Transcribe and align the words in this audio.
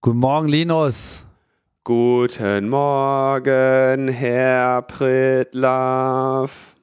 Guten 0.00 0.20
Morgen, 0.20 0.46
Linus. 0.46 1.24
Guten 1.82 2.68
Morgen, 2.68 4.06
Herr 4.06 4.82
Pritlaff. 4.82 6.76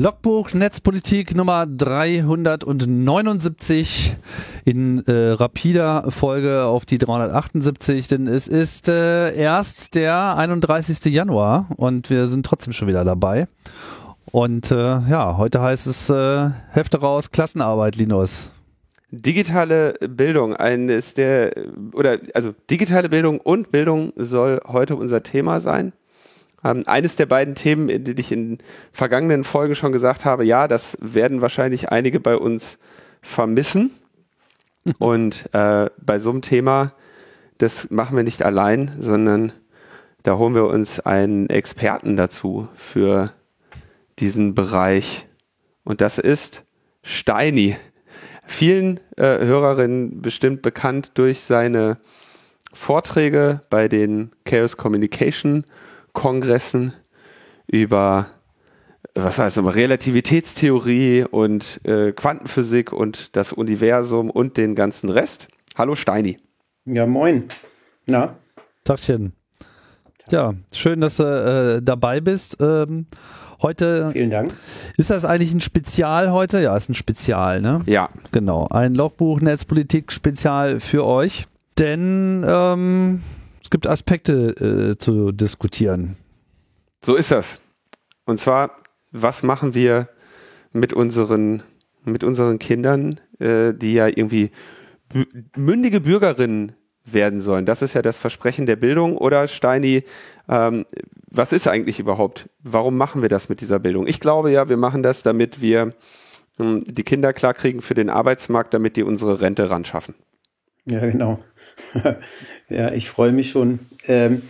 Logbuch 0.00 0.54
Netzpolitik 0.54 1.36
Nummer 1.36 1.66
379 1.66 4.16
in 4.64 5.06
äh, 5.06 5.32
rapider 5.32 6.10
Folge 6.10 6.64
auf 6.64 6.86
die 6.86 6.96
378, 6.96 8.08
denn 8.08 8.26
es 8.26 8.48
ist 8.48 8.88
äh, 8.88 9.36
erst 9.36 9.94
der 9.94 10.38
31. 10.38 11.04
Januar 11.12 11.66
und 11.76 12.08
wir 12.08 12.26
sind 12.28 12.46
trotzdem 12.46 12.72
schon 12.72 12.88
wieder 12.88 13.04
dabei. 13.04 13.46
Und 14.32 14.70
äh, 14.70 14.76
ja, 14.76 15.36
heute 15.36 15.60
heißt 15.60 15.86
es 15.86 16.08
äh, 16.08 16.48
Hefte 16.70 17.00
raus, 17.00 17.30
Klassenarbeit, 17.30 17.96
Linus. 17.96 18.52
Digitale 19.10 19.92
Bildung, 20.00 20.56
eines 20.56 21.12
der, 21.12 21.52
oder 21.92 22.16
also 22.32 22.54
digitale 22.70 23.10
Bildung 23.10 23.38
und 23.38 23.70
Bildung 23.70 24.14
soll 24.16 24.62
heute 24.66 24.96
unser 24.96 25.22
Thema 25.22 25.60
sein. 25.60 25.92
Ähm, 26.64 26.82
eines 26.86 27.16
der 27.16 27.26
beiden 27.26 27.54
Themen, 27.54 28.04
die 28.04 28.20
ich 28.20 28.32
in 28.32 28.58
vergangenen 28.92 29.44
Folgen 29.44 29.74
schon 29.74 29.92
gesagt 29.92 30.24
habe, 30.24 30.44
ja, 30.44 30.68
das 30.68 30.98
werden 31.00 31.40
wahrscheinlich 31.40 31.88
einige 31.90 32.20
bei 32.20 32.36
uns 32.36 32.78
vermissen. 33.22 33.92
Und 34.98 35.48
äh, 35.52 35.90
bei 35.98 36.18
so 36.18 36.30
einem 36.30 36.42
Thema, 36.42 36.92
das 37.58 37.90
machen 37.90 38.16
wir 38.16 38.24
nicht 38.24 38.42
allein, 38.42 38.96
sondern 38.98 39.52
da 40.22 40.36
holen 40.36 40.54
wir 40.54 40.66
uns 40.66 41.00
einen 41.00 41.48
Experten 41.48 42.16
dazu 42.16 42.68
für 42.74 43.32
diesen 44.18 44.54
Bereich. 44.54 45.26
Und 45.84 46.00
das 46.00 46.18
ist 46.18 46.64
Steini. 47.02 47.76
Vielen 48.44 49.00
äh, 49.16 49.22
Hörerinnen 49.22 50.20
bestimmt 50.20 50.62
bekannt 50.62 51.12
durch 51.14 51.40
seine 51.40 51.98
Vorträge 52.72 53.62
bei 53.70 53.88
den 53.88 54.32
Chaos 54.44 54.76
Communication 54.76 55.64
Kongressen 56.12 56.92
über 57.66 58.26
was 59.14 59.38
heißt 59.38 59.58
aber 59.58 59.74
Relativitätstheorie 59.74 61.24
und 61.24 61.80
äh, 61.84 62.12
Quantenphysik 62.12 62.92
und 62.92 63.34
das 63.36 63.52
Universum 63.52 64.30
und 64.30 64.56
den 64.56 64.74
ganzen 64.74 65.10
Rest. 65.10 65.48
Hallo 65.76 65.94
Steini. 65.94 66.38
Ja, 66.84 67.06
moin. 67.06 67.44
Na? 68.06 68.36
Tagchen. 68.84 69.32
Ja, 70.30 70.54
schön, 70.72 71.00
dass 71.00 71.16
du 71.16 71.24
äh, 71.24 71.82
dabei 71.82 72.20
bist. 72.20 72.58
Ähm, 72.60 73.06
heute. 73.62 74.10
Vielen 74.12 74.30
Dank. 74.30 74.54
Ist 74.96 75.10
das 75.10 75.24
eigentlich 75.24 75.52
ein 75.52 75.60
Spezial 75.60 76.30
heute? 76.30 76.60
Ja, 76.60 76.76
ist 76.76 76.88
ein 76.88 76.94
Spezial, 76.94 77.60
ne? 77.60 77.82
Ja. 77.86 78.10
Genau. 78.30 78.68
Ein 78.68 78.94
Logbuch 78.94 79.40
Netzpolitik 79.40 80.12
Spezial 80.12 80.78
für 80.78 81.04
euch. 81.04 81.46
Denn 81.78 82.44
ähm, 82.46 83.22
es 83.70 83.72
gibt 83.72 83.86
Aspekte 83.86 84.90
äh, 84.90 84.98
zu 84.98 85.30
diskutieren. 85.30 86.16
So 87.04 87.14
ist 87.14 87.30
das. 87.30 87.60
Und 88.24 88.40
zwar, 88.40 88.72
was 89.12 89.44
machen 89.44 89.76
wir 89.76 90.08
mit 90.72 90.92
unseren, 90.92 91.62
mit 92.04 92.24
unseren 92.24 92.58
Kindern, 92.58 93.20
äh, 93.38 93.72
die 93.72 93.94
ja 93.94 94.08
irgendwie 94.08 94.50
mündige 95.54 96.00
Bürgerinnen 96.00 96.72
werden 97.04 97.40
sollen. 97.40 97.64
Das 97.64 97.80
ist 97.80 97.94
ja 97.94 98.02
das 98.02 98.18
Versprechen 98.18 98.66
der 98.66 98.74
Bildung. 98.74 99.16
Oder 99.16 99.46
Steini, 99.46 100.02
ähm, 100.48 100.84
was 101.30 101.52
ist 101.52 101.68
eigentlich 101.68 102.00
überhaupt? 102.00 102.48
Warum 102.64 102.96
machen 102.96 103.22
wir 103.22 103.28
das 103.28 103.48
mit 103.48 103.60
dieser 103.60 103.78
Bildung? 103.78 104.08
Ich 104.08 104.18
glaube 104.18 104.50
ja, 104.50 104.68
wir 104.68 104.78
machen 104.78 105.04
das, 105.04 105.22
damit 105.22 105.62
wir 105.62 105.94
ähm, 106.58 106.80
die 106.84 107.04
Kinder 107.04 107.32
klarkriegen 107.32 107.82
für 107.82 107.94
den 107.94 108.10
Arbeitsmarkt, 108.10 108.74
damit 108.74 108.96
die 108.96 109.04
unsere 109.04 109.40
Rente 109.40 109.70
ran 109.70 109.84
schaffen. 109.84 110.16
Ja, 110.86 111.00
genau. 111.00 111.38
ja, 112.68 112.92
ich 112.92 113.08
freue 113.08 113.32
mich 113.32 113.50
schon. 113.50 113.80
Ähm, 114.06 114.42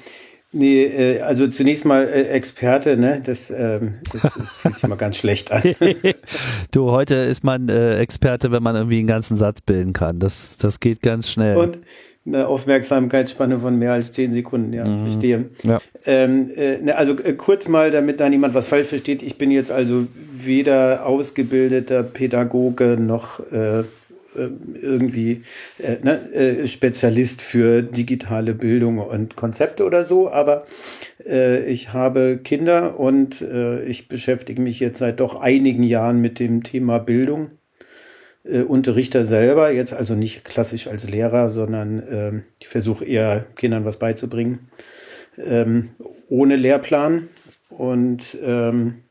nee, 0.53 0.85
äh, 0.85 1.21
also 1.21 1.49
zunächst 1.49 1.85
mal 1.85 2.05
äh, 2.05 2.29
Experte, 2.29 2.97
ne? 2.97 3.21
Das, 3.25 3.51
ähm, 3.51 3.95
das, 4.13 4.23
das 4.23 4.35
fühlt 4.35 4.75
sich 4.75 4.89
mal 4.89 4.97
ganz 4.97 5.17
schlecht 5.17 5.51
an. 5.53 5.63
du, 6.71 6.91
heute 6.91 7.17
ist 7.17 7.45
man 7.45 7.69
äh, 7.69 7.99
Experte, 7.99 8.53
wenn 8.53 8.63
man 8.63 8.77
irgendwie 8.77 8.99
einen 8.99 9.09
ganzen 9.09 9.37
Satz 9.37 9.61
bilden 9.61 9.93
kann. 9.93 10.19
Das, 10.19 10.59
das 10.59 10.81
geht 10.81 11.03
ganz 11.03 11.31
schnell. 11.31 11.57
Und 11.57 11.79
eine 12.27 12.47
Aufmerksamkeitsspanne 12.47 13.59
von 13.59 13.77
mehr 13.77 13.93
als 13.93 14.13
zehn 14.13 14.33
Sekunden, 14.33 14.73
ja, 14.73 14.85
mhm. 14.85 15.01
verstehe. 15.01 15.47
Ja. 15.63 15.79
Ähm, 16.05 16.51
äh, 16.55 16.79
ne, 16.79 16.97
also 16.97 17.17
äh, 17.17 17.33
kurz 17.33 17.67
mal, 17.67 17.91
damit 17.91 18.21
da 18.21 18.29
niemand 18.29 18.55
was 18.55 18.69
falsch 18.69 18.89
versteht, 18.89 19.23
ich 19.23 19.39
bin 19.39 19.51
jetzt 19.51 19.71
also 19.71 20.07
weder 20.33 21.07
ausgebildeter 21.07 22.03
Pädagoge 22.03 22.99
noch 23.01 23.41
äh, 23.53 23.85
irgendwie 24.35 25.43
äh, 25.79 25.97
ne, 26.03 26.21
äh, 26.33 26.69
Spezialist 26.69 27.43
für 27.43 27.83
digitale 27.83 28.55
Bildung 28.55 28.99
und 28.99 29.37
Konzepte 29.37 29.85
oder 29.85 30.05
so, 30.05 30.31
aber 30.31 30.65
äh, 31.27 31.65
ich 31.71 31.93
habe 31.93 32.39
Kinder 32.43 32.99
und 32.99 33.41
äh, 33.43 33.83
ich 33.85 34.09
beschäftige 34.09 34.61
mich 34.61 34.81
jetzt 34.81 34.99
seit 34.99 35.21
doch 35.21 35.41
einigen 35.41 35.83
Jahren 35.83 36.21
mit 36.21 36.39
dem 36.39 36.63
Thema 36.63 36.99
Bildung. 36.99 37.51
Äh, 38.45 38.63
Unterrichter 38.63 39.25
selber, 39.25 39.71
jetzt 39.73 39.93
also 39.93 40.15
nicht 40.15 40.45
klassisch 40.45 40.87
als 40.87 41.09
Lehrer, 41.09 41.51
sondern 41.51 42.03
ähm, 42.11 42.43
ich 42.59 42.69
versuche 42.69 43.05
eher 43.05 43.47
Kindern 43.57 43.85
was 43.85 43.99
beizubringen, 43.99 44.71
ähm, 45.37 45.91
ohne 46.29 46.57
Lehrplan 46.57 47.29
und 47.69 48.39
ähm, 48.43 49.03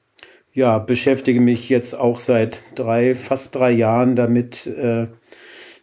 ja, 0.59 0.77
beschäftige 0.77 1.39
mich 1.39 1.69
jetzt 1.69 1.97
auch 1.97 2.19
seit 2.19 2.61
drei, 2.75 3.15
fast 3.15 3.55
drei 3.55 3.71
Jahren 3.71 4.17
damit, 4.17 4.67
äh, 4.67 5.07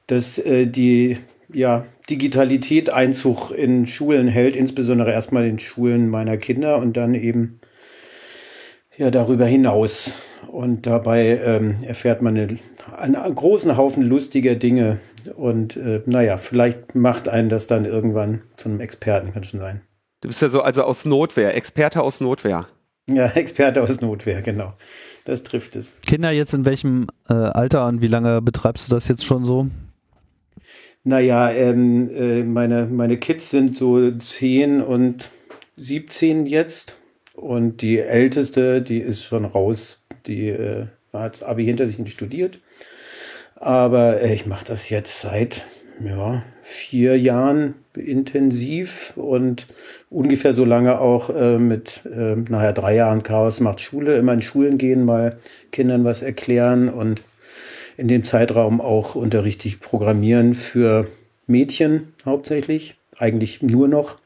dass 0.07 0.37
äh, 0.39 0.67
die 0.67 1.17
ja, 1.51 1.87
Digitalität 2.11 2.93
Einzug 2.93 3.53
in 3.53 3.87
Schulen 3.87 4.29
hält, 4.29 4.55
insbesondere 4.55 5.13
erstmal 5.13 5.47
in 5.47 5.59
Schulen 5.59 6.11
meiner 6.11 6.37
Kinder 6.37 6.77
und 6.77 6.99
dann 6.99 7.15
eben 7.15 7.59
ja 8.99 9.11
darüber 9.11 9.47
hinaus. 9.47 10.21
Und 10.47 10.87
dabei 10.87 11.41
ähm, 11.43 11.79
erfährt 11.83 12.21
man 12.21 12.37
eine, 12.37 12.59
einen 12.99 13.35
großen 13.35 13.79
Haufen 13.79 14.03
lustiger 14.03 14.57
Dinge. 14.57 14.99
Und 15.37 15.79
äh, 15.79 16.03
naja, 16.05 16.37
vielleicht 16.37 16.95
macht 16.95 17.31
einen 17.31 17.49
das 17.49 17.67
dann 17.67 17.87
irgendwann 17.87 18.43
zu 18.59 18.69
einem 18.69 18.81
Experten, 18.81 19.33
kann 19.33 19.43
schon 19.43 19.61
sein. 19.61 19.81
Du 20.21 20.29
bist 20.29 20.43
ja 20.43 20.51
so 20.51 20.61
also 20.61 20.83
aus 20.83 21.07
Notwehr, 21.07 21.57
Experte 21.57 22.03
aus 22.03 22.21
Notwehr. 22.21 22.67
Ja, 23.09 23.27
Experte 23.35 23.83
aus 23.83 24.01
Notwehr, 24.01 24.43
genau. 24.43 24.75
Das 25.25 25.43
trifft 25.43 25.77
es. 25.77 26.01
Kinder 26.03 26.31
jetzt 26.31 26.55
in 26.55 26.65
welchem 26.65 27.09
äh, 27.29 27.35
Alter 27.35 27.87
und 27.87 28.01
wie 28.03 28.07
lange 28.07 28.43
betreibst 28.43 28.89
du 28.89 28.95
das 28.95 29.09
jetzt 29.09 29.25
schon 29.25 29.45
so? 29.45 29.69
Naja, 31.05 31.51
ähm, 31.51 32.11
äh, 32.11 32.43
meine, 32.43 32.87
meine 32.87 33.17
Kids 33.17 33.51
sind 33.51 33.77
so 33.77 34.11
10 34.11 34.83
und 34.83 35.31
17 35.77 36.47
jetzt. 36.47 36.97
Und 37.35 37.83
die 37.83 37.99
älteste, 37.99 38.83
die 38.83 38.99
ist 38.99 39.25
schon 39.25 39.45
raus. 39.45 40.01
Die 40.27 40.49
äh, 40.49 40.87
hat 41.13 41.43
Abi 41.43 41.65
hinter 41.65 41.87
sich 41.87 41.99
und 41.99 42.09
studiert. 42.09 42.59
Aber 43.55 44.21
äh, 44.21 44.35
ich 44.35 44.47
mache 44.47 44.65
das 44.65 44.91
jetzt 44.91 45.21
seit 45.21 45.67
ja, 46.01 46.43
vier 46.69 47.17
Jahren 47.17 47.77
intensiv 47.97 49.13
und 49.15 49.69
ungefähr 50.11 50.53
so 50.53 50.65
lange 50.65 51.01
auch 51.01 51.31
äh, 51.31 51.61
mit, 51.61 52.01
äh, 52.13 52.35
nachher 52.35 52.73
drei 52.73 52.97
Jahren 52.97 53.23
Chaos 53.23 53.61
macht 53.61 53.81
Schule, 53.81 54.17
immer 54.17 54.33
in 54.33 54.43
Schulen 54.43 54.77
gehen, 54.77 55.05
mal 55.05 55.39
Kindern 55.71 56.05
was 56.05 56.23
erklären 56.23 56.89
und 56.89 57.23
in 57.97 58.09
dem 58.09 58.25
Zeitraum 58.25 58.81
auch 58.81 59.15
unterrichtig 59.15 59.79
programmieren 59.79 60.55
für 60.55 61.07
Mädchen 61.47 62.13
hauptsächlich, 62.25 62.97
eigentlich 63.17 63.63
nur 63.63 63.87
noch. 63.87 64.17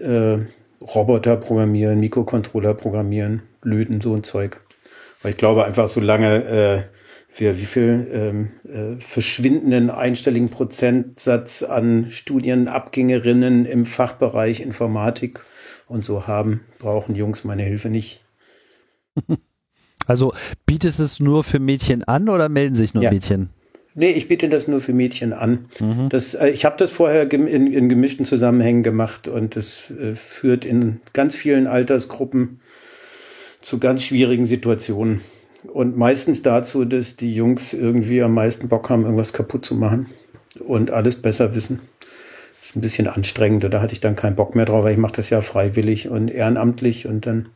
Äh, 0.00 0.38
Roboter 0.80 1.36
programmieren, 1.36 2.00
Mikrocontroller 2.00 2.72
programmieren, 2.72 3.42
löten, 3.62 4.00
so 4.00 4.14
ein 4.14 4.24
Zeug. 4.24 4.58
Weil 5.20 5.32
ich 5.32 5.36
glaube 5.36 5.66
einfach, 5.66 5.86
solange 5.86 6.44
äh, 6.44 7.01
wir 7.34 7.58
wie 7.58 7.66
viel 7.66 8.08
ähm, 8.12 8.48
äh, 8.64 9.00
verschwindenden 9.00 9.90
einstelligen 9.90 10.50
Prozentsatz 10.50 11.62
an 11.62 12.10
Studienabgängerinnen 12.10 13.64
im 13.64 13.84
Fachbereich 13.84 14.60
Informatik 14.60 15.40
und 15.86 16.04
so 16.04 16.26
haben, 16.26 16.60
brauchen 16.78 17.14
Jungs 17.14 17.44
meine 17.44 17.62
Hilfe 17.62 17.90
nicht. 17.90 18.20
Also 20.06 20.34
bietest 20.66 20.98
es 20.98 21.20
nur 21.20 21.44
für 21.44 21.60
Mädchen 21.60 22.02
an 22.02 22.28
oder 22.28 22.48
melden 22.48 22.74
sich 22.74 22.92
nur 22.92 23.04
ja. 23.04 23.12
Mädchen? 23.12 23.50
Nee, 23.94 24.10
ich 24.10 24.26
biete 24.26 24.48
das 24.48 24.68
nur 24.68 24.80
für 24.80 24.94
Mädchen 24.94 25.32
an. 25.32 25.66
Mhm. 25.78 26.08
Das, 26.08 26.34
äh, 26.34 26.48
ich 26.48 26.64
habe 26.64 26.76
das 26.76 26.90
vorher 26.90 27.30
in, 27.30 27.46
in, 27.46 27.88
gemischten 27.88 28.24
Zusammenhängen 28.24 28.82
gemacht 28.82 29.28
und 29.28 29.54
das 29.54 29.90
äh, 29.90 30.14
führt 30.14 30.64
in 30.64 31.00
ganz 31.12 31.36
vielen 31.36 31.66
Altersgruppen 31.66 32.60
zu 33.60 33.78
ganz 33.78 34.02
schwierigen 34.02 34.46
Situationen. 34.46 35.20
Und 35.64 35.96
meistens 35.96 36.42
dazu, 36.42 36.84
dass 36.84 37.16
die 37.16 37.34
Jungs 37.34 37.72
irgendwie 37.72 38.22
am 38.22 38.34
meisten 38.34 38.68
Bock 38.68 38.90
haben, 38.90 39.04
irgendwas 39.04 39.32
kaputt 39.32 39.64
zu 39.64 39.74
machen 39.74 40.06
und 40.60 40.90
alles 40.90 41.16
besser 41.16 41.54
wissen. 41.54 41.80
Das 42.60 42.70
ist 42.70 42.76
ein 42.76 42.80
bisschen 42.80 43.06
anstrengend, 43.06 43.64
da 43.64 43.80
hatte 43.80 43.92
ich 43.92 44.00
dann 44.00 44.16
keinen 44.16 44.36
Bock 44.36 44.54
mehr 44.54 44.64
drauf, 44.64 44.84
weil 44.84 44.92
ich 44.92 44.98
mache 44.98 45.12
das 45.12 45.30
ja 45.30 45.40
freiwillig 45.40 46.08
und 46.08 46.30
ehrenamtlich 46.30 47.06
und 47.06 47.26
dann 47.26 47.48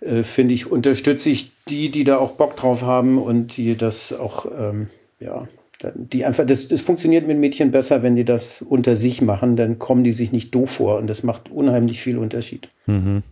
äh, 0.00 0.22
finde 0.22 0.54
ich, 0.54 0.70
unterstütze 0.70 1.30
ich 1.30 1.52
die, 1.68 1.90
die 1.90 2.04
da 2.04 2.18
auch 2.18 2.32
Bock 2.32 2.56
drauf 2.56 2.82
haben 2.82 3.18
und 3.18 3.56
die 3.56 3.76
das 3.76 4.12
auch, 4.12 4.46
ähm, 4.56 4.88
ja, 5.20 5.46
die 5.94 6.24
einfach, 6.24 6.46
das, 6.46 6.68
das 6.68 6.80
funktioniert 6.80 7.26
mit 7.26 7.38
Mädchen 7.38 7.70
besser, 7.70 8.02
wenn 8.02 8.16
die 8.16 8.24
das 8.24 8.62
unter 8.62 8.96
sich 8.96 9.20
machen, 9.22 9.56
dann 9.56 9.78
kommen 9.78 10.04
die 10.04 10.12
sich 10.12 10.32
nicht 10.32 10.54
doof 10.54 10.70
vor 10.70 10.98
und 10.98 11.08
das 11.08 11.22
macht 11.22 11.50
unheimlich 11.50 12.00
viel 12.00 12.18
Unterschied. 12.18 12.68
Mhm. 12.86 13.22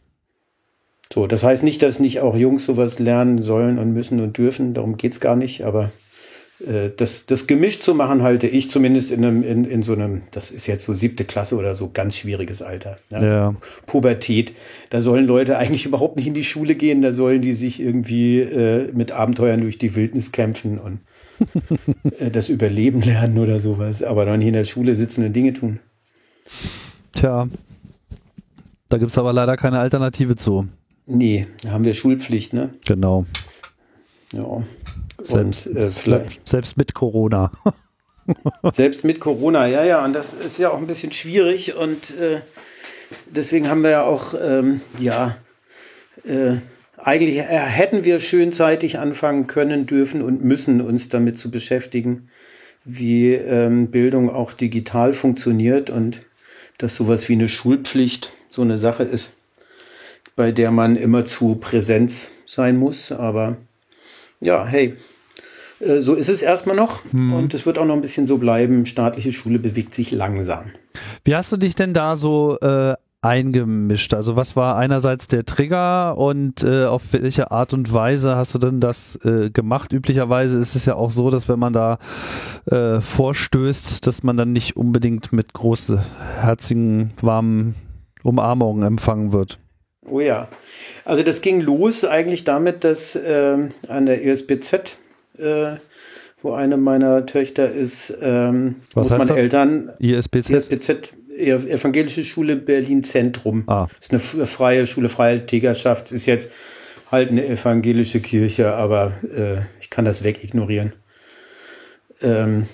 So, 1.12 1.26
das 1.26 1.44
heißt 1.44 1.62
nicht, 1.62 1.82
dass 1.82 2.00
nicht 2.00 2.20
auch 2.20 2.36
Jungs 2.36 2.64
sowas 2.64 2.98
lernen 2.98 3.42
sollen 3.42 3.78
und 3.78 3.92
müssen 3.92 4.20
und 4.20 4.38
dürfen, 4.38 4.72
darum 4.72 4.96
geht 4.96 5.12
es 5.12 5.20
gar 5.20 5.36
nicht, 5.36 5.62
aber 5.62 5.90
äh, 6.66 6.88
das, 6.96 7.26
das 7.26 7.46
gemischt 7.46 7.82
zu 7.82 7.94
machen, 7.94 8.22
halte 8.22 8.46
ich 8.46 8.70
zumindest 8.70 9.10
in, 9.10 9.22
einem, 9.22 9.42
in, 9.42 9.64
in 9.66 9.82
so 9.82 9.92
einem, 9.92 10.22
das 10.30 10.50
ist 10.50 10.66
jetzt 10.66 10.86
so 10.86 10.94
siebte 10.94 11.26
Klasse 11.26 11.56
oder 11.56 11.74
so, 11.74 11.90
ganz 11.92 12.16
schwieriges 12.16 12.62
Alter. 12.62 12.96
Ja. 13.10 13.22
ja. 13.22 13.54
Pubertät. 13.84 14.54
Da 14.88 15.02
sollen 15.02 15.26
Leute 15.26 15.58
eigentlich 15.58 15.84
überhaupt 15.86 16.16
nicht 16.16 16.28
in 16.28 16.34
die 16.34 16.44
Schule 16.44 16.76
gehen, 16.76 17.02
da 17.02 17.12
sollen 17.12 17.42
die 17.42 17.52
sich 17.52 17.80
irgendwie 17.80 18.40
äh, 18.40 18.90
mit 18.92 19.12
Abenteuern 19.12 19.60
durch 19.60 19.76
die 19.76 19.94
Wildnis 19.94 20.32
kämpfen 20.32 20.78
und 20.78 21.00
äh, 22.18 22.30
das 22.30 22.48
Überleben 22.48 23.02
lernen 23.02 23.38
oder 23.38 23.60
sowas, 23.60 24.02
aber 24.02 24.24
noch 24.24 24.38
nicht 24.38 24.48
in 24.48 24.54
der 24.54 24.64
Schule 24.64 24.94
sitzen 24.94 25.26
und 25.26 25.34
Dinge 25.34 25.52
tun. 25.52 25.78
Tja, 27.14 27.48
da 28.88 28.96
gibt 28.96 29.10
es 29.10 29.18
aber 29.18 29.34
leider 29.34 29.58
keine 29.58 29.78
Alternative 29.78 30.36
zu. 30.36 30.68
Nee, 31.06 31.46
da 31.62 31.70
haben 31.70 31.84
wir 31.84 31.94
Schulpflicht, 31.94 32.52
ne? 32.52 32.74
Genau. 32.86 33.26
Ja. 34.32 34.62
Selbst, 35.18 35.66
und, 35.66 35.76
äh, 35.76 35.86
vielleicht. 35.86 36.48
selbst 36.48 36.76
mit 36.76 36.94
Corona. 36.94 37.52
selbst 38.72 39.04
mit 39.04 39.20
Corona, 39.20 39.66
ja, 39.66 39.84
ja. 39.84 40.04
Und 40.04 40.12
das 40.12 40.34
ist 40.34 40.58
ja 40.58 40.70
auch 40.70 40.78
ein 40.78 40.86
bisschen 40.86 41.12
schwierig. 41.12 41.74
Und 41.74 42.16
äh, 42.18 42.40
deswegen 43.30 43.68
haben 43.68 43.82
wir 43.82 43.90
ja 43.90 44.04
auch, 44.04 44.34
ähm, 44.40 44.80
ja, 44.98 45.36
äh, 46.24 46.56
eigentlich 46.96 47.38
äh, 47.38 47.42
hätten 47.42 48.04
wir 48.04 48.20
schön 48.20 48.52
zeitig 48.52 48.98
anfangen 48.98 49.46
können, 49.46 49.86
dürfen 49.86 50.22
und 50.22 50.44
müssen 50.44 50.80
uns 50.80 51.08
damit 51.08 51.38
zu 51.38 51.50
beschäftigen, 51.50 52.28
wie 52.84 53.32
ähm, 53.32 53.90
Bildung 53.90 54.30
auch 54.30 54.52
digital 54.52 55.12
funktioniert 55.12 55.90
und 55.90 56.22
dass 56.78 56.96
sowas 56.96 57.28
wie 57.28 57.34
eine 57.34 57.48
Schulpflicht 57.48 58.32
so 58.50 58.62
eine 58.62 58.78
Sache 58.78 59.02
ist, 59.02 59.34
bei 60.36 60.52
der 60.52 60.70
man 60.70 60.96
immer 60.96 61.24
zu 61.24 61.56
Präsenz 61.56 62.30
sein 62.46 62.78
muss. 62.78 63.12
Aber 63.12 63.56
ja, 64.40 64.66
hey, 64.66 64.96
äh, 65.80 66.00
so 66.00 66.14
ist 66.14 66.28
es 66.28 66.42
erstmal 66.42 66.76
noch 66.76 67.02
hm. 67.10 67.32
und 67.32 67.54
es 67.54 67.66
wird 67.66 67.78
auch 67.78 67.86
noch 67.86 67.94
ein 67.94 68.02
bisschen 68.02 68.26
so 68.26 68.38
bleiben. 68.38 68.86
Staatliche 68.86 69.32
Schule 69.32 69.58
bewegt 69.58 69.94
sich 69.94 70.10
langsam. 70.10 70.64
Wie 71.24 71.34
hast 71.34 71.52
du 71.52 71.56
dich 71.56 71.74
denn 71.74 71.94
da 71.94 72.16
so 72.16 72.58
äh, 72.60 72.94
eingemischt? 73.22 74.14
Also 74.14 74.36
was 74.36 74.56
war 74.56 74.76
einerseits 74.76 75.28
der 75.28 75.46
Trigger 75.46 76.18
und 76.18 76.64
äh, 76.64 76.86
auf 76.86 77.12
welche 77.12 77.50
Art 77.50 77.72
und 77.72 77.92
Weise 77.92 78.36
hast 78.36 78.54
du 78.54 78.58
denn 78.58 78.80
das 78.80 79.16
äh, 79.24 79.50
gemacht? 79.50 79.92
Üblicherweise 79.92 80.58
ist 80.58 80.74
es 80.74 80.84
ja 80.86 80.96
auch 80.96 81.10
so, 81.10 81.30
dass 81.30 81.48
wenn 81.48 81.58
man 81.58 81.72
da 81.72 81.98
äh, 82.66 83.00
vorstößt, 83.00 84.06
dass 84.06 84.22
man 84.22 84.36
dann 84.36 84.52
nicht 84.52 84.76
unbedingt 84.76 85.32
mit 85.32 85.52
großen, 85.52 86.00
herzigen, 86.40 87.12
warmen 87.20 87.74
Umarmungen 88.24 88.86
empfangen 88.86 89.32
wird. 89.32 89.58
Oh 90.04 90.20
ja. 90.20 90.48
Also 91.04 91.22
das 91.22 91.40
ging 91.42 91.60
los 91.60 92.04
eigentlich 92.04 92.44
damit, 92.44 92.84
dass 92.84 93.14
äh, 93.14 93.68
an 93.88 94.06
der 94.06 94.24
ESBZ, 94.24 94.96
äh, 95.38 95.76
wo 96.42 96.52
eine 96.52 96.76
meiner 96.76 97.24
Töchter 97.26 97.70
ist, 97.70 98.12
ähm, 98.20 98.76
Was 98.94 99.10
muss 99.10 99.18
man 99.18 99.28
das? 99.28 99.36
Eltern 99.36 99.92
ISBZ? 99.98 100.50
ISBZ 100.50 101.12
Evangelische 101.34 102.24
Schule 102.24 102.56
Berlin 102.56 103.04
Zentrum. 103.04 103.64
Ah. 103.66 103.86
Das 103.96 104.08
ist 104.08 104.34
eine 104.34 104.46
freie 104.46 104.86
Schule, 104.86 105.08
freie 105.08 105.46
Tägerschaft. 105.46 106.12
Ist 106.12 106.26
jetzt 106.26 106.50
halt 107.10 107.30
eine 107.30 107.46
evangelische 107.46 108.20
Kirche, 108.20 108.74
aber 108.74 109.14
äh, 109.34 109.62
ich 109.80 109.88
kann 109.88 110.04
das 110.04 110.24
wegignorieren. 110.24 110.92
Ähm, 112.20 112.66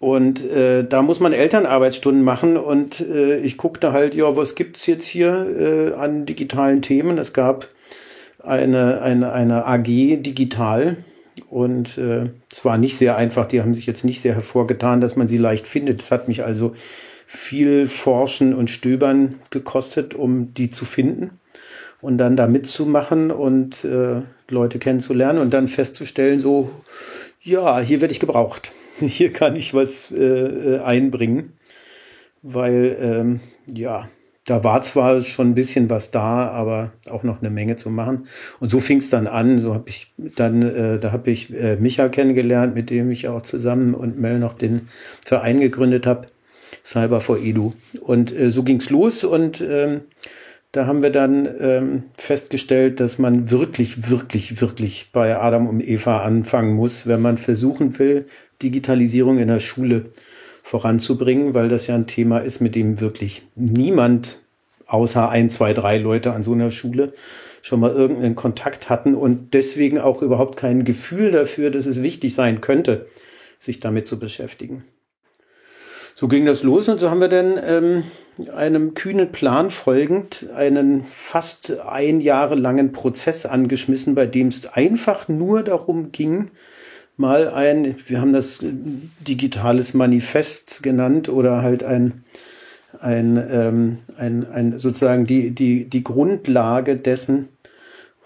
und 0.00 0.42
äh, 0.50 0.82
da 0.82 1.02
muss 1.02 1.20
man 1.20 1.34
Elternarbeitsstunden 1.34 2.24
machen 2.24 2.56
und 2.56 3.00
äh, 3.00 3.36
ich 3.36 3.58
guckte 3.58 3.92
halt, 3.92 4.14
ja, 4.14 4.34
was 4.34 4.54
gibt's 4.54 4.86
jetzt 4.86 5.06
hier 5.06 5.92
äh, 5.92 5.94
an 5.94 6.24
digitalen 6.24 6.80
Themen? 6.80 7.18
Es 7.18 7.34
gab 7.34 7.68
eine, 8.42 9.02
eine, 9.02 9.32
eine 9.32 9.66
AG 9.66 9.84
digital 9.84 10.96
und 11.50 11.98
äh, 11.98 12.30
es 12.50 12.64
war 12.64 12.78
nicht 12.78 12.96
sehr 12.96 13.16
einfach, 13.16 13.44
die 13.44 13.60
haben 13.60 13.74
sich 13.74 13.84
jetzt 13.84 14.06
nicht 14.06 14.22
sehr 14.22 14.34
hervorgetan, 14.34 15.02
dass 15.02 15.16
man 15.16 15.28
sie 15.28 15.36
leicht 15.36 15.66
findet. 15.66 16.00
Es 16.00 16.10
hat 16.10 16.28
mich 16.28 16.44
also 16.44 16.74
viel 17.26 17.86
Forschen 17.86 18.54
und 18.54 18.70
Stöbern 18.70 19.34
gekostet, 19.50 20.14
um 20.14 20.54
die 20.54 20.70
zu 20.70 20.86
finden 20.86 21.38
und 22.00 22.16
dann 22.16 22.36
da 22.36 22.46
mitzumachen 22.46 23.30
und 23.30 23.84
äh, 23.84 24.22
Leute 24.48 24.78
kennenzulernen 24.78 25.40
und 25.40 25.52
dann 25.52 25.68
festzustellen, 25.68 26.40
so, 26.40 26.70
ja, 27.42 27.80
hier 27.80 28.00
werde 28.00 28.12
ich 28.12 28.20
gebraucht. 28.20 28.72
hier 29.06 29.32
kann 29.32 29.56
ich 29.56 29.74
was 29.74 30.10
äh, 30.10 30.16
äh, 30.16 30.78
einbringen, 30.80 31.52
weil 32.42 32.96
ähm, 33.00 33.40
ja, 33.72 34.08
da 34.44 34.64
war 34.64 34.82
zwar 34.82 35.20
schon 35.20 35.50
ein 35.50 35.54
bisschen 35.54 35.90
was 35.90 36.10
da, 36.10 36.48
aber 36.48 36.92
auch 37.08 37.22
noch 37.22 37.40
eine 37.40 37.50
Menge 37.50 37.76
zu 37.76 37.90
machen. 37.90 38.26
Und 38.58 38.70
so 38.70 38.80
fing 38.80 38.98
es 38.98 39.10
dann 39.10 39.26
an. 39.26 39.58
So 39.58 39.74
habe 39.74 39.88
ich 39.88 40.12
dann, 40.16 40.62
äh, 40.62 40.98
da 40.98 41.12
habe 41.12 41.30
ich 41.30 41.54
äh, 41.54 41.76
Micha 41.76 42.08
kennengelernt, 42.08 42.74
mit 42.74 42.90
dem 42.90 43.10
ich 43.10 43.28
auch 43.28 43.42
zusammen 43.42 43.94
und 43.94 44.18
Mel 44.18 44.38
noch 44.38 44.54
den 44.54 44.88
Verein 45.24 45.60
gegründet 45.60 46.06
habe, 46.06 46.26
Cyber 46.82 47.20
for 47.20 47.38
Edu. 47.38 47.74
Und 48.00 48.36
äh, 48.36 48.50
so 48.50 48.62
ging's 48.62 48.90
los 48.90 49.24
und 49.24 49.60
ähm, 49.60 50.02
da 50.72 50.86
haben 50.86 51.02
wir 51.02 51.10
dann 51.10 51.48
ähm, 51.58 52.02
festgestellt, 52.16 53.00
dass 53.00 53.18
man 53.18 53.50
wirklich, 53.50 54.10
wirklich, 54.10 54.60
wirklich 54.60 55.10
bei 55.12 55.36
Adam 55.36 55.66
und 55.66 55.80
Eva 55.80 56.22
anfangen 56.22 56.74
muss, 56.74 57.06
wenn 57.06 57.20
man 57.20 57.38
versuchen 57.38 57.98
will, 57.98 58.26
Digitalisierung 58.62 59.38
in 59.38 59.48
der 59.48 59.60
Schule 59.60 60.10
voranzubringen, 60.62 61.54
weil 61.54 61.68
das 61.68 61.86
ja 61.86 61.94
ein 61.94 62.06
Thema 62.06 62.38
ist, 62.38 62.60
mit 62.60 62.74
dem 62.74 63.00
wirklich 63.00 63.42
niemand 63.54 64.40
außer 64.86 65.28
ein, 65.28 65.50
zwei, 65.50 65.72
drei 65.72 65.98
Leute 65.98 66.32
an 66.32 66.42
so 66.42 66.52
einer 66.52 66.70
Schule 66.70 67.12
schon 67.62 67.80
mal 67.80 67.92
irgendeinen 67.92 68.34
Kontakt 68.34 68.88
hatten 68.88 69.14
und 69.14 69.54
deswegen 69.54 69.98
auch 69.98 70.22
überhaupt 70.22 70.56
kein 70.56 70.84
Gefühl 70.84 71.30
dafür, 71.30 71.70
dass 71.70 71.86
es 71.86 72.02
wichtig 72.02 72.34
sein 72.34 72.60
könnte, 72.60 73.06
sich 73.58 73.80
damit 73.80 74.08
zu 74.08 74.18
beschäftigen. 74.18 74.84
So 76.14 76.28
ging 76.28 76.44
das 76.44 76.62
los 76.62 76.88
und 76.88 77.00
so 77.00 77.08
haben 77.10 77.20
wir 77.20 77.28
dann 77.28 77.58
ähm, 77.62 78.02
einem 78.54 78.94
kühnen 78.94 79.32
Plan 79.32 79.70
folgend 79.70 80.48
einen 80.54 81.04
fast 81.04 81.80
ein 81.80 82.20
Jahre 82.20 82.56
langen 82.56 82.92
Prozess 82.92 83.46
angeschmissen, 83.46 84.14
bei 84.14 84.26
dem 84.26 84.48
es 84.48 84.66
einfach 84.66 85.28
nur 85.28 85.62
darum 85.62 86.12
ging, 86.12 86.50
mal 87.20 87.48
ein, 87.48 87.94
wir 88.06 88.20
haben 88.20 88.32
das 88.32 88.58
digitales 89.20 89.94
Manifest 89.94 90.82
genannt 90.82 91.28
oder 91.28 91.62
halt 91.62 91.84
ein, 91.84 92.24
ein, 92.98 93.36
ähm, 93.50 93.98
ein, 94.16 94.50
ein 94.50 94.78
sozusagen 94.78 95.26
die, 95.26 95.52
die, 95.52 95.88
die 95.88 96.02
Grundlage 96.02 96.96
dessen, 96.96 97.48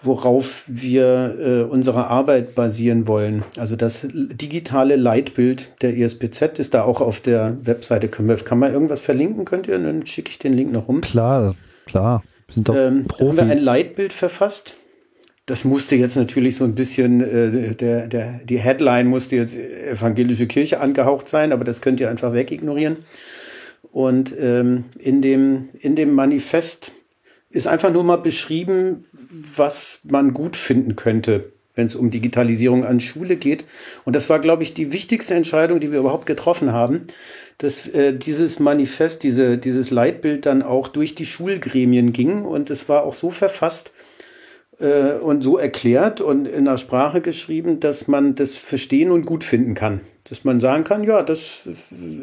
worauf 0.01 0.63
wir 0.67 1.35
äh, 1.39 1.61
unsere 1.63 2.07
Arbeit 2.07 2.55
basieren 2.55 3.07
wollen. 3.07 3.43
Also 3.57 3.75
das 3.75 4.07
digitale 4.11 4.95
Leitbild 4.95 5.69
der 5.81 5.95
ISBZ 5.95 6.59
ist 6.59 6.73
da 6.73 6.83
auch 6.83 7.01
auf 7.01 7.19
der 7.19 7.57
Webseite. 7.63 8.07
Können 8.07 8.29
wir, 8.29 8.37
kann 8.37 8.59
man 8.59 8.71
irgendwas 8.71 9.01
verlinken? 9.01 9.45
Könnt 9.45 9.67
ihr? 9.67 9.77
Dann 9.77 10.05
schicke 10.05 10.29
ich 10.29 10.39
den 10.39 10.53
Link 10.53 10.71
noch 10.71 10.87
rum. 10.87 11.01
Klar, 11.01 11.55
klar. 11.85 12.23
sind 12.53 12.69
doch 12.69 12.75
ähm, 12.75 13.05
Profis. 13.05 13.27
haben 13.27 13.47
wir 13.47 13.55
ein 13.55 13.63
Leitbild 13.63 14.13
verfasst 14.13 14.77
das 15.45 15.63
musste 15.63 15.95
jetzt 15.95 16.15
natürlich 16.15 16.55
so 16.55 16.63
ein 16.63 16.73
bisschen, 16.73 17.21
äh, 17.21 17.75
der, 17.75 18.07
der, 18.07 18.39
die 18.43 18.57
Headline 18.57 19.07
musste 19.07 19.35
jetzt 19.35 19.55
evangelische 19.55 20.47
Kirche 20.47 20.79
angehaucht 20.79 21.27
sein, 21.27 21.51
aber 21.51 21.63
das 21.63 21.81
könnt 21.81 21.99
ihr 21.99 22.09
einfach 22.09 22.33
wegignorieren. 22.33 22.97
Und 23.91 24.33
ähm, 24.37 24.85
in, 24.99 25.21
dem, 25.21 25.69
in 25.79 25.95
dem 25.95 26.13
Manifest 26.13 26.91
ist 27.49 27.67
einfach 27.67 27.93
nur 27.93 28.03
mal 28.03 28.17
beschrieben, 28.17 29.05
was 29.55 30.01
man 30.03 30.33
gut 30.33 30.57
finden 30.57 30.95
könnte, 30.95 31.53
wenn 31.75 31.87
es 31.87 31.95
um 31.95 32.09
Digitalisierung 32.09 32.83
an 32.83 32.99
Schule 32.99 33.37
geht. 33.37 33.65
Und 34.03 34.15
das 34.15 34.29
war, 34.29 34.39
glaube 34.39 34.63
ich, 34.63 34.73
die 34.73 34.91
wichtigste 34.91 35.35
Entscheidung, 35.35 35.79
die 35.79 35.91
wir 35.91 35.99
überhaupt 35.99 36.25
getroffen 36.25 36.73
haben, 36.73 37.05
dass 37.59 37.87
äh, 37.87 38.13
dieses 38.13 38.59
Manifest, 38.59 39.23
diese, 39.23 39.57
dieses 39.57 39.91
Leitbild 39.91 40.45
dann 40.45 40.63
auch 40.63 40.87
durch 40.87 41.15
die 41.15 41.25
Schulgremien 41.25 42.11
ging. 42.11 42.41
Und 42.41 42.69
es 42.71 42.89
war 42.89 43.03
auch 43.03 43.13
so 43.13 43.29
verfasst, 43.29 43.91
äh, 44.79 45.13
und 45.13 45.41
so 45.41 45.57
erklärt 45.57 46.21
und 46.21 46.47
in 46.47 46.65
der 46.65 46.77
Sprache 46.77 47.21
geschrieben, 47.21 47.79
dass 47.79 48.07
man 48.07 48.35
das 48.35 48.55
verstehen 48.55 49.11
und 49.11 49.25
gut 49.25 49.43
finden 49.43 49.73
kann. 49.73 50.01
Dass 50.29 50.43
man 50.43 50.59
sagen 50.59 50.83
kann, 50.83 51.03
ja, 51.03 51.23
das, 51.23 51.61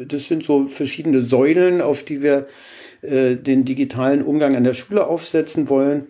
das 0.07 0.25
sind 0.27 0.43
so 0.43 0.65
verschiedene 0.65 1.21
Säulen, 1.21 1.81
auf 1.81 2.03
die 2.03 2.21
wir 2.21 2.47
äh, 3.01 3.35
den 3.35 3.65
digitalen 3.65 4.21
Umgang 4.21 4.55
an 4.55 4.63
der 4.63 4.73
Schule 4.73 5.07
aufsetzen 5.07 5.69
wollen. 5.69 6.07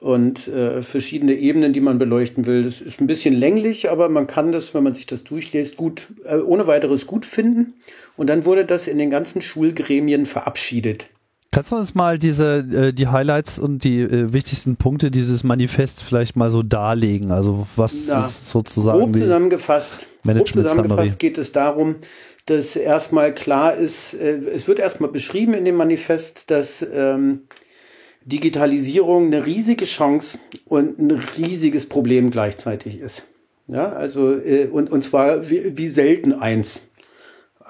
und 0.00 0.48
äh, 0.48 0.80
verschiedene 0.82 1.34
Ebenen, 1.34 1.72
die 1.72 1.80
man 1.80 1.98
beleuchten 1.98 2.46
will. 2.46 2.62
Das 2.62 2.80
ist 2.80 3.00
ein 3.00 3.06
bisschen 3.06 3.34
länglich, 3.34 3.90
aber 3.90 4.08
man 4.08 4.26
kann 4.26 4.50
das, 4.50 4.72
wenn 4.72 4.82
man 4.82 4.94
sich 4.94 5.06
das 5.06 5.24
durchliest, 5.24 5.76
gut, 5.76 6.08
äh, 6.24 6.38
ohne 6.38 6.66
weiteres 6.66 7.06
gut 7.06 7.26
finden. 7.26 7.74
Und 8.16 8.28
dann 8.28 8.46
wurde 8.46 8.64
das 8.64 8.86
in 8.86 8.98
den 8.98 9.10
ganzen 9.10 9.42
Schulgremien 9.42 10.24
verabschiedet. 10.26 11.08
Kannst 11.52 11.72
du 11.72 11.76
uns 11.76 11.94
mal 11.96 12.16
diese 12.18 12.58
äh, 12.58 12.92
die 12.92 13.08
Highlights 13.08 13.58
und 13.58 13.82
die 13.82 14.02
äh, 14.02 14.32
wichtigsten 14.32 14.76
Punkte 14.76 15.10
dieses 15.10 15.42
Manifests 15.42 16.00
vielleicht 16.00 16.36
mal 16.36 16.48
so 16.48 16.62
darlegen? 16.62 17.32
Also 17.32 17.66
was 17.74 18.08
Na, 18.08 18.24
ist 18.24 18.50
sozusagen 18.50 19.00
grob 19.00 19.16
zusammengefasst, 19.16 20.06
grob 20.24 20.46
zusammengefasst 20.46 21.18
geht 21.18 21.38
es 21.38 21.50
darum, 21.50 21.96
dass 22.46 22.76
erstmal 22.76 23.34
klar 23.34 23.74
ist, 23.74 24.14
äh, 24.14 24.38
es 24.38 24.68
wird 24.68 24.78
erstmal 24.78 25.10
beschrieben 25.10 25.54
in 25.54 25.64
dem 25.64 25.76
Manifest, 25.76 26.52
dass 26.52 26.86
ähm, 26.92 27.42
Digitalisierung 28.24 29.26
eine 29.26 29.44
riesige 29.46 29.86
Chance 29.86 30.38
und 30.66 30.98
ein 30.98 31.10
riesiges 31.36 31.88
Problem 31.88 32.30
gleichzeitig 32.30 33.00
ist. 33.00 33.24
Ja, 33.66 33.92
also, 33.92 34.36
äh, 34.36 34.66
und, 34.66 34.90
und 34.90 35.02
zwar 35.02 35.48
wie, 35.48 35.76
wie 35.76 35.88
selten 35.88 36.32
eins. 36.32 36.89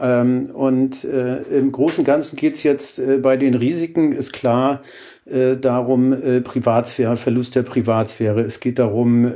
Ähm, 0.00 0.50
und 0.52 1.04
äh, 1.04 1.42
im 1.42 1.73
Großen 1.73 2.00
und 2.00 2.04
Ganzen 2.07 2.37
geht's 2.37 2.62
jetzt 2.62 2.99
äh, 2.99 3.19
bei 3.19 3.37
den 3.37 3.54
Risiken, 3.54 4.12
ist 4.12 4.33
klar, 4.33 4.83
äh, 5.26 5.57
darum, 5.57 6.16
Privatsphäre, 6.42 7.16
Verlust 7.16 7.54
der 7.54 7.62
Privatsphäre. 7.62 8.40
Es 8.40 8.61
geht 8.61 8.78
darum, 8.78 9.30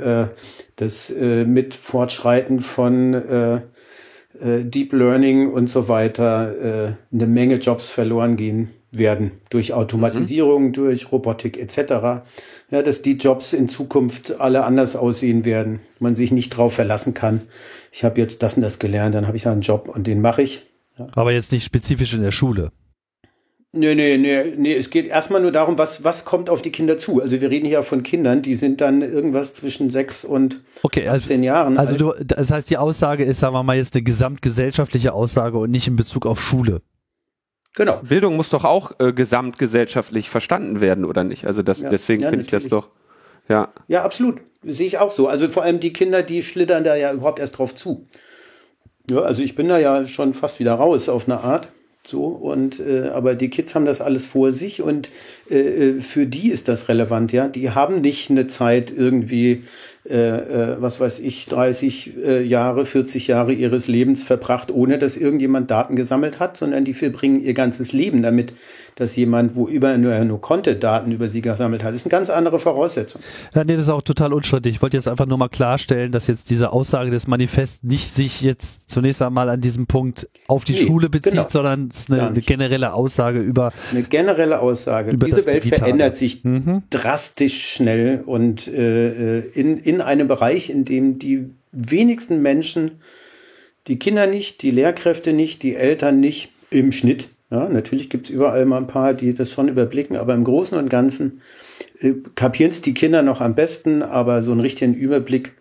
dass 0.77 1.13
mit 1.13 1.75
Fortschreiten 1.75 2.61
von 2.61 3.63
Deep 4.43 4.93
Learning 4.93 5.53
und 5.53 5.69
so 5.69 5.89
weiter 5.89 6.97
eine 7.13 7.27
Menge 7.27 7.57
Jobs 7.57 7.91
verloren 7.91 8.37
gehen 8.37 8.71
werden 8.99 9.33
durch 9.51 9.73
Automatisierung, 9.73 10.69
mhm. 10.69 10.73
durch 10.73 11.13
Robotik 11.13 11.59
etc. 11.59 12.25
Ja, 12.71 12.83
dass 12.83 13.03
die 13.03 13.13
Jobs 13.13 13.53
in 13.53 13.69
Zukunft 13.69 14.41
alle 14.41 14.65
anders 14.65 14.97
aussehen 14.97 15.45
werden, 15.45 15.81
man 16.01 16.15
sich 16.15 16.33
nicht 16.33 16.51
drauf 16.51 16.75
verlassen 16.75 17.15
kann. 17.15 17.43
Ich 17.93 18.05
habe 18.05 18.21
jetzt 18.21 18.43
das 18.43 18.55
und 18.55 18.63
das 18.63 18.79
gelernt, 18.79 19.15
dann 19.15 19.27
habe 19.27 19.37
ich 19.37 19.47
einen 19.47 19.61
Job 19.61 19.89
und 19.89 20.07
den 20.07 20.21
mache 20.21 20.43
ich. 20.43 20.63
Ja. 20.99 21.07
Aber 21.15 21.33
jetzt 21.33 21.53
nicht 21.53 21.65
spezifisch 21.65 22.15
in 22.15 22.23
der 22.23 22.31
Schule. 22.31 22.71
Nee, 23.77 23.97
nee, 23.97 24.17
nee, 24.17 24.55
nee, 24.57 24.77
es 24.77 24.89
geht 24.91 25.09
erstmal 25.09 25.41
nur 25.41 25.51
darum, 25.51 25.79
was, 25.79 26.05
was 26.05 26.25
kommt 26.25 26.49
auf 26.49 26.63
die 26.63 26.71
Kinder 26.71 26.97
zu. 26.97 27.21
Also 27.21 27.41
wir 27.41 27.51
reden 27.51 27.67
hier 27.67 27.83
von 27.83 28.05
Kindern, 28.05 28.41
die 28.41 28.55
sind 28.55 28.81
dann 28.81 29.03
irgendwas 29.03 29.53
zwischen 29.53 29.91
sechs 29.91 30.25
und 30.25 30.61
okay, 30.85 31.09
also, 31.09 31.25
18 31.25 31.43
Jahren. 31.43 31.77
Also 31.77 31.97
du, 31.97 32.13
das 32.25 32.53
heißt, 32.53 32.71
die 32.71 32.77
Aussage 32.77 33.25
ist, 33.25 33.41
sagen 33.41 33.53
wir 33.53 33.65
mal, 33.65 33.77
jetzt 33.77 33.97
eine 33.97 34.05
gesamtgesellschaftliche 34.05 35.13
Aussage 35.13 35.59
und 35.59 35.73
nicht 35.73 35.89
in 35.89 35.97
Bezug 35.97 36.25
auf 36.25 36.41
Schule. 36.41 36.83
Genau. 37.75 38.01
Bildung 38.03 38.37
muss 38.37 38.51
doch 38.51 38.65
auch 38.65 38.93
äh, 39.01 39.13
gesamtgesellschaftlich 39.13 40.31
verstanden 40.31 40.81
werden, 40.81 41.05
oder 41.05 41.25
nicht? 41.25 41.47
Also 41.47 41.63
das, 41.63 41.83
ja, 41.83 41.89
deswegen 41.91 42.23
ja, 42.23 42.31
finde 42.31 42.45
ich 42.45 42.51
das 42.51 42.69
doch, 42.69 42.89
ja. 43.49 43.73
Ja, 43.89 44.05
absolut. 44.05 44.41
Sehe 44.63 44.87
ich 44.87 44.99
auch 44.99 45.11
so. 45.11 45.29
Also 45.29 45.49
vor 45.49 45.65
allem 45.65 45.81
die 45.81 45.93
Kinder, 45.93 46.23
die 46.23 46.43
schlittern 46.43 46.85
da 46.85 46.95
ja 46.95 47.13
überhaupt 47.13 47.41
erst 47.41 47.59
drauf 47.59 47.75
zu. 47.75 48.07
Ja, 49.11 49.21
also 49.21 49.43
ich 49.43 49.55
bin 49.55 49.69
da 49.69 49.79
ja 49.79 50.07
schon 50.07 50.35
fast 50.35 50.61
wieder 50.61 50.75
raus 50.75 51.09
auf 51.09 51.29
eine 51.29 51.41
Art. 51.41 51.69
So, 52.07 52.25
und 52.27 52.81
äh, 52.81 53.09
aber 53.09 53.35
die 53.35 53.49
Kids 53.49 53.75
haben 53.75 53.87
das 53.87 54.03
alles 54.03 54.27
vor 54.27 54.53
sich 54.53 54.83
und 54.83 55.09
äh, 55.49 55.59
äh 55.59 56.01
für 56.01 56.27
die 56.27 56.51
ist 56.51 56.69
das 56.69 56.89
relevant, 56.89 57.33
ja. 57.33 57.49
Die 57.49 57.71
haben 57.71 58.03
nicht 58.03 58.31
eine 58.31 58.47
Zeit 58.47 58.91
irgendwie 58.91 59.65
äh, 60.07 60.17
äh, 60.17 60.77
was 60.81 61.01
weiß 61.01 61.21
ich, 61.21 61.47
30 61.47 62.13
äh, 62.23 62.43
Jahre, 62.43 62.85
40 62.85 63.27
Jahre 63.27 63.55
ihres 63.55 63.89
Lebens 63.89 64.23
verbracht, 64.23 64.71
ohne 64.71 64.99
dass 64.99 65.17
irgendjemand 65.17 65.71
Daten 65.71 65.97
gesammelt 65.97 66.39
hat, 66.41 66.59
sondern 66.59 66.85
die 66.85 66.93
verbringen 66.93 67.41
ihr 67.41 67.55
ganzes 67.55 67.95
Leben 67.95 68.23
damit, 68.23 68.53
dass 68.97 69.17
jemand, 69.17 69.57
wo 69.57 69.67
über 69.67 69.97
nur, 69.97 70.23
nur 70.27 70.41
konnte, 70.43 70.77
Daten 70.77 71.11
über 71.11 71.29
sie 71.29 71.41
gesammelt 71.41 71.83
hat. 71.83 71.95
Das 71.95 72.03
ist 72.03 72.07
eine 72.07 72.11
ganz 72.11 72.29
andere 72.29 72.59
Voraussetzung. 72.59 73.23
Ja, 73.55 73.65
nee, 73.65 73.77
das 73.77 73.87
ist 73.87 73.89
auch 73.89 74.03
total 74.03 74.35
unstrittig. 74.35 74.75
Ich 74.75 74.83
wollte 74.83 74.99
jetzt 74.99 75.09
einfach 75.09 75.25
nur 75.25 75.39
mal 75.39 75.49
klarstellen, 75.49 76.13
dass 76.13 76.27
jetzt 76.27 76.51
diese 76.51 76.71
Aussage 76.73 77.11
des 77.11 77.27
Manifests 77.27 77.83
nicht 77.83 78.09
sich 78.09 78.43
jetzt 78.43 78.91
zunächst 78.91 79.23
einmal 79.23 79.49
an 79.49 79.63
diesem 79.63 79.87
Punkt 79.87 80.29
auf 80.49 80.65
die 80.65 80.73
nee, 80.73 80.87
Schule 80.87 81.09
bezieht, 81.09 81.33
genau. 81.33 81.47
sondern 81.49 81.89
es 81.91 82.01
ist 82.01 82.13
eine, 82.13 82.29
eine, 82.29 82.41
generelle 82.41 82.93
Aussage 82.93 83.41
über. 83.41 83.73
Eine 83.91 84.03
generelle 84.03 84.61
Aussage. 84.61 85.13
Über 85.13 85.27
Diese 85.27 85.47
Welt 85.47 85.65
Digitale. 85.65 85.81
verändert 85.81 86.17
sich 86.17 86.45
mhm. 86.45 86.83
drastisch 86.91 87.71
schnell 87.71 88.23
und 88.27 88.69
äh, 88.69 89.41
in, 89.41 89.79
in 89.79 89.94
in 89.95 90.01
einem 90.01 90.29
Bereich, 90.29 90.71
in 90.71 90.85
dem 90.85 91.19
die 91.19 91.51
wenigsten 91.73 92.43
Menschen, 92.43 93.01
die 93.87 93.99
Kinder 93.99 94.27
nicht, 94.27 94.63
die 94.63 94.71
Lehrkräfte 94.71 95.33
nicht, 95.33 95.63
die 95.63 95.75
Eltern 95.75 96.21
nicht, 96.21 96.51
im 96.71 96.91
Schnitt, 96.91 97.29
ja, 97.51 97.69
natürlich 97.69 98.11
gibt 98.11 98.27
es 98.27 98.31
überall 98.31 98.65
mal 98.65 98.79
ein 98.79 98.89
paar, 98.89 99.15
die 99.15 99.33
das 99.33 99.53
schon 99.53 99.69
überblicken, 99.69 100.17
aber 100.17 100.35
im 100.35 100.43
Großen 100.45 100.77
und 100.77 100.89
Ganzen 100.89 101.41
äh, 102.01 102.15
kapieren 102.35 102.71
es 102.71 102.83
die 102.83 102.95
Kinder 102.95 103.23
noch 103.23 103.41
am 103.41 103.55
besten, 103.55 104.03
aber 104.03 104.43
so 104.43 104.51
einen 104.51 104.61
richtigen 104.61 104.95
Überblick 104.95 105.53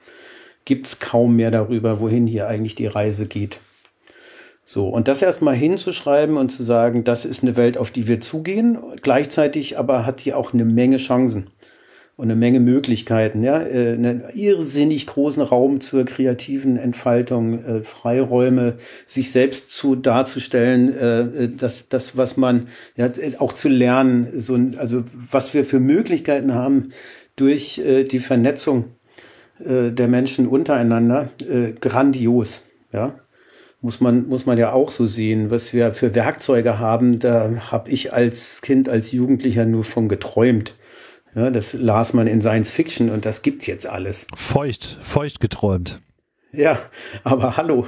gibt 0.66 0.88
es 0.88 1.00
kaum 1.00 1.36
mehr 1.36 1.52
darüber, 1.52 2.00
wohin 2.00 2.26
hier 2.26 2.48
eigentlich 2.48 2.76
die 2.76 2.88
Reise 2.88 3.28
geht. 3.28 3.60
So, 4.66 4.88
und 4.88 5.08
das 5.10 5.22
erstmal 5.22 5.56
hinzuschreiben 5.56 6.38
und 6.38 6.50
zu 6.50 6.64
sagen, 6.64 7.04
das 7.04 7.26
ist 7.26 7.44
eine 7.44 7.58
Welt, 7.58 7.78
auf 7.78 7.92
die 7.92 8.08
wir 8.08 8.22
zugehen, 8.22 8.78
gleichzeitig 9.02 9.78
aber 9.78 10.06
hat 10.06 10.24
die 10.24 10.34
auch 10.34 10.54
eine 10.54 10.66
Menge 10.66 10.98
Chancen 10.98 11.50
und 12.16 12.26
eine 12.26 12.36
Menge 12.36 12.60
Möglichkeiten, 12.60 13.44
ja, 13.44 13.62
äh, 13.62 13.94
einen 13.94 14.24
irrsinnig 14.34 15.08
großen 15.08 15.42
Raum 15.42 15.82
zur 15.82 16.06
kreativen 16.06 16.78
Entfaltung, 16.78 17.64
äh, 17.64 17.84
Freiräume, 17.84 18.76
sich 19.06 19.32
selbst 19.32 19.72
zu 19.72 19.96
darzustellen, 19.96 20.96
äh, 20.96 21.50
das, 21.50 21.90
das, 21.90 22.16
was 22.16 22.38
man, 22.38 22.68
ja, 22.96 23.10
auch 23.40 23.54
zu 23.54 23.68
lernen, 23.68 24.28
so, 24.40 24.60
also 24.78 25.04
was 25.32 25.54
wir 25.54 25.66
für 25.66 25.80
Möglichkeiten 25.80 26.54
haben 26.54 26.90
durch 27.36 27.82
die 27.84 28.20
Vernetzung 28.20 28.86
der 29.58 30.08
Menschen 30.08 30.48
untereinander, 30.48 31.30
grandios, 31.82 32.62
ja 32.92 33.16
muss 33.82 34.00
man, 34.00 34.28
muss 34.30 34.46
man 34.46 34.58
ja 34.58 34.72
auch 34.72 34.92
so 34.92 35.06
sehen, 35.06 35.52
was 35.52 35.74
wir 35.74 35.94
für 35.94 36.16
Werkzeuge 36.16 36.80
haben. 36.80 37.20
Da 37.20 37.52
habe 37.72 37.92
ich 37.92 38.14
als 38.14 38.62
Kind, 38.62 38.88
als 38.88 39.12
Jugendlicher 39.12 39.66
nur 39.66 39.84
von 39.84 40.08
geträumt. 40.08 40.76
Ja, 41.36 41.50
das 41.50 41.74
las 41.74 42.14
man 42.14 42.28
in 42.28 42.42
Science 42.42 42.72
Fiction 42.72 43.10
und 43.10 43.26
das 43.26 43.42
gibt's 43.42 43.66
jetzt 43.66 43.88
alles. 43.88 44.28
Feucht, 44.36 45.00
feucht 45.02 45.40
geträumt. 45.40 46.00
Ja, 46.52 46.78
aber 47.24 47.58
hallo. 47.58 47.88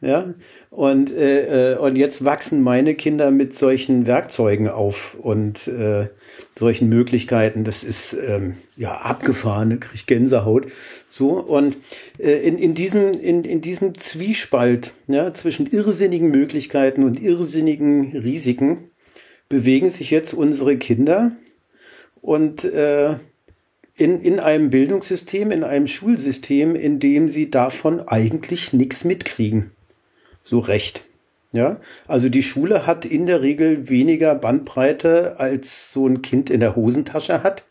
Ja, 0.00 0.34
und, 0.68 1.10
äh, 1.10 1.72
äh, 1.72 1.78
und 1.78 1.96
jetzt 1.96 2.26
wachsen 2.26 2.60
meine 2.62 2.94
Kinder 2.94 3.30
mit 3.30 3.56
solchen 3.56 4.06
Werkzeugen 4.06 4.68
auf 4.68 5.14
und 5.14 5.66
äh, 5.66 6.08
solchen 6.58 6.90
Möglichkeiten. 6.90 7.64
Das 7.64 7.84
ist 7.84 8.12
ähm, 8.12 8.56
ja 8.76 8.98
abgefahren, 8.98 9.80
kriege 9.80 9.94
ich 9.94 10.04
Gänsehaut. 10.04 10.66
So, 11.08 11.40
und 11.40 11.78
äh, 12.18 12.32
in, 12.32 12.58
in, 12.58 12.74
diesem, 12.74 13.12
in, 13.12 13.44
in 13.44 13.62
diesem 13.62 13.96
Zwiespalt 13.96 14.92
ja, 15.06 15.32
zwischen 15.32 15.66
irrsinnigen 15.66 16.30
Möglichkeiten 16.30 17.02
und 17.02 17.22
irrsinnigen 17.22 18.14
Risiken 18.14 18.90
bewegen 19.48 19.88
sich 19.88 20.10
jetzt 20.10 20.34
unsere 20.34 20.76
Kinder 20.76 21.32
und 22.24 22.64
äh, 22.64 23.16
in, 23.96 24.20
in 24.22 24.40
einem 24.40 24.70
Bildungssystem, 24.70 25.50
in 25.50 25.62
einem 25.62 25.86
Schulsystem, 25.86 26.74
in 26.74 26.98
dem 26.98 27.28
sie 27.28 27.50
davon 27.50 28.00
eigentlich 28.00 28.72
nichts 28.72 29.04
mitkriegen. 29.04 29.72
So 30.42 30.58
recht. 30.58 31.04
Ja, 31.52 31.78
also 32.08 32.30
die 32.30 32.42
Schule 32.42 32.86
hat 32.86 33.04
in 33.04 33.26
der 33.26 33.42
Regel 33.42 33.90
weniger 33.90 34.34
Bandbreite, 34.34 35.38
als 35.38 35.92
so 35.92 36.06
ein 36.06 36.22
Kind 36.22 36.48
in 36.48 36.60
der 36.60 36.74
Hosentasche 36.74 37.42
hat. 37.42 37.64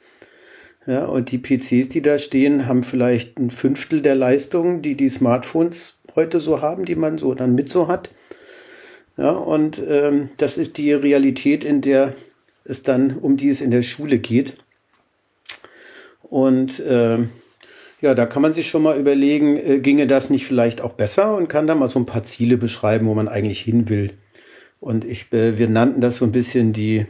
Ja, 0.85 1.05
und 1.05 1.31
die 1.31 1.39
PCs, 1.39 1.89
die 1.89 2.03
da 2.03 2.19
stehen, 2.19 2.67
haben 2.67 2.83
vielleicht 2.83 3.39
ein 3.39 3.49
Fünftel 3.49 4.01
der 4.01 4.15
Leistung, 4.15 4.83
die 4.83 4.95
die 4.95 5.09
Smartphones 5.09 5.97
heute 6.15 6.39
so 6.39 6.61
haben, 6.61 6.85
die 6.85 6.95
man 6.95 7.17
so 7.17 7.33
dann 7.33 7.55
mit 7.55 7.71
so 7.71 7.87
hat. 7.87 8.11
Ja, 9.17 9.31
und 9.31 9.81
ähm, 9.85 10.29
das 10.37 10.57
ist 10.57 10.77
die 10.77 10.93
Realität, 10.93 11.63
in 11.63 11.81
der 11.81 12.13
es 12.65 12.83
dann, 12.83 13.17
um 13.17 13.37
die 13.37 13.49
es 13.49 13.61
in 13.61 13.71
der 13.71 13.83
Schule 13.83 14.19
geht. 14.19 14.57
Und 16.21 16.79
äh, 16.79 17.19
ja, 18.01 18.15
da 18.15 18.25
kann 18.25 18.41
man 18.41 18.53
sich 18.53 18.69
schon 18.69 18.83
mal 18.83 18.99
überlegen, 18.99 19.57
äh, 19.57 19.79
ginge 19.79 20.07
das 20.07 20.29
nicht 20.29 20.45
vielleicht 20.45 20.81
auch 20.81 20.93
besser 20.93 21.35
und 21.35 21.47
kann 21.47 21.67
da 21.67 21.75
mal 21.75 21.87
so 21.87 21.99
ein 21.99 22.05
paar 22.05 22.23
Ziele 22.23 22.57
beschreiben, 22.57 23.07
wo 23.07 23.13
man 23.13 23.27
eigentlich 23.27 23.61
hin 23.61 23.87
will. 23.89 24.13
Und 24.79 25.05
ich, 25.05 25.31
äh, 25.31 25.57
wir 25.57 25.69
nannten 25.69 26.01
das 26.01 26.17
so 26.17 26.25
ein 26.25 26.31
bisschen 26.31 26.73
die 26.73 27.05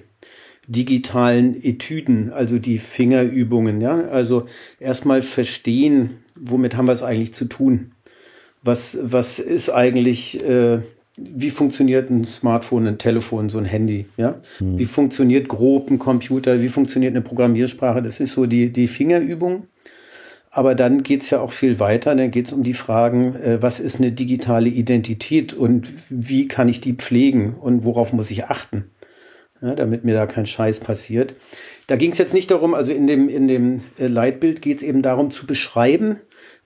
digitalen 0.68 1.56
Etüden, 1.62 2.32
also 2.32 2.60
die 2.60 2.78
Fingerübungen, 2.78 3.82
ja. 3.82 4.08
Also 4.08 4.46
erstmal 4.80 5.22
verstehen, 5.22 6.24
womit 6.40 6.78
haben 6.78 6.86
wir 6.88 6.94
es 6.94 7.04
eigentlich 7.04 7.34
zu 7.34 7.46
tun? 7.46 7.92
Was, 8.62 8.98
was 9.02 9.40
ist 9.40 9.70
eigentlich 9.70 10.42
äh, 10.48 10.82
wie 11.18 11.50
funktioniert 11.50 12.10
ein 12.10 12.26
Smartphone, 12.26 12.88
ein 12.88 12.98
Telefon, 12.98 13.50
so 13.50 13.58
ein 13.58 13.66
Handy, 13.66 14.08
ja? 14.18 14.42
Hm. 14.58 14.80
Wie 14.80 14.86
funktioniert 14.86 15.48
grob 15.48 15.90
ein 15.90 16.00
Computer, 16.00 16.62
wie 16.62 16.70
funktioniert 16.70 17.14
eine 17.14 17.22
Programmiersprache? 17.22 18.02
Das 18.02 18.20
ist 18.20 18.34
so 18.34 18.46
die, 18.46 18.72
die 18.72 18.88
Fingerübung. 18.88 19.68
Aber 20.50 20.76
dann 20.76 21.02
geht's 21.02 21.32
ja 21.32 21.40
auch 21.40 21.52
viel 21.52 21.80
weiter. 21.80 22.16
Dann 22.16 22.30
geht's 22.30 22.54
um 22.54 22.62
die 22.62 22.76
Fragen, 22.76 23.36
äh, 23.36 23.62
was 23.62 23.80
ist 23.80 23.98
eine 23.98 24.12
digitale 24.12 24.70
Identität 24.70 25.54
und 25.54 25.90
wie 26.10 26.48
kann 26.48 26.68
ich 26.68 26.80
die 26.80 26.94
pflegen 26.94 27.56
und 27.56 27.86
worauf 27.86 28.14
muss 28.14 28.30
ich 28.30 28.46
achten? 28.46 28.86
ja, 29.64 29.76
damit 29.76 30.04
mir 30.04 30.14
da 30.14 30.26
kein 30.26 30.46
Scheiß 30.46 30.82
passiert. 30.82 31.34
Da 31.88 31.96
ging 31.96 32.12
es 32.12 32.18
jetzt 32.18 32.34
nicht 32.34 32.52
darum, 32.52 32.74
also 32.74 32.92
in 32.92 33.08
dem, 33.08 33.30
in 33.30 33.48
dem 33.48 33.82
äh, 33.98 34.08
Leitbild 34.08 34.62
geht 34.62 34.78
es 34.78 34.84
eben 34.84 35.02
darum 35.02 35.32
zu 35.32 35.48
beschreiben, 35.48 36.18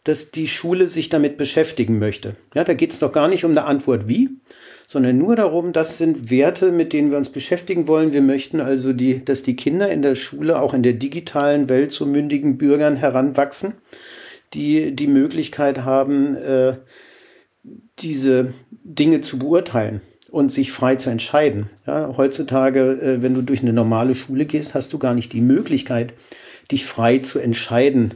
dass 0.07 0.31
die 0.31 0.47
Schule 0.47 0.87
sich 0.87 1.09
damit 1.09 1.37
beschäftigen 1.37 1.99
möchte. 1.99 2.35
Ja, 2.55 2.63
da 2.63 2.73
geht 2.73 2.91
es 2.91 2.99
doch 2.99 3.11
gar 3.11 3.27
nicht 3.27 3.43
um 3.43 3.51
eine 3.51 3.65
Antwort 3.65 4.07
wie, 4.07 4.29
sondern 4.87 5.17
nur 5.17 5.35
darum, 5.35 5.73
das 5.73 5.97
sind 5.97 6.31
Werte, 6.31 6.71
mit 6.71 6.93
denen 6.93 7.11
wir 7.11 7.17
uns 7.17 7.29
beschäftigen 7.29 7.89
wollen. 7.89 8.13
Wir 8.13 8.21
möchten 8.21 8.61
also, 8.61 8.93
die, 8.93 9.23
dass 9.25 9.43
die 9.43 9.57
Kinder 9.57 9.89
in 9.89 10.01
der 10.01 10.15
Schule, 10.15 10.61
auch 10.61 10.73
in 10.73 10.81
der 10.81 10.93
digitalen 10.93 11.67
Welt, 11.67 11.91
zu 11.91 12.05
mündigen 12.05 12.57
Bürgern 12.57 12.95
heranwachsen, 12.95 13.73
die 14.53 14.95
die 14.95 15.07
Möglichkeit 15.07 15.79
haben, 15.83 16.37
äh, 16.37 16.77
diese 17.99 18.53
Dinge 18.71 19.19
zu 19.19 19.39
beurteilen 19.39 19.99
und 20.31 20.53
sich 20.53 20.71
frei 20.71 20.95
zu 20.95 21.09
entscheiden. 21.09 21.69
Ja, 21.85 22.15
heutzutage, 22.15 22.91
äh, 22.93 23.21
wenn 23.21 23.33
du 23.33 23.41
durch 23.41 23.61
eine 23.61 23.73
normale 23.73 24.15
Schule 24.15 24.45
gehst, 24.45 24.73
hast 24.73 24.93
du 24.93 24.99
gar 24.99 25.13
nicht 25.13 25.33
die 25.33 25.41
Möglichkeit, 25.41 26.13
dich 26.71 26.85
frei 26.85 27.17
zu 27.17 27.39
entscheiden, 27.39 28.13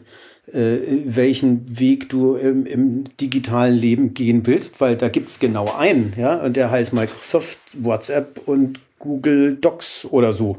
äh, 0.54 0.80
welchen 1.06 1.80
Weg 1.80 2.10
du 2.10 2.36
im, 2.36 2.66
im, 2.66 3.06
digitalen 3.20 3.76
Leben 3.76 4.14
gehen 4.14 4.46
willst, 4.48 4.82
weil 4.82 4.96
da 4.96 5.10
gibt's 5.10 5.40
genau 5.40 5.74
einen, 5.74 6.14
ja, 6.18 6.38
und 6.38 6.58
der 6.58 6.72
heißt 6.72 6.94
Microsoft, 6.94 7.60
WhatsApp 7.78 8.42
und 8.46 8.80
Google 9.00 9.56
Docs 9.56 10.06
oder 10.06 10.34
so, 10.34 10.58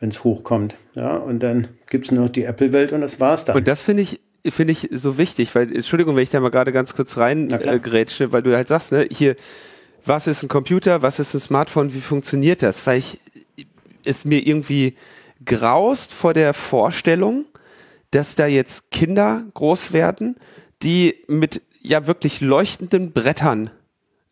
wenn 0.00 0.08
es 0.08 0.24
hochkommt. 0.24 0.74
Ja, 0.94 1.16
und 1.16 1.42
dann 1.42 1.68
gibt's 1.90 2.10
noch 2.10 2.28
die 2.28 2.44
Apple-Welt 2.44 2.92
und 2.92 3.00
das 3.00 3.20
war's 3.20 3.44
dann. 3.44 3.56
Und 3.56 3.68
das 3.68 3.82
finde 3.82 4.02
ich 4.02 4.20
finde 4.50 4.72
ich 4.72 4.88
so 4.90 5.18
wichtig, 5.18 5.54
weil, 5.54 5.72
Entschuldigung, 5.74 6.16
wenn 6.16 6.24
ich 6.24 6.30
da 6.30 6.40
mal 6.40 6.50
gerade 6.50 6.72
ganz 6.72 6.96
kurz 6.96 7.16
rein 7.16 7.48
äh, 7.50 8.32
weil 8.32 8.42
du 8.42 8.56
halt 8.56 8.66
sagst, 8.66 8.90
ne, 8.90 9.06
hier, 9.08 9.36
was 10.04 10.26
ist 10.26 10.42
ein 10.42 10.48
Computer, 10.48 11.02
was 11.02 11.20
ist 11.20 11.34
ein 11.34 11.40
Smartphone, 11.40 11.94
wie 11.94 12.00
funktioniert 12.00 12.62
das? 12.62 12.84
Weil 12.86 12.98
ich 12.98 13.20
es 14.04 14.24
mir 14.24 14.44
irgendwie 14.44 14.96
graust 15.44 16.12
vor 16.12 16.34
der 16.34 16.54
Vorstellung, 16.54 17.44
dass 18.12 18.36
da 18.36 18.46
jetzt 18.46 18.90
Kinder 18.90 19.44
groß 19.54 19.92
werden, 19.92 20.36
die 20.82 21.16
mit 21.26 21.62
ja 21.80 22.06
wirklich 22.06 22.40
leuchtenden 22.40 23.12
Brettern 23.12 23.70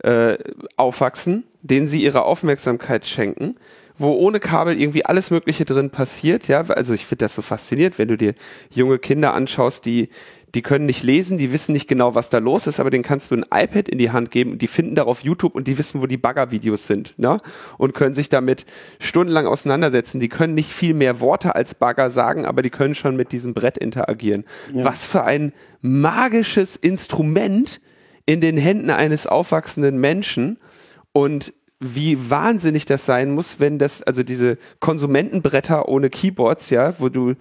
äh, 0.03 0.39
aufwachsen, 0.77 1.45
denen 1.63 1.89
sie 1.89 2.03
ihre 2.03 2.23
Aufmerksamkeit 2.23 3.07
schenken, 3.07 3.57
wo 3.99 4.13
ohne 4.13 4.41
Kabel 4.41 4.81
irgendwie 4.81 5.05
alles 5.05 5.31
Mögliche 5.31 5.65
drin 5.65 5.91
passiert. 5.91 6.49
Ja, 6.49 6.63
also 6.63 6.95
ich 6.95 7.05
finde 7.05 7.25
das 7.25 7.35
so 7.35 7.43
faszinierend, 7.43 7.99
wenn 7.99 8.09
du 8.09 8.17
dir 8.17 8.35
junge 8.71 8.99
Kinder 8.99 9.35
anschaust, 9.35 9.85
die 9.85 10.09
die 10.55 10.63
können 10.63 10.87
nicht 10.87 11.03
lesen, 11.03 11.39
die 11.39 11.53
wissen 11.53 11.73
nicht 11.73 11.89
genau, 11.89 12.15
was 12.15 12.29
da 12.29 12.39
los 12.39 12.67
ist, 12.67 12.81
aber 12.81 12.91
denen 12.91 13.05
kannst 13.05 13.31
du 13.31 13.37
ein 13.37 13.45
iPad 13.53 13.89
in 13.89 13.99
die 13.99 14.11
Hand 14.11 14.31
geben 14.31 14.53
und 14.53 14.63
die 14.63 14.67
finden 14.67 14.95
darauf 14.95 15.23
YouTube 15.23 15.55
und 15.55 15.69
die 15.69 15.79
wissen, 15.79 16.03
wo 16.03 16.07
die 16.07 16.17
Bagger-Videos 16.17 16.87
sind, 16.87 17.15
ne? 17.19 17.39
Und 17.79 17.95
können 17.95 18.15
sich 18.15 18.29
damit 18.29 18.67
stundenlang 18.99 19.47
auseinandersetzen. 19.47 20.19
Die 20.19 20.29
können 20.29 20.55
nicht 20.55 20.71
viel 20.73 20.95
mehr 20.95 21.21
Worte 21.21 21.55
als 21.55 21.75
Bagger 21.75 22.11
sagen, 22.11 22.47
aber 22.47 22.63
die 22.63 22.71
können 22.71 22.95
schon 22.95 23.17
mit 23.17 23.33
diesem 23.33 23.55
Brett 23.55 23.79
interagieren. 23.79 24.45
Ja. 24.75 24.85
Was 24.85 25.07
für 25.07 25.25
ein 25.25 25.53
magisches 25.83 26.77
Instrument 26.77 27.81
in 28.27 28.41
den 28.41 28.59
Händen 28.59 28.91
eines 28.91 29.27
aufwachsenden 29.27 29.99
Menschen 29.99 30.59
und 31.13 31.53
wie 31.81 32.31
wahnsinnig 32.31 32.85
das 32.85 33.07
sein 33.07 33.31
muss, 33.31 33.59
wenn 33.59 33.79
das, 33.79 34.03
also 34.03 34.23
diese 34.23 34.59
Konsumentenbretter 34.81 35.89
ohne 35.89 36.11
Keyboards, 36.11 36.69
ja, 36.69 36.95
wo 36.99 37.09
du 37.09 37.35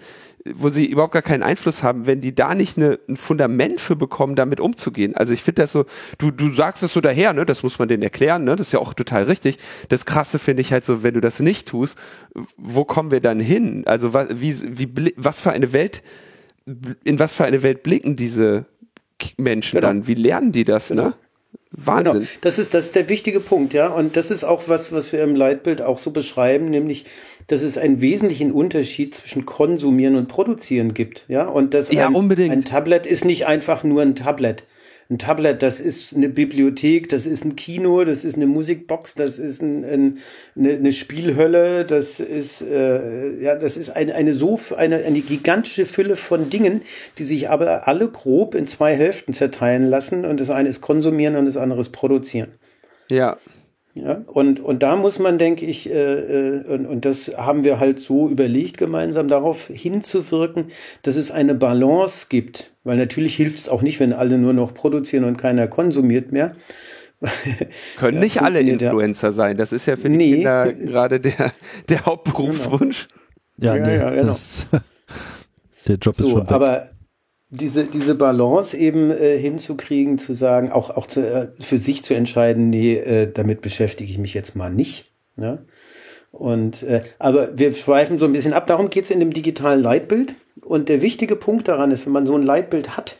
wo 0.46 0.70
sie 0.70 0.86
überhaupt 0.86 1.14
gar 1.14 1.22
keinen 1.22 1.44
Einfluss 1.44 1.84
haben, 1.84 2.08
wenn 2.08 2.22
die 2.22 2.34
da 2.34 2.56
nicht 2.56 2.78
eine, 2.78 3.00
ein 3.08 3.18
Fundament 3.18 3.82
für 3.82 3.96
bekommen, 3.96 4.36
damit 4.36 4.60
umzugehen. 4.60 5.16
Also 5.16 5.34
ich 5.34 5.44
finde 5.44 5.64
das 5.64 5.72
so, 5.72 5.86
du, 6.18 6.32
du 6.32 6.52
sagst 6.54 6.82
es 6.84 6.94
so 6.94 7.02
daher, 7.02 7.34
ne, 7.34 7.46
das 7.46 7.64
muss 7.64 7.78
man 7.80 7.88
denen 7.88 8.04
erklären, 8.04 8.44
ne, 8.46 8.56
das 8.56 8.68
ist 8.68 8.74
ja 8.74 8.80
auch 8.80 8.94
total 8.94 9.24
richtig. 9.24 9.58
Das 9.90 10.06
Krasse 10.06 10.40
finde 10.40 10.62
ich 10.62 10.72
halt 10.72 10.86
so, 10.86 11.04
wenn 11.04 11.14
du 11.14 11.22
das 11.22 11.40
nicht 11.40 11.68
tust, 11.68 11.98
wo 12.58 12.86
kommen 12.86 13.12
wir 13.12 13.20
dann 13.20 13.40
hin? 13.40 13.84
Also 13.86 14.14
was, 14.14 14.28
wie, 14.32 14.56
wie, 14.78 15.14
was 15.18 15.42
für 15.42 15.52
eine 15.52 15.74
Welt, 15.74 16.04
in 17.04 17.20
was 17.20 17.36
für 17.36 17.46
eine 17.46 17.62
Welt 17.64 17.84
blicken 17.84 18.16
diese 18.16 18.66
Menschen 19.38 19.78
genau. 19.78 19.88
dann? 19.88 20.08
Wie 20.08 20.14
lernen 20.14 20.52
die 20.52 20.64
das, 20.64 20.90
ne? 20.90 20.96
genau. 20.96 21.08
ne? 21.10 21.16
Wahnsinn. 21.72 22.14
Genau. 22.14 22.28
Das 22.42 22.60
ist, 22.60 22.74
das 22.74 22.86
ist 22.86 22.96
der 22.96 23.10
wichtige 23.10 23.40
Punkt, 23.40 23.74
ja. 23.74 23.88
Und 23.88 24.16
das 24.16 24.32
ist 24.32 24.44
auch 24.44 24.68
was, 24.68 24.92
was 24.92 25.12
wir 25.12 25.22
im 25.24 25.36
Leitbild 25.36 25.82
auch 25.82 26.00
so 26.00 26.12
beschreiben, 26.12 26.70
nämlich, 26.70 27.06
dass 27.50 27.62
es 27.62 27.78
einen 27.78 28.02
wesentlichen 28.02 28.52
Unterschied 28.52 29.14
zwischen 29.14 29.46
Konsumieren 29.46 30.16
und 30.16 30.28
Produzieren 30.28 30.94
gibt, 30.94 31.26
ja. 31.28 31.48
Und 31.48 31.74
das 31.74 31.92
ja, 31.92 32.08
ein, 32.08 32.16
unbedingt. 32.16 32.52
ein 32.52 32.64
Tablet 32.64 33.06
ist 33.06 33.26
nicht 33.26 33.46
einfach 33.46 33.84
nur 33.84 34.02
ein 34.02 34.16
Tablet 34.16 34.64
ein 35.12 35.18
Tablet, 35.18 35.64
das 35.64 35.80
ist 35.80 36.16
eine 36.16 36.30
Bibliothek, 36.30 37.10
das 37.10 37.26
ist 37.26 37.44
ein 37.44 37.56
Kino, 37.56 38.04
das 38.04 38.24
ist 38.24 38.36
eine 38.36 38.46
Musikbox, 38.46 39.16
das 39.16 39.40
ist 39.40 39.60
ein, 39.60 39.84
ein, 39.84 40.18
eine, 40.56 40.74
eine 40.74 40.92
Spielhölle, 40.92 41.84
das 41.84 42.20
ist 42.20 42.62
äh, 42.62 43.42
ja, 43.42 43.56
das 43.56 43.76
ist 43.76 43.90
eine 43.90 44.14
eine 44.14 44.36
so 44.36 44.60
eine 44.78 44.98
eine 44.98 45.22
gigantische 45.22 45.88
Fülle 45.88 46.16
von 46.16 46.52
Dingen, 46.52 46.82
die 47.18 47.24
sich 47.24 47.50
aber 47.50 47.88
alle 47.88 48.08
grob 48.10 48.54
in 48.54 48.68
zwei 48.68 48.96
Hälften 48.96 49.34
zerteilen 49.34 49.86
lassen 49.86 50.26
und 50.26 50.40
das 50.40 50.52
eine 50.52 50.70
ist 50.70 50.82
konsumieren 50.82 51.36
und 51.38 51.46
das 51.46 51.58
andere 51.58 51.82
ist 51.82 51.90
produzieren. 51.90 52.50
Ja. 53.10 53.38
Ja, 53.96 54.22
und, 54.28 54.60
und 54.60 54.84
da 54.84 54.96
muss 54.96 55.20
man, 55.20 55.38
denke 55.38 55.66
ich, 55.66 55.90
äh, 55.90 55.94
äh, 55.94 56.68
und, 56.68 56.86
und 56.86 57.06
das 57.06 57.32
haben 57.38 57.64
wir 57.64 57.80
halt 57.80 58.00
so 58.00 58.30
überlegt, 58.30 58.78
gemeinsam 58.78 59.28
darauf 59.28 59.68
hinzuwirken, 59.68 60.66
dass 61.02 61.16
es 61.16 61.32
eine 61.32 61.56
Balance 61.56 62.28
gibt. 62.30 62.72
Weil 62.84 62.98
natürlich 62.98 63.36
hilft 63.36 63.58
es 63.58 63.68
auch 63.68 63.82
nicht, 63.82 64.00
wenn 64.00 64.14
alle 64.14 64.38
nur 64.38 64.54
noch 64.54 64.74
produzieren 64.74 65.24
und 65.24 65.38
keiner 65.38 65.68
konsumiert 65.68 66.32
mehr. 66.32 66.54
Können 67.98 68.18
ja, 68.18 68.24
nicht 68.24 68.42
alle 68.42 68.62
Influencer 68.62 69.28
ja. 69.28 69.34
sein. 69.34 69.58
Das 69.58 69.74
ist 69.74 69.86
ja 69.86 69.98
für 69.98 70.10
die 70.10 70.18
nee. 70.18 70.36
Kinder 70.36 70.72
gerade 70.72 71.20
der, 71.20 71.52
der 71.90 72.06
Hauptberufswunsch. 72.06 73.08
Genau. 73.58 73.76
Ja, 73.76 73.86
nee, 73.86 73.98
ja, 73.98 74.10
genau. 74.12 74.28
das, 74.28 74.68
der 75.88 75.98
Job 75.98 76.16
so, 76.16 76.24
ist 76.24 76.30
schon 76.30 76.42
weg. 76.42 76.52
Aber 76.52 76.90
diese, 77.50 77.86
diese 77.86 78.16
Balance 78.16 78.78
eben 78.78 79.12
äh, 79.12 79.38
hinzukriegen, 79.38 80.18
zu 80.18 80.34
sagen, 80.34 80.72
auch, 80.72 80.92
auch 80.92 81.08
zu, 81.08 81.22
äh, 81.22 81.50
für 81.60 81.78
sich 81.78 82.04
zu 82.04 82.14
entscheiden, 82.14 82.70
nee, 82.70 82.96
äh, 82.96 83.32
damit 83.32 83.62
beschäftige 83.62 84.12
ich 84.12 84.20
mich 84.20 84.34
jetzt 84.34 84.56
mal 84.56 84.72
nicht. 84.72 85.12
Ne? 85.36 85.66
Und 86.32 86.84
äh, 86.84 87.02
aber 87.18 87.58
wir 87.58 87.74
schweifen 87.74 88.20
so 88.20 88.26
ein 88.26 88.34
bisschen 88.34 88.54
ab. 88.54 88.68
Darum 88.68 88.90
geht 88.90 89.06
es 89.06 89.12
in 89.12 89.20
dem 89.20 89.34
digitalen 89.34 89.82
Leitbild. 89.82 90.34
Und 90.62 90.90
der 90.90 91.02
wichtige 91.02 91.36
Punkt 91.36 91.68
daran 91.68 91.92
ist, 91.92 92.06
wenn 92.06 92.14
man 92.14 92.28
so 92.28 92.36
ein 92.36 92.44
Leitbild 92.44 92.96
hat 92.96 93.16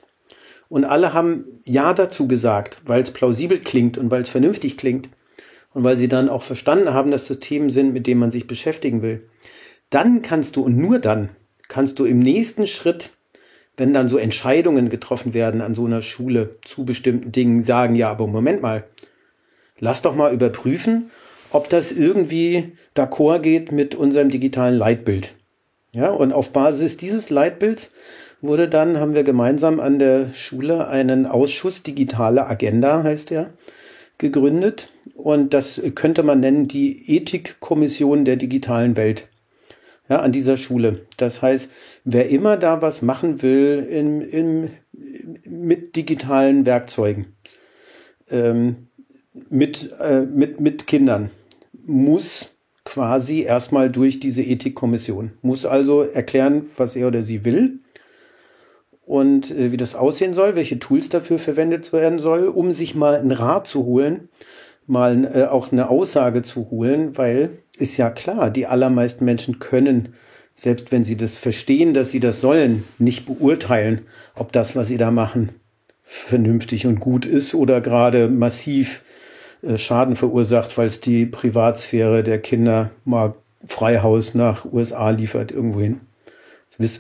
und 0.68 0.86
alle 0.86 1.14
haben 1.14 1.46
Ja 1.64 1.94
dazu 1.94 2.28
gesagt, 2.28 2.82
weil 2.86 3.02
es 3.02 3.12
plausibel 3.12 3.60
klingt 3.60 3.98
und 3.98 4.12
weil 4.12 4.22
es 4.22 4.30
vernünftig 4.30 4.78
klingt 4.78 5.10
und 5.74 5.84
weil 5.84 5.98
sie 5.98 6.08
dann 6.08 6.30
auch 6.30 6.44
verstanden 6.44 6.94
haben, 6.94 7.12
dass 7.12 7.28
das 7.28 7.40
Themen 7.40 7.70
sind, 7.70 7.94
mit 7.94 8.08
denen 8.08 8.20
man 8.20 8.32
sich 8.32 8.46
beschäftigen 8.46 9.02
will, 9.02 9.28
dann 9.90 10.22
kannst 10.22 10.56
du 10.56 10.62
und 10.62 10.78
nur 10.78 11.00
dann 11.00 11.30
kannst 11.68 11.98
du 12.00 12.06
im 12.06 12.20
nächsten 12.20 12.68
Schritt 12.68 13.12
wenn 13.80 13.94
dann 13.94 14.10
so 14.10 14.18
Entscheidungen 14.18 14.90
getroffen 14.90 15.34
werden 15.34 15.62
an 15.62 15.74
so 15.74 15.86
einer 15.86 16.02
Schule 16.02 16.58
zu 16.66 16.84
bestimmten 16.84 17.32
Dingen, 17.32 17.62
sagen, 17.62 17.96
ja, 17.96 18.10
aber 18.12 18.28
Moment 18.28 18.62
mal, 18.62 18.84
lass 19.80 20.02
doch 20.02 20.16
mal 20.16 20.34
überprüfen, 20.34 21.10
ob 21.52 21.70
das 21.70 21.92
irgendwie 21.94 22.74
d'accord 22.96 23.40
geht 23.40 23.72
mit 23.72 23.96
unserem 23.96 24.30
digitalen 24.30 24.76
Leitbild. 24.76 25.34
Ja, 25.94 26.10
und 26.10 26.34
auf 26.34 26.52
Basis 26.52 26.98
dieses 26.98 27.30
Leitbilds 27.30 27.92
wurde 28.42 28.68
dann, 28.68 29.00
haben 29.00 29.16
wir 29.16 29.24
gemeinsam 29.24 29.80
an 29.80 29.98
der 29.98 30.34
Schule 30.34 30.88
einen 30.88 31.26
Ausschuss 31.26 31.82
Digitale 31.82 32.48
Agenda, 32.48 33.04
heißt 33.04 33.30
der, 33.32 33.54
gegründet. 34.18 34.90
Und 35.16 35.54
das 35.54 35.82
könnte 35.96 36.24
man 36.24 36.42
nennen 36.42 36.68
die 36.68 37.16
Ethikkommission 37.16 38.26
der 38.26 38.36
digitalen 38.36 38.98
Welt 38.98 39.30
ja, 40.10 40.20
an 40.20 40.32
dieser 40.32 40.58
Schule. 40.58 41.06
Das 41.18 41.42
heißt, 41.42 41.72
wer 42.12 42.30
immer 42.30 42.58
da 42.58 42.82
was 42.82 43.02
machen 43.02 43.42
will 43.42 43.86
in, 43.90 44.22
in, 44.22 44.72
mit 45.50 45.96
digitalen 45.96 46.66
Werkzeugen, 46.66 47.36
ähm, 48.30 48.88
mit, 49.50 49.92
äh, 50.00 50.22
mit, 50.22 50.60
mit 50.60 50.88
Kindern, 50.88 51.30
muss 51.86 52.50
quasi 52.84 53.42
erstmal 53.42 53.92
durch 53.92 54.20
diese 54.20 54.42
Ethikkommission, 54.42 55.32
muss 55.42 55.66
also 55.66 56.02
erklären, 56.02 56.64
was 56.78 56.96
er 56.96 57.08
oder 57.08 57.22
sie 57.22 57.46
will 57.46 57.80
und 59.06 59.52
äh, 59.52 59.72
wie 59.72 59.78
das 59.78 59.94
aussehen 59.94 60.34
soll, 60.34 60.56
welche 60.56 60.80
Tools 60.80 61.10
dafür 61.10 61.38
verwendet 61.38 61.94
werden 61.94 62.20
soll, 62.20 62.48
um 62.48 62.72
sich 62.72 62.96
mal 62.96 63.16
einen 63.16 63.32
Rat 63.32 63.68
zu 63.68 63.86
holen, 63.86 64.30
mal 64.88 65.26
äh, 65.26 65.44
auch 65.46 65.72
eine 65.72 65.90
Aussage 65.90 66.42
zu 66.42 66.72
holen, 66.72 67.18
weil 67.18 67.60
ist 67.78 67.98
ja 67.98 68.10
klar, 68.10 68.50
die 68.50 68.66
allermeisten 68.66 69.24
Menschen 69.24 69.60
können, 69.60 70.10
selbst 70.60 70.92
wenn 70.92 71.06
sie 71.06 71.16
das 71.16 71.38
verstehen, 71.38 71.94
dass 71.94 72.12
sie 72.12 72.20
das 72.20 72.42
sollen, 72.42 72.84
nicht 72.98 73.26
beurteilen, 73.26 74.02
ob 74.36 74.52
das, 74.52 74.76
was 74.76 74.88
sie 74.88 74.98
da 74.98 75.10
machen, 75.10 75.50
vernünftig 76.04 76.86
und 76.86 77.00
gut 77.00 77.26
ist 77.26 77.56
oder 77.56 77.80
gerade 77.80 78.28
massiv 78.28 79.06
äh, 79.62 79.78
Schaden 79.78 80.18
verursacht, 80.18 80.78
weil 80.78 80.88
es 80.88 81.00
die 81.00 81.26
Privatsphäre 81.26 82.24
der 82.24 82.40
Kinder 82.40 82.92
mal 83.06 83.36
Freihaus 83.64 84.34
nach 84.34 84.66
USA 84.66 85.12
liefert 85.12 85.52
irgendwohin. 85.52 86.02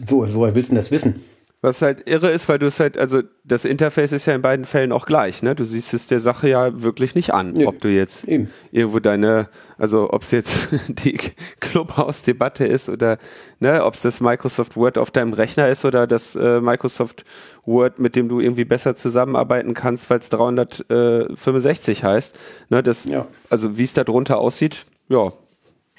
Wo, 0.05 0.25
woher 0.33 0.55
willst 0.55 0.69
du 0.69 0.75
denn 0.75 0.81
das 0.81 0.91
wissen? 0.91 1.21
Was 1.61 1.81
halt 1.81 2.07
irre 2.07 2.31
ist, 2.31 2.47
weil 2.47 2.57
du 2.57 2.67
es 2.67 2.79
halt, 2.79 2.97
also 2.97 3.21
das 3.43 3.65
Interface 3.65 4.13
ist 4.13 4.25
ja 4.25 4.33
in 4.33 4.41
beiden 4.41 4.63
Fällen 4.63 4.93
auch 4.93 5.05
gleich, 5.05 5.43
ne? 5.43 5.55
Du 5.55 5.65
siehst 5.65 5.93
es 5.93 6.07
der 6.07 6.21
Sache 6.21 6.47
ja 6.47 6.81
wirklich 6.81 7.15
nicht 7.15 7.33
an, 7.33 7.53
ja, 7.57 7.67
ob 7.67 7.81
du 7.81 7.89
jetzt 7.89 8.23
eben. 8.23 8.49
irgendwo 8.71 8.99
deine, 8.99 9.49
also 9.77 10.13
ob 10.13 10.21
es 10.21 10.31
jetzt 10.31 10.69
die 10.87 11.17
Clubhouse-Debatte 11.59 12.65
ist 12.65 12.87
oder 12.87 13.17
ne, 13.59 13.83
ob 13.83 13.95
es 13.95 14.01
das 14.01 14.21
Microsoft 14.21 14.77
Word 14.77 14.97
auf 14.97 15.11
deinem 15.11 15.33
Rechner 15.33 15.67
ist 15.67 15.83
oder 15.83 16.07
das 16.07 16.37
äh, 16.37 16.61
Microsoft 16.61 17.25
Word, 17.65 17.99
mit 17.99 18.15
dem 18.15 18.29
du 18.29 18.39
irgendwie 18.39 18.65
besser 18.65 18.95
zusammenarbeiten 18.95 19.73
kannst, 19.73 20.09
weil 20.09 20.19
es 20.19 20.29
365 20.29 22.05
heißt. 22.05 22.39
Ne, 22.69 22.81
das, 22.83 23.03
ja. 23.03 23.27
also 23.49 23.77
wie 23.77 23.83
es 23.83 23.93
da 23.93 24.05
drunter 24.05 24.37
aussieht, 24.37 24.85
ja, 25.09 25.33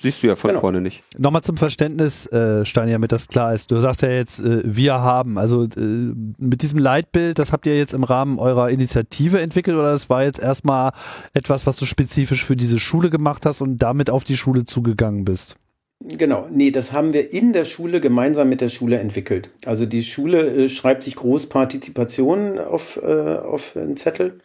Siehst 0.03 0.23
du 0.23 0.29
ja 0.29 0.37
von 0.37 0.49
genau. 0.49 0.61
vorne 0.61 0.81
nicht. 0.81 1.03
Nochmal 1.19 1.43
zum 1.43 1.57
Verständnis, 1.57 2.27
äh, 2.27 2.65
Stein, 2.65 2.91
damit 2.91 3.13
das 3.13 3.29
klar 3.29 3.53
ist. 3.53 3.71
Du 3.71 3.81
sagst 3.81 4.03
ja 4.03 4.09
jetzt, 4.09 4.41
äh, 4.41 4.63
wir 4.65 4.95
haben, 4.95 5.37
also 5.37 5.65
äh, 5.65 5.69
mit 5.77 6.63
diesem 6.63 6.79
Leitbild, 6.79 7.39
das 7.39 7.53
habt 7.53 7.67
ihr 7.67 7.77
jetzt 7.77 7.93
im 7.93 8.05
Rahmen 8.05 8.39
eurer 8.39 8.71
Initiative 8.71 9.41
entwickelt 9.41 9.77
oder 9.77 9.91
das 9.91 10.09
war 10.09 10.25
jetzt 10.25 10.41
erstmal 10.41 10.93
etwas, 11.35 11.67
was 11.67 11.77
du 11.77 11.85
spezifisch 11.85 12.45
für 12.45 12.57
diese 12.57 12.79
Schule 12.79 13.11
gemacht 13.11 13.45
hast 13.45 13.61
und 13.61 13.77
damit 13.79 14.09
auf 14.09 14.25
die 14.25 14.37
Schule 14.37 14.65
zugegangen 14.65 15.25
bist? 15.25 15.57
Genau, 16.03 16.49
nee, 16.51 16.71
das 16.71 16.93
haben 16.93 17.13
wir 17.13 17.31
in 17.31 17.53
der 17.53 17.67
Schule 17.67 18.01
gemeinsam 18.01 18.49
mit 18.49 18.63
der 18.63 18.71
Schule 18.71 18.99
entwickelt. 18.99 19.51
Also 19.67 19.85
die 19.85 20.03
Schule 20.03 20.47
äh, 20.47 20.69
schreibt 20.71 21.03
sich 21.03 21.15
Großpartizipation 21.15 22.59
auf, 22.59 22.99
äh, 23.03 23.37
auf 23.37 23.77
einen 23.77 23.99
Zettel 23.99 24.41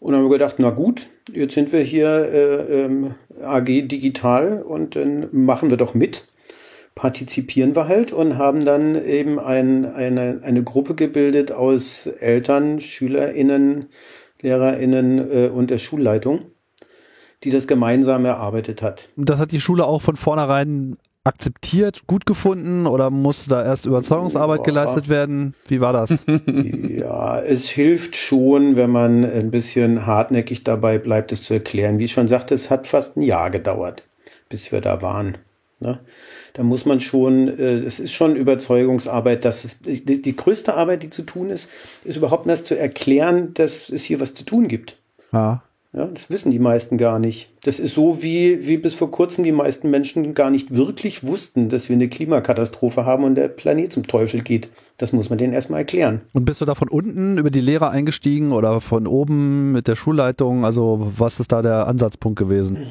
und 0.00 0.12
dann 0.12 0.20
haben 0.20 0.30
wir 0.30 0.38
gedacht, 0.38 0.56
na 0.58 0.70
gut, 0.70 1.06
jetzt 1.32 1.54
sind 1.54 1.72
wir 1.72 1.80
hier 1.80 2.08
äh, 2.08 2.84
ähm, 2.84 3.14
AG 3.42 3.64
Digital 3.64 4.62
und 4.62 4.96
dann 4.96 5.28
machen 5.32 5.70
wir 5.70 5.76
doch 5.76 5.94
mit. 5.94 6.24
Partizipieren 6.94 7.76
wir 7.76 7.88
halt 7.88 8.12
und 8.12 8.38
haben 8.38 8.64
dann 8.64 9.00
eben 9.00 9.38
ein, 9.38 9.84
eine, 9.84 10.40
eine 10.42 10.62
Gruppe 10.64 10.94
gebildet 10.94 11.52
aus 11.52 12.06
Eltern, 12.06 12.80
SchülerInnen, 12.80 13.86
LehrerInnen 14.40 15.18
äh, 15.18 15.48
und 15.48 15.70
der 15.70 15.78
Schulleitung, 15.78 16.46
die 17.44 17.50
das 17.50 17.66
gemeinsam 17.66 18.24
erarbeitet 18.24 18.82
hat. 18.82 19.08
Das 19.16 19.40
hat 19.40 19.52
die 19.52 19.60
Schule 19.60 19.84
auch 19.84 20.02
von 20.02 20.16
vornherein 20.16 20.96
akzeptiert, 21.28 22.06
gut 22.06 22.26
gefunden 22.26 22.86
oder 22.86 23.10
musste 23.10 23.50
da 23.50 23.64
erst 23.64 23.86
Überzeugungsarbeit 23.86 24.64
geleistet 24.64 25.08
werden? 25.08 25.54
Wie 25.68 25.80
war 25.80 25.92
das? 25.92 26.24
ja, 26.46 27.40
es 27.40 27.68
hilft 27.68 28.16
schon, 28.16 28.76
wenn 28.76 28.90
man 28.90 29.24
ein 29.24 29.50
bisschen 29.50 30.06
hartnäckig 30.06 30.64
dabei 30.64 30.98
bleibt, 30.98 31.30
es 31.30 31.44
zu 31.44 31.54
erklären. 31.54 31.98
Wie 31.98 32.04
ich 32.04 32.12
schon 32.12 32.28
sagte, 32.28 32.54
es 32.54 32.70
hat 32.70 32.86
fast 32.86 33.16
ein 33.16 33.22
Jahr 33.22 33.50
gedauert, 33.50 34.02
bis 34.48 34.72
wir 34.72 34.80
da 34.80 35.02
waren. 35.02 35.38
Ne? 35.80 36.00
Da 36.54 36.62
muss 36.64 36.86
man 36.86 36.98
schon, 36.98 37.48
äh, 37.48 37.74
es 37.74 38.00
ist 38.00 38.12
schon 38.12 38.34
Überzeugungsarbeit, 38.34 39.44
dass 39.44 39.64
es, 39.64 39.78
die, 39.80 40.22
die 40.22 40.36
größte 40.36 40.74
Arbeit, 40.74 41.02
die 41.02 41.10
zu 41.10 41.22
tun 41.22 41.50
ist, 41.50 41.68
ist 42.04 42.16
überhaupt 42.16 42.48
erst 42.48 42.66
zu 42.66 42.76
erklären, 42.76 43.54
dass 43.54 43.88
es 43.90 44.02
hier 44.02 44.20
was 44.20 44.34
zu 44.34 44.44
tun 44.44 44.66
gibt. 44.66 44.98
Ja. 45.32 45.62
Ja, 45.94 46.04
das 46.04 46.28
wissen 46.28 46.50
die 46.50 46.58
meisten 46.58 46.98
gar 46.98 47.18
nicht. 47.18 47.48
Das 47.64 47.78
ist 47.78 47.94
so, 47.94 48.22
wie, 48.22 48.66
wie 48.66 48.76
bis 48.76 48.94
vor 48.94 49.10
kurzem 49.10 49.42
die 49.42 49.52
meisten 49.52 49.88
Menschen 49.88 50.34
gar 50.34 50.50
nicht 50.50 50.74
wirklich 50.74 51.26
wussten, 51.26 51.70
dass 51.70 51.88
wir 51.88 51.96
eine 51.96 52.08
Klimakatastrophe 52.08 53.06
haben 53.06 53.24
und 53.24 53.36
der 53.36 53.48
Planet 53.48 53.90
zum 53.94 54.06
Teufel 54.06 54.42
geht. 54.42 54.68
Das 54.98 55.14
muss 55.14 55.30
man 55.30 55.38
denen 55.38 55.54
erstmal 55.54 55.80
erklären. 55.80 56.20
Und 56.34 56.44
bist 56.44 56.60
du 56.60 56.66
da 56.66 56.74
von 56.74 56.90
unten 56.90 57.38
über 57.38 57.50
die 57.50 57.62
Lehrer 57.62 57.90
eingestiegen 57.90 58.52
oder 58.52 58.82
von 58.82 59.06
oben 59.06 59.72
mit 59.72 59.88
der 59.88 59.96
Schulleitung? 59.96 60.66
Also 60.66 61.10
was 61.16 61.40
ist 61.40 61.52
da 61.52 61.62
der 61.62 61.86
Ansatzpunkt 61.86 62.38
gewesen? 62.38 62.88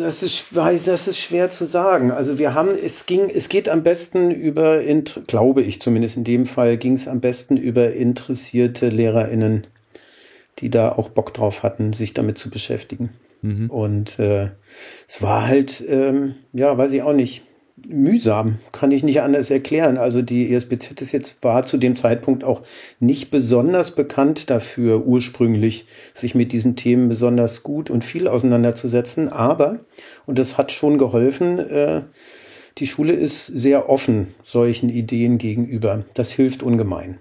Das 0.00 0.24
ist, 0.24 0.56
das 0.56 1.06
ist 1.06 1.18
schwer 1.18 1.50
zu 1.50 1.64
sagen. 1.64 2.10
Also 2.10 2.38
wir 2.40 2.54
haben, 2.54 2.70
es 2.70 3.06
ging, 3.06 3.30
es 3.32 3.48
geht 3.48 3.68
am 3.68 3.84
besten 3.84 4.32
über, 4.32 4.80
glaube 5.28 5.62
ich 5.62 5.80
zumindest 5.80 6.16
in 6.16 6.24
dem 6.24 6.44
Fall, 6.44 6.76
ging 6.76 6.94
es 6.94 7.06
am 7.06 7.20
besten 7.20 7.56
über 7.56 7.92
interessierte 7.92 8.88
LehrerInnen 8.88 9.68
die 10.58 10.70
da 10.70 10.92
auch 10.92 11.08
Bock 11.08 11.34
drauf 11.34 11.62
hatten, 11.62 11.92
sich 11.92 12.14
damit 12.14 12.38
zu 12.38 12.50
beschäftigen. 12.50 13.10
Mhm. 13.42 13.70
Und 13.70 14.18
äh, 14.18 14.50
es 15.06 15.22
war 15.22 15.46
halt, 15.46 15.82
ähm, 15.86 16.36
ja, 16.52 16.76
weiß 16.76 16.92
ich 16.92 17.02
auch 17.02 17.12
nicht, 17.12 17.42
mühsam, 17.86 18.56
kann 18.72 18.90
ich 18.90 19.02
nicht 19.02 19.20
anders 19.20 19.50
erklären. 19.50 19.98
Also 19.98 20.22
die 20.22 20.52
ESBZ 20.52 21.00
ist 21.00 21.12
jetzt, 21.12 21.44
war 21.44 21.62
zu 21.62 21.76
dem 21.76 21.94
Zeitpunkt 21.94 22.42
auch 22.42 22.62
nicht 23.00 23.30
besonders 23.30 23.94
bekannt 23.94 24.50
dafür, 24.50 25.06
ursprünglich 25.06 25.86
sich 26.14 26.34
mit 26.34 26.52
diesen 26.52 26.76
Themen 26.76 27.08
besonders 27.08 27.62
gut 27.62 27.90
und 27.90 28.04
viel 28.04 28.28
auseinanderzusetzen. 28.28 29.28
Aber, 29.28 29.80
und 30.24 30.38
das 30.38 30.56
hat 30.56 30.72
schon 30.72 30.98
geholfen, 30.98 31.58
äh, 31.58 32.02
die 32.78 32.86
Schule 32.86 33.14
ist 33.14 33.46
sehr 33.46 33.88
offen 33.88 34.34
solchen 34.42 34.88
Ideen 34.88 35.38
gegenüber. 35.38 36.04
Das 36.14 36.30
hilft 36.30 36.62
ungemein. 36.62 37.18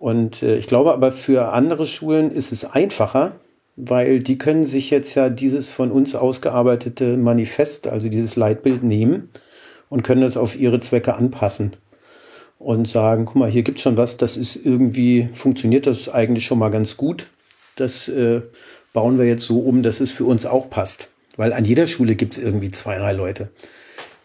Und 0.00 0.42
äh, 0.42 0.56
ich 0.56 0.66
glaube 0.66 0.94
aber 0.94 1.12
für 1.12 1.52
andere 1.52 1.84
Schulen 1.84 2.30
ist 2.30 2.52
es 2.52 2.64
einfacher, 2.64 3.32
weil 3.76 4.20
die 4.20 4.38
können 4.38 4.64
sich 4.64 4.88
jetzt 4.88 5.14
ja 5.14 5.28
dieses 5.28 5.70
von 5.70 5.92
uns 5.92 6.14
ausgearbeitete 6.14 7.18
Manifest, 7.18 7.86
also 7.86 8.08
dieses 8.08 8.34
Leitbild 8.34 8.82
nehmen 8.82 9.28
und 9.90 10.02
können 10.02 10.22
es 10.22 10.38
auf 10.38 10.58
ihre 10.58 10.80
Zwecke 10.80 11.14
anpassen 11.16 11.76
und 12.58 12.88
sagen, 12.88 13.26
guck 13.26 13.36
mal, 13.36 13.50
hier 13.50 13.62
gibt 13.62 13.76
es 13.76 13.82
schon 13.82 13.98
was, 13.98 14.16
das 14.16 14.38
ist 14.38 14.56
irgendwie, 14.56 15.28
funktioniert 15.34 15.86
das 15.86 16.08
eigentlich 16.08 16.46
schon 16.46 16.58
mal 16.58 16.70
ganz 16.70 16.96
gut. 16.96 17.26
Das 17.76 18.08
äh, 18.08 18.40
bauen 18.94 19.18
wir 19.18 19.26
jetzt 19.26 19.44
so 19.44 19.60
um, 19.60 19.82
dass 19.82 20.00
es 20.00 20.12
für 20.12 20.24
uns 20.24 20.46
auch 20.46 20.70
passt. 20.70 21.10
Weil 21.36 21.52
an 21.52 21.66
jeder 21.66 21.86
Schule 21.86 22.14
gibt 22.16 22.38
es 22.38 22.42
irgendwie 22.42 22.70
zwei, 22.70 22.96
drei 22.96 23.12
Leute 23.12 23.50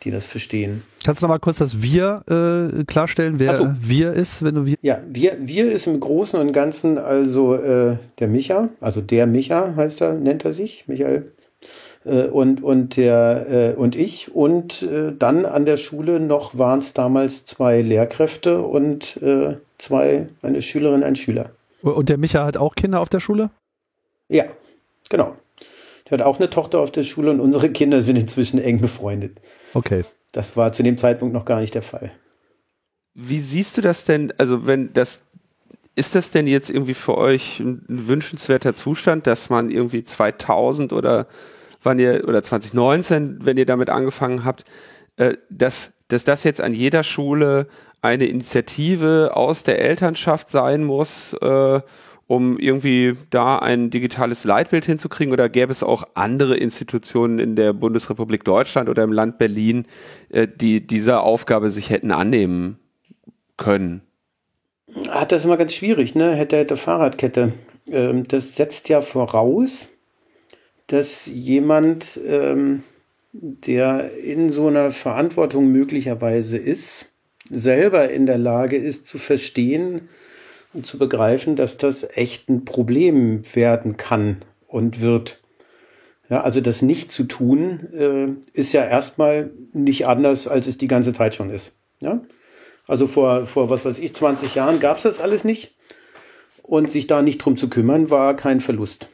die 0.06 0.12
das 0.12 0.24
verstehen. 0.24 0.84
Kannst 1.04 1.22
du 1.22 1.26
noch 1.26 1.34
mal 1.34 1.40
kurz 1.40 1.58
das 1.58 1.82
Wir 1.82 2.22
äh, 2.30 2.84
klarstellen, 2.86 3.40
wer 3.40 3.58
so. 3.58 3.68
Wir 3.80 4.14
ist, 4.14 4.44
wenn 4.44 4.56
du 4.56 4.66
Wir? 4.66 4.78
Ja, 4.82 5.00
Wir, 5.08 5.36
wir 5.40 5.72
ist 5.72 5.88
im 5.88 6.00
Großen 6.00 6.40
und 6.40 6.54
Ganzen 6.54 6.98
also 6.98 7.56
äh, 7.56 7.98
der 8.20 8.28
Micha, 8.28 8.70
also 8.80 9.02
der 9.02 9.28
Micha 9.28 9.76
heißt 9.76 10.02
er, 10.02 10.14
nennt 10.14 10.46
er 10.46 10.54
sich, 10.54 10.88
Michael. 10.88 11.26
Äh, 12.06 12.28
und, 12.28 12.64
und, 12.64 12.98
der, 12.98 13.74
äh, 13.76 13.76
und 13.76 13.96
ich. 13.96 14.34
Und 14.34 14.84
äh, 14.84 15.14
dann 15.18 15.46
an 15.46 15.66
der 15.66 15.78
Schule 15.78 16.20
noch 16.20 16.58
waren 16.58 16.80
es 16.80 16.94
damals 16.94 17.46
zwei 17.46 17.82
Lehrkräfte 17.82 18.62
und 18.62 19.20
zwei, 19.78 20.28
eine 20.42 20.62
Schülerin, 20.62 21.04
ein 21.04 21.16
Schüler. 21.16 21.50
Und 21.82 22.10
der 22.10 22.18
Micha 22.18 22.46
hat 22.46 22.58
auch 22.58 22.76
Kinder 22.76 23.00
auf 23.02 23.10
der 23.10 23.20
Schule? 23.20 23.50
Ja, 24.30 24.46
genau. 25.10 25.36
Der 26.10 26.20
hat 26.20 26.26
auch 26.26 26.40
eine 26.40 26.50
Tochter 26.50 26.80
auf 26.80 26.92
der 26.92 27.04
Schule 27.04 27.32
und 27.32 27.40
unsere 27.40 27.70
Kinder 27.72 28.02
sind 28.02 28.16
inzwischen 28.16 28.60
eng 28.60 28.80
befreundet. 28.80 29.40
Okay. 29.74 30.04
Das 30.32 30.56
war 30.56 30.72
zu 30.72 30.84
dem 30.84 30.98
Zeitpunkt 30.98 31.34
noch 31.34 31.46
gar 31.46 31.60
nicht 31.60 31.74
der 31.74 31.82
Fall. 31.82 32.12
Wie 33.14 33.40
siehst 33.40 33.78
du 33.78 33.82
das 33.82 34.06
denn? 34.06 34.34
Also, 34.38 34.68
wenn 34.68 34.92
das, 34.94 35.24
ist 35.96 36.14
das 36.14 36.32
denn 36.32 36.46
jetzt 36.46 36.70
irgendwie 36.70 36.94
für 36.94 37.18
euch 37.18 37.60
ein 37.60 37.84
wünschenswerter 37.88 38.74
Zustand, 38.74 39.26
dass 39.26 39.50
man 39.50 39.72
irgendwie 39.72 40.04
2000 40.04 40.92
oder 40.92 41.28
wann 41.82 41.98
ihr, 42.00 42.28
oder 42.28 42.44
2019, 42.44 43.46
wenn 43.46 43.58
ihr 43.58 43.66
damit 43.66 43.90
angefangen 43.90 44.44
habt, 44.44 44.66
äh, 45.16 45.38
dass, 45.50 45.94
dass 46.10 46.26
das 46.26 46.44
jetzt 46.44 46.60
an 46.60 46.74
jeder 46.74 47.04
Schule 47.04 47.68
eine 48.02 48.26
Initiative 48.26 49.32
aus 49.34 49.64
der 49.64 49.80
Elternschaft 49.80 50.52
sein 50.52 50.84
muss, 50.84 51.34
äh, 51.42 51.82
um 52.28 52.58
irgendwie 52.58 53.16
da 53.30 53.60
ein 53.60 53.90
digitales 53.90 54.44
Leitbild 54.44 54.86
hinzukriegen? 54.86 55.34
Oder 55.34 55.50
gäbe 55.50 55.72
es 55.72 55.84
auch 55.84 56.04
andere 56.16 56.58
Institutionen 56.58 57.40
in 57.40 57.56
der 57.56 57.74
Bundesrepublik 57.74 58.44
Deutschland 58.44 58.90
oder 58.90 59.04
im 59.04 59.12
Land 59.12 59.38
Berlin, 59.38 59.86
äh, 60.30 60.48
die 60.48 60.86
dieser 60.86 61.24
Aufgabe 61.24 61.70
sich 61.70 61.90
hätten 61.90 62.12
annehmen 62.12 62.80
können? 63.58 64.02
Hat 65.10 65.32
das 65.32 65.46
immer 65.46 65.58
ganz 65.58 65.74
schwierig, 65.74 66.16
ne? 66.16 66.36
Hätte, 66.36 66.58
hätte 66.58 66.78
Fahrradkette. 66.78 67.54
Ähm, 67.92 68.28
das 68.28 68.56
setzt 68.56 68.90
ja 68.90 69.02
voraus, 69.02 69.90
dass 70.88 71.26
jemand, 71.28 72.20
ähm, 72.26 72.84
der 73.34 74.12
in 74.18 74.50
so 74.50 74.68
einer 74.68 74.92
Verantwortung 74.92 75.72
möglicherweise 75.72 76.58
ist, 76.58 77.08
selber 77.50 78.10
in 78.10 78.26
der 78.26 78.38
Lage 78.38 78.78
ist 78.78 79.06
zu 79.06 79.18
verstehen, 79.18 80.08
zu 80.84 80.98
begreifen, 80.98 81.56
dass 81.56 81.78
das 81.78 82.06
echt 82.18 82.50
ein 82.50 82.66
Problem 82.66 83.42
werden 83.56 83.98
kann 83.98 84.44
und 84.68 85.02
wird. 85.02 85.42
Ja, 86.30 86.42
also 86.42 86.60
das 86.60 86.82
nicht 86.82 87.12
zu 87.12 87.26
tun, 87.26 87.88
äh, 87.94 88.28
ist 88.54 88.74
ja 88.74 88.84
erstmal 88.84 89.52
nicht 89.74 90.08
anders, 90.08 90.48
als 90.48 90.66
es 90.66 90.78
die 90.78 90.88
ganze 90.88 91.14
Zeit 91.14 91.36
schon 91.36 91.52
ist. 91.52 91.78
Ja? 92.02 92.22
Also 92.88 93.08
vor, 93.08 93.46
vor, 93.46 93.70
was 93.70 93.86
weiß 93.86 94.00
ich, 94.00 94.16
20 94.16 94.56
Jahren 94.56 94.80
gab 94.80 94.98
es 94.98 95.04
das 95.04 95.20
alles 95.20 95.44
nicht. 95.44 95.76
Und 96.64 96.90
sich 96.90 97.06
da 97.06 97.22
nicht 97.22 97.38
drum 97.38 97.58
zu 97.58 97.70
kümmern, 97.70 98.10
war 98.10 98.36
kein 98.36 98.60
Verlust. 98.60 99.08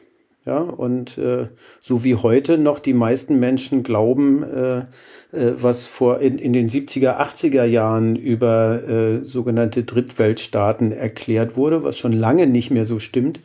Ja, 0.44 0.58
und 0.58 1.18
äh, 1.18 1.46
so 1.80 2.02
wie 2.02 2.16
heute 2.16 2.58
noch 2.58 2.80
die 2.80 2.94
meisten 2.94 3.38
Menschen 3.38 3.84
glauben, 3.84 4.42
äh, 4.42 4.78
äh, 4.78 4.84
was 5.30 5.86
vor 5.86 6.18
in, 6.18 6.38
in 6.38 6.52
den 6.52 6.68
70er, 6.68 7.20
80er 7.20 7.64
Jahren 7.64 8.16
über 8.16 8.82
äh, 8.82 9.24
sogenannte 9.24 9.84
Drittweltstaaten 9.84 10.90
erklärt 10.90 11.56
wurde, 11.56 11.84
was 11.84 11.96
schon 11.96 12.12
lange 12.12 12.48
nicht 12.48 12.72
mehr 12.72 12.84
so 12.84 12.98
stimmt, 12.98 13.38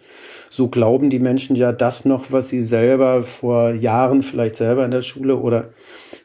so 0.50 0.68
glauben 0.68 1.10
die 1.10 1.20
Menschen 1.20 1.56
ja 1.56 1.72
das 1.72 2.06
noch, 2.06 2.32
was 2.32 2.50
sie 2.50 2.62
selber 2.62 3.24
vor 3.24 3.72
Jahren 3.72 4.24
vielleicht 4.24 4.56
selber 4.56 4.86
in 4.86 4.92
der 4.92 5.02
Schule 5.02 5.38
oder 5.38 5.70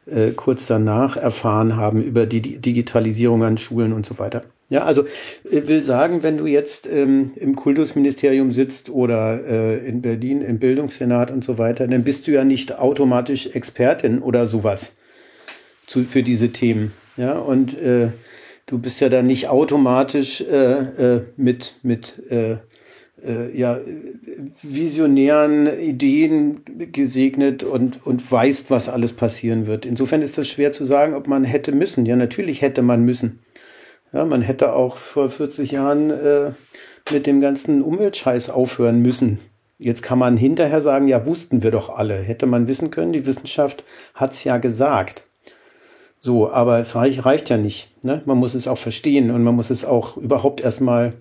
äh, 0.06 0.30
kurz 0.32 0.66
danach 0.66 1.16
erfahren 1.16 1.76
haben 1.76 2.02
über 2.02 2.26
die 2.26 2.40
Digitalisierung 2.40 3.42
an 3.42 3.58
Schulen 3.58 3.92
und 3.92 4.06
so 4.06 4.18
weiter. 4.18 4.42
Ja, 4.68 4.84
also 4.84 5.04
äh, 5.50 5.68
will 5.68 5.82
sagen, 5.82 6.22
wenn 6.22 6.38
du 6.38 6.46
jetzt 6.46 6.90
ähm, 6.90 7.32
im 7.36 7.56
Kultusministerium 7.56 8.52
sitzt 8.52 8.90
oder 8.90 9.40
äh, 9.46 9.86
in 9.86 10.00
Berlin 10.00 10.40
im 10.40 10.58
Bildungssenat 10.58 11.30
und 11.30 11.44
so 11.44 11.58
weiter, 11.58 11.86
dann 11.86 12.04
bist 12.04 12.26
du 12.26 12.32
ja 12.32 12.44
nicht 12.44 12.78
automatisch 12.78 13.48
Expertin 13.54 14.20
oder 14.20 14.46
sowas 14.46 14.92
zu, 15.86 16.04
für 16.04 16.22
diese 16.22 16.50
Themen. 16.50 16.92
Ja, 17.18 17.38
und 17.38 17.78
äh, 17.78 18.08
du 18.66 18.78
bist 18.78 19.00
ja 19.00 19.10
dann 19.10 19.26
nicht 19.26 19.48
automatisch 19.48 20.40
äh, 20.40 20.72
äh, 21.16 21.22
mit, 21.36 21.74
mit 21.82 22.22
äh, 23.24 23.56
ja, 23.56 23.78
visionären 24.62 25.66
Ideen 25.66 26.62
gesegnet 26.92 27.64
und, 27.64 28.04
und 28.06 28.30
weißt, 28.30 28.70
was 28.70 28.88
alles 28.88 29.12
passieren 29.12 29.66
wird. 29.66 29.86
Insofern 29.86 30.22
ist 30.22 30.38
das 30.38 30.48
schwer 30.48 30.72
zu 30.72 30.84
sagen, 30.84 31.14
ob 31.14 31.28
man 31.28 31.44
hätte 31.44 31.72
müssen. 31.72 32.06
Ja, 32.06 32.16
natürlich 32.16 32.62
hätte 32.62 32.82
man 32.82 33.04
müssen. 33.04 33.40
Ja, 34.12 34.24
man 34.24 34.42
hätte 34.42 34.74
auch 34.74 34.96
vor 34.96 35.30
40 35.30 35.70
Jahren 35.72 36.10
äh, 36.10 36.50
mit 37.10 37.26
dem 37.26 37.40
ganzen 37.40 37.82
Umweltscheiß 37.82 38.50
aufhören 38.50 39.00
müssen. 39.00 39.38
Jetzt 39.78 40.02
kann 40.02 40.18
man 40.18 40.36
hinterher 40.36 40.80
sagen, 40.80 41.08
ja, 41.08 41.26
wussten 41.26 41.62
wir 41.62 41.70
doch 41.70 41.88
alle. 41.88 42.14
Hätte 42.14 42.46
man 42.46 42.68
wissen 42.68 42.90
können, 42.90 43.12
die 43.12 43.26
Wissenschaft 43.26 43.84
hat's 44.14 44.44
ja 44.44 44.58
gesagt. 44.58 45.24
So, 46.20 46.48
aber 46.48 46.78
es 46.78 46.94
reich, 46.94 47.24
reicht 47.24 47.50
ja 47.50 47.56
nicht. 47.56 47.90
Ne? 48.04 48.22
Man 48.26 48.38
muss 48.38 48.54
es 48.54 48.68
auch 48.68 48.78
verstehen 48.78 49.32
und 49.32 49.42
man 49.42 49.56
muss 49.56 49.70
es 49.70 49.84
auch 49.84 50.16
überhaupt 50.16 50.60
erstmal 50.60 51.14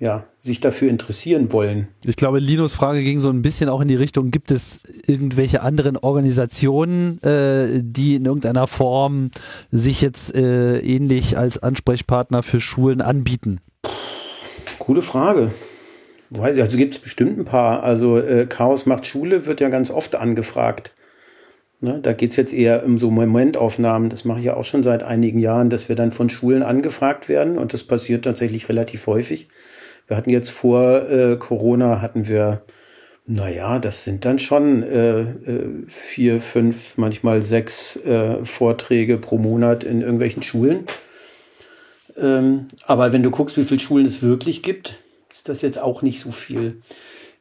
ja, 0.00 0.26
sich 0.38 0.60
dafür 0.60 0.88
interessieren 0.88 1.52
wollen. 1.52 1.88
Ich 2.04 2.16
glaube, 2.16 2.38
Linus 2.38 2.72
Frage 2.72 3.02
ging 3.02 3.20
so 3.20 3.30
ein 3.30 3.42
bisschen 3.42 3.68
auch 3.68 3.80
in 3.80 3.88
die 3.88 3.96
Richtung, 3.96 4.30
gibt 4.30 4.50
es 4.52 4.80
irgendwelche 5.06 5.62
anderen 5.62 5.96
Organisationen, 5.96 7.20
äh, 7.22 7.80
die 7.82 8.14
in 8.14 8.24
irgendeiner 8.24 8.66
Form 8.68 9.30
sich 9.70 10.00
jetzt 10.00 10.34
äh, 10.34 10.78
ähnlich 10.78 11.36
als 11.36 11.60
Ansprechpartner 11.60 12.42
für 12.42 12.60
Schulen 12.60 13.00
anbieten? 13.00 13.60
Gute 14.78 15.02
Frage. 15.02 15.50
Also 16.38 16.76
gibt 16.76 16.94
es 16.94 17.00
bestimmt 17.00 17.38
ein 17.38 17.44
paar. 17.44 17.82
Also 17.82 18.18
äh, 18.18 18.46
Chaos 18.46 18.86
macht 18.86 19.06
Schule 19.06 19.46
wird 19.46 19.60
ja 19.60 19.68
ganz 19.68 19.90
oft 19.90 20.14
angefragt. 20.14 20.92
Ne, 21.80 22.00
da 22.02 22.12
geht's 22.12 22.36
jetzt 22.36 22.52
eher 22.52 22.84
um 22.84 22.98
so 22.98 23.10
Momentaufnahmen. 23.10 24.10
Das 24.10 24.24
mache 24.24 24.40
ich 24.40 24.46
ja 24.46 24.56
auch 24.56 24.64
schon 24.64 24.82
seit 24.82 25.02
einigen 25.02 25.38
Jahren, 25.38 25.70
dass 25.70 25.88
wir 25.88 25.96
dann 25.96 26.10
von 26.10 26.28
Schulen 26.28 26.62
angefragt 26.62 27.28
werden 27.28 27.56
und 27.56 27.72
das 27.72 27.84
passiert 27.84 28.24
tatsächlich 28.24 28.68
relativ 28.68 29.06
häufig. 29.06 29.48
Wir 30.08 30.16
hatten 30.16 30.30
jetzt 30.30 30.50
vor 30.50 31.08
äh, 31.08 31.36
Corona 31.36 32.00
hatten 32.00 32.26
wir, 32.26 32.62
naja, 33.26 33.78
das 33.78 34.04
sind 34.04 34.24
dann 34.24 34.38
schon 34.38 34.82
äh, 34.82 35.20
äh, 35.20 35.84
vier, 35.86 36.40
fünf, 36.40 36.96
manchmal 36.96 37.42
sechs 37.42 37.96
äh, 37.96 38.44
Vorträge 38.44 39.18
pro 39.18 39.38
Monat 39.38 39.84
in 39.84 40.00
irgendwelchen 40.00 40.42
Schulen. 40.42 40.86
Ähm, 42.16 42.66
aber 42.84 43.12
wenn 43.12 43.22
du 43.22 43.30
guckst, 43.30 43.56
wie 43.56 43.62
viele 43.62 43.80
Schulen 43.80 44.06
es 44.06 44.22
wirklich 44.22 44.62
gibt, 44.62 44.98
ist 45.30 45.48
das 45.48 45.62
jetzt 45.62 45.80
auch 45.80 46.02
nicht 46.02 46.18
so 46.18 46.32
viel 46.32 46.80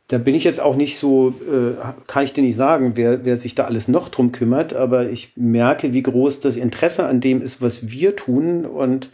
da 0.07 0.17
bin 0.17 0.35
ich 0.35 0.45
jetzt 0.45 0.61
auch 0.61 0.75
nicht 0.75 0.97
so, 0.97 1.33
äh, 1.51 1.75
kann 2.07 2.23
ich 2.23 2.31
dir 2.31 2.41
nicht 2.41 2.55
sagen, 2.55 2.93
wer, 2.95 3.25
wer 3.25 3.35
sich 3.35 3.55
da 3.55 3.65
alles 3.65 3.89
noch 3.89 4.07
drum 4.07 4.31
kümmert, 4.31 4.73
aber 4.73 5.09
ich 5.09 5.33
merke, 5.35 5.93
wie 5.93 6.03
groß 6.03 6.39
das 6.39 6.55
Interesse 6.55 7.05
an 7.05 7.19
dem 7.19 7.41
ist, 7.41 7.61
was 7.61 7.89
wir 7.91 8.15
tun. 8.15 8.65
Und 8.65 9.09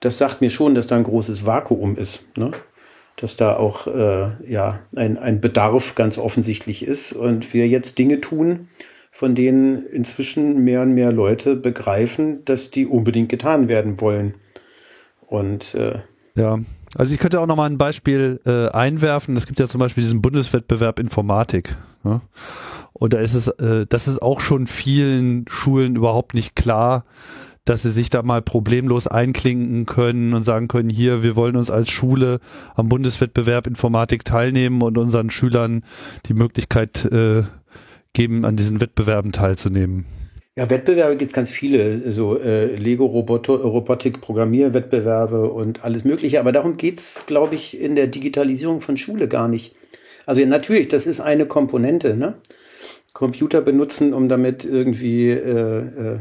das 0.00 0.18
sagt 0.18 0.40
mir 0.40 0.50
schon, 0.50 0.74
dass 0.74 0.88
da 0.88 0.96
ein 0.96 1.04
großes 1.04 1.46
Vakuum 1.46 1.96
ist. 1.96 2.36
Ne? 2.36 2.50
Dass 3.16 3.36
da 3.36 3.56
auch 3.56 3.86
äh, 3.86 4.28
ja, 4.44 4.80
ein, 4.96 5.18
ein 5.18 5.40
Bedarf 5.40 5.94
ganz 5.94 6.18
offensichtlich 6.18 6.84
ist 6.84 7.12
und 7.12 7.54
wir 7.54 7.68
jetzt 7.68 7.98
Dinge 7.98 8.20
tun, 8.20 8.68
von 9.10 9.34
denen 9.34 9.86
inzwischen 9.86 10.64
mehr 10.64 10.82
und 10.82 10.94
mehr 10.94 11.12
Leute 11.12 11.54
begreifen, 11.54 12.44
dass 12.44 12.70
die 12.70 12.86
unbedingt 12.86 13.28
getan 13.28 13.68
werden 13.68 14.00
wollen. 14.00 14.34
Und 15.26 15.74
äh, 15.74 16.00
ja, 16.36 16.58
also 16.96 17.14
ich 17.14 17.20
könnte 17.20 17.40
auch 17.40 17.46
noch 17.46 17.56
mal 17.56 17.68
ein 17.68 17.78
Beispiel 17.78 18.40
äh, 18.44 18.68
einwerfen. 18.68 19.36
Es 19.36 19.46
gibt 19.46 19.58
ja 19.60 19.66
zum 19.66 19.78
Beispiel 19.78 20.02
diesen 20.02 20.22
Bundeswettbewerb 20.22 20.98
Informatik. 20.98 21.76
Ne? 22.02 22.20
Und 22.92 23.14
da 23.14 23.18
ist 23.18 23.34
es, 23.34 23.48
äh, 23.48 23.86
das 23.88 24.06
ist 24.06 24.22
auch 24.22 24.40
schon 24.40 24.66
vielen 24.66 25.46
Schulen 25.48 25.96
überhaupt 25.96 26.34
nicht 26.34 26.54
klar, 26.54 27.04
dass 27.64 27.82
sie 27.82 27.90
sich 27.90 28.10
da 28.10 28.22
mal 28.22 28.42
problemlos 28.42 29.06
einklinken 29.06 29.86
können 29.86 30.34
und 30.34 30.42
sagen 30.42 30.68
können, 30.68 30.90
hier, 30.90 31.22
wir 31.22 31.34
wollen 31.34 31.56
uns 31.56 31.70
als 31.70 31.88
Schule 31.90 32.40
am 32.74 32.90
Bundeswettbewerb 32.90 33.66
Informatik 33.66 34.24
teilnehmen 34.24 34.82
und 34.82 34.98
unseren 34.98 35.30
Schülern 35.30 35.82
die 36.26 36.34
Möglichkeit 36.34 37.06
äh, 37.06 37.44
geben, 38.12 38.44
an 38.44 38.56
diesen 38.56 38.80
Wettbewerben 38.80 39.32
teilzunehmen. 39.32 40.04
Ja, 40.56 40.70
Wettbewerbe 40.70 41.16
gibt 41.16 41.32
es 41.32 41.34
ganz 41.34 41.50
viele, 41.50 42.12
so 42.12 42.38
äh, 42.38 42.76
Lego-Robotik-Programmierwettbewerbe 42.76 45.50
und 45.50 45.82
alles 45.82 46.04
Mögliche. 46.04 46.38
Aber 46.38 46.52
darum 46.52 46.76
geht's, 46.76 47.24
glaube 47.26 47.56
ich, 47.56 47.80
in 47.80 47.96
der 47.96 48.06
Digitalisierung 48.06 48.80
von 48.80 48.96
Schule 48.96 49.26
gar 49.26 49.48
nicht. 49.48 49.74
Also 50.26 50.40
ja, 50.40 50.46
natürlich, 50.46 50.86
das 50.88 51.08
ist 51.08 51.18
eine 51.20 51.46
Komponente. 51.46 52.16
Ne? 52.16 52.36
Computer 53.14 53.62
benutzen, 53.62 54.12
um 54.12 54.28
damit 54.28 54.64
irgendwie 54.64 55.30
äh, 55.30 55.78
äh, 55.78 56.18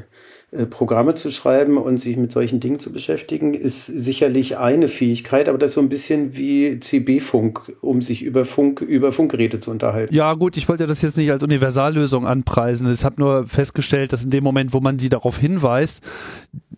Programme 0.69 1.15
zu 1.15 1.31
schreiben 1.31 1.77
und 1.77 1.97
sich 1.97 2.17
mit 2.17 2.31
solchen 2.31 2.59
Dingen 2.59 2.79
zu 2.79 2.91
beschäftigen, 2.91 3.53
ist 3.53 3.85
sicherlich 3.87 4.57
eine 4.57 4.87
Fähigkeit, 4.87 5.49
aber 5.49 5.57
das 5.57 5.71
ist 5.71 5.75
so 5.75 5.81
ein 5.81 5.89
bisschen 5.89 6.35
wie 6.35 6.79
CB-Funk, 6.79 7.73
um 7.81 8.01
sich 8.01 8.21
über 8.21 8.45
Funk, 8.45 8.81
über 8.81 9.11
Funkgeräte 9.11 9.59
zu 9.59 9.71
unterhalten. 9.71 10.13
Ja, 10.13 10.33
gut, 10.35 10.55
ich 10.57 10.69
wollte 10.69 10.85
das 10.85 11.01
jetzt 11.01 11.17
nicht 11.17 11.31
als 11.31 11.43
Universallösung 11.43 12.27
anpreisen. 12.27 12.91
Ich 12.91 13.03
habe 13.03 13.19
nur 13.19 13.47
festgestellt, 13.47 14.13
dass 14.13 14.23
in 14.23 14.29
dem 14.29 14.43
Moment, 14.43 14.73
wo 14.73 14.79
man 14.79 14.99
sie 14.99 15.09
darauf 15.09 15.37
hinweist, 15.37 16.03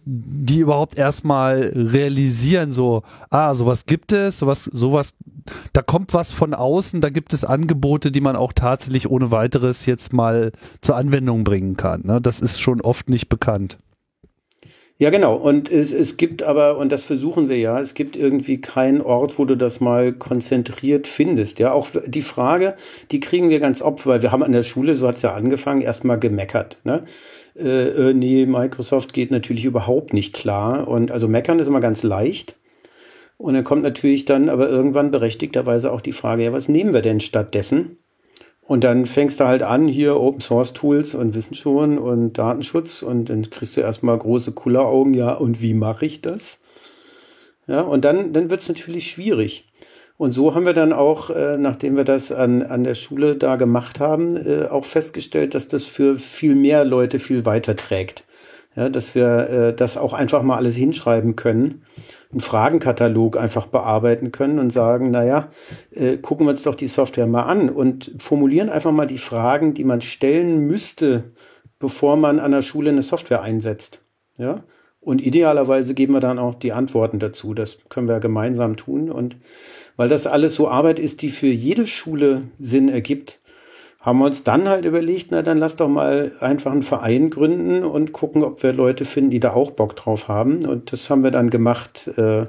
die 0.05 0.59
überhaupt 0.59 0.97
erstmal 0.97 1.71
realisieren, 1.75 2.71
so, 2.71 3.01
ah, 3.31 3.55
sowas 3.55 3.87
gibt 3.87 4.13
es, 4.13 4.37
sowas, 4.37 4.69
sowas, 4.71 5.15
da 5.73 5.81
kommt 5.81 6.13
was 6.13 6.31
von 6.31 6.53
außen, 6.53 7.01
da 7.01 7.09
gibt 7.09 7.33
es 7.33 7.43
Angebote, 7.43 8.11
die 8.11 8.21
man 8.21 8.35
auch 8.35 8.53
tatsächlich 8.53 9.09
ohne 9.09 9.31
weiteres 9.31 9.87
jetzt 9.87 10.13
mal 10.13 10.51
zur 10.81 10.95
Anwendung 10.95 11.43
bringen 11.43 11.75
kann. 11.75 12.01
Ne? 12.05 12.21
Das 12.21 12.39
ist 12.39 12.61
schon 12.61 12.81
oft 12.81 13.09
nicht 13.09 13.29
bekannt. 13.29 13.64
Ja, 14.97 15.09
genau. 15.09 15.35
Und 15.35 15.69
es, 15.69 15.91
es 15.91 16.15
gibt 16.15 16.41
aber, 16.41 16.77
und 16.77 16.89
das 16.89 17.03
versuchen 17.03 17.49
wir 17.49 17.57
ja, 17.57 17.81
es 17.81 17.95
gibt 17.95 18.15
irgendwie 18.15 18.61
keinen 18.61 19.01
Ort, 19.01 19.37
wo 19.37 19.43
du 19.43 19.57
das 19.57 19.81
mal 19.81 20.13
konzentriert 20.13 21.05
findest. 21.07 21.59
Ja, 21.59 21.73
auch 21.73 21.87
die 22.05 22.21
Frage, 22.21 22.75
die 23.11 23.19
kriegen 23.19 23.49
wir 23.49 23.59
ganz 23.59 23.81
oft, 23.81 24.07
weil 24.07 24.21
wir 24.21 24.31
haben 24.31 24.43
an 24.43 24.53
der 24.53 24.63
Schule, 24.63 24.95
so 24.95 25.05
hat's 25.07 25.21
ja 25.21 25.33
angefangen, 25.33 25.81
erstmal 25.81 26.17
gemeckert. 26.17 26.77
Ne? 26.85 27.03
Äh, 27.57 28.09
äh, 28.09 28.13
nee, 28.13 28.45
Microsoft 28.45 29.11
geht 29.11 29.31
natürlich 29.31 29.65
überhaupt 29.65 30.13
nicht 30.13 30.33
klar. 30.33 30.87
Und 30.87 31.11
also 31.11 31.27
meckern 31.27 31.59
ist 31.59 31.67
immer 31.67 31.81
ganz 31.81 32.03
leicht. 32.03 32.55
Und 33.37 33.53
dann 33.53 33.65
kommt 33.65 33.83
natürlich 33.83 34.23
dann 34.23 34.47
aber 34.47 34.69
irgendwann 34.69 35.11
berechtigterweise 35.11 35.91
auch 35.91 35.99
die 35.99 36.13
Frage, 36.13 36.45
ja, 36.45 36.53
was 36.53 36.69
nehmen 36.69 36.93
wir 36.93 37.01
denn 37.01 37.19
stattdessen? 37.19 37.97
Und 38.67 38.83
dann 38.83 39.05
fängst 39.05 39.39
du 39.39 39.45
halt 39.45 39.61
an, 39.61 39.87
hier 39.87 40.19
Open 40.19 40.41
Source 40.41 40.73
Tools 40.73 41.13
und 41.13 41.35
Wissen 41.35 41.99
und 41.99 42.33
Datenschutz 42.33 43.03
und 43.03 43.29
dann 43.29 43.47
kriegst 43.49 43.77
du 43.77 43.81
erstmal 43.81 44.17
große 44.17 44.53
Kulleraugen, 44.53 45.13
ja, 45.13 45.33
und 45.33 45.61
wie 45.61 45.75
mache 45.75 46.05
ich 46.05 46.21
das? 46.21 46.59
Ja, 47.67 47.81
und 47.81 48.05
dann, 48.05 48.33
dann 48.33 48.49
wird 48.49 48.61
es 48.61 48.67
natürlich 48.67 49.11
schwierig. 49.11 49.65
Und 50.17 50.31
so 50.31 50.55
haben 50.55 50.65
wir 50.65 50.73
dann 50.73 50.93
auch, 50.93 51.29
äh, 51.29 51.57
nachdem 51.57 51.97
wir 51.97 52.05
das 52.05 52.31
an, 52.31 52.63
an 52.63 52.83
der 52.83 52.95
Schule 52.95 53.35
da 53.35 53.55
gemacht 53.57 53.99
haben, 53.99 54.37
äh, 54.37 54.65
auch 54.65 54.85
festgestellt, 54.85 55.53
dass 55.53 55.67
das 55.67 55.83
für 55.83 56.15
viel 56.15 56.55
mehr 56.55 56.85
Leute 56.85 57.19
viel 57.19 57.45
weiter 57.45 57.75
trägt. 57.75 58.23
Ja, 58.75 58.89
dass 58.89 59.13
wir 59.13 59.49
äh, 59.49 59.75
das 59.75 59.97
auch 59.97 60.13
einfach 60.13 60.41
mal 60.41 60.57
alles 60.57 60.75
hinschreiben 60.75 61.35
können 61.35 61.83
einen 62.35 62.41
Fragenkatalog 62.41 63.37
einfach 63.37 63.67
bearbeiten 63.67 64.33
können 64.33 64.59
und 64.59 64.69
sagen, 64.69 65.09
naja, 65.09 65.47
äh, 65.91 66.17
gucken 66.17 66.45
wir 66.45 66.49
uns 66.49 66.63
doch 66.63 66.75
die 66.75 66.89
Software 66.89 67.27
mal 67.27 67.43
an 67.43 67.69
und 67.69 68.11
formulieren 68.17 68.69
einfach 68.69 68.91
mal 68.91 69.07
die 69.07 69.17
Fragen, 69.17 69.73
die 69.73 69.85
man 69.85 70.01
stellen 70.01 70.67
müsste, 70.67 71.31
bevor 71.79 72.17
man 72.17 72.39
an 72.39 72.51
der 72.51 72.61
Schule 72.61 72.89
eine 72.89 73.03
Software 73.03 73.41
einsetzt. 73.41 74.01
Ja? 74.37 74.65
Und 74.99 75.25
idealerweise 75.25 75.93
geben 75.93 76.11
wir 76.13 76.19
dann 76.19 76.37
auch 76.37 76.55
die 76.55 76.73
Antworten 76.73 77.19
dazu. 77.19 77.53
Das 77.53 77.77
können 77.87 78.09
wir 78.09 78.19
gemeinsam 78.19 78.75
tun. 78.75 79.09
Und 79.09 79.37
weil 79.95 80.09
das 80.09 80.27
alles 80.27 80.55
so 80.55 80.67
Arbeit 80.67 80.99
ist, 80.99 81.21
die 81.21 81.29
für 81.29 81.47
jede 81.47 81.87
Schule 81.87 82.41
Sinn 82.59 82.89
ergibt, 82.89 83.39
haben 84.05 84.19
wir 84.19 84.25
uns 84.25 84.43
dann 84.43 84.69
halt 84.69 84.85
überlegt, 84.85 85.31
na 85.31 85.41
dann 85.41 85.57
lass 85.57 85.77
doch 85.77 85.89
mal 85.89 86.31
einfach 86.39 86.71
einen 86.71 86.83
Verein 86.83 87.31
gründen 87.31 87.83
und 87.83 88.13
gucken, 88.13 88.43
ob 88.43 88.61
wir 88.61 88.71
Leute 88.71 89.03
finden, 89.03 89.31
die 89.31 89.39
da 89.39 89.53
auch 89.53 89.71
Bock 89.71 89.95
drauf 89.95 90.27
haben. 90.27 90.63
Und 90.63 90.91
das 90.91 91.09
haben 91.09 91.23
wir 91.23 91.31
dann 91.31 91.49
gemacht 91.49 92.07
äh, 92.15 92.45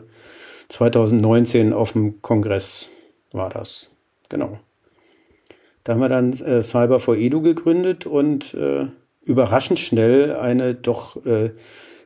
2019 0.68 1.72
auf 1.72 1.92
dem 1.92 2.20
Kongress 2.20 2.88
war 3.32 3.48
das. 3.48 3.88
Genau. 4.28 4.58
Da 5.82 5.94
haben 5.94 6.00
wir 6.00 6.10
dann 6.10 6.32
äh, 6.34 6.62
Cyber 6.62 7.00
for 7.00 7.16
Edu 7.16 7.40
gegründet 7.40 8.04
und 8.04 8.52
äh, 8.52 8.88
überraschend 9.22 9.78
schnell 9.78 10.34
eine 10.34 10.74
doch 10.74 11.24
äh, 11.24 11.52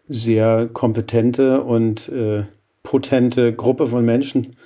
sehr 0.07 0.69
kompetente 0.73 1.63
und 1.65 2.09
äh, 2.09 2.45
potente 2.85 3.53
Gruppe 3.53 3.89
von 3.89 4.05
Menschen 4.05 4.57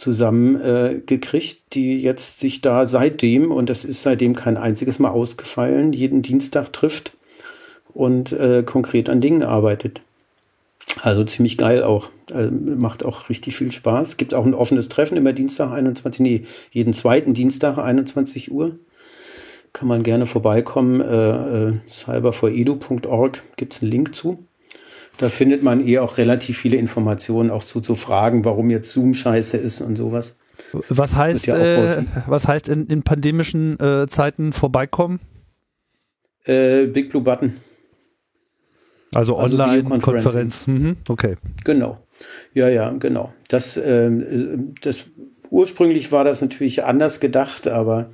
zusammengekriegt, 0.00 1.56
äh, 1.56 1.74
die 1.74 2.00
jetzt 2.00 2.40
sich 2.40 2.62
da 2.62 2.86
seitdem, 2.86 3.52
und 3.52 3.68
das 3.68 3.84
ist 3.84 4.02
seitdem 4.02 4.34
kein 4.34 4.56
einziges 4.56 4.98
Mal 4.98 5.10
ausgefallen, 5.10 5.92
jeden 5.92 6.22
Dienstag 6.22 6.72
trifft 6.72 7.12
und 7.92 8.32
äh, 8.32 8.62
konkret 8.64 9.10
an 9.10 9.20
Dingen 9.20 9.42
arbeitet. 9.42 10.00
Also 11.02 11.22
ziemlich 11.24 11.58
geil 11.58 11.82
auch. 11.82 12.08
Also 12.32 12.50
macht 12.50 13.04
auch 13.04 13.28
richtig 13.28 13.56
viel 13.56 13.70
Spaß. 13.70 14.16
Gibt 14.16 14.32
auch 14.32 14.44
ein 14.44 14.54
offenes 14.54 14.88
Treffen 14.88 15.16
immer 15.16 15.32
Dienstag 15.32 15.70
21, 15.70 16.20
nee, 16.20 16.42
jeden 16.72 16.94
zweiten 16.94 17.34
Dienstag 17.34 17.78
21 17.78 18.50
Uhr. 18.50 18.76
Kann 19.72 19.86
man 19.86 20.02
gerne 20.02 20.26
vorbeikommen. 20.26 21.00
Äh, 21.00 21.68
äh, 21.68 21.72
cyberforedu.org 21.88 23.42
gibt 23.56 23.74
es 23.74 23.82
einen 23.82 23.90
Link 23.90 24.14
zu. 24.14 24.38
Da 25.20 25.28
findet 25.28 25.62
man 25.62 25.86
eh 25.86 25.98
auch 25.98 26.16
relativ 26.16 26.56
viele 26.56 26.78
Informationen 26.78 27.50
auch 27.50 27.62
zu, 27.62 27.82
zu 27.82 27.94
Fragen, 27.94 28.42
warum 28.46 28.70
jetzt 28.70 28.90
Zoom 28.90 29.12
scheiße 29.12 29.58
ist 29.58 29.82
und 29.82 29.96
sowas. 29.96 30.38
Was 30.88 31.14
heißt, 31.14 31.46
ja 31.46 31.58
äh, 31.58 32.04
was 32.26 32.48
heißt 32.48 32.70
in, 32.70 32.86
in 32.86 33.02
pandemischen 33.02 33.78
äh, 33.80 34.06
Zeiten 34.08 34.54
vorbeikommen? 34.54 35.20
Äh, 36.46 36.86
Big 36.86 37.10
Blue 37.10 37.22
Button. 37.22 37.54
Also, 39.14 39.36
also 39.36 39.62
Online-Konferenz. 39.62 40.66
Mhm, 40.66 40.96
okay. 41.10 41.36
Genau. 41.64 41.98
Ja, 42.54 42.70
ja, 42.70 42.88
genau. 42.88 43.30
Das, 43.48 43.76
äh, 43.76 44.10
das 44.80 45.04
ursprünglich 45.50 46.12
war 46.12 46.24
das 46.24 46.40
natürlich 46.40 46.82
anders 46.82 47.20
gedacht, 47.20 47.68
aber 47.68 48.10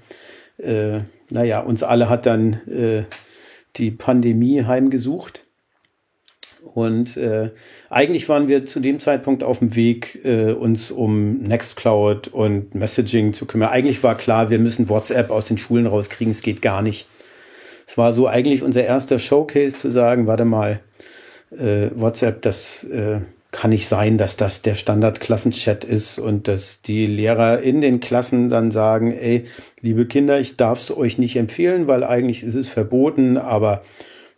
äh, 0.58 1.02
naja, 1.30 1.60
uns 1.60 1.84
alle 1.84 2.08
hat 2.08 2.26
dann 2.26 2.54
äh, 2.68 3.04
die 3.76 3.92
Pandemie 3.92 4.64
heimgesucht. 4.64 5.45
Und 6.74 7.16
äh, 7.16 7.50
eigentlich 7.88 8.28
waren 8.28 8.48
wir 8.48 8.66
zu 8.66 8.80
dem 8.80 8.98
Zeitpunkt 8.98 9.42
auf 9.42 9.60
dem 9.60 9.74
Weg, 9.76 10.20
äh, 10.24 10.52
uns 10.52 10.90
um 10.90 11.38
Nextcloud 11.38 12.28
und 12.28 12.74
Messaging 12.74 13.32
zu 13.32 13.46
kümmern. 13.46 13.70
Eigentlich 13.70 14.02
war 14.02 14.16
klar, 14.16 14.50
wir 14.50 14.58
müssen 14.58 14.88
WhatsApp 14.88 15.30
aus 15.30 15.46
den 15.46 15.58
Schulen 15.58 15.86
rauskriegen, 15.86 16.32
es 16.32 16.42
geht 16.42 16.62
gar 16.62 16.82
nicht. 16.82 17.06
Es 17.86 17.96
war 17.96 18.12
so 18.12 18.26
eigentlich 18.26 18.62
unser 18.62 18.84
erster 18.84 19.18
Showcase 19.18 19.78
zu 19.78 19.90
sagen, 19.90 20.26
warte 20.26 20.44
mal, 20.44 20.80
äh, 21.52 21.88
WhatsApp, 21.94 22.42
das 22.42 22.82
äh, 22.84 23.20
kann 23.52 23.70
nicht 23.70 23.86
sein, 23.86 24.18
dass 24.18 24.36
das 24.36 24.62
der 24.62 24.74
Standard-Klassenchat 24.74 25.84
ist 25.84 26.18
und 26.18 26.48
dass 26.48 26.82
die 26.82 27.06
Lehrer 27.06 27.60
in 27.60 27.80
den 27.80 28.00
Klassen 28.00 28.48
dann 28.48 28.70
sagen, 28.70 29.12
ey, 29.12 29.46
liebe 29.80 30.06
Kinder, 30.06 30.40
ich 30.40 30.56
darf 30.56 30.80
es 30.80 30.94
euch 30.94 31.16
nicht 31.16 31.36
empfehlen, 31.36 31.86
weil 31.86 32.04
eigentlich 32.04 32.42
ist 32.42 32.56
es 32.56 32.68
verboten, 32.68 33.38
aber 33.38 33.80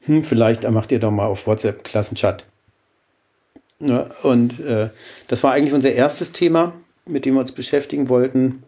hm, 0.08 0.24
vielleicht 0.24 0.68
macht 0.68 0.90
ihr 0.90 0.98
doch 0.98 1.10
mal 1.10 1.26
auf 1.26 1.46
WhatsApp 1.46 1.84
Klassenchat. 1.84 2.44
Ja, 3.80 4.08
und 4.22 4.58
äh, 4.58 4.88
das 5.28 5.44
war 5.44 5.52
eigentlich 5.52 5.72
unser 5.72 5.92
erstes 5.92 6.32
Thema, 6.32 6.72
mit 7.06 7.24
dem 7.24 7.34
wir 7.34 7.40
uns 7.40 7.52
beschäftigen 7.52 8.08
wollten. 8.08 8.64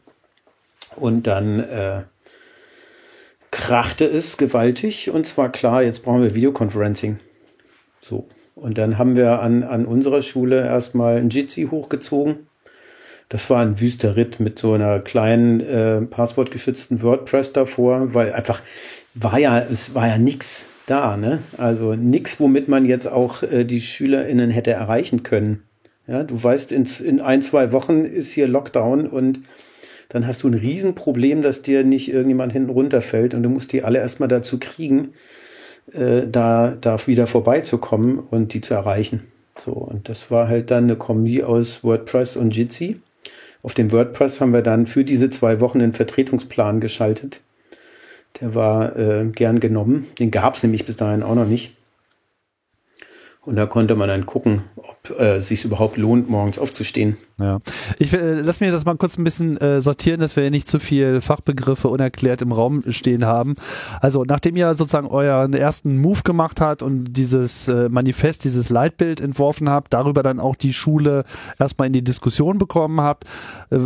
Und 0.97 1.27
dann 1.27 1.61
äh, 1.61 2.03
krachte 3.51 4.05
es 4.05 4.37
gewaltig 4.37 5.11
und 5.11 5.27
zwar 5.27 5.51
klar, 5.51 5.83
jetzt 5.83 6.05
brauchen 6.05 6.23
wir 6.23 6.35
Videoconferencing. 6.35 7.19
So. 8.01 8.27
Und 8.55 8.77
dann 8.79 8.99
haben 8.99 9.17
wir 9.17 9.41
an, 9.41 9.63
an 9.63 9.87
unserer 9.87 10.23
Schule 10.23 10.65
erstmal 10.65 11.17
ein 11.17 11.31
Jitsi 11.31 11.69
hochgezogen. 11.71 12.47
Das 13.31 13.49
war 13.49 13.63
ein 13.63 13.81
wüster 13.81 14.17
Ritt 14.17 14.41
mit 14.41 14.59
so 14.59 14.75
einer 14.75 14.99
kleinen 15.01 15.61
äh, 15.61 16.03
passwortgeschützten 16.03 17.03
WordPress 17.03 17.53
davor, 17.53 18.13
weil 18.13 18.33
einfach 18.33 18.61
war 19.15 19.39
ja, 19.39 19.59
es 19.61 19.95
war 19.95 20.09
ja 20.09 20.19
nix 20.19 20.70
da, 20.91 21.17
ne? 21.17 21.39
Also 21.57 21.95
nix, 21.95 22.41
womit 22.41 22.69
man 22.69 22.85
jetzt 22.85 23.07
auch 23.07 23.43
äh, 23.43 23.65
die 23.65 23.81
SchülerInnen 23.81 24.51
hätte 24.51 24.73
erreichen 24.73 25.23
können. 25.23 25.63
Ja, 26.07 26.25
du 26.25 26.43
weißt, 26.43 26.73
in, 26.73 26.87
in 27.05 27.21
ein, 27.21 27.43
zwei 27.43 27.71
Wochen 27.73 28.05
ist 28.05 28.33
hier 28.33 28.49
Lockdown 28.49 29.07
und 29.07 29.41
dann 30.09 30.27
hast 30.27 30.43
du 30.43 30.49
ein 30.49 30.55
Riesenproblem, 30.55 31.41
dass 31.41 31.63
dir 31.63 31.85
nicht 31.85 32.13
irgendjemand 32.13 32.53
hinten 32.53 32.71
runterfällt 32.71 33.33
und 33.33 33.45
du 33.45 33.49
musst 33.49 33.73
die 33.73 33.85
alle 33.85 34.01
erstmal 34.01 34.29
dazu 34.29 34.59
kriegen, 34.59 35.13
äh, 35.93 36.23
da, 36.27 36.77
da 36.81 37.07
wieder 37.07 37.29
vorbeizukommen 37.29 38.19
und 38.19 38.53
die 38.53 38.61
zu 38.61 38.75
erreichen. 38.75 39.23
So, 39.57 39.73
und 39.73 40.09
das 40.09 40.31
war 40.31 40.49
halt 40.49 40.71
dann 40.73 40.85
eine 40.85 40.97
Kombi 40.97 41.45
aus 41.45 41.85
WordPress 41.85 42.37
und 42.37 42.57
Jitsi. 42.57 43.01
Auf 43.63 43.75
dem 43.75 43.93
WordPress 43.93 44.41
haben 44.41 44.53
wir 44.53 44.63
dann 44.63 44.87
für 44.87 45.05
diese 45.05 45.31
zwei 45.31 45.61
Wochen 45.61 45.81
einen 45.81 45.93
Vertretungsplan 45.93 46.81
geschaltet. 46.81 47.41
Der 48.41 48.55
war 48.55 48.97
äh, 48.97 49.27
gern 49.27 49.61
genommen. 49.61 50.07
Den 50.19 50.31
gab 50.31 50.55
es 50.55 50.63
nämlich 50.63 50.85
bis 50.87 50.97
dahin 50.97 51.23
auch 51.23 51.35
noch 51.35 51.47
nicht. 51.47 51.75
Und 53.43 53.57
da 53.57 53.65
konnte 53.65 53.97
man 53.97 54.09
dann 54.09 54.27
gucken, 54.27 54.65
ob 54.77 55.19
äh, 55.19 55.41
sich 55.41 55.65
überhaupt 55.65 55.97
lohnt, 55.97 56.29
morgens 56.29 56.59
aufzustehen. 56.59 57.17
Ja, 57.39 57.59
ich 57.99 58.13
äh, 58.13 58.35
lass 58.43 58.61
mir 58.61 58.71
das 58.71 58.85
mal 58.85 58.97
kurz 58.97 59.17
ein 59.17 59.25
bisschen 59.25 59.57
äh, 59.57 59.81
sortieren, 59.81 60.21
dass 60.21 60.37
wir 60.37 60.51
nicht 60.51 60.69
zu 60.69 60.79
viel 60.79 61.23
Fachbegriffe 61.23 61.89
unerklärt 61.89 62.43
im 62.43 62.53
Raum 62.53 62.83
stehen 62.91 63.25
haben. 63.25 63.55
Also 64.03 64.25
nachdem 64.25 64.57
ihr 64.57 64.75
sozusagen 64.75 65.07
euren 65.07 65.55
ersten 65.55 66.03
Move 66.03 66.21
gemacht 66.23 66.61
habt 66.61 66.83
und 66.83 67.15
dieses 67.15 67.67
äh, 67.69 67.89
Manifest, 67.89 68.45
dieses 68.45 68.69
Leitbild 68.69 69.23
entworfen 69.23 69.71
habt, 69.71 69.95
darüber 69.95 70.23
dann 70.23 70.39
auch 70.39 70.55
die 70.55 70.75
Schule 70.75 71.25
erstmal 71.59 71.87
in 71.87 71.95
die 71.95 72.05
Diskussion 72.05 72.59
bekommen 72.59 73.01
habt, 73.01 73.25
äh, 73.71 73.79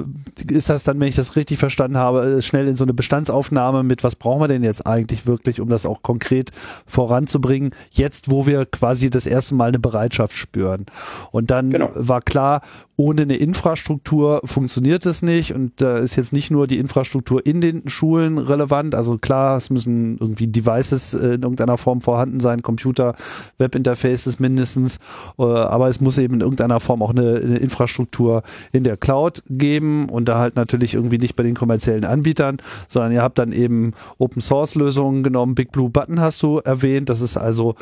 ist 0.51 0.69
das 0.69 0.83
dann, 0.83 0.99
wenn 0.99 1.07
ich 1.07 1.17
das 1.17 1.37
richtig 1.37 1.59
verstanden 1.59 1.97
habe, 1.97 2.38
äh, 2.38 2.43
schnell 2.43 2.67
in 2.67 2.75
so 2.75 2.85
eine 2.85 2.93
Bestandsaufnahme 2.93 3.85
mit, 3.85 4.03
was 4.03 4.17
brauchen 4.17 4.40
wir 4.40 4.49
denn 4.49 4.64
jetzt 4.64 4.85
eigentlich 4.85 5.27
wirklich, 5.27 5.61
um 5.61 5.69
das 5.69 5.87
auch 5.87 6.03
konkret 6.03 6.51
voranzubringen, 6.87 7.71
jetzt 7.93 8.33
wo 8.33 8.47
wir 8.47 8.67
quasi 8.67 9.11
das 9.11 9.27
erste 9.27 9.44
erste 9.45 9.55
Mal 9.55 9.69
eine 9.69 9.79
Bereitschaft 9.79 10.37
spüren. 10.37 10.87
Und 11.31 11.51
dann 11.51 11.71
genau. 11.71 11.91
war 11.95 12.23
klar, 12.23 12.63
ohne 12.97 13.23
eine 13.23 13.37
Infrastruktur 13.37 14.41
funktioniert 14.45 15.05
es 15.07 15.23
nicht. 15.23 15.55
Und 15.55 15.81
da 15.81 15.97
ist 15.99 16.17
jetzt 16.17 16.33
nicht 16.33 16.51
nur 16.51 16.67
die 16.67 16.79
Infrastruktur 16.79 17.45
in 17.45 17.61
den 17.61 17.89
Schulen 17.89 18.39
relevant, 18.39 18.95
also 18.95 19.19
klar, 19.19 19.57
es 19.57 19.71
müssen 19.71 20.17
irgendwie 20.19 20.47
Devices 20.47 21.15
in 21.15 21.43
irgendeiner 21.43 21.77
Form 21.77 22.01
vorhanden 22.01 22.41
sein, 22.41 22.63
Computer, 22.63 23.15
Webinterfaces 23.59 24.39
mindestens, 24.39 24.99
äh, 25.39 25.43
aber 25.43 25.89
es 25.89 26.01
muss 26.01 26.19
eben 26.19 26.35
in 26.35 26.41
irgendeiner 26.41 26.79
Form 26.81 27.03
auch 27.03 27.11
eine, 27.11 27.37
eine 27.37 27.57
Infrastruktur 27.57 28.43
in 28.73 28.85
der 28.85 28.97
Cloud 28.97 29.43
geben 29.49 30.09
und 30.09 30.27
da 30.27 30.39
halt 30.39 30.57
natürlich 30.57 30.95
irgendwie 30.95 31.19
nicht 31.19 31.35
bei 31.35 31.43
den 31.43 31.55
kommerziellen 31.55 32.05
Anbietern, 32.05 32.59
sondern 32.87 33.13
ihr 33.13 33.23
habt 33.23 33.39
dann 33.39 33.53
eben 33.53 33.93
Open 34.19 34.41
Source 34.41 34.77
Lösungen 34.77 35.23
genommen, 35.23 35.55
Big 35.55 35.73
Blue 35.73 35.91
Button 35.91 36.21
hast 36.21 36.43
du 36.43 36.59
erwähnt, 36.59 37.09
das 37.09 37.21
ist 37.21 37.37
also 37.37 37.75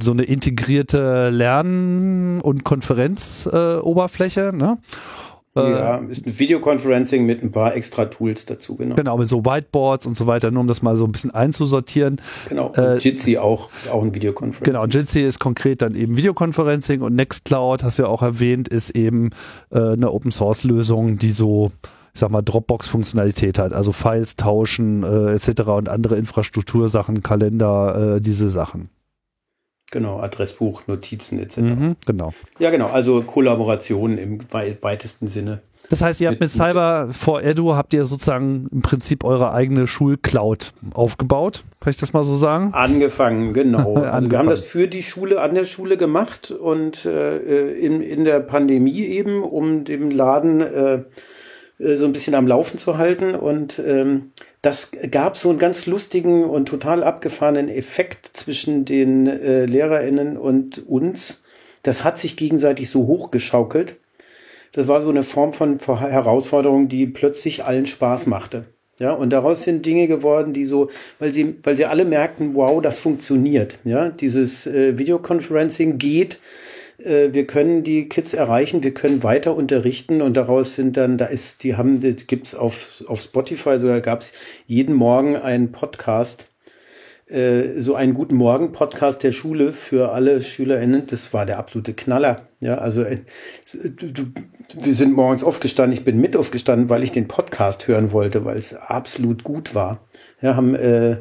so 0.00 0.12
eine 0.12 0.22
integrierte 0.22 1.30
Lern- 1.30 2.40
und 2.40 2.64
Konferenzoberfläche, 2.64 4.19
äh, 4.20 4.52
ne? 4.52 4.78
Ja, 5.56 5.96
ist 5.96 6.24
ein 6.24 6.38
Videoconferencing 6.38 7.26
mit 7.26 7.42
ein 7.42 7.50
paar 7.50 7.74
extra 7.74 8.04
Tools 8.04 8.46
dazu, 8.46 8.76
genau. 8.76 8.94
Genau, 8.94 9.18
mit 9.18 9.28
so 9.28 9.44
Whiteboards 9.44 10.06
und 10.06 10.16
so 10.16 10.28
weiter, 10.28 10.52
nur 10.52 10.60
um 10.60 10.68
das 10.68 10.80
mal 10.80 10.96
so 10.96 11.04
ein 11.04 11.10
bisschen 11.10 11.32
einzusortieren. 11.32 12.20
Genau, 12.48 12.72
äh, 12.76 12.98
Jitsi 12.98 13.36
auch, 13.36 13.68
ist 13.72 13.90
auch 13.90 14.02
ein 14.02 14.14
Videoconferencing. 14.14 14.72
Genau, 14.72 14.86
Jitsi 14.86 15.22
ist 15.22 15.40
konkret 15.40 15.82
dann 15.82 15.96
eben 15.96 16.16
Videoconferencing 16.16 17.00
und 17.00 17.16
Nextcloud, 17.16 17.82
hast 17.82 17.98
du 17.98 18.04
ja 18.04 18.08
auch 18.08 18.22
erwähnt, 18.22 18.68
ist 18.68 18.90
eben 18.90 19.30
äh, 19.72 19.94
eine 19.94 20.12
Open-Source-Lösung, 20.12 21.18
die 21.18 21.30
so 21.30 21.72
ich 22.12 22.18
sag 22.18 22.30
mal, 22.30 22.42
Dropbox-Funktionalität 22.42 23.58
hat, 23.58 23.72
also 23.72 23.92
Files 23.92 24.34
tauschen 24.34 25.04
äh, 25.04 25.32
etc. 25.32 25.62
und 25.68 25.88
andere 25.88 26.16
Infrastruktursachen, 26.16 27.22
Kalender, 27.22 28.16
äh, 28.16 28.20
diese 28.20 28.50
Sachen. 28.50 28.90
Genau, 29.90 30.20
Adressbuch, 30.20 30.82
Notizen 30.86 31.40
etc. 31.40 31.58
Mhm, 31.58 31.96
genau. 32.06 32.32
Ja, 32.58 32.70
genau, 32.70 32.86
also 32.86 33.22
Kollaboration 33.22 34.18
im 34.18 34.38
weitesten 34.52 35.26
Sinne. 35.26 35.62
Das 35.88 36.02
heißt, 36.02 36.20
ihr 36.20 36.28
habt 36.28 36.40
mit, 36.40 36.42
mit 36.42 36.50
Cyber 36.52 37.08
for 37.10 37.42
Edu 37.42 37.74
habt 37.74 37.92
ihr 37.94 38.04
sozusagen 38.04 38.68
im 38.70 38.82
Prinzip 38.82 39.24
eure 39.24 39.52
eigene 39.52 39.88
Schulcloud 39.88 40.72
aufgebaut, 40.94 41.64
kann 41.80 41.90
ich 41.90 41.96
das 41.96 42.12
mal 42.12 42.22
so 42.22 42.36
sagen? 42.36 42.72
Angefangen, 42.74 43.52
genau. 43.54 43.94
Angefangen. 43.94 44.04
Also 44.20 44.30
wir 44.30 44.38
haben 44.38 44.48
das 44.50 44.60
für 44.60 44.86
die 44.86 45.02
Schule 45.02 45.40
an 45.40 45.54
der 45.54 45.64
Schule 45.64 45.96
gemacht 45.96 46.50
und 46.52 47.06
äh, 47.06 47.72
in, 47.72 48.02
in 48.02 48.24
der 48.24 48.40
Pandemie 48.40 49.00
eben, 49.00 49.42
um 49.42 49.84
dem 49.84 50.10
Laden 50.10 50.60
äh, 50.60 51.02
äh, 51.80 51.96
so 51.96 52.04
ein 52.04 52.12
bisschen 52.12 52.34
am 52.34 52.46
Laufen 52.46 52.78
zu 52.78 52.98
halten. 52.98 53.34
Und 53.34 53.80
ähm, 53.84 54.32
das 54.62 54.90
gab 55.10 55.36
so 55.36 55.48
einen 55.50 55.58
ganz 55.58 55.86
lustigen 55.86 56.44
und 56.44 56.68
total 56.68 57.02
abgefahrenen 57.02 57.68
Effekt 57.68 58.30
zwischen 58.34 58.84
den 58.84 59.26
äh, 59.26 59.64
LehrerInnen 59.64 60.36
und 60.36 60.86
uns. 60.86 61.42
Das 61.82 62.04
hat 62.04 62.18
sich 62.18 62.36
gegenseitig 62.36 62.90
so 62.90 63.06
hochgeschaukelt. 63.06 63.96
Das 64.72 64.86
war 64.86 65.00
so 65.00 65.10
eine 65.10 65.22
Form 65.22 65.52
von 65.52 65.78
Herausforderung, 65.78 66.88
die 66.88 67.06
plötzlich 67.06 67.64
allen 67.64 67.86
Spaß 67.86 68.26
machte. 68.26 68.66
Ja, 69.00 69.14
und 69.14 69.30
daraus 69.30 69.62
sind 69.62 69.86
Dinge 69.86 70.06
geworden, 70.08 70.52
die 70.52 70.66
so, 70.66 70.90
weil 71.18 71.32
sie, 71.32 71.56
weil 71.62 71.74
sie 71.74 71.86
alle 71.86 72.04
merkten, 72.04 72.54
wow, 72.54 72.82
das 72.82 72.98
funktioniert. 72.98 73.78
Ja, 73.84 74.10
dieses 74.10 74.66
äh, 74.66 74.98
Videoconferencing 74.98 75.96
geht 75.96 76.38
wir 77.04 77.46
können 77.46 77.82
die 77.82 78.08
Kids 78.08 78.34
erreichen, 78.34 78.82
wir 78.82 78.94
können 78.94 79.22
weiter 79.22 79.54
unterrichten 79.54 80.22
und 80.22 80.36
daraus 80.36 80.74
sind 80.74 80.96
dann, 80.96 81.18
da 81.18 81.26
ist, 81.26 81.62
die 81.64 81.76
haben, 81.76 82.00
gibt's 82.00 82.54
auf, 82.54 83.04
auf 83.06 83.20
Spotify, 83.20 83.78
sogar 83.78 84.00
gab's 84.00 84.32
jeden 84.66 84.94
Morgen 84.94 85.36
einen 85.36 85.72
Podcast, 85.72 86.46
äh, 87.30 87.80
so 87.80 87.94
einen 87.94 88.14
guten 88.14 88.34
Morgen-Podcast 88.34 89.22
der 89.22 89.32
Schule 89.32 89.72
für 89.72 90.12
alle 90.12 90.42
SchülerInnen. 90.42 91.06
Das 91.06 91.32
war 91.32 91.46
der 91.46 91.58
absolute 91.58 91.94
Knaller. 91.94 92.48
Ja, 92.60 92.78
also 92.78 93.02
äh, 93.02 93.18
sind 94.80 95.12
morgens 95.12 95.44
aufgestanden, 95.44 95.96
ich 95.96 96.04
bin 96.04 96.20
mit 96.20 96.36
aufgestanden, 96.36 96.90
weil 96.90 97.04
ich 97.04 97.12
den 97.12 97.28
Podcast 97.28 97.86
hören 97.88 98.12
wollte, 98.12 98.44
weil 98.44 98.56
es 98.56 98.74
absolut 98.74 99.44
gut 99.44 99.74
war. 99.74 100.06
Ja, 100.42 100.56
haben 100.56 100.74
äh, 100.74 101.18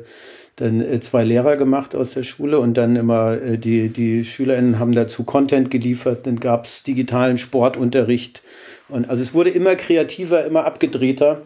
dann 0.59 0.81
äh, 0.81 0.99
zwei 0.99 1.23
Lehrer 1.23 1.55
gemacht 1.55 1.95
aus 1.95 2.11
der 2.11 2.23
Schule 2.23 2.59
und 2.59 2.75
dann 2.75 2.95
immer 2.95 3.33
äh, 3.33 3.57
die, 3.57 3.89
die 3.89 4.23
SchülerInnen 4.23 4.79
haben 4.79 4.91
dazu 4.91 5.23
Content 5.23 5.71
geliefert, 5.71 6.27
dann 6.27 6.39
gab's 6.39 6.83
digitalen 6.83 7.37
Sportunterricht. 7.37 8.41
Und 8.89 9.09
also 9.09 9.23
es 9.23 9.33
wurde 9.33 9.49
immer 9.51 9.75
kreativer, 9.75 10.45
immer 10.45 10.65
abgedrehter. 10.65 11.43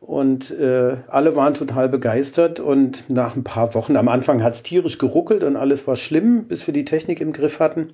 Und 0.00 0.50
äh, 0.52 0.96
alle 1.08 1.36
waren 1.36 1.52
total 1.52 1.88
begeistert. 1.88 2.60
Und 2.60 3.04
nach 3.08 3.36
ein 3.36 3.44
paar 3.44 3.74
Wochen, 3.74 3.96
am 3.96 4.08
Anfang 4.08 4.42
hat's 4.42 4.62
tierisch 4.62 4.96
geruckelt 4.96 5.44
und 5.44 5.56
alles 5.56 5.86
war 5.86 5.96
schlimm, 5.96 6.44
bis 6.44 6.66
wir 6.66 6.72
die 6.72 6.86
Technik 6.86 7.20
im 7.20 7.32
Griff 7.32 7.60
hatten. 7.60 7.90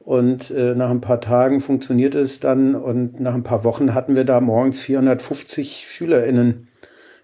Und 0.00 0.50
äh, 0.50 0.74
nach 0.74 0.90
ein 0.90 1.00
paar 1.00 1.20
Tagen 1.20 1.60
funktionierte 1.60 2.18
es 2.18 2.40
dann. 2.40 2.74
Und 2.74 3.20
nach 3.20 3.34
ein 3.34 3.44
paar 3.44 3.62
Wochen 3.62 3.94
hatten 3.94 4.16
wir 4.16 4.24
da 4.24 4.40
morgens 4.40 4.80
450 4.80 5.86
SchülerInnen 5.88 6.68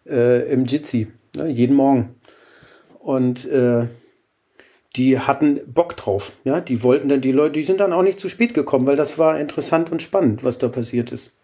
äh, 0.09 0.51
im 0.53 0.65
Jitsi, 0.65 1.09
ne, 1.37 1.49
jeden 1.49 1.75
Morgen. 1.75 2.15
Und 3.03 3.45
äh, 3.47 3.87
die 4.97 5.19
hatten 5.19 5.61
Bock 5.67 5.97
drauf. 5.97 6.33
Ja, 6.45 6.61
die 6.61 6.83
wollten 6.83 7.09
dann, 7.09 7.21
die 7.21 7.33
Leute, 7.33 7.53
die 7.53 7.65
sind 7.65 7.81
dann 7.81 7.93
auch 7.93 8.03
nicht 8.03 8.21
zu 8.21 8.29
spät 8.29 8.55
gekommen, 8.55 8.87
weil 8.87 8.97
das 8.97 9.19
war 9.19 9.39
interessant 9.39 9.91
und 9.91 10.03
spannend, 10.03 10.45
was 10.45 10.59
da 10.59 10.69
passiert 10.69 11.11
ist. 11.11 11.37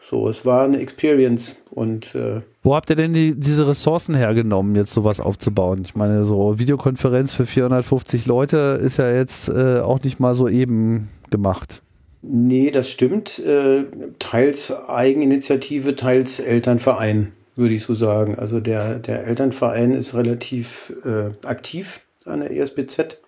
So, 0.00 0.28
es 0.28 0.46
war 0.46 0.62
eine 0.62 0.78
Experience 0.78 1.56
und 1.70 2.14
äh, 2.14 2.40
wo 2.62 2.76
habt 2.76 2.88
ihr 2.88 2.94
denn 2.94 3.14
die, 3.14 3.34
diese 3.34 3.66
Ressourcen 3.66 4.14
hergenommen, 4.14 4.76
jetzt 4.76 4.92
sowas 4.92 5.20
aufzubauen? 5.20 5.82
Ich 5.84 5.96
meine, 5.96 6.24
so 6.24 6.60
Videokonferenz 6.60 7.34
für 7.34 7.46
450 7.46 8.26
Leute 8.26 8.80
ist 8.80 8.98
ja 8.98 9.10
jetzt 9.10 9.48
äh, 9.48 9.80
auch 9.80 10.00
nicht 10.00 10.20
mal 10.20 10.34
so 10.34 10.48
eben 10.48 11.08
gemacht. 11.30 11.82
Nee, 12.22 12.70
das 12.70 12.90
stimmt. 12.90 13.40
Äh, 13.40 13.86
teils 14.20 14.72
Eigeninitiative, 14.72 15.96
teils 15.96 16.38
Elternverein 16.38 17.32
würde 17.58 17.74
ich 17.74 17.82
so 17.82 17.92
sagen. 17.92 18.38
Also 18.38 18.60
der, 18.60 18.98
der 18.98 19.26
Elternverein 19.26 19.92
ist 19.92 20.14
relativ 20.14 20.92
äh, 21.04 21.30
aktiv 21.46 22.00
an 22.24 22.40
der 22.40 22.50
ESBZ 22.50 23.18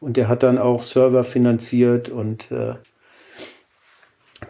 und 0.00 0.16
der 0.16 0.28
hat 0.28 0.42
dann 0.42 0.56
auch 0.56 0.82
Server 0.82 1.24
finanziert 1.24 2.08
und 2.08 2.50
äh, 2.50 2.74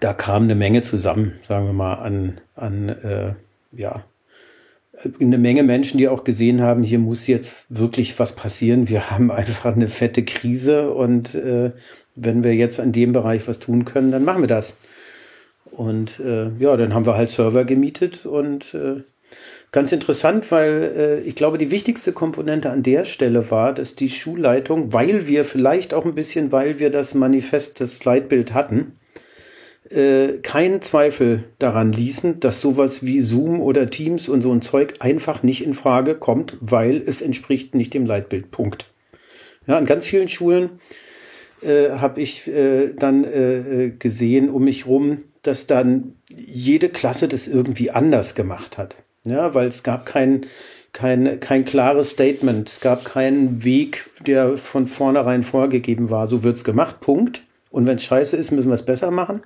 da 0.01 0.13
kam 0.13 0.45
eine 0.45 0.55
Menge 0.55 0.83
zusammen, 0.83 1.33
sagen 1.43 1.67
wir 1.67 1.73
mal, 1.73 1.95
an, 1.95 2.41
an 2.55 2.89
äh, 2.89 3.35
ja, 3.73 4.05
eine 5.21 5.39
Menge 5.39 5.63
Menschen, 5.63 5.99
die 5.99 6.09
auch 6.09 6.25
gesehen 6.25 6.63
haben, 6.63 6.83
hier 6.83 6.99
muss 6.99 7.27
jetzt 7.27 7.67
wirklich 7.69 8.19
was 8.19 8.35
passieren. 8.35 8.89
Wir 8.89 9.11
haben 9.11 9.31
einfach 9.31 9.75
eine 9.75 9.89
fette 9.89 10.25
Krise 10.25 10.91
und 10.93 11.35
äh, 11.35 11.71
wenn 12.15 12.45
wir 12.45 12.55
jetzt 12.55 12.81
an 12.81 12.93
dem 12.93 13.13
Bereich 13.13 13.47
was 13.49 13.59
tun 13.59 13.85
können, 13.85 14.11
dann 14.11 14.25
machen 14.25 14.43
wir 14.43 14.49
das. 14.49 14.77
Und 15.77 16.21
äh, 16.21 16.49
ja, 16.59 16.77
dann 16.77 16.95
haben 16.95 17.05
wir 17.05 17.17
halt 17.17 17.29
Server 17.29 17.67
gemietet 17.67 18.25
und 18.25 18.73
äh, 18.73 19.03
ganz 19.73 19.93
interessant, 19.93 20.51
weil 20.51 20.93
äh, 20.97 21.21
ich 21.21 21.35
glaube, 21.35 21.59
die 21.59 21.71
wichtigste 21.71 22.13
Komponente 22.13 22.71
an 22.71 22.83
der 22.83 23.05
Stelle 23.05 23.51
war, 23.51 23.75
dass 23.75 23.95
die 23.95 24.09
Schulleitung, 24.09 24.95
weil 24.95 25.27
wir 25.27 25.45
vielleicht 25.45 25.93
auch 25.93 26.07
ein 26.07 26.15
bisschen, 26.15 26.51
weil 26.51 26.79
wir 26.79 26.89
das 26.89 27.13
Manifest, 27.13 27.81
das 27.83 28.03
Leitbild 28.07 28.55
hatten, 28.55 28.93
äh, 29.91 30.39
keinen 30.43 30.81
Zweifel 30.81 31.45
daran 31.59 31.93
ließen, 31.93 32.41
dass 32.41 32.63
sowas 32.63 33.05
wie 33.05 33.21
Zoom 33.21 33.61
oder 33.61 33.91
Teams 33.91 34.31
und 34.31 34.41
so 34.41 34.53
ein 34.53 34.63
Zeug 34.63 34.95
einfach 35.01 35.43
nicht 35.43 35.63
in 35.63 35.75
Frage 35.75 36.15
kommt, 36.15 36.57
weil 36.61 37.03
es 37.05 37.21
entspricht 37.21 37.75
nicht 37.75 37.93
dem 37.93 38.07
Leitbild. 38.07 38.51
Punkt. 38.51 38.87
Ja, 39.67 39.77
an 39.77 39.85
ganz 39.85 40.07
vielen 40.07 40.29
Schulen 40.29 40.71
äh, 41.61 41.91
habe 41.91 42.23
ich 42.23 42.47
äh, 42.47 42.95
dann 42.95 43.25
äh, 43.25 43.93
gesehen 43.99 44.49
um 44.49 44.65
mich 44.65 44.87
rum, 44.87 45.19
dass 45.47 45.67
dann 45.67 46.15
jede 46.35 46.89
Klasse 46.89 47.29
das 47.29 47.47
irgendwie 47.47 47.91
anders 47.91 48.35
gemacht 48.35 48.79
hat. 48.79 48.97
Ja, 49.27 49.55
weil 49.55 49.69
es 49.69 49.83
gab 49.83 50.07
kein, 50.07 50.47
kein, 50.93 51.41
kein 51.41 51.65
klares 51.65 52.11
Statement, 52.11 52.69
es 52.69 52.81
gab 52.81 53.05
keinen 53.05 53.65
Weg, 53.65 54.11
der 54.27 54.57
von 54.57 54.87
vornherein 54.87 55.43
vorgegeben 55.43 56.11
war, 56.11 56.27
so 56.27 56.45
wird's 56.45 56.65
gemacht, 56.65 57.01
Punkt. 57.01 57.43
Und 57.71 57.87
wenn 57.87 57.97
es 57.97 58.05
scheiße 58.05 58.37
ist, 58.37 58.53
müssen 58.53 58.69
wir 58.69 58.75
es 58.75 58.85
besser 58.85 59.11
machen. 59.11 59.43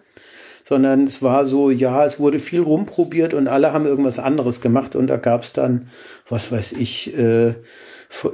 Sondern 0.62 1.04
es 1.04 1.22
war 1.22 1.46
so, 1.46 1.70
ja, 1.70 2.04
es 2.04 2.20
wurde 2.20 2.38
viel 2.38 2.60
rumprobiert 2.60 3.32
und 3.32 3.48
alle 3.48 3.72
haben 3.72 3.86
irgendwas 3.86 4.18
anderes 4.18 4.60
gemacht 4.60 4.94
und 4.94 5.06
da 5.06 5.16
gab 5.16 5.42
es 5.42 5.54
dann, 5.54 5.88
was 6.28 6.52
weiß 6.52 6.72
ich, 6.72 7.16
äh, 7.16 7.54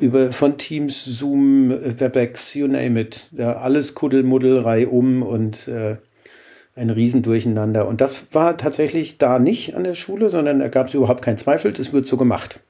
über, 0.01 0.33
von 0.33 0.59
Teams, 0.59 1.05
Zoom, 1.05 1.71
Webex, 1.71 2.55
you 2.55 2.67
name 2.67 3.01
it. 3.01 3.29
Ja, 3.31 3.57
alles 3.57 3.95
Kuddelmuddel, 3.95 4.87
um 4.87 5.23
und 5.23 5.69
äh, 5.69 5.97
ein 6.77 6.91
Riesendurcheinander. 6.91 7.89
Und 7.89 8.01
das 8.01 8.35
war 8.35 8.57
tatsächlich 8.57 9.19
da 9.19 9.39
nicht 9.39 9.75
an 9.75 9.85
der 9.85 9.95
Schule, 9.95 10.29
sondern 10.29 10.61
da 10.61 10.69
gab 10.69 10.89
es 10.89 10.95
überhaupt 10.95 11.23
keinen 11.23 11.39
Zweifel, 11.39 11.73
das 11.73 11.93
wird 11.93 12.07
so 12.07 12.17
gemacht. 12.17 12.61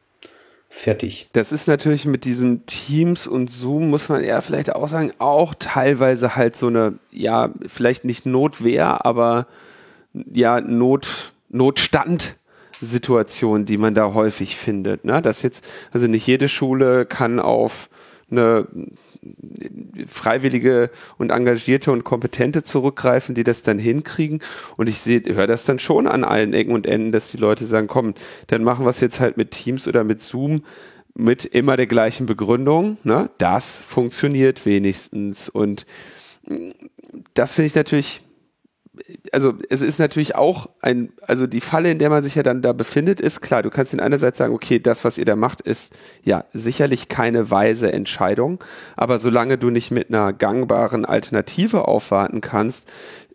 Fertig. 0.69 1.29
Das 1.33 1.53
ist 1.53 1.69
natürlich 1.69 2.07
mit 2.07 2.25
diesen 2.25 2.67
Teams 2.67 3.27
und 3.27 3.51
Zoom, 3.51 3.91
muss 3.91 4.09
man 4.09 4.23
eher 4.23 4.43
vielleicht 4.43 4.75
auch 4.75 4.89
sagen, 4.89 5.13
auch 5.19 5.55
teilweise 5.59 6.37
halt 6.37 6.57
so 6.57 6.69
eine, 6.69 6.95
ja, 7.11 7.51
vielleicht 7.67 8.05
nicht 8.05 8.27
Notwehr, 8.27 9.05
aber 9.05 9.47
ja, 10.33 10.61
Not, 10.61 11.33
Notstand. 11.49 12.37
Situation, 12.81 13.65
die 13.65 13.79
man 13.79 13.95
da 13.95 14.13
häufig 14.13 14.55
findet. 14.55 15.03
Ne? 15.07 15.23
Dass 15.23 15.41
jetzt, 15.41 15.65
also 15.93 16.09
nicht 16.09 16.27
jede 16.27 16.47
Schule 16.47 17.07
kann 17.07 17.41
auf 17.41 17.89
eine 18.31 18.67
freiwillige 20.07 20.91
und 21.19 21.31
engagierte 21.31 21.93
und 21.93 22.05
kompetente 22.05 22.63
zurückgreifen, 22.63 23.35
die 23.35 23.45
das 23.45 23.63
dann 23.63 23.79
hinkriegen. 23.79 24.41
Und 24.77 24.89
ich 24.89 24.99
sehe, 24.99 25.23
höre 25.25 25.47
das 25.47 25.65
dann 25.65 25.79
schon 25.79 26.07
an 26.07 26.25
allen 26.25 26.53
Ecken 26.53 26.73
und 26.73 26.87
Enden, 26.87 27.13
dass 27.13 27.31
die 27.31 27.39
Leute 27.39 27.67
sagen, 27.67 27.87
komm, 27.87 28.15
dann 28.49 28.65
machen 28.65 28.85
wir 28.85 28.91
es 28.91 29.01
jetzt 29.01 29.21
halt 29.21 29.37
mit 29.37 29.51
Teams 29.51 29.89
oder 29.89 30.05
mit 30.05 30.23
Zoom 30.23 30.63
mit 31.19 31.47
immer 31.47 31.77
der 31.77 31.87
gleichen 31.87 32.27
Begründung. 32.27 32.99
Ne? 33.03 33.31
Das 33.39 33.77
funktioniert 33.77 34.67
wenigstens. 34.67 35.49
Und 35.49 35.87
das 37.35 37.55
finde 37.55 37.67
ich 37.67 37.75
natürlich 37.75 38.26
also 39.33 39.55
es 39.69 39.83
ist 39.83 39.99
natürlich 39.99 40.35
auch 40.37 40.69
ein, 40.81 41.13
also 41.23 41.47
die 41.47 41.61
Falle, 41.61 41.91
in 41.91 41.99
der 41.99 42.11
man 42.11 42.23
sich 42.23 42.35
ja 42.35 42.43
dann 42.43 42.63
da 42.63 42.73
befindet, 42.73 43.21
ist 43.21 43.41
klar, 43.41 43.63
du 43.63 43.71
kannst 43.71 43.93
in 43.93 44.01
einerseits 44.01 44.39
sagen, 44.39 44.55
okay, 44.55 44.79
das, 44.79 45.05
was 45.05 45.19
ihr 45.19 45.25
da 45.25 45.37
macht, 45.37 45.61
ist 45.61 45.95
ja 46.23 46.45
sicherlich 46.53 47.09
keine 47.09 47.51
weise 47.51 47.93
Entscheidung, 47.93 48.63
aber 48.97 49.19
solange 49.19 49.59
du 49.59 49.71
nicht 49.71 49.91
mit 49.91 50.09
einer 50.09 50.33
gangbaren 50.33 51.05
Alternative 51.05 51.89
aufwarten 51.89 52.41
kannst, 52.41 52.91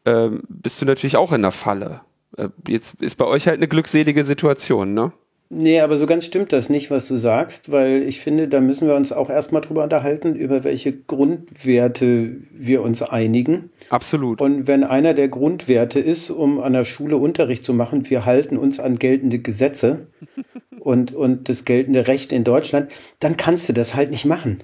äh, 0.06 0.30
bist 0.48 0.82
du 0.82 0.86
natürlich 0.86 1.18
auch 1.18 1.32
in 1.32 1.42
der 1.42 1.52
Falle. 1.52 2.02
Äh, 2.38 2.50
jetzt 2.68 3.02
ist 3.02 3.16
bei 3.16 3.26
euch 3.26 3.48
halt 3.48 3.58
eine 3.58 3.68
glückselige 3.68 4.24
Situation, 4.24 4.94
ne? 4.94 5.12
Nee, 5.54 5.82
aber 5.82 5.98
so 5.98 6.06
ganz 6.06 6.26
stimmt 6.26 6.54
das 6.54 6.70
nicht, 6.70 6.92
was 6.92 7.10
du 7.10 7.18
sagst, 7.18 7.74
weil 7.74 8.04
ich 8.04 8.22
finde, 8.22 8.48
da 8.48 8.62
müssen 8.62 8.88
wir 8.88 8.96
uns 8.96 9.12
auch 9.12 9.30
erstmal 9.30 9.62
drüber 9.62 9.84
unterhalten, 9.84 10.34
über 10.34 10.64
welche 10.64 10.94
Grundwerte 10.94 12.38
wir 12.54 12.82
uns 12.82 13.02
einigen. 13.02 13.70
Absolut. 13.90 14.40
Und 14.40 14.68
wenn 14.68 14.86
einer 14.86 15.14
der 15.14 15.28
Grundwerte 15.28 16.00
ist, 16.00 16.30
um 16.30 16.62
an 16.62 16.72
der 16.72 16.86
Schule 16.86 17.18
Unterricht 17.18 17.66
zu 17.66 17.74
machen, 17.74 18.10
wir 18.10 18.26
halten 18.26 18.56
uns 18.56 18.80
an 18.80 18.98
geltende 18.98 19.40
Gesetze 19.40 20.08
und, 20.80 21.14
und 21.14 21.50
das 21.50 21.66
geltende 21.66 22.08
Recht 22.08 22.32
in 22.32 22.46
Deutschland, 22.46 22.90
dann 23.20 23.36
kannst 23.36 23.68
du 23.68 23.74
das 23.74 23.94
halt 23.94 24.10
nicht 24.10 24.24
machen. 24.24 24.60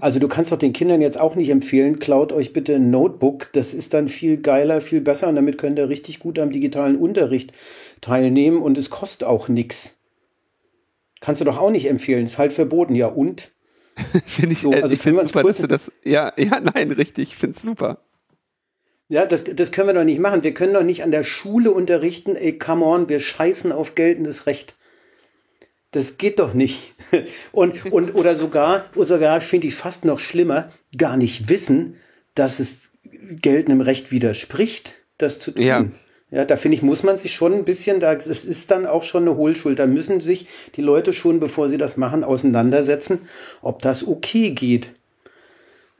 Also 0.00 0.18
du 0.18 0.26
kannst 0.26 0.50
doch 0.50 0.58
den 0.58 0.72
Kindern 0.72 1.00
jetzt 1.00 1.20
auch 1.20 1.36
nicht 1.36 1.50
empfehlen, 1.50 2.00
klaut 2.00 2.32
euch 2.32 2.52
bitte 2.52 2.74
ein 2.74 2.90
Notebook, 2.90 3.52
das 3.52 3.74
ist 3.74 3.94
dann 3.94 4.08
viel 4.08 4.38
geiler, 4.38 4.80
viel 4.80 5.02
besser 5.02 5.28
und 5.28 5.36
damit 5.36 5.56
könnt 5.56 5.78
ihr 5.78 5.88
richtig 5.88 6.18
gut 6.18 6.40
am 6.40 6.50
digitalen 6.50 6.96
Unterricht 6.96 7.52
teilnehmen 8.00 8.60
und 8.60 8.76
es 8.76 8.90
kostet 8.90 9.28
auch 9.28 9.46
nichts. 9.48 10.01
Kannst 11.22 11.40
du 11.40 11.44
doch 11.44 11.56
auch 11.56 11.70
nicht 11.70 11.88
empfehlen, 11.88 12.26
ist 12.26 12.36
halt 12.36 12.52
verboten, 12.52 12.94
ja 12.94 13.06
und? 13.06 13.52
finde 14.26 14.52
ich, 14.52 14.60
so, 14.60 14.72
äh, 14.72 14.82
also 14.82 14.92
ich 14.92 15.00
finde 15.00 15.26
super, 15.26 15.42
dass 15.44 15.58
du 15.58 15.66
das, 15.66 15.92
ja, 16.04 16.32
ja, 16.36 16.60
nein, 16.60 16.90
richtig, 16.90 17.30
ich 17.30 17.36
finde 17.36 17.56
es 17.56 17.62
super. 17.62 18.04
Ja, 19.08 19.24
das, 19.26 19.44
das 19.44 19.72
können 19.72 19.88
wir 19.88 19.94
doch 19.94 20.04
nicht 20.04 20.20
machen. 20.20 20.42
Wir 20.42 20.54
können 20.54 20.72
doch 20.72 20.82
nicht 20.82 21.02
an 21.02 21.10
der 21.10 21.22
Schule 21.22 21.70
unterrichten, 21.70 22.34
ey, 22.34 22.58
come 22.58 22.84
on, 22.84 23.08
wir 23.08 23.20
scheißen 23.20 23.70
auf 23.70 23.94
geltendes 23.94 24.46
Recht. 24.46 24.74
Das 25.90 26.16
geht 26.16 26.38
doch 26.38 26.54
nicht. 26.54 26.94
Und, 27.52 27.92
und 27.92 28.14
oder 28.14 28.34
sogar, 28.34 28.86
oder 28.94 29.06
sogar 29.06 29.40
finde 29.42 29.66
ich 29.66 29.74
fast 29.74 30.06
noch 30.06 30.18
schlimmer, 30.18 30.70
gar 30.96 31.18
nicht 31.18 31.50
wissen, 31.50 31.96
dass 32.34 32.58
es 32.58 32.92
geltendem 33.42 33.82
Recht 33.82 34.10
widerspricht, 34.10 34.94
das 35.18 35.38
zu 35.38 35.50
tun. 35.50 35.62
Ja. 35.62 35.84
Ja, 36.32 36.46
da 36.46 36.56
finde 36.56 36.76
ich, 36.76 36.82
muss 36.82 37.02
man 37.02 37.18
sich 37.18 37.34
schon 37.34 37.52
ein 37.52 37.64
bisschen, 37.64 38.00
da, 38.00 38.14
es 38.14 38.26
ist 38.26 38.70
dann 38.70 38.86
auch 38.86 39.02
schon 39.02 39.24
eine 39.24 39.36
Hohlschuld. 39.36 39.78
Da 39.78 39.86
müssen 39.86 40.20
sich 40.20 40.46
die 40.76 40.80
Leute 40.80 41.12
schon, 41.12 41.40
bevor 41.40 41.68
sie 41.68 41.76
das 41.76 41.98
machen, 41.98 42.24
auseinandersetzen, 42.24 43.20
ob 43.60 43.82
das 43.82 44.08
okay 44.08 44.50
geht. 44.50 44.94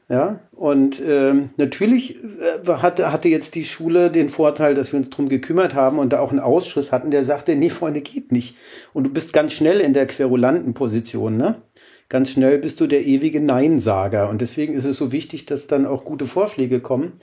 Ja, 0.09 0.39
und 0.51 1.01
ähm, 1.07 1.51
natürlich 1.57 2.15
äh, 2.15 2.67
hatte, 2.67 3.11
hatte 3.11 3.29
jetzt 3.29 3.55
die 3.55 3.63
Schule 3.63 4.11
den 4.11 4.27
Vorteil, 4.27 4.73
dass 4.75 4.91
wir 4.91 4.97
uns 4.97 5.09
drum 5.11 5.29
gekümmert 5.29 5.75
haben 5.75 5.97
und 5.97 6.11
da 6.11 6.19
auch 6.19 6.31
einen 6.31 6.39
Ausschuss 6.39 6.91
hatten, 6.91 7.11
der 7.11 7.23
sagte, 7.23 7.55
nee, 7.55 7.69
Freunde, 7.69 8.01
geht 8.01 8.31
nicht. 8.31 8.55
Und 8.91 9.05
du 9.05 9.11
bist 9.11 9.33
ganz 9.33 9.53
schnell 9.53 9.79
in 9.79 9.93
der 9.93 10.07
querulanten 10.07 10.73
Position, 10.73 11.37
ne? 11.37 11.61
Ganz 12.09 12.31
schnell 12.31 12.57
bist 12.57 12.81
du 12.81 12.87
der 12.87 13.05
ewige 13.05 13.39
Neinsager. 13.39 14.29
Und 14.29 14.41
deswegen 14.41 14.73
ist 14.73 14.85
es 14.85 14.97
so 14.97 15.11
wichtig, 15.11 15.45
dass 15.45 15.67
dann 15.67 15.85
auch 15.85 16.03
gute 16.03 16.25
Vorschläge 16.25 16.79
kommen. 16.79 17.13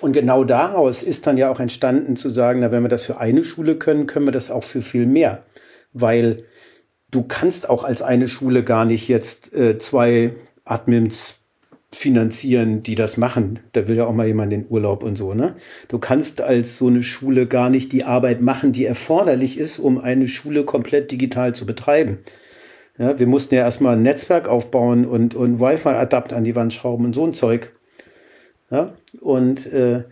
Und 0.00 0.12
genau 0.12 0.44
daraus 0.44 1.02
ist 1.02 1.26
dann 1.26 1.36
ja 1.36 1.50
auch 1.50 1.60
entstanden 1.60 2.16
zu 2.16 2.30
sagen, 2.30 2.60
na, 2.60 2.72
wenn 2.72 2.82
wir 2.82 2.88
das 2.88 3.04
für 3.04 3.18
eine 3.18 3.44
Schule 3.44 3.76
können, 3.76 4.06
können 4.06 4.26
wir 4.26 4.32
das 4.32 4.50
auch 4.50 4.64
für 4.64 4.82
viel 4.82 5.06
mehr. 5.06 5.44
Weil 5.92 6.44
du 7.10 7.22
kannst 7.22 7.70
auch 7.70 7.84
als 7.84 8.02
eine 8.02 8.28
Schule 8.28 8.64
gar 8.64 8.84
nicht 8.84 9.08
jetzt 9.08 9.54
äh, 9.54 9.78
zwei 9.78 10.32
Admins 10.64 11.36
finanzieren, 11.92 12.82
die 12.82 12.94
das 12.94 13.16
machen. 13.16 13.60
Da 13.72 13.88
will 13.88 13.96
ja 13.96 14.06
auch 14.06 14.12
mal 14.12 14.26
jemand 14.26 14.52
den 14.52 14.66
Urlaub 14.68 15.02
und 15.02 15.16
so, 15.16 15.32
ne? 15.32 15.54
Du 15.88 15.98
kannst 15.98 16.40
als 16.40 16.76
so 16.76 16.88
eine 16.88 17.02
Schule 17.02 17.46
gar 17.46 17.70
nicht 17.70 17.92
die 17.92 18.04
Arbeit 18.04 18.40
machen, 18.40 18.72
die 18.72 18.84
erforderlich 18.84 19.56
ist, 19.56 19.78
um 19.78 19.98
eine 19.98 20.28
Schule 20.28 20.64
komplett 20.64 21.10
digital 21.10 21.54
zu 21.54 21.64
betreiben. 21.64 22.18
Ja, 22.98 23.18
wir 23.18 23.26
mussten 23.26 23.54
ja 23.54 23.62
erstmal 23.62 23.96
ein 23.96 24.02
Netzwerk 24.02 24.48
aufbauen 24.48 25.06
und, 25.06 25.34
und 25.34 25.60
Wi-Fi-Adapt 25.60 26.32
an 26.32 26.44
die 26.44 26.56
Wand 26.56 26.74
schrauben 26.74 27.04
und 27.04 27.14
so 27.14 27.24
ein 27.24 27.32
Zeug. 27.32 27.70
Ja, 28.70 28.94
und 29.20 29.66
äh, 29.66 30.04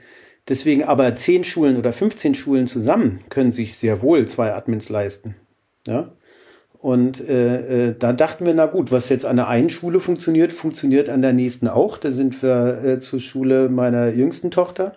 deswegen 0.49 0.85
aber 0.85 1.17
zehn 1.17 1.45
Schulen 1.45 1.77
oder 1.77 1.93
15 1.93 2.35
Schulen 2.35 2.67
zusammen 2.67 3.21
können 3.29 3.53
sich 3.53 3.77
sehr 3.77 4.03
wohl 4.03 4.27
zwei 4.27 4.55
Admins 4.55 4.89
leisten. 4.89 5.35
Ja, 5.87 6.13
und 6.85 7.27
äh, 7.31 7.89
äh, 7.89 7.95
da 7.99 8.13
dachten 8.13 8.45
wir, 8.45 8.53
na 8.53 8.67
gut, 8.67 8.93
was 8.93 9.09
jetzt 9.09 9.25
an 9.25 9.37
der 9.37 9.49
einen 9.49 9.71
Schule 9.71 10.01
funktioniert, 10.01 10.53
funktioniert 10.53 11.09
an 11.09 11.23
der 11.23 11.33
nächsten 11.33 11.67
auch. 11.67 11.97
Da 11.97 12.11
sind 12.11 12.43
wir 12.43 12.85
äh, 12.85 13.01
zur 13.01 13.21
Schule 13.21 13.71
meiner 13.71 14.09
jüngsten 14.09 14.51
Tochter 14.51 14.95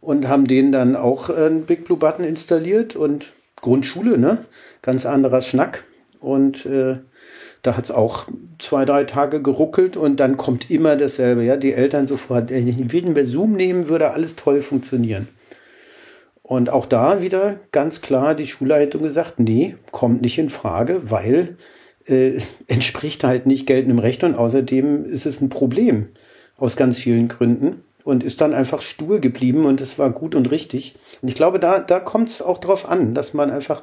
und 0.00 0.26
haben 0.26 0.48
denen 0.48 0.72
dann 0.72 0.96
auch 0.96 1.30
äh, 1.30 1.46
einen 1.46 1.62
Big 1.62 1.84
Blue 1.84 1.96
Button 1.96 2.24
installiert 2.24 2.96
und 2.96 3.30
Grundschule, 3.60 4.18
ne? 4.18 4.46
Ganz 4.82 5.06
anderer 5.06 5.40
Schnack. 5.42 5.84
Und 6.18 6.66
äh, 6.66 6.96
da 7.62 7.76
hat's 7.76 7.90
auch 7.90 8.26
zwei, 8.58 8.84
drei 8.84 9.04
Tage 9.04 9.40
geruckelt 9.40 9.96
und 9.96 10.18
dann 10.18 10.36
kommt 10.36 10.70
immer 10.70 10.96
dasselbe. 10.96 11.44
Ja, 11.44 11.56
die 11.56 11.72
Eltern 11.72 12.06
sofort, 12.06 12.50
wenn 12.50 13.16
wir 13.16 13.26
Zoom 13.26 13.52
nehmen, 13.52 13.88
würde 13.88 14.10
alles 14.10 14.36
toll 14.36 14.62
funktionieren. 14.62 15.28
Und 16.42 16.70
auch 16.70 16.86
da 16.86 17.22
wieder 17.22 17.60
ganz 17.70 18.02
klar 18.02 18.34
die 18.34 18.48
Schulleitung 18.48 19.02
gesagt, 19.02 19.38
nee, 19.38 19.76
kommt 19.92 20.22
nicht 20.22 20.38
in 20.38 20.50
Frage, 20.50 21.10
weil 21.10 21.56
äh, 22.06 22.38
entspricht 22.66 23.24
halt 23.24 23.46
nicht 23.46 23.66
geltendem 23.66 24.00
Recht 24.00 24.24
und 24.24 24.34
außerdem 24.34 25.04
ist 25.04 25.24
es 25.24 25.40
ein 25.40 25.48
Problem 25.48 26.08
aus 26.56 26.76
ganz 26.76 26.98
vielen 26.98 27.28
Gründen 27.28 27.84
und 28.04 28.24
ist 28.24 28.40
dann 28.40 28.54
einfach 28.54 28.82
stur 28.82 29.20
geblieben 29.20 29.64
und 29.64 29.80
es 29.80 29.98
war 29.98 30.10
gut 30.10 30.34
und 30.34 30.50
richtig. 30.50 30.94
Und 31.22 31.28
ich 31.28 31.36
glaube, 31.36 31.60
da, 31.60 31.78
da 31.78 32.00
kommt 32.00 32.28
es 32.28 32.42
auch 32.42 32.58
drauf 32.58 32.88
an, 32.88 33.14
dass 33.14 33.34
man 33.34 33.50
einfach, 33.50 33.82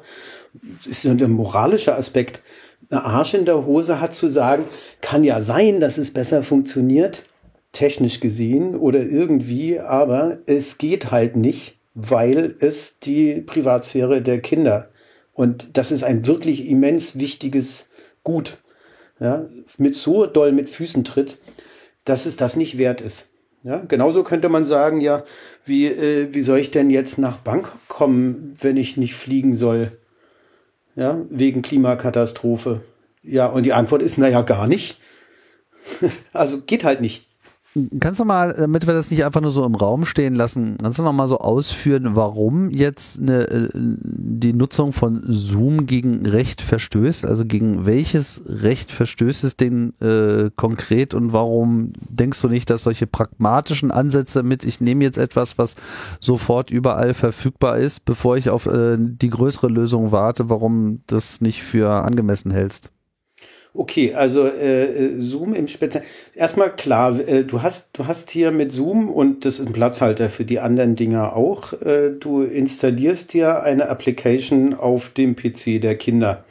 ist 0.86 1.04
so 1.04 1.10
ein 1.10 1.32
moralischer 1.32 1.98
Aspekt, 1.98 2.42
Arsch 2.90 3.34
in 3.34 3.46
der 3.46 3.66
Hose 3.66 4.00
hat 4.02 4.16
zu 4.16 4.28
sagen, 4.28 4.66
kann 5.02 5.24
ja 5.24 5.42
sein, 5.42 5.80
dass 5.80 5.98
es 5.98 6.12
besser 6.12 6.44
funktioniert, 6.44 7.24
technisch 7.72 8.20
gesehen 8.20 8.76
oder 8.76 9.02
irgendwie, 9.02 9.80
aber 9.80 10.40
es 10.46 10.78
geht 10.78 11.12
halt 11.12 11.36
nicht 11.36 11.80
weil 11.94 12.56
es 12.60 13.00
die 13.00 13.42
Privatsphäre 13.42 14.22
der 14.22 14.40
Kinder 14.40 14.90
und 15.34 15.78
das 15.78 15.92
ist 15.92 16.04
ein 16.04 16.28
wirklich 16.28 16.68
immens 16.68 17.20
wichtiges 17.20 17.88
Gut, 18.24 18.58
ja, 19.20 19.46
mit 19.78 19.96
so 19.96 20.26
doll 20.26 20.52
mit 20.52 20.70
Füßen 20.70 21.04
tritt, 21.04 21.38
dass 22.04 22.26
es 22.26 22.36
das 22.36 22.58
nicht 22.58 22.78
wert 22.78 23.02
ist. 23.02 23.28
Ja, 23.64 23.78
genauso 23.78 24.24
könnte 24.24 24.50
man 24.50 24.66
sagen, 24.66 25.02
ja, 25.02 25.24
wie, 25.66 25.88
äh, 25.88 26.34
wie 26.34 26.42
soll 26.42 26.60
ich 26.60 26.72
denn 26.72 26.90
jetzt 26.90 27.18
nach 27.18 27.38
Bangkok 27.38 27.80
kommen, 27.88 28.54
wenn 28.60 28.78
ich 28.78 28.98
nicht 28.98 29.16
fliegen 29.16 29.54
soll? 29.54 29.92
Ja, 31.00 31.18
wegen 31.30 31.62
Klimakatastrophe. 31.62 32.82
Ja, 33.24 33.46
und 33.46 33.66
die 33.66 33.72
Antwort 33.72 34.02
ist, 34.02 34.18
naja, 34.18 34.42
gar 34.42 34.68
nicht. 34.68 34.98
also 36.34 36.60
geht 36.60 36.84
halt 36.84 37.00
nicht. 37.00 37.29
Kannst 38.00 38.20
du 38.20 38.26
mal, 38.26 38.54
damit 38.54 38.88
wir 38.88 38.94
das 38.94 39.12
nicht 39.12 39.24
einfach 39.26 39.42
nur 39.42 39.52
so 39.52 39.66
im 39.66 39.76
Raum 39.76 40.06
stehen 40.06 40.36
lassen, 40.36 40.78
kannst 40.82 41.00
du 41.00 41.04
noch 41.04 41.14
mal 41.14 41.28
so 41.28 41.40
ausführen, 41.40 42.16
warum 42.16 42.72
jetzt 42.72 43.20
eine, 43.20 43.42
äh, 43.48 43.70
die 43.74 44.54
Nutzung 44.54 44.94
von 44.94 45.24
Zoom 45.28 45.86
gegen 45.86 46.26
Recht 46.26 46.62
verstößt? 46.62 47.26
Also 47.26 47.46
gegen 47.46 47.86
welches 47.86 48.42
Recht 48.46 48.92
verstößt 48.92 49.44
es 49.44 49.56
denn 49.58 49.94
äh, 50.00 50.50
konkret 50.56 51.14
und 51.14 51.34
warum 51.34 51.94
denkst 52.10 52.42
du 52.42 52.48
nicht, 52.48 52.70
dass 52.70 52.84
solche 52.84 53.08
pragmatischen 53.08 53.92
Ansätze 53.92 54.44
mit, 54.44 54.64
ich 54.64 54.82
nehme 54.82 55.04
jetzt 55.04 55.18
etwas, 55.18 55.58
was 55.58 55.76
sofort 56.20 56.72
überall 56.72 57.14
verfügbar 57.14 57.78
ist, 57.78 58.06
bevor 58.06 58.38
ich 58.38 58.50
auf 58.50 58.66
äh, 58.66 58.98
die 59.00 59.30
größere 59.30 59.68
Lösung 59.68 60.12
warte, 60.12 60.50
warum 60.50 61.02
das 61.08 61.42
nicht 61.42 61.64
für 61.64 61.90
angemessen 62.04 62.52
hältst? 62.52 62.92
Okay, 63.74 64.16
also 64.16 64.48
äh, 64.48 64.86
äh, 64.86 65.20
Zoom 65.20 65.54
im 65.54 65.68
Speziellen. 65.68 66.08
Erstmal 66.34 66.76
klar, 66.76 67.20
äh, 67.20 67.44
du 67.44 67.62
hast 67.62 67.92
du 67.94 68.08
hast 68.08 68.32
hier 68.32 68.52
mit 68.52 68.72
Zoom 68.72 69.10
und 69.10 69.46
das 69.46 69.60
ist 69.60 69.68
ein 69.68 69.74
Platzhalter 69.74 70.30
für 70.30 70.44
die 70.44 70.60
anderen 70.60 70.96
Dinger 70.96 71.36
auch. 71.36 71.74
Äh, 71.74 72.12
du 72.20 72.42
installierst 72.42 73.32
dir 73.34 73.62
eine 73.62 73.88
Application 73.88 74.74
auf 74.74 75.10
dem 75.10 75.36
PC 75.36 75.80
der 75.82 75.96
Kinder. 75.96 76.46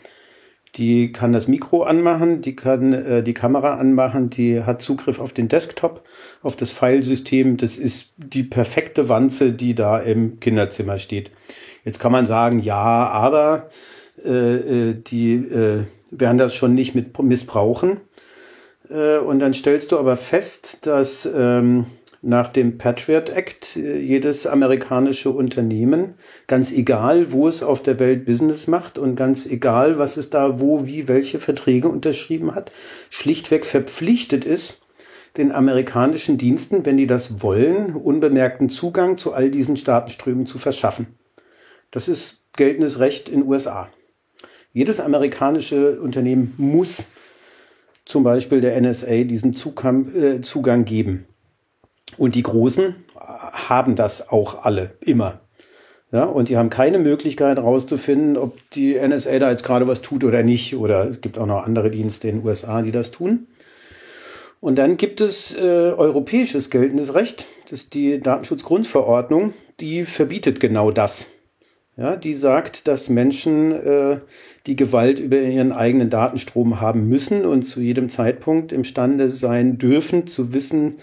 Die 0.76 1.10
kann 1.10 1.32
das 1.32 1.48
Mikro 1.48 1.82
anmachen, 1.82 2.40
die 2.40 2.54
kann 2.54 2.92
äh, 2.92 3.22
die 3.24 3.34
Kamera 3.34 3.74
anmachen, 3.74 4.30
die 4.30 4.62
hat 4.62 4.80
Zugriff 4.80 5.18
auf 5.18 5.32
den 5.32 5.48
Desktop, 5.48 6.04
auf 6.42 6.54
das 6.54 6.70
Filesystem. 6.70 7.56
Das 7.56 7.78
ist 7.78 8.12
die 8.16 8.44
perfekte 8.44 9.08
Wanze, 9.08 9.52
die 9.52 9.74
da 9.74 9.98
im 9.98 10.38
Kinderzimmer 10.38 10.98
steht. 10.98 11.32
Jetzt 11.84 11.98
kann 11.98 12.12
man 12.12 12.26
sagen, 12.26 12.60
ja, 12.60 13.08
aber 13.08 13.70
äh, 14.24 14.90
äh 14.90 14.94
die 14.94 15.34
äh, 15.34 15.84
werden 16.10 16.38
das 16.38 16.54
schon 16.54 16.74
nicht 16.74 16.94
mit 16.94 17.18
missbrauchen. 17.20 18.00
Äh, 18.90 19.18
und 19.18 19.38
dann 19.38 19.54
stellst 19.54 19.92
du 19.92 19.98
aber 19.98 20.16
fest, 20.16 20.86
dass 20.86 21.28
ähm, 21.32 21.86
nach 22.20 22.48
dem 22.48 22.78
Patriot 22.78 23.28
Act 23.30 23.76
äh, 23.76 23.98
jedes 23.98 24.46
amerikanische 24.46 25.30
Unternehmen, 25.30 26.14
ganz 26.46 26.72
egal, 26.72 27.32
wo 27.32 27.46
es 27.46 27.62
auf 27.62 27.82
der 27.82 27.98
Welt 27.98 28.24
Business 28.24 28.66
macht 28.66 28.98
und 28.98 29.16
ganz 29.16 29.46
egal, 29.46 29.98
was 29.98 30.16
es 30.16 30.30
da 30.30 30.60
wo, 30.60 30.86
wie, 30.86 31.08
welche 31.08 31.40
Verträge 31.40 31.88
unterschrieben 31.88 32.54
hat, 32.54 32.72
schlichtweg 33.10 33.64
verpflichtet 33.64 34.44
ist, 34.44 34.82
den 35.36 35.52
amerikanischen 35.52 36.38
Diensten, 36.38 36.84
wenn 36.84 36.96
die 36.96 37.06
das 37.06 37.42
wollen, 37.42 37.94
unbemerkten 37.94 38.68
Zugang 38.68 39.18
zu 39.18 39.32
all 39.32 39.50
diesen 39.50 39.76
Staatenströmen 39.76 40.46
zu 40.46 40.58
verschaffen. 40.58 41.06
Das 41.90 42.08
ist 42.08 42.42
geltendes 42.56 42.98
Recht 42.98 43.28
in 43.28 43.46
USA. 43.46 43.88
Jedes 44.72 45.00
amerikanische 45.00 46.00
Unternehmen 46.00 46.54
muss 46.56 47.06
zum 48.04 48.22
Beispiel 48.22 48.60
der 48.60 48.80
NSA 48.80 49.24
diesen 49.24 49.54
Zugang, 49.54 50.14
äh, 50.14 50.40
Zugang 50.40 50.84
geben. 50.84 51.26
Und 52.16 52.34
die 52.34 52.42
Großen 52.42 52.94
haben 53.18 53.96
das 53.96 54.28
auch 54.30 54.64
alle, 54.64 54.96
immer. 55.00 55.40
Ja, 56.10 56.24
und 56.24 56.48
die 56.48 56.56
haben 56.56 56.70
keine 56.70 56.98
Möglichkeit 56.98 57.58
herauszufinden, 57.58 58.38
ob 58.38 58.58
die 58.70 58.94
NSA 58.94 59.38
da 59.38 59.50
jetzt 59.50 59.62
gerade 59.62 59.86
was 59.86 60.00
tut 60.00 60.24
oder 60.24 60.42
nicht. 60.42 60.74
Oder 60.74 61.06
es 61.08 61.20
gibt 61.20 61.38
auch 61.38 61.46
noch 61.46 61.64
andere 61.64 61.90
Dienste 61.90 62.28
in 62.28 62.38
den 62.38 62.46
USA, 62.46 62.80
die 62.80 62.92
das 62.92 63.10
tun. 63.10 63.46
Und 64.60 64.76
dann 64.76 64.96
gibt 64.96 65.20
es 65.20 65.54
äh, 65.54 65.60
europäisches 65.60 66.70
geltendes 66.70 67.14
Recht. 67.14 67.46
Das 67.64 67.80
ist 67.80 67.94
die 67.94 68.20
Datenschutzgrundverordnung. 68.20 69.52
Die 69.80 70.04
verbietet 70.04 70.60
genau 70.60 70.90
das. 70.90 71.26
Ja, 71.98 72.16
die 72.16 72.34
sagt, 72.34 72.88
dass 72.88 73.08
Menschen 73.08 73.72
äh, 73.72 74.18
die 74.68 74.76
Gewalt 74.76 75.18
über 75.18 75.40
ihren 75.40 75.72
eigenen 75.72 76.10
Datenstrom 76.10 76.80
haben 76.80 77.08
müssen 77.08 77.44
und 77.44 77.62
zu 77.62 77.80
jedem 77.80 78.10
Zeitpunkt 78.10 78.70
imstande 78.70 79.30
sein 79.30 79.78
dürfen, 79.78 80.26
zu 80.26 80.52
wissen, 80.52 80.98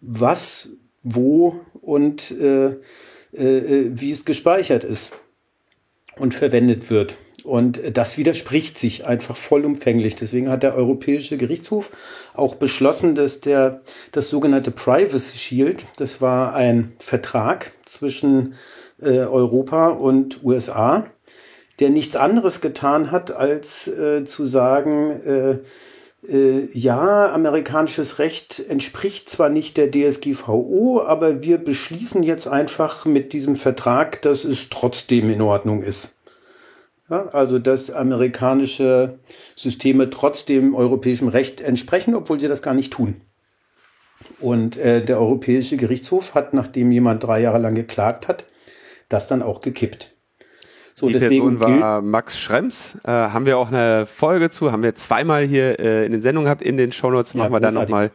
was, 0.00 0.70
wo 1.02 1.60
und 1.82 2.30
äh, 2.32 2.76
äh, 3.32 3.90
wie 3.92 4.10
es 4.10 4.24
gespeichert 4.24 4.84
ist 4.84 5.12
und 6.16 6.34
verwendet 6.34 6.90
wird. 6.90 7.16
Und 7.44 7.80
das 7.94 8.18
widerspricht 8.18 8.78
sich 8.78 9.06
einfach 9.06 9.36
vollumfänglich. 9.36 10.14
Deswegen 10.14 10.48
hat 10.48 10.62
der 10.62 10.74
Europäische 10.74 11.36
Gerichtshof 11.36 11.90
auch 12.34 12.54
beschlossen, 12.54 13.14
dass 13.14 13.40
der, 13.40 13.82
das 14.12 14.28
sogenannte 14.28 14.70
Privacy 14.70 15.36
Shield, 15.36 15.86
das 15.96 16.20
war 16.20 16.54
ein 16.54 16.92
Vertrag 16.98 17.72
zwischen 17.86 18.54
äh, 19.00 19.20
Europa 19.20 19.88
und 19.88 20.42
USA, 20.42 21.06
der 21.80 21.90
nichts 21.90 22.14
anderes 22.14 22.60
getan 22.60 23.10
hat, 23.10 23.32
als 23.32 23.88
äh, 23.88 24.24
zu 24.24 24.44
sagen, 24.44 25.10
äh, 25.10 25.58
äh, 26.28 26.68
ja, 26.72 27.32
amerikanisches 27.32 28.18
Recht 28.18 28.62
entspricht 28.68 29.30
zwar 29.30 29.48
nicht 29.48 29.78
der 29.78 29.90
DSGVO, 29.90 31.00
aber 31.02 31.42
wir 31.42 31.58
beschließen 31.58 32.22
jetzt 32.22 32.46
einfach 32.46 33.06
mit 33.06 33.32
diesem 33.32 33.56
Vertrag, 33.56 34.20
dass 34.22 34.44
es 34.44 34.68
trotzdem 34.68 35.30
in 35.30 35.40
Ordnung 35.40 35.82
ist. 35.82 36.18
Ja, 37.08 37.26
also 37.28 37.58
dass 37.58 37.90
amerikanische 37.90 39.18
Systeme 39.56 40.10
trotzdem 40.10 40.74
europäischem 40.74 41.28
Recht 41.28 41.60
entsprechen, 41.60 42.14
obwohl 42.14 42.38
sie 42.38 42.48
das 42.48 42.62
gar 42.62 42.74
nicht 42.74 42.92
tun. 42.92 43.22
Und 44.38 44.76
äh, 44.76 45.02
der 45.04 45.18
Europäische 45.18 45.76
Gerichtshof 45.76 46.34
hat, 46.34 46.54
nachdem 46.54 46.92
jemand 46.92 47.24
drei 47.24 47.40
Jahre 47.40 47.58
lang 47.58 47.74
geklagt 47.74 48.28
hat, 48.28 48.44
das 49.08 49.26
dann 49.26 49.42
auch 49.42 49.60
gekippt. 49.60 50.14
So, 51.00 51.06
die 51.06 51.14
deswegen 51.14 51.58
Person 51.58 51.80
war 51.80 52.02
Max 52.02 52.38
Schrems. 52.38 52.98
Äh, 53.04 53.10
haben 53.10 53.46
wir 53.46 53.56
auch 53.56 53.68
eine 53.68 54.04
Folge 54.04 54.50
zu, 54.50 54.70
haben 54.70 54.82
wir 54.82 54.94
zweimal 54.94 55.44
hier 55.44 55.80
äh, 55.80 56.04
in 56.04 56.12
den 56.12 56.20
Sendungen 56.20 56.44
gehabt. 56.44 56.60
In 56.60 56.76
den 56.76 56.92
Shownotes 56.92 57.32
machen 57.32 57.52
ja, 57.52 57.56
wir 57.56 57.60
dann 57.60 57.72
nochmal 57.72 58.10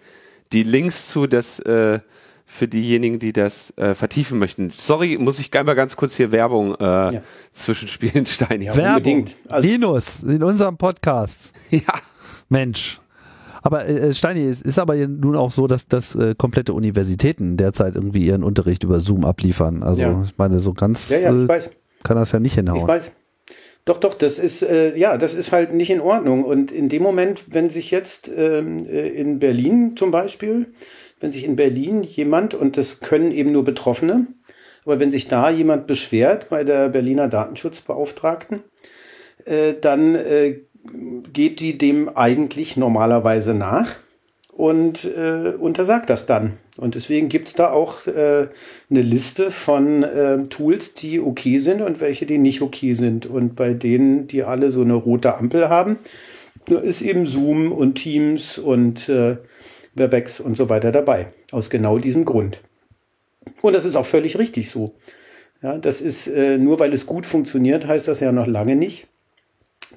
die 0.53 0.61
Links 0.61 1.07
zu. 1.07 1.25
Das 1.25 1.57
äh, 1.61 1.99
für 2.45 2.67
diejenigen, 2.67 3.17
die 3.17 3.33
das 3.33 3.75
äh, 3.75 3.95
vertiefen 3.95 4.37
möchten. 4.37 4.71
Sorry, 4.77 5.17
muss 5.17 5.39
ich 5.39 5.51
einmal 5.57 5.73
ganz 5.73 5.95
kurz 5.95 6.15
hier 6.15 6.31
Werbung 6.31 6.75
äh, 6.75 6.83
ja. 6.83 7.21
zwischenspielen, 7.51 8.25
Stein. 8.27 8.61
Ja, 8.61 8.75
Werbung. 8.75 9.25
Also 9.49 9.67
Linus, 9.67 10.21
in 10.21 10.43
unserem 10.43 10.77
Podcast. 10.77 11.55
Ja. 11.71 11.81
Mensch. 12.47 13.01
Aber 13.63 13.87
äh, 13.87 14.13
Steini, 14.13 14.45
es 14.45 14.61
ist 14.61 14.77
aber 14.77 14.95
nun 14.95 15.35
auch 15.35 15.51
so, 15.51 15.65
dass, 15.65 15.87
dass 15.87 16.13
äh, 16.13 16.35
komplette 16.37 16.73
Universitäten 16.73 17.57
derzeit 17.57 17.95
irgendwie 17.95 18.27
ihren 18.27 18.43
Unterricht 18.43 18.83
über 18.83 18.99
Zoom 18.99 19.25
abliefern. 19.25 19.81
Also 19.81 20.01
ja. 20.03 20.23
ich 20.23 20.37
meine, 20.37 20.59
so 20.59 20.73
ganz 20.73 21.09
ja, 21.09 21.17
ja, 21.17 21.35
ich 21.35 21.45
äh, 21.45 21.47
weiß. 21.47 21.71
Kann 22.05 22.17
das 22.17 22.31
ja 22.31 22.39
nicht 22.39 22.55
hinhauen. 22.55 22.81
Ich 22.81 22.87
weiß. 22.87 23.11
Doch, 23.83 23.99
doch, 23.99 24.15
das 24.15 24.39
ist, 24.39 24.63
äh, 24.63 24.97
ja, 24.97 25.17
das 25.17 25.35
ist 25.35 25.51
halt 25.51 25.73
nicht 25.73 25.91
in 25.91 26.01
Ordnung. 26.01 26.43
Und 26.43 26.71
in 26.71 26.89
dem 26.89 27.03
Moment, 27.03 27.45
wenn 27.49 27.69
sich 27.69 27.91
jetzt 27.91 28.31
ähm, 28.35 28.77
äh, 28.87 29.09
in 29.09 29.37
Berlin 29.37 29.95
zum 29.95 30.09
Beispiel, 30.09 30.67
wenn 31.19 31.31
sich 31.31 31.43
in 31.43 31.55
Berlin 31.55 32.01
jemand, 32.01 32.55
und 32.55 32.77
das 32.77 32.99
können 32.99 33.31
eben 33.31 33.51
nur 33.51 33.63
Betroffene, 33.63 34.25
aber 34.85 34.99
wenn 34.99 35.11
sich 35.11 35.27
da 35.27 35.49
jemand 35.49 35.85
beschwert 35.87 36.49
bei 36.49 36.63
der 36.63 36.89
Berliner 36.89 37.27
Datenschutzbeauftragten, 37.27 38.63
äh, 39.45 39.73
dann 39.79 40.15
äh, 40.15 40.61
geht 41.31 41.59
die 41.59 41.77
dem 41.77 42.09
eigentlich 42.09 42.77
normalerweise 42.77 43.53
nach 43.53 43.95
und 44.51 45.05
äh, 45.05 45.53
untersagt 45.59 46.09
das 46.09 46.25
dann. 46.25 46.57
Und 46.77 46.95
deswegen 46.95 47.29
gibt's 47.29 47.53
da 47.53 47.71
auch 47.71 48.05
äh, 48.05 48.49
eine 48.89 49.01
Liste 49.01 49.49
von 49.49 50.03
äh, 50.03 50.43
Tools, 50.43 50.93
die 50.93 51.21
okay 51.21 51.59
sind 51.59 51.81
und 51.81 52.01
welche, 52.01 52.25
die 52.25 52.37
nicht 52.37 52.61
okay 52.61 52.93
sind. 52.93 53.25
Und 53.25 53.55
bei 53.55 53.73
denen, 53.73 54.27
die 54.27 54.43
alle 54.43 54.71
so 54.71 54.81
eine 54.81 54.95
rote 54.95 55.35
Ampel 55.35 55.69
haben, 55.69 55.97
ist 56.69 57.01
eben 57.01 57.25
Zoom 57.25 57.71
und 57.71 57.95
Teams 57.95 58.57
und 58.57 59.07
äh, 59.07 59.37
Webex 59.93 60.41
und 60.41 60.57
so 60.57 60.69
weiter 60.69 60.91
dabei. 60.91 61.27
Aus 61.51 61.69
genau 61.69 61.97
diesem 61.97 62.25
Grund. 62.25 62.61
Und 63.61 63.73
das 63.73 63.85
ist 63.85 63.95
auch 63.95 64.05
völlig 64.05 64.37
richtig 64.37 64.69
so. 64.69 64.95
Ja, 65.61 65.77
das 65.77 66.01
ist 66.01 66.27
äh, 66.27 66.57
nur 66.57 66.79
weil 66.79 66.93
es 66.93 67.05
gut 67.05 67.25
funktioniert, 67.25 67.87
heißt 67.87 68.07
das 68.07 68.19
ja 68.19 68.31
noch 68.31 68.47
lange 68.47 68.75
nicht, 68.75 69.07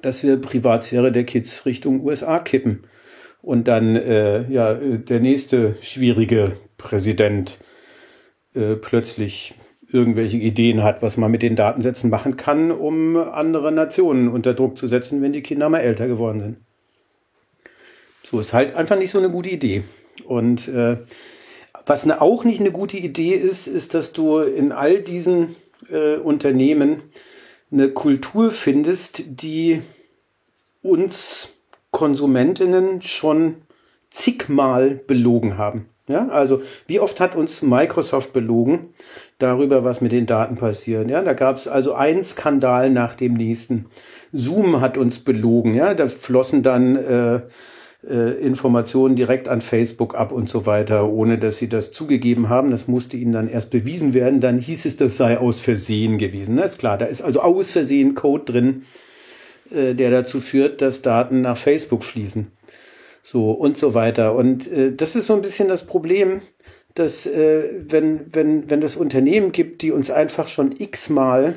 dass 0.01 0.23
wir 0.23 0.37
Privatsphäre 0.37 1.11
der 1.11 1.25
Kids 1.25 1.65
Richtung 1.65 2.03
USA 2.03 2.39
kippen 2.39 2.85
und 3.41 3.67
dann 3.67 3.95
äh, 3.95 4.49
ja 4.49 4.73
der 4.73 5.19
nächste 5.19 5.75
schwierige 5.81 6.53
Präsident 6.79 7.59
äh, 8.55 8.75
plötzlich 8.75 9.53
irgendwelche 9.91 10.37
Ideen 10.37 10.83
hat, 10.83 11.03
was 11.03 11.17
man 11.17 11.29
mit 11.29 11.43
den 11.43 11.55
Datensätzen 11.55 12.09
machen 12.09 12.37
kann, 12.37 12.71
um 12.71 13.17
andere 13.17 13.71
Nationen 13.71 14.27
unter 14.29 14.55
Druck 14.55 14.77
zu 14.77 14.87
setzen, 14.87 15.21
wenn 15.21 15.33
die 15.33 15.43
Kinder 15.43 15.69
mal 15.69 15.79
älter 15.79 16.07
geworden 16.07 16.39
sind. 16.39 16.57
So 18.23 18.39
ist 18.39 18.53
halt 18.53 18.75
einfach 18.75 18.97
nicht 18.97 19.11
so 19.11 19.17
eine 19.17 19.29
gute 19.29 19.49
Idee. 19.49 19.83
Und 20.25 20.67
äh, 20.67 20.97
was 21.85 22.05
ne, 22.05 22.21
auch 22.21 22.43
nicht 22.43 22.59
eine 22.59 22.71
gute 22.71 22.97
Idee 22.97 23.33
ist, 23.33 23.67
ist, 23.67 23.93
dass 23.93 24.13
du 24.13 24.39
in 24.39 24.71
all 24.71 24.99
diesen 24.99 25.55
äh, 25.89 26.17
Unternehmen 26.17 27.01
eine 27.71 27.89
Kultur 27.89 28.51
findest, 28.51 29.23
die 29.25 29.81
uns 30.81 31.49
Konsumentinnen 31.91 33.01
schon 33.01 33.55
zigmal 34.09 34.91
belogen 34.95 35.57
haben. 35.57 35.87
Ja, 36.09 36.27
also 36.29 36.61
wie 36.87 36.99
oft 36.99 37.19
hat 37.19 37.35
uns 37.35 37.61
Microsoft 37.61 38.33
belogen 38.33 38.87
darüber, 39.37 39.83
was 39.83 40.01
mit 40.01 40.11
den 40.11 40.25
Daten 40.25 40.55
passiert? 40.55 41.07
Ja, 41.07 41.21
da 41.21 41.33
gab 41.33 41.55
es 41.55 41.67
also 41.67 41.93
einen 41.93 42.23
Skandal 42.23 42.89
nach 42.89 43.13
dem 43.13 43.35
nächsten. 43.35 43.85
Zoom 44.33 44.81
hat 44.81 44.97
uns 44.97 45.19
belogen. 45.19 45.75
Ja, 45.75 45.93
da 45.93 46.07
flossen 46.07 46.63
dann 46.63 46.95
äh, 46.95 47.41
äh, 48.07 48.41
Informationen 48.41 49.15
direkt 49.15 49.47
an 49.47 49.61
Facebook 49.61 50.15
ab 50.15 50.31
und 50.31 50.49
so 50.49 50.65
weiter, 50.65 51.07
ohne 51.07 51.37
dass 51.37 51.57
sie 51.57 51.69
das 51.69 51.91
zugegeben 51.91 52.49
haben. 52.49 52.71
Das 52.71 52.87
musste 52.87 53.15
ihnen 53.15 53.33
dann 53.33 53.47
erst 53.47 53.69
bewiesen 53.69 54.15
werden. 54.15 54.39
Dann 54.39 54.57
hieß 54.57 54.85
es, 54.85 54.97
das 54.97 55.15
sei 55.15 55.37
aus 55.37 55.59
Versehen 55.59 56.17
gewesen. 56.17 56.55
Das 56.55 56.71
ist 56.71 56.77
klar, 56.79 56.97
da 56.97 57.05
ist 57.05 57.21
also 57.21 57.41
aus 57.41 57.69
Versehen 57.69 58.15
Code 58.15 58.51
drin, 58.51 58.83
äh, 59.71 59.93
der 59.93 60.09
dazu 60.09 60.39
führt, 60.39 60.81
dass 60.81 61.03
Daten 61.03 61.41
nach 61.41 61.57
Facebook 61.57 62.03
fließen. 62.03 62.47
So 63.21 63.51
und 63.51 63.77
so 63.77 63.93
weiter. 63.93 64.35
Und 64.35 64.71
äh, 64.71 64.93
das 64.93 65.15
ist 65.15 65.27
so 65.27 65.35
ein 65.35 65.41
bisschen 65.41 65.67
das 65.67 65.83
Problem, 65.85 66.41
dass 66.95 67.27
äh, 67.27 67.63
wenn, 67.87 68.33
wenn, 68.33 68.69
wenn 68.69 68.81
das 68.81 68.95
Unternehmen 68.95 69.51
gibt, 69.51 69.81
die 69.81 69.91
uns 69.91 70.09
einfach 70.09 70.47
schon 70.47 70.73
x-mal 70.77 71.55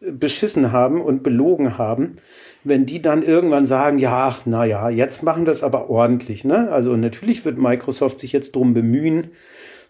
beschissen 0.00 0.72
haben 0.72 1.00
und 1.00 1.22
belogen 1.22 1.78
haben, 1.78 2.16
wenn 2.62 2.86
die 2.86 3.02
dann 3.02 3.22
irgendwann 3.22 3.66
sagen, 3.66 3.98
ja, 3.98 4.36
na 4.44 4.64
ja, 4.64 4.88
jetzt 4.90 5.22
machen 5.22 5.46
wir 5.46 5.52
es 5.52 5.62
aber 5.62 5.90
ordentlich. 5.90 6.44
Ne? 6.44 6.70
Also 6.70 6.96
natürlich 6.96 7.44
wird 7.44 7.58
Microsoft 7.58 8.18
sich 8.18 8.32
jetzt 8.32 8.54
drum 8.54 8.74
bemühen, 8.74 9.28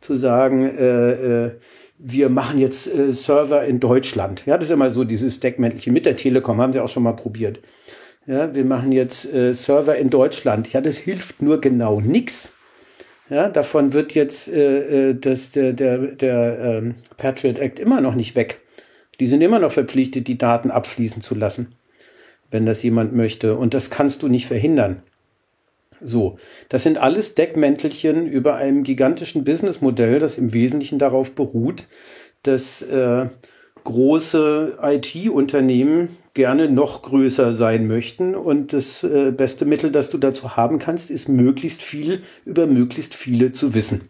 zu 0.00 0.16
sagen, 0.16 0.66
äh, 0.66 1.44
äh, 1.44 1.50
wir 1.98 2.28
machen 2.28 2.58
jetzt 2.58 2.92
äh, 2.92 3.12
Server 3.12 3.64
in 3.64 3.80
Deutschland. 3.80 4.44
Ja, 4.46 4.58
das 4.58 4.68
ist 4.68 4.74
immer 4.74 4.90
so 4.90 5.04
dieses 5.04 5.40
Deckmäntelchen 5.40 5.92
mit 5.92 6.04
der 6.04 6.16
Telekom, 6.16 6.60
haben 6.60 6.72
sie 6.72 6.80
auch 6.80 6.88
schon 6.88 7.04
mal 7.04 7.12
probiert. 7.12 7.60
Ja, 8.26 8.54
wir 8.54 8.64
machen 8.64 8.92
jetzt 8.92 9.32
äh, 9.32 9.52
Server 9.52 9.96
in 9.96 10.08
Deutschland. 10.08 10.72
Ja, 10.72 10.80
das 10.80 10.96
hilft 10.96 11.42
nur 11.42 11.60
genau 11.60 12.00
nix. 12.00 12.54
Ja, 13.28 13.48
davon 13.48 13.92
wird 13.92 14.14
jetzt 14.14 14.48
äh, 14.48 15.10
äh 15.10 15.14
das, 15.14 15.50
der, 15.50 15.74
der, 15.74 15.98
der 16.16 16.58
ähm, 16.58 16.94
Patriot 17.16 17.58
Act 17.58 17.78
immer 17.78 18.00
noch 18.00 18.14
nicht 18.14 18.34
weg. 18.34 18.60
Die 19.20 19.26
sind 19.26 19.42
immer 19.42 19.58
noch 19.58 19.72
verpflichtet, 19.72 20.26
die 20.26 20.38
Daten 20.38 20.70
abfließen 20.70 21.22
zu 21.22 21.34
lassen, 21.34 21.74
wenn 22.50 22.66
das 22.66 22.82
jemand 22.82 23.14
möchte. 23.14 23.56
Und 23.56 23.74
das 23.74 23.90
kannst 23.90 24.22
du 24.22 24.28
nicht 24.28 24.46
verhindern. 24.46 25.02
So, 26.00 26.38
das 26.68 26.82
sind 26.82 26.98
alles 26.98 27.34
Deckmäntelchen 27.34 28.26
über 28.26 28.56
einem 28.56 28.82
gigantischen 28.82 29.44
Businessmodell, 29.44 30.18
das 30.18 30.38
im 30.38 30.52
Wesentlichen 30.52 30.98
darauf 30.98 31.34
beruht, 31.34 31.86
dass 32.42 32.82
äh, 32.82 33.26
große 33.84 34.78
IT-Unternehmen 34.82 36.08
gerne 36.34 36.68
noch 36.68 37.02
größer 37.02 37.52
sein 37.52 37.86
möchten. 37.86 38.34
Und 38.34 38.72
das 38.72 39.02
äh, 39.04 39.30
beste 39.30 39.64
Mittel, 39.64 39.90
das 39.90 40.10
du 40.10 40.18
dazu 40.18 40.56
haben 40.56 40.78
kannst, 40.78 41.10
ist 41.10 41.28
möglichst 41.28 41.82
viel 41.82 42.20
über 42.44 42.66
möglichst 42.66 43.14
viele 43.14 43.52
zu 43.52 43.74
wissen. 43.74 44.02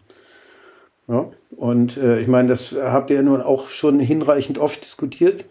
Ja, 1.06 1.30
und 1.50 1.98
äh, 1.98 2.20
ich 2.20 2.28
meine, 2.28 2.48
das 2.48 2.72
habt 2.72 3.10
ihr 3.10 3.16
ja 3.16 3.22
nun 3.22 3.42
auch 3.42 3.68
schon 3.68 4.00
hinreichend 4.00 4.58
oft 4.58 4.82
diskutiert. 4.84 5.44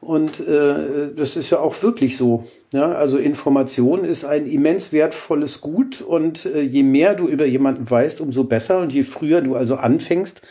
Und 0.00 0.46
äh, 0.46 1.12
das 1.14 1.36
ist 1.36 1.50
ja 1.50 1.58
auch 1.58 1.82
wirklich 1.82 2.16
so. 2.16 2.44
Ja, 2.72 2.92
also 2.92 3.18
Information 3.18 4.04
ist 4.04 4.24
ein 4.24 4.46
immens 4.46 4.92
wertvolles 4.92 5.60
Gut 5.60 6.00
und 6.00 6.46
äh, 6.46 6.60
je 6.60 6.82
mehr 6.82 7.14
du 7.14 7.26
über 7.28 7.46
jemanden 7.46 7.90
weißt, 7.90 8.20
umso 8.20 8.44
besser. 8.44 8.78
Und 8.78 8.92
je 8.92 9.02
früher 9.02 9.40
du 9.40 9.54
also 9.54 9.76
anfängst, 9.76 10.42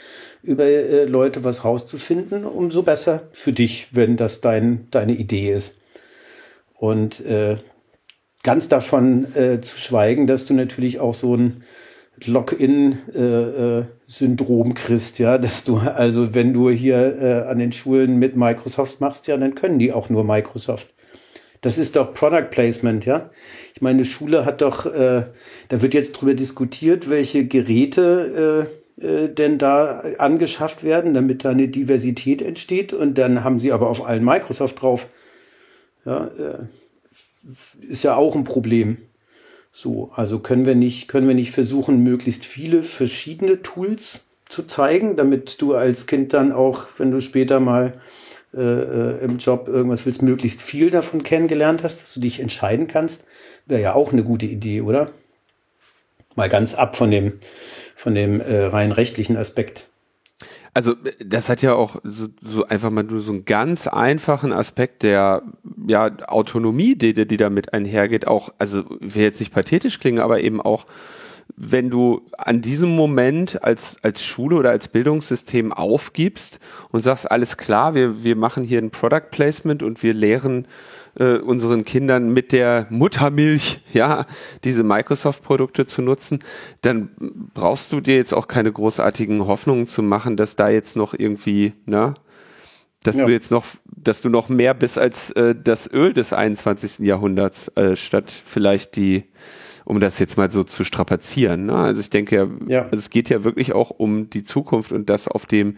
über 0.44 0.66
äh, 0.66 1.06
Leute 1.06 1.44
was 1.44 1.64
rauszufinden, 1.64 2.46
umso 2.46 2.84
besser 2.84 3.24
für 3.32 3.54
dich, 3.54 3.88
wenn 3.92 4.18
das 4.18 4.42
dein, 4.42 4.88
deine 4.92 5.14
Idee 5.14 5.54
ist. 5.54 5.76
Und 6.78 7.26
äh, 7.26 7.58
ganz 8.44 8.68
davon 8.68 9.34
äh, 9.36 9.62
zu 9.62 9.78
schweigen, 9.78 10.28
dass 10.28 10.46
du 10.46 10.54
natürlich 10.54 11.00
auch 11.00 11.14
so 11.14 11.36
ein 11.36 11.64
Login-Syndrom 12.24 14.68
äh, 14.68 14.70
äh, 14.70 14.74
kriegst, 14.74 15.20
ja, 15.20 15.38
dass 15.38 15.64
du, 15.64 15.78
also 15.78 16.34
wenn 16.34 16.54
du 16.54 16.70
hier 16.70 17.22
äh, 17.22 17.50
an 17.50 17.60
den 17.60 17.72
Schulen 17.72 18.18
mit 18.18 18.36
Microsoft 18.36 19.02
machst, 19.02 19.28
ja, 19.28 19.38
dann 19.38 19.56
können 19.56 19.80
die 19.80 19.92
auch 19.92 20.10
nur 20.10 20.24
Microsoft. 20.24 20.88
Das 21.62 21.78
ist 21.78 21.96
doch 21.96 22.14
Product 22.14 22.50
Placement, 22.52 23.06
ja. 23.06 23.30
Ich 23.74 23.82
meine, 23.82 24.06
Schule 24.06 24.46
hat 24.46 24.62
doch, 24.62 24.86
äh, 24.86 25.26
da 25.70 25.82
wird 25.82 25.94
jetzt 25.94 26.14
drüber 26.14 26.36
diskutiert, 26.36 27.10
welche 27.10 27.48
Geräte 27.48 28.70
äh, 29.00 29.30
denn 29.30 29.58
da 29.58 30.04
angeschafft 30.18 30.84
werden, 30.84 31.14
damit 31.14 31.46
da 31.46 31.50
eine 31.50 31.68
Diversität 31.68 32.42
entsteht. 32.42 32.94
Und 32.94 33.18
dann 33.18 33.44
haben 33.44 33.60
sie 33.60 33.72
aber 33.72 33.90
auf 33.90 34.06
allen 34.06 34.24
Microsoft 34.24 34.82
drauf. 34.82 35.08
Ja, 36.06 36.28
äh, 36.28 36.60
ist 37.82 38.04
ja 38.04 38.16
auch 38.16 38.36
ein 38.36 38.44
Problem. 38.44 38.98
So, 39.72 40.12
also 40.16 40.40
können 40.40 40.66
wir 40.66 40.76
nicht, 40.76 41.08
können 41.08 41.28
wir 41.28 41.36
nicht 41.36 41.52
versuchen, 41.52 42.02
möglichst 42.02 42.46
viele 42.46 42.82
verschiedene 42.82 43.62
Tools 43.62 44.26
zu 44.48 44.64
zeigen, 44.64 45.16
damit 45.16 45.62
du 45.62 45.74
als 45.74 46.08
Kind 46.08 46.34
dann 46.34 46.52
auch, 46.52 46.88
wenn 46.98 47.12
du 47.12 47.20
später 47.20 47.60
mal 47.60 48.00
äh, 48.56 48.62
äh, 48.62 49.24
im 49.24 49.38
Job 49.38 49.68
irgendwas 49.68 50.06
willst, 50.06 50.22
möglichst 50.22 50.62
viel 50.62 50.90
davon 50.90 51.24
kennengelernt 51.24 51.84
hast, 51.84 52.02
dass 52.02 52.14
du 52.14 52.22
dich 52.22 52.40
entscheiden 52.40 52.88
kannst, 52.88 53.26
wäre 53.66 53.82
ja 53.82 53.96
auch 53.96 54.14
eine 54.14 54.24
gute 54.24 54.46
Idee, 54.46 54.80
oder? 54.80 55.12
Mal 56.36 56.48
ganz 56.48 56.74
ab 56.74 56.96
von 56.96 57.12
dem, 57.12 57.34
von 57.96 58.14
dem 58.14 58.42
äh, 58.42 58.66
rein 58.66 58.92
rechtlichen 58.92 59.38
Aspekt. 59.38 59.88
Also 60.76 60.94
das 61.24 61.48
hat 61.48 61.62
ja 61.62 61.74
auch 61.74 61.96
so, 62.04 62.28
so, 62.42 62.66
einfach 62.68 62.90
mal 62.90 63.04
nur 63.04 63.22
so 63.22 63.32
einen 63.32 63.46
ganz 63.46 63.88
einfachen 63.88 64.52
Aspekt 64.52 65.04
der 65.04 65.42
ja, 65.88 66.12
Autonomie, 66.28 66.96
die, 66.96 67.14
die 67.14 67.38
damit 67.38 67.74
einhergeht, 67.74 68.28
auch, 68.28 68.54
also 68.60 68.84
will 69.00 69.24
jetzt 69.24 69.40
nicht 69.40 69.54
pathetisch 69.54 70.00
klingen, 70.00 70.20
aber 70.20 70.42
eben 70.42 70.60
auch 70.60 70.86
wenn 71.58 71.90
du 71.90 72.22
an 72.38 72.62
diesem 72.62 72.90
Moment 72.90 73.64
als, 73.64 73.98
als 74.04 74.24
Schule 74.24 74.58
oder 74.58 74.72
als 74.72 74.88
Bildungssystem 74.88 75.72
aufgibst 75.72 76.60
und 76.92 77.02
sagst, 77.04 77.32
alles 77.32 77.56
klar, 77.56 77.96
wir, 77.96 78.24
wir 78.24 78.36
machen 78.36 78.64
hier 78.64 78.80
ein 78.80 78.92
Product 78.92 79.30
Placement 79.32 79.84
und 79.84 80.04
wir 80.04 80.14
lehren 80.14 80.68
äh, 81.20 81.38
unseren 81.38 81.86
Kindern 81.86 82.34
mit 82.34 82.52
der 82.52 82.88
Muttermilch, 82.90 83.80
ja, 83.94 84.26
diese 84.64 84.84
Microsoft-Produkte 84.84 85.86
zu 85.86 86.02
nutzen, 86.02 86.40
dann 86.82 87.10
brauchst 87.54 87.92
du 87.92 88.02
dir 88.02 88.16
jetzt 88.16 88.34
auch 88.34 88.48
keine 88.48 88.72
großartigen 88.72 89.48
Hoffnungen 89.48 89.88
zu 89.88 90.04
machen, 90.04 90.38
dass 90.38 90.56
da 90.56 90.70
jetzt 90.70 90.96
noch 90.96 91.14
irgendwie, 91.18 91.74
ne, 91.86 92.16
dass 93.04 93.18
ja. 93.18 93.26
du 93.26 93.32
jetzt 93.32 93.52
noch, 93.52 93.66
dass 93.86 94.22
du 94.22 94.30
noch 94.30 94.50
mehr 94.50 94.74
bist 94.74 94.98
als 94.98 95.32
äh, 95.32 95.56
das 95.56 95.92
Öl 95.92 96.14
des 96.14 96.34
21. 96.34 97.00
Jahrhunderts, 97.06 97.70
äh, 97.76 97.96
statt 97.96 98.32
vielleicht 98.32 98.96
die, 98.96 99.26
um 99.86 100.00
das 100.00 100.20
jetzt 100.20 100.38
mal 100.38 100.50
so 100.52 100.64
zu 100.64 100.84
strapazieren. 100.84 101.68
Ne? 101.68 101.76
Also 101.76 102.02
ich 102.02 102.10
denke, 102.10 102.50
ja. 102.68 102.82
Also 102.82 102.96
es 102.96 103.10
geht 103.10 103.30
ja 103.30 103.44
wirklich 103.44 103.74
auch 103.74 103.92
um 103.92 104.30
die 104.30 104.44
Zukunft 104.44 104.92
und 104.92 105.10
das 105.10 105.28
auf 105.28 105.46
dem 105.46 105.78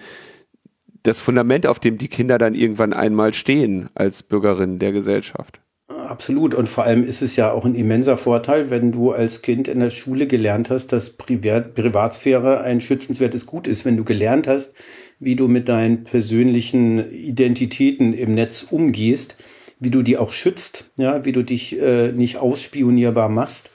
das 1.08 1.20
Fundament, 1.20 1.66
auf 1.66 1.80
dem 1.80 1.98
die 1.98 2.08
Kinder 2.08 2.38
dann 2.38 2.56
irgendwann 2.56 2.94
einmal 2.94 3.34
stehen 3.34 3.90
als 3.96 4.24
Bürgerinnen 4.24 4.80
der 4.80 4.92
Gesellschaft. 4.92 5.62
Absolut. 5.88 6.54
Und 6.54 6.68
vor 6.68 6.84
allem 6.84 7.04
ist 7.04 7.22
es 7.22 7.38
ja 7.38 7.52
auch 7.52 7.64
ein 7.64 7.76
immenser 7.76 8.18
Vorteil, 8.18 8.70
wenn 8.70 8.92
du 8.92 9.12
als 9.12 9.42
Kind 9.42 9.70
in 9.70 9.80
der 9.80 9.90
Schule 9.90 10.28
gelernt 10.28 10.70
hast, 10.70 10.88
dass 10.88 11.12
Privat 11.12 11.76
Privatsphäre 11.76 12.62
ein 12.62 12.82
schützenswertes 12.82 13.46
Gut 13.46 13.68
ist. 13.68 13.86
Wenn 13.86 13.96
du 13.96 14.04
gelernt 14.04 14.48
hast, 14.48 14.76
wie 15.20 15.38
du 15.38 15.48
mit 15.48 15.70
deinen 15.70 16.04
persönlichen 16.04 17.10
Identitäten 17.10 18.14
im 18.14 18.34
Netz 18.34 18.68
umgehst, 18.70 19.38
wie 19.80 19.92
du 19.92 20.02
die 20.02 20.18
auch 20.18 20.34
schützt, 20.34 20.90
ja, 21.00 21.24
wie 21.24 21.32
du 21.32 21.44
dich 21.44 21.80
äh, 21.80 22.12
nicht 22.12 22.38
ausspionierbar 22.38 23.30
machst, 23.30 23.72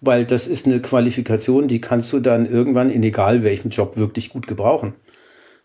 weil 0.00 0.26
das 0.26 0.46
ist 0.46 0.66
eine 0.66 0.80
Qualifikation, 0.80 1.68
die 1.68 1.80
kannst 1.80 2.12
du 2.12 2.20
dann 2.20 2.44
irgendwann 2.44 2.90
in 2.90 3.02
egal 3.02 3.42
welchem 3.42 3.70
Job 3.70 3.96
wirklich 3.96 4.28
gut 4.28 4.46
gebrauchen. 4.46 4.94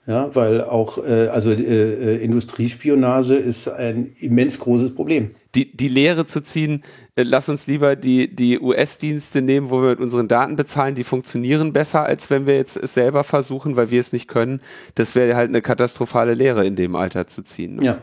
Ja, 0.07 0.33
weil 0.35 0.63
auch 0.63 0.97
äh, 0.97 1.27
also 1.27 1.51
äh, 1.51 1.55
äh, 1.55 2.23
Industriespionage 2.23 3.35
ist 3.35 3.67
ein 3.67 4.11
immens 4.19 4.57
großes 4.57 4.95
Problem. 4.95 5.29
Die, 5.53 5.75
die 5.77 5.89
Lehre 5.89 6.25
zu 6.25 6.41
ziehen, 6.41 6.83
äh, 7.15 7.21
lass 7.21 7.49
uns 7.49 7.67
lieber 7.67 7.95
die, 7.95 8.33
die 8.33 8.59
US-Dienste 8.59 9.43
nehmen, 9.43 9.69
wo 9.69 9.81
wir 9.83 9.89
mit 9.89 9.99
unseren 9.99 10.27
Daten 10.27 10.55
bezahlen, 10.55 10.95
die 10.95 11.03
funktionieren 11.03 11.71
besser, 11.71 12.03
als 12.03 12.31
wenn 12.31 12.47
wir 12.47 12.55
jetzt 12.55 12.77
es 12.77 12.95
selber 12.95 13.23
versuchen, 13.23 13.75
weil 13.75 13.91
wir 13.91 13.99
es 13.99 14.11
nicht 14.11 14.27
können. 14.27 14.61
Das 14.95 15.13
wäre 15.13 15.35
halt 15.35 15.49
eine 15.49 15.61
katastrophale 15.61 16.33
Lehre 16.33 16.65
in 16.65 16.75
dem 16.75 16.95
Alter 16.95 17.27
zu 17.27 17.43
ziehen. 17.43 17.75
Ne? 17.75 17.85
Ja. 17.85 17.97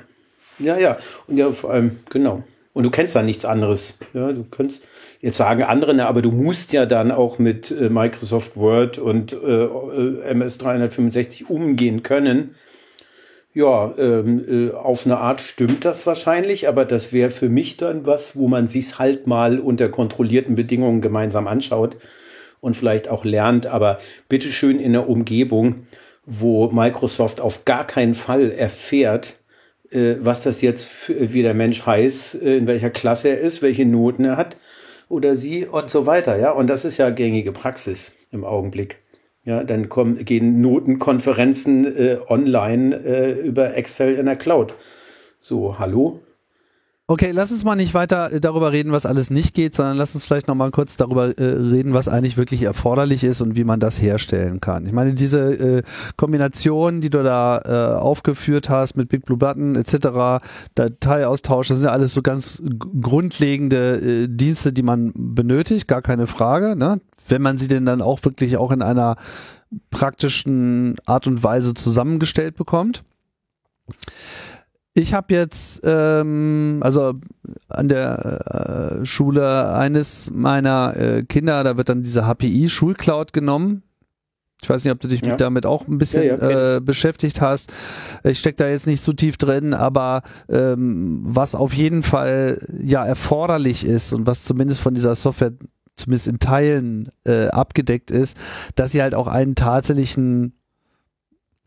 Ja, 0.61 0.79
ja. 0.79 0.97
Und 1.27 1.37
ja, 1.37 1.51
vor 1.53 1.71
allem, 1.71 1.99
genau. 2.11 2.45
Und 2.73 2.85
du 2.85 2.91
kennst 2.91 3.17
da 3.17 3.23
nichts 3.23 3.45
anderes. 3.45 3.95
Ja, 4.15 4.33
du 4.33 4.45
kannst, 4.45 4.83
jetzt 5.21 5.37
sagen 5.37 5.63
andere, 5.65 6.07
aber 6.07 6.23
du 6.23 6.31
musst 6.31 6.73
ja 6.73 6.87
dann 6.87 7.11
auch 7.11 7.39
mit 7.39 7.71
äh, 7.71 7.89
Microsoft 7.89 8.57
Word 8.57 8.99
und 8.99 9.33
äh, 9.33 9.65
äh 9.65 10.23
MS 10.23 10.59
365 10.59 11.51
umgehen 11.51 12.03
können. 12.03 12.55
Ja, 13.55 13.93
ähm, 13.99 14.45
äh, 14.71 14.73
auf 14.73 15.07
eine 15.07 15.17
Art 15.19 15.41
stimmt 15.41 15.85
das 15.85 16.07
wahrscheinlich, 16.07 16.69
aber 16.69 16.85
das 16.85 17.13
wäre 17.13 17.31
für 17.31 17.49
mich 17.49 17.77
dann 17.77 18.07
was, 18.07 18.37
wo 18.37 18.47
man 18.47 18.67
sich's 18.67 18.99
halt 18.99 19.27
mal 19.27 19.59
unter 19.59 19.89
kontrollierten 19.89 20.55
Bedingungen 20.55 21.01
gemeinsam 21.01 21.49
anschaut 21.49 21.97
und 22.61 22.77
vielleicht 22.77 23.09
auch 23.09 23.25
lernt, 23.25 23.67
aber 23.67 23.99
bitteschön 24.29 24.79
in 24.79 24.93
der 24.93 25.09
Umgebung, 25.09 25.87
wo 26.27 26.71
Microsoft 26.71 27.41
auf 27.41 27.65
gar 27.65 27.87
keinen 27.87 28.15
Fall 28.15 28.53
erfährt, 28.53 29.27
äh, 29.31 29.48
was 30.21 30.43
das 30.43 30.61
jetzt 30.61 31.09
wie 31.09 31.43
der 31.43 31.55
Mensch 31.55 31.87
heißt, 31.87 32.43
äh, 32.43 32.59
in 32.59 32.67
welcher 32.67 32.91
Klasse 32.91 33.29
er 33.29 33.39
ist, 33.39 33.63
welche 33.63 33.87
Noten 33.87 34.25
er 34.25 34.37
hat 34.37 34.57
oder 35.09 35.37
sie 35.37 35.67
und 35.67 35.91
so 35.91 36.07
weiter. 36.07 36.39
Ja, 36.39 36.51
und 36.51 36.69
das 36.69 36.85
ist 36.85 36.99
ja 36.99 37.11
gängige 37.11 37.53
Praxis 37.53 38.13
im 38.31 38.45
Augenblick. 38.45 38.99
Ja, 39.45 39.65
dann 39.65 39.89
kommen, 39.89 40.25
gehen 40.25 40.61
Notenkonferenzen 40.61 41.87
äh, 41.97 42.19
online 42.29 42.95
äh, 42.97 43.41
über 43.41 43.77
Excel 43.77 44.17
in 44.17 44.27
der 44.27 44.37
Cloud. 44.37 44.75
So, 45.41 45.79
hallo? 45.79 46.21
Okay, 47.11 47.31
lass 47.31 47.51
uns 47.53 47.65
mal 47.65 47.75
nicht 47.75 47.95
weiter 47.95 48.31
äh, 48.31 48.39
darüber 48.39 48.71
reden, 48.71 48.93
was 48.93 49.07
alles 49.07 49.31
nicht 49.31 49.55
geht, 49.55 49.75
sondern 49.75 49.97
lass 49.97 50.15
uns 50.15 50.27
vielleicht 50.27 50.47
noch 50.47 50.55
mal 50.55 50.71
kurz 50.71 50.99
darüber 50.99 51.39
äh, 51.39 51.43
reden, 51.43 51.95
was 51.95 52.07
eigentlich 52.07 52.37
wirklich 52.37 52.65
erforderlich 52.65 53.25
ist 53.25 53.41
und 53.41 53.57
wie 53.57 53.65
man 53.65 53.81
das 53.81 54.03
herstellen 54.03 54.61
kann. 54.61 54.85
Ich 54.85 54.93
meine, 54.93 55.15
diese 55.15 55.55
äh, 55.55 55.83
Kombination, 56.19 57.01
die 57.01 57.09
du 57.09 57.23
da 57.23 57.63
äh, 57.65 57.99
aufgeführt 57.99 58.69
hast 58.69 58.99
mit 58.99 59.09
Big 59.09 59.25
Blue 59.25 59.39
Button 59.39 59.75
etc., 59.75 60.45
Dateiaustausch, 60.75 61.69
das 61.69 61.79
sind 61.79 61.87
ja 61.87 61.93
alles 61.93 62.13
so 62.13 62.21
ganz 62.21 62.63
grundlegende 63.01 64.25
äh, 64.25 64.29
Dienste, 64.29 64.75
die 64.75 64.83
man 64.83 65.15
benötigt, 65.15 65.89
gar 65.89 66.03
keine 66.03 66.27
Frage. 66.27 66.77
Ne? 66.77 67.01
Wenn 67.27 67.41
man 67.41 67.57
sie 67.57 67.69
denn 67.69 67.87
dann 67.87 68.03
auch 68.03 68.23
wirklich 68.27 68.59
auch 68.59 68.71
in 68.71 68.83
einer 68.83 69.17
praktischen 69.89 70.97
Art 71.07 71.27
und 71.27 71.43
Weise 71.43 71.73
zusammengestellt 71.73 72.55
bekommt. 72.57 73.03
Ich 74.99 75.15
habe 75.15 75.33
jetzt, 75.33 75.81
ähm, 75.85 76.81
also 76.83 77.15
an 77.69 77.89
der 77.89 78.99
äh, 79.01 79.07
Schule 79.07 79.73
eines 79.73 80.31
meiner 80.33 80.97
äh, 80.97 81.23
Kinder, 81.23 81.63
da 81.63 81.77
wird 81.77 81.89
dann 81.89 82.03
diese 82.03 82.27
HPI 82.27 82.69
Schulcloud 82.69 83.33
genommen. 83.33 83.85
Ich 84.61 84.69
weiß 84.69 84.83
nicht, 84.83 84.93
ob 84.93 84.99
du 84.99 85.07
dich 85.07 85.21
ja. 85.21 85.37
damit 85.37 85.67
auch 85.67 85.87
ein 85.87 85.99
bisschen 85.99 86.25
ja, 86.25 86.37
ja, 86.37 86.77
äh, 86.77 86.81
beschäftigt 86.81 87.41
hast. 87.41 87.73
Ich 88.25 88.41
stecke 88.41 88.57
da 88.57 88.69
jetzt 88.69 88.89
nicht 88.89 89.01
so 89.01 89.13
tief 89.13 89.37
drin, 89.37 89.73
aber 89.73 90.23
ähm, 90.49 91.21
was 91.23 91.55
auf 91.55 91.73
jeden 91.75 92.03
Fall 92.03 92.67
ja 92.83 93.05
erforderlich 93.05 93.87
ist 93.87 94.13
und 94.13 94.27
was 94.27 94.43
zumindest 94.43 94.81
von 94.81 94.95
dieser 94.95 95.15
Software 95.15 95.53
zumindest 95.95 96.27
in 96.27 96.41
Teilen 96.41 97.09
äh, 97.25 97.49
abgedeckt 97.49 98.11
ist, 98.11 98.37
dass 98.75 98.93
sie 98.93 99.03
halt 99.03 99.15
auch 99.15 99.29
einen 99.29 99.55
tatsächlichen 99.55 100.58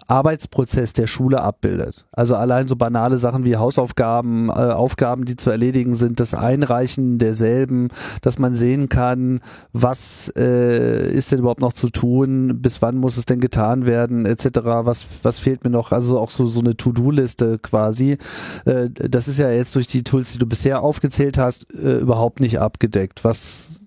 Arbeitsprozess 0.07 0.93
der 0.93 1.07
Schule 1.07 1.41
abbildet. 1.41 2.05
Also 2.11 2.35
allein 2.35 2.67
so 2.67 2.75
banale 2.75 3.17
Sachen 3.17 3.45
wie 3.45 3.57
Hausaufgaben, 3.57 4.49
äh, 4.49 4.51
Aufgaben, 4.51 5.25
die 5.25 5.35
zu 5.35 5.49
erledigen 5.49 5.95
sind, 5.95 6.19
das 6.19 6.33
Einreichen 6.33 7.17
derselben, 7.17 7.89
dass 8.21 8.39
man 8.39 8.55
sehen 8.55 8.89
kann, 8.89 9.39
was 9.73 10.31
äh, 10.37 11.11
ist 11.11 11.31
denn 11.31 11.39
überhaupt 11.39 11.61
noch 11.61 11.73
zu 11.73 11.89
tun, 11.89 12.61
bis 12.61 12.81
wann 12.81 12.97
muss 12.97 13.17
es 13.17 13.25
denn 13.25 13.39
getan 13.39 13.85
werden, 13.85 14.25
etc. 14.25 14.45
Was, 14.63 15.05
was 15.23 15.39
fehlt 15.39 15.63
mir 15.63 15.69
noch? 15.69 15.91
Also 15.91 16.19
auch 16.19 16.29
so, 16.29 16.47
so 16.47 16.59
eine 16.59 16.75
To-Do-Liste 16.75 17.59
quasi. 17.59 18.17
Äh, 18.65 18.89
das 18.89 19.27
ist 19.27 19.39
ja 19.39 19.49
jetzt 19.51 19.75
durch 19.75 19.87
die 19.87 20.03
Tools, 20.03 20.33
die 20.33 20.39
du 20.39 20.45
bisher 20.45 20.81
aufgezählt 20.81 21.37
hast, 21.37 21.73
äh, 21.73 21.97
überhaupt 21.97 22.39
nicht 22.39 22.59
abgedeckt. 22.59 23.23
Was 23.23 23.81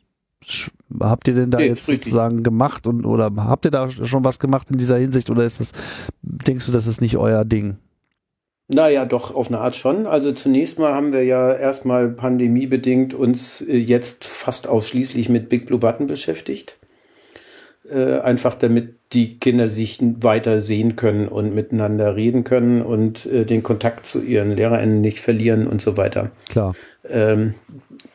habt 1.01 1.29
ihr 1.29 1.35
denn 1.35 1.51
da 1.51 1.59
nee, 1.59 1.69
jetzt 1.69 1.87
sozusagen 1.87 2.43
gemacht 2.43 2.87
und 2.87 3.05
oder 3.05 3.31
habt 3.37 3.65
ihr 3.65 3.71
da 3.71 3.91
schon 3.91 4.25
was 4.25 4.39
gemacht 4.39 4.71
in 4.71 4.79
dieser 4.79 4.99
Hinsicht 4.99 5.31
oder 5.31 5.45
ist 5.45 5.61
das, 5.61 5.73
denkst 6.23 6.67
du, 6.67 6.73
das 6.73 6.87
ist 6.87 7.01
nicht 7.01 7.17
euer 7.17 7.45
Ding? 7.45 7.79
Naja, 8.69 9.05
doch, 9.05 9.35
auf 9.35 9.49
eine 9.49 9.59
Art 9.59 9.77
schon. 9.77 10.07
Also 10.07 10.33
zunächst 10.33 10.79
mal 10.79 10.95
haben 10.95 11.13
wir 11.13 11.23
ja 11.25 11.53
erstmal 11.53 12.09
pandemiebedingt 12.09 13.13
uns 13.13 13.61
äh, 13.61 13.77
jetzt 13.77 14.25
fast 14.25 14.69
ausschließlich 14.69 15.29
mit 15.29 15.51
Big 15.51 15.67
Blue 15.67 15.79
Button 15.79 16.07
beschäftigt. 16.07 16.79
Äh, 17.91 18.21
einfach 18.21 18.55
damit 18.55 18.95
die 19.13 19.39
Kinder 19.39 19.69
sich 19.69 19.99
weiter 20.01 20.63
sehen 20.63 20.97
können 20.97 21.29
und 21.29 21.55
miteinander 21.55 22.17
reden 22.17 22.43
können 22.43 22.81
und 22.81 23.27
äh, 23.27 23.45
den 23.45 23.63
Kontakt 23.63 24.07
zu 24.07 24.23
ihren 24.23 24.53
LehrerInnen 24.53 25.03
nicht 25.03 25.21
verlieren 25.21 25.67
und 25.67 25.83
so 25.83 25.99
weiter. 25.99 26.31
Klar. 26.49 26.75
Ähm, 27.07 27.55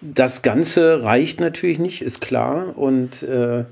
das 0.01 0.41
Ganze 0.41 1.03
reicht 1.03 1.39
natürlich 1.39 1.77
nicht, 1.77 2.01
ist 2.01 2.19
klar. 2.19 2.77
Und 2.79 3.21
äh, 3.21 3.65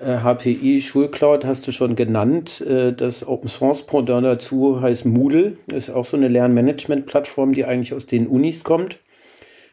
HPI 0.00 0.80
Schulcloud 0.80 1.44
hast 1.44 1.66
du 1.66 1.72
schon 1.72 1.96
genannt. 1.96 2.60
Äh, 2.60 2.92
das 2.92 3.26
Open 3.26 3.48
Source 3.48 3.84
Pendant 3.84 4.24
dazu 4.24 4.80
heißt 4.80 5.06
Moodle. 5.06 5.56
Ist 5.66 5.90
auch 5.90 6.04
so 6.04 6.16
eine 6.16 6.28
Lernmanagement-Plattform, 6.28 7.50
die 7.52 7.64
eigentlich 7.64 7.94
aus 7.94 8.06
den 8.06 8.28
Unis 8.28 8.62
kommt. 8.62 9.00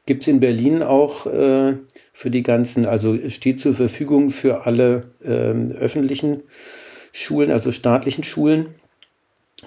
Gibt 0.10 0.24
es 0.24 0.28
in 0.28 0.39
Berlin 0.39 0.82
auch 0.82 1.28
äh, 1.28 1.76
für 2.14 2.32
die 2.32 2.41
ganzen, 2.41 2.88
also 2.88 3.16
steht 3.30 3.60
zur 3.60 3.76
Verfügung 3.76 4.32
für 4.32 4.66
alle 4.66 5.12
äh, 5.22 5.76
öffentlichen 5.76 6.41
Schulen, 7.12 7.51
also 7.51 7.72
staatlichen 7.72 8.24
Schulen. 8.24 8.74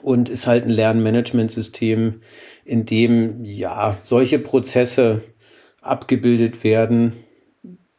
Und 0.03 0.29
ist 0.29 0.49
halt 0.49 0.65
ein 0.65 0.71
Lernmanagementsystem, 0.71 2.23
in 2.65 2.85
dem 2.87 3.45
ja 3.45 3.97
solche 4.03 4.41
Prozesse 4.41 5.21
abgebildet 5.81 6.65
werden. 6.65 7.13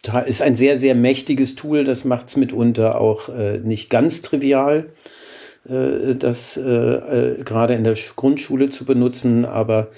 Da 0.02 0.20
ist 0.20 0.42
ein 0.42 0.56
sehr, 0.56 0.76
sehr 0.78 0.96
mächtiges 0.96 1.56
Tool, 1.56 1.86
das 1.86 2.04
macht 2.04 2.28
es 2.28 2.36
mitunter 2.36 3.00
auch 3.00 3.30
äh, 3.30 3.60
nicht 3.60 3.90
ganz 3.90 4.22
trivial, 4.22 4.92
äh, 5.64 6.16
das 6.16 6.58
äh, 6.58 6.62
äh, 6.62 7.44
gerade 7.46 7.76
in 7.76 7.86
der 7.86 7.96
Grundschule 8.18 8.70
zu 8.70 8.84
benutzen, 8.84 9.46
aber 9.46 9.92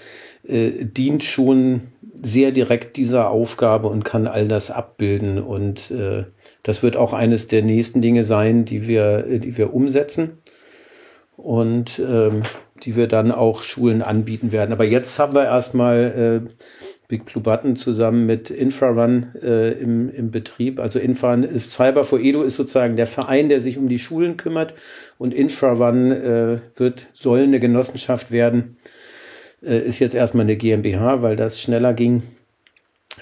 äh, 0.47 0.85
dient 0.85 1.23
schon 1.23 1.87
sehr 2.25 2.51
direkt 2.51 2.97
dieser 2.97 3.29
Aufgabe 3.29 3.87
und 3.87 4.03
kann 4.03 4.27
all 4.27 4.47
das 4.47 4.71
abbilden. 4.71 5.39
Und 5.39 5.91
äh, 5.91 6.25
das 6.63 6.83
wird 6.83 6.97
auch 6.97 7.13
eines 7.13 7.47
der 7.47 7.61
nächsten 7.61 8.01
Dinge 8.01 8.23
sein, 8.23 8.65
die 8.65 8.87
wir, 8.87 9.39
die 9.39 9.57
wir 9.57 9.73
umsetzen 9.73 10.39
und 11.37 11.99
ähm, 11.99 12.41
die 12.83 12.95
wir 12.95 13.07
dann 13.07 13.31
auch 13.31 13.63
Schulen 13.63 14.01
anbieten 14.01 14.51
werden. 14.51 14.71
Aber 14.71 14.85
jetzt 14.85 15.19
haben 15.19 15.33
wir 15.33 15.45
erstmal 15.45 16.49
Big 17.07 17.25
Blue 17.25 17.43
Button 17.43 17.75
zusammen 17.75 18.25
mit 18.25 18.49
Infrarun 18.49 19.27
äh, 19.41 19.71
im, 19.73 20.09
im 20.09 20.31
Betrieb. 20.31 20.79
Also 20.79 20.99
Infrarun, 20.99 21.47
Cyber 21.59 22.03
for 22.03 22.19
Edu 22.19 22.41
ist 22.41 22.55
sozusagen 22.55 22.95
der 22.95 23.07
Verein, 23.07 23.49
der 23.49 23.61
sich 23.61 23.77
um 23.77 23.87
die 23.87 23.99
Schulen 23.99 24.37
kümmert 24.37 24.73
und 25.17 25.33
Infrarun 25.33 26.11
äh, 26.11 26.59
wird, 26.75 27.07
soll 27.13 27.41
eine 27.41 27.59
Genossenschaft 27.59 28.31
werden. 28.31 28.77
Äh, 29.65 29.79
ist 29.79 29.99
jetzt 29.99 30.15
erstmal 30.15 30.45
eine 30.45 30.55
GmbH, 30.55 31.21
weil 31.21 31.35
das 31.35 31.61
schneller 31.61 31.93
ging, 31.93 32.23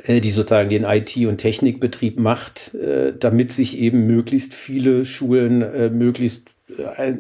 äh, 0.06 0.20
die 0.20 0.32
sozusagen 0.32 0.70
den 0.70 0.84
IT- 0.84 1.26
und 1.28 1.38
Technikbetrieb 1.38 2.20
macht, 2.20 2.74
äh, 2.76 3.14
damit 3.18 3.52
sich 3.52 3.80
eben 3.80 4.06
möglichst 4.08 4.54
viele 4.54 5.06
Schulen 5.06 5.62
äh, 5.62 5.90
möglichst 5.90 6.48
äh, 6.78 7.14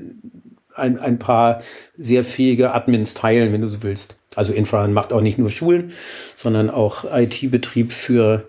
ein, 0.75 0.97
ein 0.97 1.19
paar 1.19 1.61
sehr 1.97 2.23
fähige 2.23 2.73
Admins 2.73 3.13
teilen, 3.13 3.53
wenn 3.53 3.61
du 3.61 3.69
so 3.69 3.83
willst. 3.83 4.15
Also 4.35 4.53
Infra 4.53 4.87
macht 4.87 5.13
auch 5.13 5.21
nicht 5.21 5.37
nur 5.37 5.51
Schulen, 5.51 5.91
sondern 6.35 6.69
auch 6.71 7.05
IT-Betrieb 7.13 7.91
für 7.91 8.47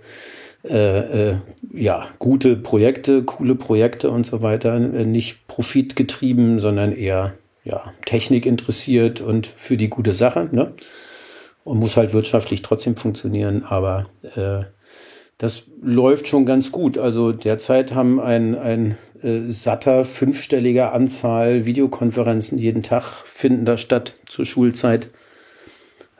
äh, 0.64 1.30
äh, 1.30 1.36
ja, 1.72 2.06
gute 2.18 2.56
Projekte, 2.56 3.22
coole 3.22 3.54
Projekte 3.54 4.10
und 4.10 4.24
so 4.24 4.40
weiter. 4.40 4.76
Äh, 4.76 5.04
nicht 5.04 5.46
profitgetrieben, 5.46 6.58
sondern 6.58 6.92
eher 6.92 7.34
ja, 7.64 7.92
Technik 8.04 8.46
interessiert 8.46 9.20
und 9.20 9.46
für 9.46 9.76
die 9.76 9.88
gute 9.88 10.12
Sache. 10.12 10.48
Ne? 10.52 10.74
Und 11.64 11.78
muss 11.78 11.96
halt 11.96 12.12
wirtschaftlich 12.12 12.62
trotzdem 12.62 12.96
funktionieren, 12.96 13.64
aber 13.64 14.06
äh, 14.36 14.64
das 15.38 15.64
läuft 15.82 16.28
schon 16.28 16.46
ganz 16.46 16.70
gut. 16.70 16.98
Also 16.98 17.32
derzeit 17.32 17.94
haben 17.94 18.20
ein, 18.20 18.54
ein 18.54 18.98
äh, 19.22 19.50
satter 19.50 20.04
fünfstelliger 20.04 20.92
Anzahl 20.92 21.64
Videokonferenzen 21.64 22.58
jeden 22.58 22.82
Tag 22.82 23.04
finden 23.24 23.64
da 23.64 23.76
statt 23.76 24.14
zur 24.26 24.44
Schulzeit 24.44 25.08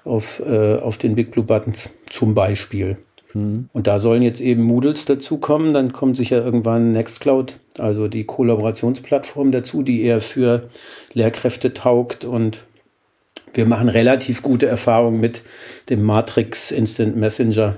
auf, 0.05 0.41
äh, 0.41 0.77
auf 0.77 0.99
den 0.99 1.15
Big 1.15 1.31
Blue 1.31 1.45
Buttons 1.45 1.91
zum 2.11 2.35
Beispiel. 2.35 2.97
Mhm. 3.35 3.69
Und 3.73 3.87
da 3.87 3.99
sollen 3.99 4.23
jetzt 4.23 4.41
eben 4.41 4.63
Moodles 4.63 5.05
dazukommen. 5.05 5.75
Dann 5.75 5.93
kommt 5.93 6.17
sicher 6.17 6.45
irgendwann 6.45 6.93
Nextcloud, 6.93 7.59
also 7.79 8.09
die 8.09 8.25
Kollaborationsplattform 8.25 9.53
dazu, 9.53 9.83
die 9.83 10.03
eher 10.03 10.21
für 10.21 10.69
Lehrkräfte 11.13 11.75
taugt. 11.75 12.25
Und 12.25 12.65
wir 13.53 13.67
machen 13.67 13.89
relativ 13.89 14.43
gute 14.43 14.67
Erfahrungen 14.67 15.21
mit 15.21 15.43
dem 15.91 16.03
Matrix 16.03 16.71
Instant 16.71 17.17
Messenger, 17.17 17.77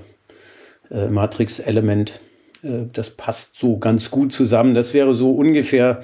äh, 0.89 1.07
Matrix 1.07 1.59
Element. 1.59 2.19
Äh, 2.63 2.85
das 2.93 3.09
passt 3.09 3.59
so 3.59 3.77
ganz 3.77 4.11
gut 4.11 4.31
zusammen. 4.31 4.73
Das 4.73 4.93
wäre 4.93 5.13
so 5.13 5.31
ungefähr 5.31 5.99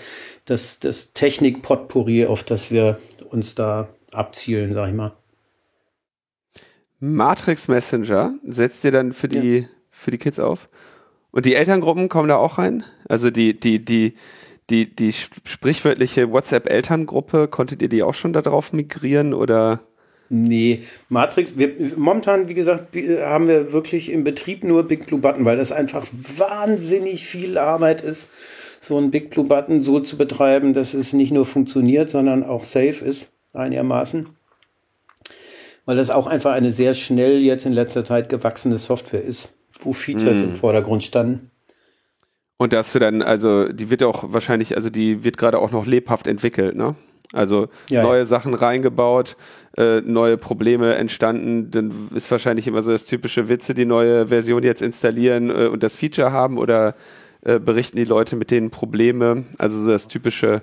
das, 0.45 0.79
das 0.79 1.13
Technik-Potpourri, 1.13 2.25
auf 2.25 2.43
das 2.43 2.71
wir 2.71 2.97
uns 3.29 3.55
da 3.55 3.87
abzielen, 4.11 4.73
sag 4.73 4.89
ich 4.89 4.93
mal. 4.93 5.13
Matrix 7.05 7.67
Messenger 7.67 8.35
setzt 8.47 8.85
ihr 8.85 8.91
dann 8.91 9.11
für 9.11 9.27
die, 9.27 9.57
ja. 9.57 9.65
für 9.89 10.09
die 10.09 10.17
Kids 10.17 10.39
auf? 10.39 10.69
Und 11.31 11.45
die 11.45 11.53
Elterngruppen 11.53 12.07
kommen 12.07 12.29
da 12.29 12.37
auch 12.37 12.59
rein? 12.59 12.85
Also 13.09 13.29
die, 13.29 13.59
die, 13.59 13.83
die, 13.83 14.13
die, 14.69 14.95
die 14.95 15.11
sprichwörtliche 15.11 16.31
WhatsApp-Elterngruppe, 16.31 17.49
konntet 17.49 17.81
ihr 17.81 17.89
die 17.89 18.03
auch 18.03 18.13
schon 18.13 18.31
darauf 18.31 18.71
migrieren 18.71 19.33
oder? 19.33 19.81
Nee, 20.29 20.83
Matrix, 21.09 21.57
wir, 21.57 21.73
momentan, 21.97 22.47
wie 22.47 22.53
gesagt, 22.53 22.95
haben 22.95 23.49
wir 23.49 23.73
wirklich 23.73 24.09
im 24.09 24.23
Betrieb 24.23 24.63
nur 24.63 24.83
Big 24.83 25.05
Blue 25.05 25.19
Button, 25.19 25.43
weil 25.43 25.57
das 25.57 25.73
einfach 25.73 26.07
wahnsinnig 26.13 27.25
viel 27.25 27.57
Arbeit 27.57 27.99
ist, 27.99 28.29
so 28.79 28.97
ein 28.97 29.11
Big 29.11 29.29
Blue 29.29 29.45
Button 29.45 29.81
so 29.81 29.99
zu 29.99 30.17
betreiben, 30.17 30.73
dass 30.73 30.93
es 30.93 31.11
nicht 31.11 31.33
nur 31.33 31.45
funktioniert, 31.45 32.09
sondern 32.09 32.45
auch 32.45 32.63
safe 32.63 33.03
ist, 33.03 33.33
einigermaßen 33.51 34.29
weil 35.85 35.97
das 35.97 36.09
auch 36.09 36.27
einfach 36.27 36.53
eine 36.53 36.71
sehr 36.71 36.93
schnell 36.93 37.41
jetzt 37.41 37.65
in 37.65 37.73
letzter 37.73 38.05
Zeit 38.05 38.29
gewachsene 38.29 38.77
Software 38.77 39.23
ist, 39.23 39.49
wo 39.81 39.93
Features 39.93 40.37
mm. 40.37 40.43
im 40.43 40.55
Vordergrund 40.55 41.03
standen. 41.03 41.49
Und 42.57 42.71
dass 42.71 42.93
du 42.93 42.99
dann, 42.99 43.21
also 43.21 43.67
die 43.67 43.89
wird 43.89 44.03
auch 44.03 44.25
wahrscheinlich, 44.27 44.75
also 44.75 44.89
die 44.89 45.23
wird 45.23 45.37
gerade 45.37 45.59
auch 45.59 45.71
noch 45.71 45.85
lebhaft 45.85 46.27
entwickelt, 46.27 46.75
ne? 46.75 46.95
Also 47.33 47.67
ja, 47.89 48.03
neue 48.03 48.19
ja. 48.19 48.25
Sachen 48.25 48.53
reingebaut, 48.53 49.37
äh, 49.75 50.01
neue 50.01 50.37
Probleme 50.37 50.93
entstanden, 50.95 51.71
dann 51.71 52.09
ist 52.13 52.29
wahrscheinlich 52.29 52.67
immer 52.67 52.83
so 52.83 52.91
das 52.91 53.05
typische 53.05 53.49
Witze, 53.49 53.73
die 53.73 53.85
neue 53.85 54.27
Version 54.27 54.61
jetzt 54.61 54.83
installieren 54.83 55.49
äh, 55.49 55.65
und 55.65 55.81
das 55.81 55.95
Feature 55.95 56.31
haben 56.31 56.59
oder 56.59 56.95
äh, 57.41 57.59
berichten 57.59 57.97
die 57.97 58.05
Leute 58.05 58.35
mit 58.35 58.51
denen 58.51 58.69
Probleme, 58.69 59.45
also 59.57 59.79
so 59.79 59.89
das 59.89 60.07
typische, 60.07 60.61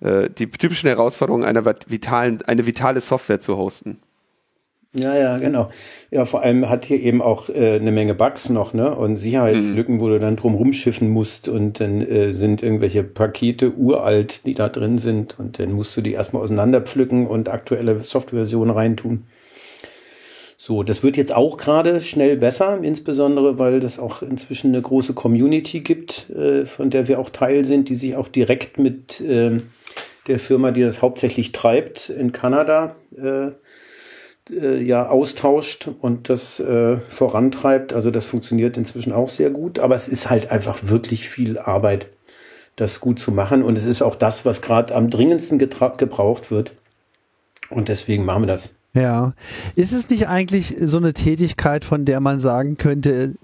äh, 0.00 0.28
die 0.28 0.50
typischen 0.50 0.88
Herausforderungen 0.88 1.44
einer 1.44 1.64
vitalen, 1.64 2.42
eine 2.42 2.66
vitale 2.66 3.00
Software 3.00 3.40
zu 3.40 3.56
hosten. 3.56 3.98
Ja, 4.98 5.14
ja, 5.14 5.36
genau. 5.36 5.68
Ja, 6.10 6.24
vor 6.24 6.42
allem 6.42 6.70
hat 6.70 6.86
hier 6.86 7.00
eben 7.00 7.20
auch 7.20 7.48
äh, 7.48 7.76
eine 7.76 7.92
Menge 7.92 8.14
Bugs 8.14 8.48
noch, 8.48 8.72
ne? 8.72 8.94
Und 8.94 9.16
Sicherheitslücken, 9.16 9.96
mhm. 9.96 10.00
wo 10.00 10.08
du 10.08 10.18
dann 10.18 10.36
drum 10.36 10.54
rumschiffen 10.54 11.08
musst 11.10 11.48
und 11.48 11.80
dann 11.80 12.00
äh, 12.00 12.32
sind 12.32 12.62
irgendwelche 12.62 13.02
Pakete 13.02 13.72
uralt, 13.74 14.46
die 14.46 14.54
da 14.54 14.68
drin 14.68 14.98
sind 14.98 15.38
und 15.38 15.58
dann 15.58 15.72
musst 15.72 15.96
du 15.96 16.00
die 16.00 16.12
erstmal 16.12 16.42
auseinanderpflücken 16.42 17.26
und 17.26 17.48
aktuelle 17.48 18.02
Softwareversionen 18.02 18.74
reintun. 18.74 19.24
So, 20.58 20.82
das 20.82 21.02
wird 21.02 21.18
jetzt 21.18 21.34
auch 21.34 21.58
gerade 21.58 22.00
schnell 22.00 22.36
besser, 22.38 22.80
insbesondere 22.82 23.58
weil 23.58 23.78
das 23.78 23.98
auch 23.98 24.22
inzwischen 24.22 24.68
eine 24.68 24.80
große 24.80 25.12
Community 25.12 25.80
gibt, 25.80 26.30
äh, 26.30 26.64
von 26.64 26.88
der 26.90 27.08
wir 27.08 27.18
auch 27.18 27.30
Teil 27.30 27.64
sind, 27.64 27.90
die 27.90 27.94
sich 27.94 28.16
auch 28.16 28.28
direkt 28.28 28.78
mit 28.78 29.20
äh, 29.20 29.60
der 30.26 30.38
Firma, 30.38 30.70
die 30.70 30.82
das 30.82 31.02
hauptsächlich 31.02 31.52
treibt, 31.52 32.08
in 32.08 32.32
Kanada 32.32 32.94
äh, 33.16 33.50
äh, 34.50 34.82
ja 34.82 35.08
austauscht 35.08 35.88
und 36.00 36.28
das 36.28 36.60
äh, 36.60 36.98
vorantreibt. 36.98 37.92
Also 37.92 38.10
das 38.10 38.26
funktioniert 38.26 38.76
inzwischen 38.76 39.12
auch 39.12 39.28
sehr 39.28 39.50
gut, 39.50 39.78
aber 39.78 39.94
es 39.94 40.08
ist 40.08 40.30
halt 40.30 40.50
einfach 40.50 40.78
wirklich 40.82 41.28
viel 41.28 41.58
Arbeit, 41.58 42.08
das 42.76 43.00
gut 43.00 43.18
zu 43.18 43.32
machen. 43.32 43.62
Und 43.62 43.78
es 43.78 43.86
ist 43.86 44.02
auch 44.02 44.16
das, 44.16 44.44
was 44.44 44.62
gerade 44.62 44.94
am 44.94 45.10
dringendsten 45.10 45.58
gebraucht 45.58 46.50
wird. 46.50 46.72
Und 47.70 47.88
deswegen 47.88 48.24
machen 48.24 48.42
wir 48.42 48.48
das. 48.48 48.74
Ja. 48.94 49.34
Ist 49.74 49.92
es 49.92 50.08
nicht 50.08 50.28
eigentlich 50.28 50.74
so 50.80 50.96
eine 50.96 51.12
Tätigkeit, 51.12 51.84
von 51.84 52.04
der 52.04 52.20
man 52.20 52.40
sagen 52.40 52.78
könnte, 52.78 53.34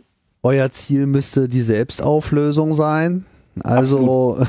euer 0.42 0.70
Ziel 0.70 1.06
müsste 1.06 1.48
die 1.48 1.62
Selbstauflösung 1.62 2.74
sein? 2.74 3.26
Also 3.60 4.38
absolut, 4.38 4.48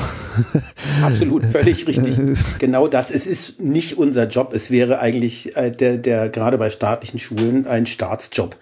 absolut 1.03 1.45
völlig 1.45 1.87
richtig. 1.87 2.15
Genau 2.59 2.87
das. 2.87 3.11
Es 3.11 3.27
ist 3.27 3.59
nicht 3.59 3.97
unser 3.97 4.27
Job. 4.27 4.53
Es 4.53 4.71
wäre 4.71 4.99
eigentlich 4.99 5.55
äh, 5.57 5.71
der, 5.71 5.97
der 5.97 6.29
gerade 6.29 6.57
bei 6.57 6.69
staatlichen 6.69 7.19
Schulen 7.19 7.67
ein 7.67 7.85
Staatsjob. 7.85 8.55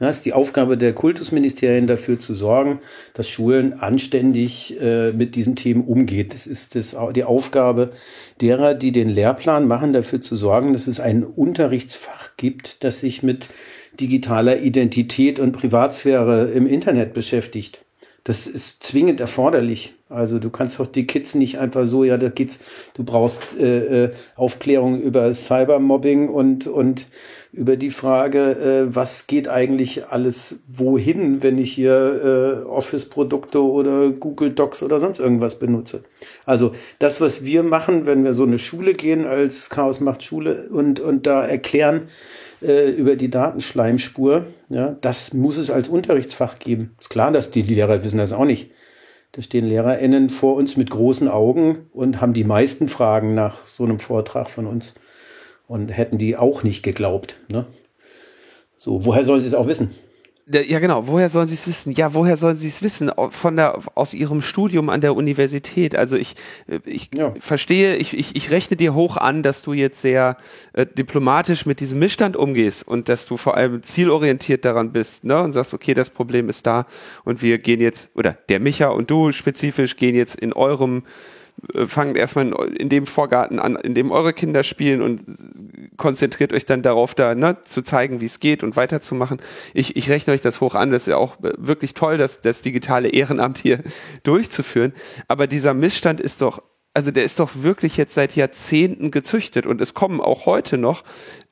Ja, 0.00 0.08
es 0.08 0.18
ist 0.18 0.26
die 0.26 0.32
Aufgabe 0.32 0.78
der 0.78 0.92
Kultusministerien 0.92 1.88
dafür 1.88 2.20
zu 2.20 2.32
sorgen, 2.34 2.78
dass 3.14 3.28
Schulen 3.28 3.80
anständig 3.80 4.80
äh, 4.80 5.10
mit 5.10 5.34
diesen 5.34 5.56
Themen 5.56 5.82
umgeht. 5.82 6.32
Das 6.32 6.46
ist 6.46 6.76
das, 6.76 6.96
die 7.16 7.24
Aufgabe 7.24 7.90
derer, 8.40 8.74
die 8.74 8.92
den 8.92 9.08
Lehrplan 9.08 9.66
machen, 9.66 9.92
dafür 9.92 10.22
zu 10.22 10.36
sorgen, 10.36 10.72
dass 10.72 10.86
es 10.86 11.00
ein 11.00 11.24
Unterrichtsfach 11.24 12.36
gibt, 12.36 12.84
das 12.84 13.00
sich 13.00 13.24
mit 13.24 13.48
digitaler 13.98 14.60
Identität 14.60 15.40
und 15.40 15.50
Privatsphäre 15.50 16.44
im 16.52 16.68
Internet 16.68 17.12
beschäftigt. 17.12 17.80
Das 18.28 18.46
ist 18.46 18.82
zwingend 18.82 19.20
erforderlich. 19.20 19.94
Also 20.10 20.38
du 20.38 20.50
kannst 20.50 20.78
doch 20.78 20.86
die 20.86 21.06
Kids 21.06 21.34
nicht 21.34 21.58
einfach 21.58 21.86
so, 21.86 22.04
ja, 22.04 22.18
da 22.18 22.28
geht's, 22.28 22.58
du 22.92 23.02
brauchst 23.02 23.40
äh, 23.58 24.04
äh, 24.04 24.10
Aufklärung 24.36 25.00
über 25.00 25.32
Cybermobbing 25.32 26.28
und, 26.28 26.66
und 26.66 27.06
über 27.52 27.78
die 27.78 27.88
Frage, 27.88 28.50
äh, 28.90 28.94
was 28.94 29.28
geht 29.28 29.48
eigentlich 29.48 30.08
alles 30.08 30.60
wohin, 30.68 31.42
wenn 31.42 31.56
ich 31.56 31.72
hier 31.72 32.64
äh, 32.64 32.68
Office-Produkte 32.68 33.62
oder 33.62 34.10
Google 34.10 34.50
Docs 34.50 34.82
oder 34.82 35.00
sonst 35.00 35.20
irgendwas 35.20 35.58
benutze. 35.58 36.04
Also 36.44 36.72
das, 36.98 37.22
was 37.22 37.46
wir 37.46 37.62
machen, 37.62 38.04
wenn 38.04 38.24
wir 38.24 38.34
so 38.34 38.42
eine 38.42 38.58
Schule 38.58 38.92
gehen 38.92 39.24
als 39.26 39.70
Chaos 39.70 40.00
macht 40.00 40.22
Schule 40.22 40.68
und, 40.68 41.00
und 41.00 41.26
da 41.26 41.46
erklären, 41.46 42.08
äh, 42.62 42.90
über 42.90 43.16
die 43.16 43.30
Datenschleimspur. 43.30 44.46
Ja, 44.68 44.96
das 45.00 45.32
muss 45.32 45.56
es 45.56 45.70
als 45.70 45.88
Unterrichtsfach 45.88 46.58
geben. 46.58 46.96
Ist 47.00 47.10
klar, 47.10 47.32
dass 47.32 47.50
die 47.50 47.62
Lehrer 47.62 48.04
wissen 48.04 48.18
das 48.18 48.32
auch 48.32 48.44
nicht. 48.44 48.70
Da 49.32 49.42
stehen 49.42 49.66
LehrerInnen 49.66 50.30
vor 50.30 50.54
uns 50.54 50.76
mit 50.76 50.90
großen 50.90 51.28
Augen 51.28 51.86
und 51.92 52.20
haben 52.20 52.32
die 52.32 52.44
meisten 52.44 52.88
Fragen 52.88 53.34
nach 53.34 53.66
so 53.66 53.84
einem 53.84 53.98
Vortrag 53.98 54.48
von 54.48 54.66
uns 54.66 54.94
und 55.66 55.90
hätten 55.90 56.18
die 56.18 56.36
auch 56.36 56.62
nicht 56.62 56.82
geglaubt. 56.82 57.36
Ne? 57.48 57.66
So, 58.76 59.04
woher 59.04 59.24
sollen 59.24 59.42
sie 59.42 59.48
es 59.48 59.54
auch 59.54 59.66
wissen? 59.66 59.94
Ja, 60.50 60.78
genau. 60.78 61.06
Woher 61.06 61.28
sollen 61.28 61.46
Sie 61.46 61.54
es 61.54 61.66
wissen? 61.66 61.92
Ja, 61.92 62.14
woher 62.14 62.38
sollen 62.38 62.56
Sie 62.56 62.68
es 62.68 62.82
wissen? 62.82 63.10
Von 63.30 63.56
der, 63.56 63.78
aus 63.94 64.14
Ihrem 64.14 64.40
Studium 64.40 64.88
an 64.88 65.02
der 65.02 65.14
Universität. 65.14 65.94
Also 65.94 66.16
ich, 66.16 66.36
äh, 66.66 66.80
ich 66.86 67.10
ja. 67.14 67.34
verstehe, 67.38 67.96
ich, 67.96 68.16
ich, 68.16 68.34
ich 68.34 68.50
rechne 68.50 68.76
dir 68.76 68.94
hoch 68.94 69.18
an, 69.18 69.42
dass 69.42 69.62
du 69.62 69.74
jetzt 69.74 70.00
sehr 70.00 70.38
äh, 70.72 70.86
diplomatisch 70.86 71.66
mit 71.66 71.80
diesem 71.80 71.98
Missstand 71.98 72.34
umgehst 72.34 72.86
und 72.88 73.10
dass 73.10 73.26
du 73.26 73.36
vor 73.36 73.56
allem 73.58 73.82
zielorientiert 73.82 74.64
daran 74.64 74.92
bist, 74.92 75.24
ne? 75.24 75.42
Und 75.42 75.52
sagst, 75.52 75.74
okay, 75.74 75.92
das 75.92 76.08
Problem 76.08 76.48
ist 76.48 76.66
da 76.66 76.86
und 77.24 77.42
wir 77.42 77.58
gehen 77.58 77.80
jetzt, 77.80 78.16
oder 78.16 78.32
der 78.48 78.60
Micha 78.60 78.88
und 78.88 79.10
du 79.10 79.32
spezifisch 79.32 79.96
gehen 79.96 80.14
jetzt 80.14 80.34
in 80.34 80.54
eurem 80.54 81.02
fangt 81.86 82.16
erstmal 82.16 82.46
in, 82.46 82.76
in, 82.76 82.88
dem 82.88 83.06
Vorgarten 83.06 83.58
an, 83.58 83.76
in 83.76 83.94
dem 83.94 84.10
eure 84.10 84.32
Kinder 84.32 84.62
spielen 84.62 85.02
und 85.02 85.22
konzentriert 85.96 86.52
euch 86.52 86.64
dann 86.64 86.82
darauf, 86.82 87.14
da 87.14 87.34
ne, 87.34 87.60
zu 87.62 87.82
zeigen, 87.82 88.20
wie 88.20 88.26
es 88.26 88.40
geht 88.40 88.62
und 88.62 88.76
weiterzumachen. 88.76 89.40
Ich, 89.74 89.96
ich 89.96 90.08
rechne 90.08 90.32
euch 90.32 90.40
das 90.40 90.60
hoch 90.60 90.74
an. 90.74 90.90
Das 90.90 91.02
ist 91.02 91.08
ja 91.08 91.16
auch 91.16 91.36
wirklich 91.40 91.94
toll, 91.94 92.16
das, 92.16 92.40
das 92.40 92.62
digitale 92.62 93.08
Ehrenamt 93.08 93.58
hier 93.58 93.80
durchzuführen. 94.22 94.92
Aber 95.26 95.46
dieser 95.46 95.74
Missstand 95.74 96.20
ist 96.20 96.40
doch 96.40 96.62
also 96.94 97.10
der 97.10 97.24
ist 97.24 97.38
doch 97.38 97.50
wirklich 97.62 97.96
jetzt 97.96 98.14
seit 98.14 98.34
Jahrzehnten 98.34 99.10
gezüchtet 99.10 99.66
und 99.66 99.80
es 99.80 99.94
kommen 99.94 100.20
auch 100.20 100.46
heute 100.46 100.78
noch 100.78 101.04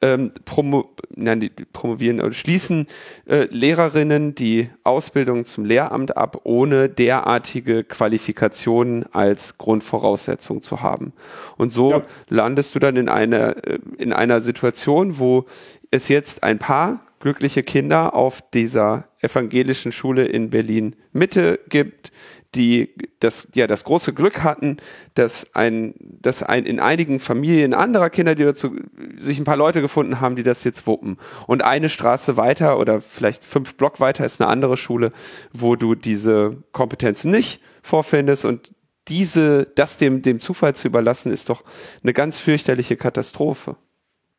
ähm, 0.02 0.32
promo, 0.44 0.94
nein, 1.14 1.50
promovieren 1.72 2.20
oder 2.20 2.32
schließen 2.32 2.86
äh, 3.26 3.46
Lehrerinnen 3.50 4.34
die 4.34 4.70
Ausbildung 4.82 5.44
zum 5.44 5.64
Lehramt 5.64 6.16
ab, 6.16 6.40
ohne 6.44 6.88
derartige 6.88 7.84
Qualifikationen 7.84 9.06
als 9.12 9.56
Grundvoraussetzung 9.58 10.62
zu 10.62 10.82
haben. 10.82 11.12
Und 11.56 11.72
so 11.72 11.92
ja. 11.92 12.02
landest 12.28 12.74
du 12.74 12.78
dann 12.78 12.96
in 12.96 13.08
einer 13.08 13.64
äh, 13.64 13.78
in 13.98 14.12
einer 14.12 14.40
Situation, 14.40 15.18
wo 15.18 15.46
es 15.90 16.08
jetzt 16.08 16.42
ein 16.42 16.58
paar 16.58 17.06
glückliche 17.20 17.62
Kinder 17.62 18.14
auf 18.14 18.42
dieser 18.52 19.08
evangelischen 19.20 19.92
Schule 19.92 20.26
in 20.26 20.50
Berlin 20.50 20.96
Mitte 21.12 21.60
gibt, 21.68 22.12
die 22.54 22.94
das, 23.20 23.48
ja, 23.54 23.66
das 23.66 23.84
große 23.84 24.12
Glück 24.12 24.42
hatten, 24.42 24.78
dass 25.14 25.54
ein, 25.54 25.94
dass 26.00 26.42
ein, 26.42 26.66
in 26.66 26.80
einigen 26.80 27.18
Familien 27.18 27.74
anderer 27.74 28.10
Kinder, 28.10 28.34
die 28.34 28.44
dazu, 28.44 28.76
sich 29.18 29.38
ein 29.38 29.44
paar 29.44 29.56
Leute 29.56 29.80
gefunden 29.80 30.20
haben, 30.20 30.36
die 30.36 30.42
das 30.42 30.64
jetzt 30.64 30.86
wuppen. 30.86 31.18
Und 31.46 31.62
eine 31.62 31.88
Straße 31.88 32.36
weiter 32.36 32.78
oder 32.78 33.00
vielleicht 33.00 33.44
fünf 33.44 33.74
Block 33.76 34.00
weiter 34.00 34.24
ist 34.24 34.40
eine 34.40 34.48
andere 34.48 34.76
Schule, 34.76 35.10
wo 35.52 35.76
du 35.76 35.94
diese 35.94 36.62
Kompetenzen 36.72 37.30
nicht 37.30 37.60
vorfindest 37.82 38.44
und 38.44 38.72
diese, 39.08 39.64
das 39.74 39.98
dem, 39.98 40.22
dem 40.22 40.40
Zufall 40.40 40.74
zu 40.74 40.88
überlassen, 40.88 41.32
ist 41.32 41.48
doch 41.48 41.62
eine 42.02 42.12
ganz 42.12 42.38
fürchterliche 42.38 42.96
Katastrophe. 42.96 43.76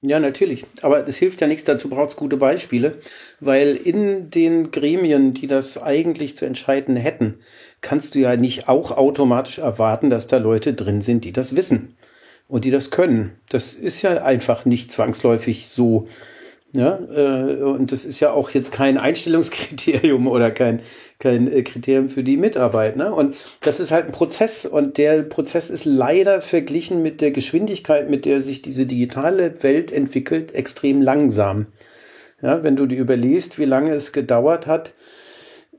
Ja, 0.01 0.19
natürlich. 0.19 0.65
Aber 0.83 1.01
das 1.01 1.17
hilft 1.17 1.41
ja 1.41 1.47
nichts, 1.47 1.63
dazu 1.63 1.89
braucht 1.89 2.09
es 2.09 2.15
gute 2.15 2.37
Beispiele, 2.37 2.99
weil 3.39 3.75
in 3.75 4.29
den 4.29 4.69
Gremien, 4.69 5.33
die 5.33 5.47
das 5.47 5.81
eigentlich 5.81 6.37
zu 6.37 6.45
entscheiden 6.45 6.95
hätten, 6.95 7.39
kannst 7.81 8.15
du 8.15 8.19
ja 8.19 8.35
nicht 8.35 8.67
auch 8.67 8.91
automatisch 8.91 9.59
erwarten, 9.59 10.09
dass 10.09 10.27
da 10.27 10.37
Leute 10.37 10.73
drin 10.73 11.01
sind, 11.01 11.25
die 11.25 11.33
das 11.33 11.55
wissen 11.55 11.95
und 12.47 12.65
die 12.65 12.71
das 12.71 12.91
können. 12.91 13.37
Das 13.49 13.75
ist 13.75 14.01
ja 14.01 14.23
einfach 14.23 14.65
nicht 14.65 14.91
zwangsläufig 14.91 15.67
so. 15.67 16.07
Ja, 16.75 16.99
äh, 16.99 17.63
und 17.63 17.91
das 17.93 18.03
ist 18.03 18.19
ja 18.19 18.31
auch 18.31 18.49
jetzt 18.49 18.71
kein 18.71 18.97
Einstellungskriterium 18.97 20.27
oder 20.27 20.51
kein, 20.51 20.81
kein 21.17 21.51
äh, 21.51 21.63
Kriterium 21.63 22.09
für 22.09 22.23
die 22.23 22.35
Mitarbeit. 22.35 22.97
Ne? 22.97 23.11
Und 23.11 23.37
das 23.61 23.79
ist 23.79 23.91
halt 23.91 24.05
ein 24.05 24.11
Prozess 24.11 24.65
und 24.65 24.97
der 24.97 25.23
Prozess 25.23 25.69
ist 25.69 25.85
leider 25.85 26.41
verglichen 26.41 27.01
mit 27.01 27.21
der 27.21 27.31
Geschwindigkeit, 27.31 28.09
mit 28.09 28.25
der 28.25 28.41
sich 28.41 28.61
diese 28.61 28.85
digitale 28.85 29.63
Welt 29.63 29.91
entwickelt, 29.91 30.53
extrem 30.53 31.01
langsam. 31.01 31.67
Ja, 32.41 32.63
wenn 32.63 32.75
du 32.75 32.85
dir 32.85 32.99
überlegst, 32.99 33.57
wie 33.57 33.65
lange 33.65 33.91
es 33.91 34.11
gedauert 34.11 34.67
hat, 34.67 34.93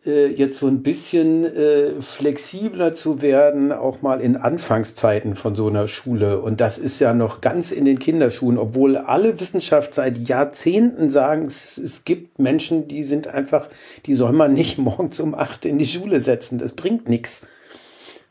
jetzt 0.04 0.58
so 0.58 0.66
ein 0.66 0.82
bisschen 0.82 1.44
äh, 1.44 2.00
flexibler 2.00 2.92
zu 2.92 3.20
werden, 3.20 3.72
auch 3.72 4.02
mal 4.02 4.20
in 4.20 4.36
Anfangszeiten 4.36 5.34
von 5.34 5.54
so 5.54 5.66
einer 5.66 5.88
Schule. 5.88 6.40
Und 6.40 6.60
das 6.60 6.78
ist 6.78 7.00
ja 7.00 7.14
noch 7.14 7.40
ganz 7.40 7.70
in 7.70 7.84
den 7.84 7.98
Kinderschuhen, 7.98 8.58
obwohl 8.58 8.96
alle 8.96 9.40
Wissenschaft 9.40 9.94
seit 9.94 10.28
Jahrzehnten 10.28 11.10
sagen, 11.10 11.46
es, 11.46 11.78
es 11.78 12.04
gibt 12.04 12.38
Menschen, 12.38 12.88
die 12.88 13.02
sind 13.02 13.28
einfach, 13.28 13.68
die 14.06 14.14
soll 14.14 14.32
man 14.32 14.52
nicht 14.52 14.78
morgens 14.78 15.20
um 15.20 15.34
acht 15.34 15.64
in 15.64 15.78
die 15.78 15.86
Schule 15.86 16.20
setzen. 16.20 16.58
Das 16.58 16.72
bringt 16.72 17.08
nichts. 17.08 17.46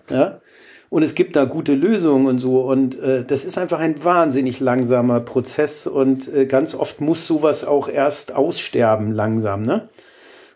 Ja. 0.10 0.42
Und 0.90 1.04
es 1.04 1.16
gibt 1.16 1.36
da 1.36 1.44
gute 1.44 1.74
Lösungen 1.74 2.28
und 2.28 2.40
so. 2.40 2.62
Und 2.62 2.98
äh, 3.00 3.26
das 3.26 3.44
ist 3.44 3.58
einfach 3.58 3.80
ein 3.80 4.04
wahnsinnig 4.04 4.60
langsamer 4.60 5.20
Prozess. 5.20 5.86
Und 5.86 6.34
äh, 6.34 6.46
ganz 6.46 6.76
oft 6.76 7.02
muss 7.02 7.28
sowas 7.28 7.66
auch 7.66 7.90
erst 7.90 8.34
aussterben 8.34 9.12
langsam. 9.12 9.64
Ne? 9.64 9.90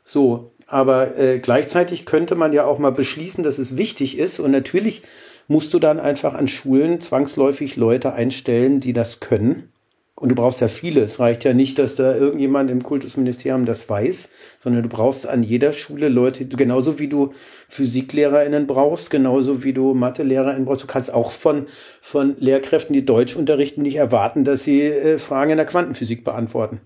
So, 0.04 0.51
aber 0.72 1.18
äh, 1.18 1.40
gleichzeitig 1.40 2.06
könnte 2.06 2.36
man 2.36 2.54
ja 2.54 2.66
auch 2.66 2.80
mal 2.80 2.92
beschließen, 2.92 3.44
dass 3.44 3.58
es 3.58 3.78
wichtig 3.78 4.18
ist. 4.18 4.40
Und 4.40 4.52
natürlich 4.52 5.04
musst 5.48 5.74
du 5.74 5.80
dann 5.80 6.00
einfach 6.00 6.34
an 6.34 6.48
Schulen 6.48 7.02
zwangsläufig 7.02 7.76
Leute 7.76 8.14
einstellen, 8.14 8.80
die 8.80 8.94
das 8.94 9.20
können. 9.20 9.72
Und 10.16 10.30
du 10.30 10.36
brauchst 10.36 10.62
ja 10.62 10.68
viele. 10.68 11.02
Es 11.02 11.20
reicht 11.20 11.44
ja 11.46 11.54
nicht, 11.54 11.80
dass 11.80 11.96
da 11.96 12.16
irgendjemand 12.16 12.70
im 12.70 12.84
Kultusministerium 12.84 13.66
das 13.66 13.90
weiß, 13.90 14.30
sondern 14.60 14.84
du 14.84 14.90
brauchst 14.90 15.26
an 15.26 15.42
jeder 15.42 15.74
Schule 15.74 16.10
Leute, 16.10 16.46
genauso 16.46 17.00
wie 17.00 17.08
du 17.08 17.32
PhysiklehrerInnen 17.70 18.68
brauchst, 18.68 19.10
genauso 19.10 19.64
wie 19.64 19.74
du 19.74 19.96
MathelehrerInnen 19.96 20.66
brauchst. 20.66 20.84
Du 20.84 20.88
kannst 20.88 21.12
auch 21.12 21.32
von, 21.32 21.66
von 22.02 22.36
Lehrkräften, 22.40 22.94
die 22.94 23.04
Deutsch 23.04 23.36
unterrichten, 23.36 23.82
nicht 23.82 23.96
erwarten, 23.96 24.44
dass 24.44 24.64
sie 24.64 24.84
äh, 24.84 25.18
Fragen 25.18 25.52
in 25.52 25.58
der 25.58 25.66
Quantenphysik 25.66 26.24
beantworten. 26.24 26.82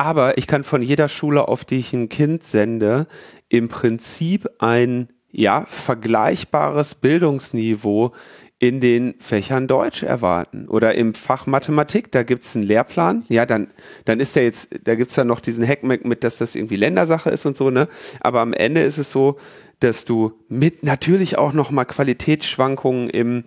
Aber 0.00 0.38
ich 0.38 0.46
kann 0.46 0.64
von 0.64 0.80
jeder 0.80 1.10
Schule, 1.10 1.46
auf 1.46 1.66
die 1.66 1.76
ich 1.76 1.92
ein 1.92 2.08
Kind 2.08 2.42
sende, 2.42 3.06
im 3.50 3.68
Prinzip 3.68 4.48
ein 4.58 5.10
ja, 5.30 5.66
vergleichbares 5.68 6.94
Bildungsniveau 6.94 8.12
in 8.58 8.80
den 8.80 9.16
Fächern 9.18 9.68
Deutsch 9.68 10.02
erwarten. 10.02 10.68
Oder 10.68 10.94
im 10.94 11.12
Fach 11.12 11.46
Mathematik, 11.46 12.10
da 12.12 12.22
gibt's 12.22 12.56
einen 12.56 12.64
Lehrplan. 12.64 13.26
Ja, 13.28 13.44
dann, 13.44 13.68
dann 14.06 14.20
ist 14.20 14.36
der 14.36 14.44
jetzt, 14.44 14.70
da 14.84 14.94
gibt's 14.94 15.16
dann 15.16 15.26
noch 15.26 15.40
diesen 15.40 15.68
Hackmack 15.68 16.06
mit, 16.06 16.24
dass 16.24 16.38
das 16.38 16.54
irgendwie 16.54 16.76
Ländersache 16.76 17.28
ist 17.28 17.44
und 17.44 17.58
so, 17.58 17.68
ne? 17.68 17.86
Aber 18.20 18.40
am 18.40 18.54
Ende 18.54 18.80
ist 18.80 18.96
es 18.96 19.10
so, 19.10 19.36
dass 19.80 20.06
du 20.06 20.32
mit 20.48 20.82
natürlich 20.82 21.36
auch 21.36 21.52
nochmal 21.52 21.84
Qualitätsschwankungen 21.84 23.10
im, 23.10 23.44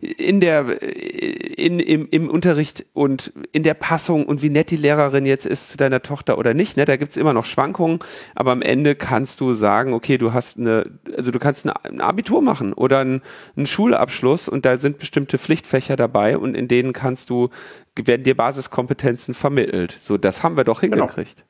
in 0.00 0.40
der 0.40 0.80
in, 0.82 1.78
im, 1.78 2.08
im 2.10 2.28
Unterricht 2.30 2.86
und 2.94 3.32
in 3.52 3.62
der 3.62 3.74
Passung 3.74 4.24
und 4.24 4.40
wie 4.42 4.48
nett 4.48 4.70
die 4.70 4.76
Lehrerin 4.76 5.26
jetzt 5.26 5.44
ist 5.44 5.68
zu 5.68 5.76
deiner 5.76 6.02
Tochter 6.02 6.38
oder 6.38 6.54
nicht, 6.54 6.76
ne, 6.76 6.86
da 6.86 6.96
gibt's 6.96 7.18
immer 7.18 7.34
noch 7.34 7.44
Schwankungen, 7.44 7.98
aber 8.34 8.52
am 8.52 8.62
Ende 8.62 8.94
kannst 8.94 9.40
du 9.40 9.52
sagen, 9.52 9.92
okay, 9.92 10.16
du 10.16 10.32
hast 10.32 10.58
eine, 10.58 10.86
also 11.16 11.30
du 11.30 11.38
kannst 11.38 11.66
eine, 11.66 11.84
ein 11.84 12.00
Abitur 12.00 12.40
machen 12.40 12.72
oder 12.72 13.00
einen, 13.00 13.22
einen 13.56 13.66
Schulabschluss 13.66 14.48
und 14.48 14.64
da 14.64 14.78
sind 14.78 14.98
bestimmte 14.98 15.38
Pflichtfächer 15.38 15.96
dabei 15.96 16.38
und 16.38 16.54
in 16.54 16.66
denen 16.66 16.92
kannst 16.92 17.28
du, 17.28 17.50
werden 17.94 18.22
dir 18.22 18.36
Basiskompetenzen 18.36 19.34
vermittelt. 19.34 19.96
So, 20.00 20.16
das 20.16 20.42
haben 20.42 20.56
wir 20.56 20.64
doch 20.64 20.80
genau. 20.80 20.96
hingekriegt. 20.96 21.36
Genau. 21.36 21.46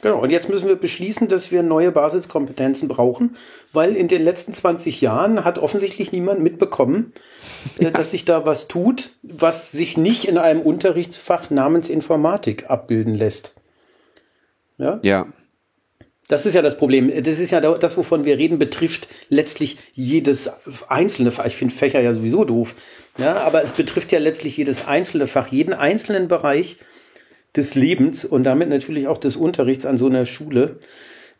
Genau, 0.00 0.20
und 0.20 0.30
jetzt 0.30 0.48
müssen 0.48 0.68
wir 0.68 0.76
beschließen, 0.76 1.26
dass 1.26 1.50
wir 1.50 1.64
neue 1.64 1.90
Basiskompetenzen 1.90 2.86
brauchen, 2.86 3.36
weil 3.72 3.96
in 3.96 4.06
den 4.06 4.22
letzten 4.22 4.52
20 4.52 5.00
Jahren 5.00 5.44
hat 5.44 5.58
offensichtlich 5.58 6.12
niemand 6.12 6.40
mitbekommen, 6.40 7.12
äh, 7.78 7.84
ja. 7.84 7.90
dass 7.90 8.12
sich 8.12 8.24
da 8.24 8.46
was 8.46 8.68
tut, 8.68 9.10
was 9.22 9.72
sich 9.72 9.96
nicht 9.96 10.26
in 10.26 10.38
einem 10.38 10.60
Unterrichtsfach 10.60 11.50
namens 11.50 11.88
Informatik 11.88 12.70
abbilden 12.70 13.14
lässt. 13.14 13.54
Ja. 14.76 15.00
Ja. 15.02 15.26
Das 16.28 16.44
ist 16.44 16.54
ja 16.54 16.62
das 16.62 16.76
Problem. 16.76 17.10
Das 17.24 17.38
ist 17.38 17.50
ja 17.50 17.60
das, 17.60 17.96
wovon 17.96 18.24
wir 18.24 18.36
reden, 18.36 18.58
betrifft 18.58 19.08
letztlich 19.30 19.78
jedes 19.94 20.50
einzelne 20.88 21.30
Fach. 21.32 21.46
Ich 21.46 21.56
finde 21.56 21.74
Fächer 21.74 22.00
ja 22.00 22.12
sowieso 22.12 22.44
doof. 22.44 22.74
Ja, 23.16 23.38
aber 23.38 23.64
es 23.64 23.72
betrifft 23.72 24.12
ja 24.12 24.18
letztlich 24.18 24.56
jedes 24.56 24.86
einzelne 24.86 25.26
Fach, 25.26 25.48
jeden 25.48 25.72
einzelnen 25.72 26.28
Bereich 26.28 26.76
des 27.56 27.74
Lebens 27.74 28.24
und 28.24 28.44
damit 28.44 28.68
natürlich 28.68 29.08
auch 29.08 29.18
des 29.18 29.36
Unterrichts 29.36 29.86
an 29.86 29.96
so 29.96 30.06
einer 30.06 30.24
Schule 30.24 30.78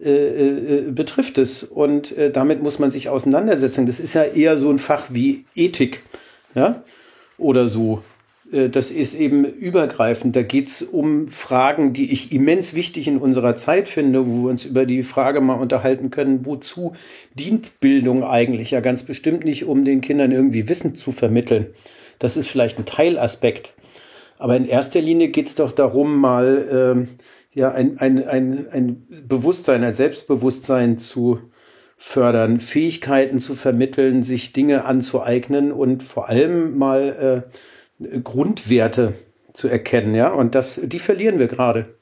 äh, 0.01 0.11
äh, 0.11 0.91
betrifft 0.93 1.39
es. 1.39 1.65
Und 1.65 2.17
äh, 2.17 2.31
damit 2.31 2.63
muss 2.63 2.79
man 2.79 2.91
sich 2.91 3.09
auseinandersetzen. 3.09 3.87
Das 3.87 3.99
ist 3.99 4.15
ja 4.15 4.23
eher 4.23 4.57
so 4.57 4.71
ein 4.71 4.79
Fach 4.79 5.07
wie 5.11 5.45
Ethik, 5.57 6.03
ja, 6.55 6.85
oder 7.37 7.67
so. 7.67 8.03
Äh, 8.53 8.69
das 8.69 8.91
ist 8.91 9.15
eben 9.15 9.45
übergreifend. 9.45 10.37
Da 10.37 10.43
geht 10.43 10.69
es 10.69 10.83
um 10.83 11.29
Fragen, 11.29 11.93
die 11.93 12.13
ich 12.13 12.33
immens 12.33 12.75
wichtig 12.75 13.09
in 13.09 13.19
unserer 13.19 13.57
Zeit 13.57 13.89
finde, 13.89 14.27
wo 14.27 14.45
wir 14.45 14.51
uns 14.51 14.65
über 14.65 14.87
die 14.87 15.03
Frage 15.03 15.41
mal 15.41 15.55
unterhalten 15.55 16.11
können, 16.11 16.47
wozu 16.47 16.93
dient 17.35 17.81
Bildung 17.81 18.23
eigentlich? 18.23 18.71
Ja, 18.71 18.81
ganz 18.81 19.03
bestimmt 19.03 19.45
nicht, 19.45 19.65
um 19.65 19.85
den 19.85 20.01
Kindern 20.01 20.31
irgendwie 20.31 20.69
Wissen 20.69 20.95
zu 20.95 21.13
vermitteln. 21.13 21.67
Das 22.19 22.37
ist 22.37 22.49
vielleicht 22.49 22.79
ein 22.79 22.87
Teilaspekt. 22.87 23.75
Aber 24.39 24.57
in 24.57 24.65
erster 24.65 25.01
Linie 25.01 25.29
geht 25.29 25.49
es 25.49 25.55
doch 25.55 25.73
darum, 25.73 26.21
mal 26.21 26.69
ähm, 26.71 27.09
ja, 27.53 27.73
ein, 27.73 27.99
ein, 27.99 28.27
ein, 28.27 28.67
ein 28.71 29.07
Bewusstsein, 29.27 29.83
ein 29.83 29.95
Selbstbewusstsein 29.95 30.99
zu 30.99 31.41
fördern, 31.97 32.61
Fähigkeiten 32.61 33.41
zu 33.41 33.55
vermitteln, 33.55 34.23
sich 34.23 34.53
Dinge 34.53 34.85
anzueignen 34.85 35.73
und 35.73 36.05
vor 36.05 36.29
allem 36.29 36.79
mal 36.79 37.45
äh, 38.01 38.21
Grundwerte 38.21 39.15
zu 39.53 39.67
erkennen, 39.67 40.15
ja. 40.15 40.33
Und 40.33 40.55
das, 40.55 40.81
die 40.85 41.01
verlieren 41.01 41.41
wir 41.41 41.49
gerade. 41.49 41.97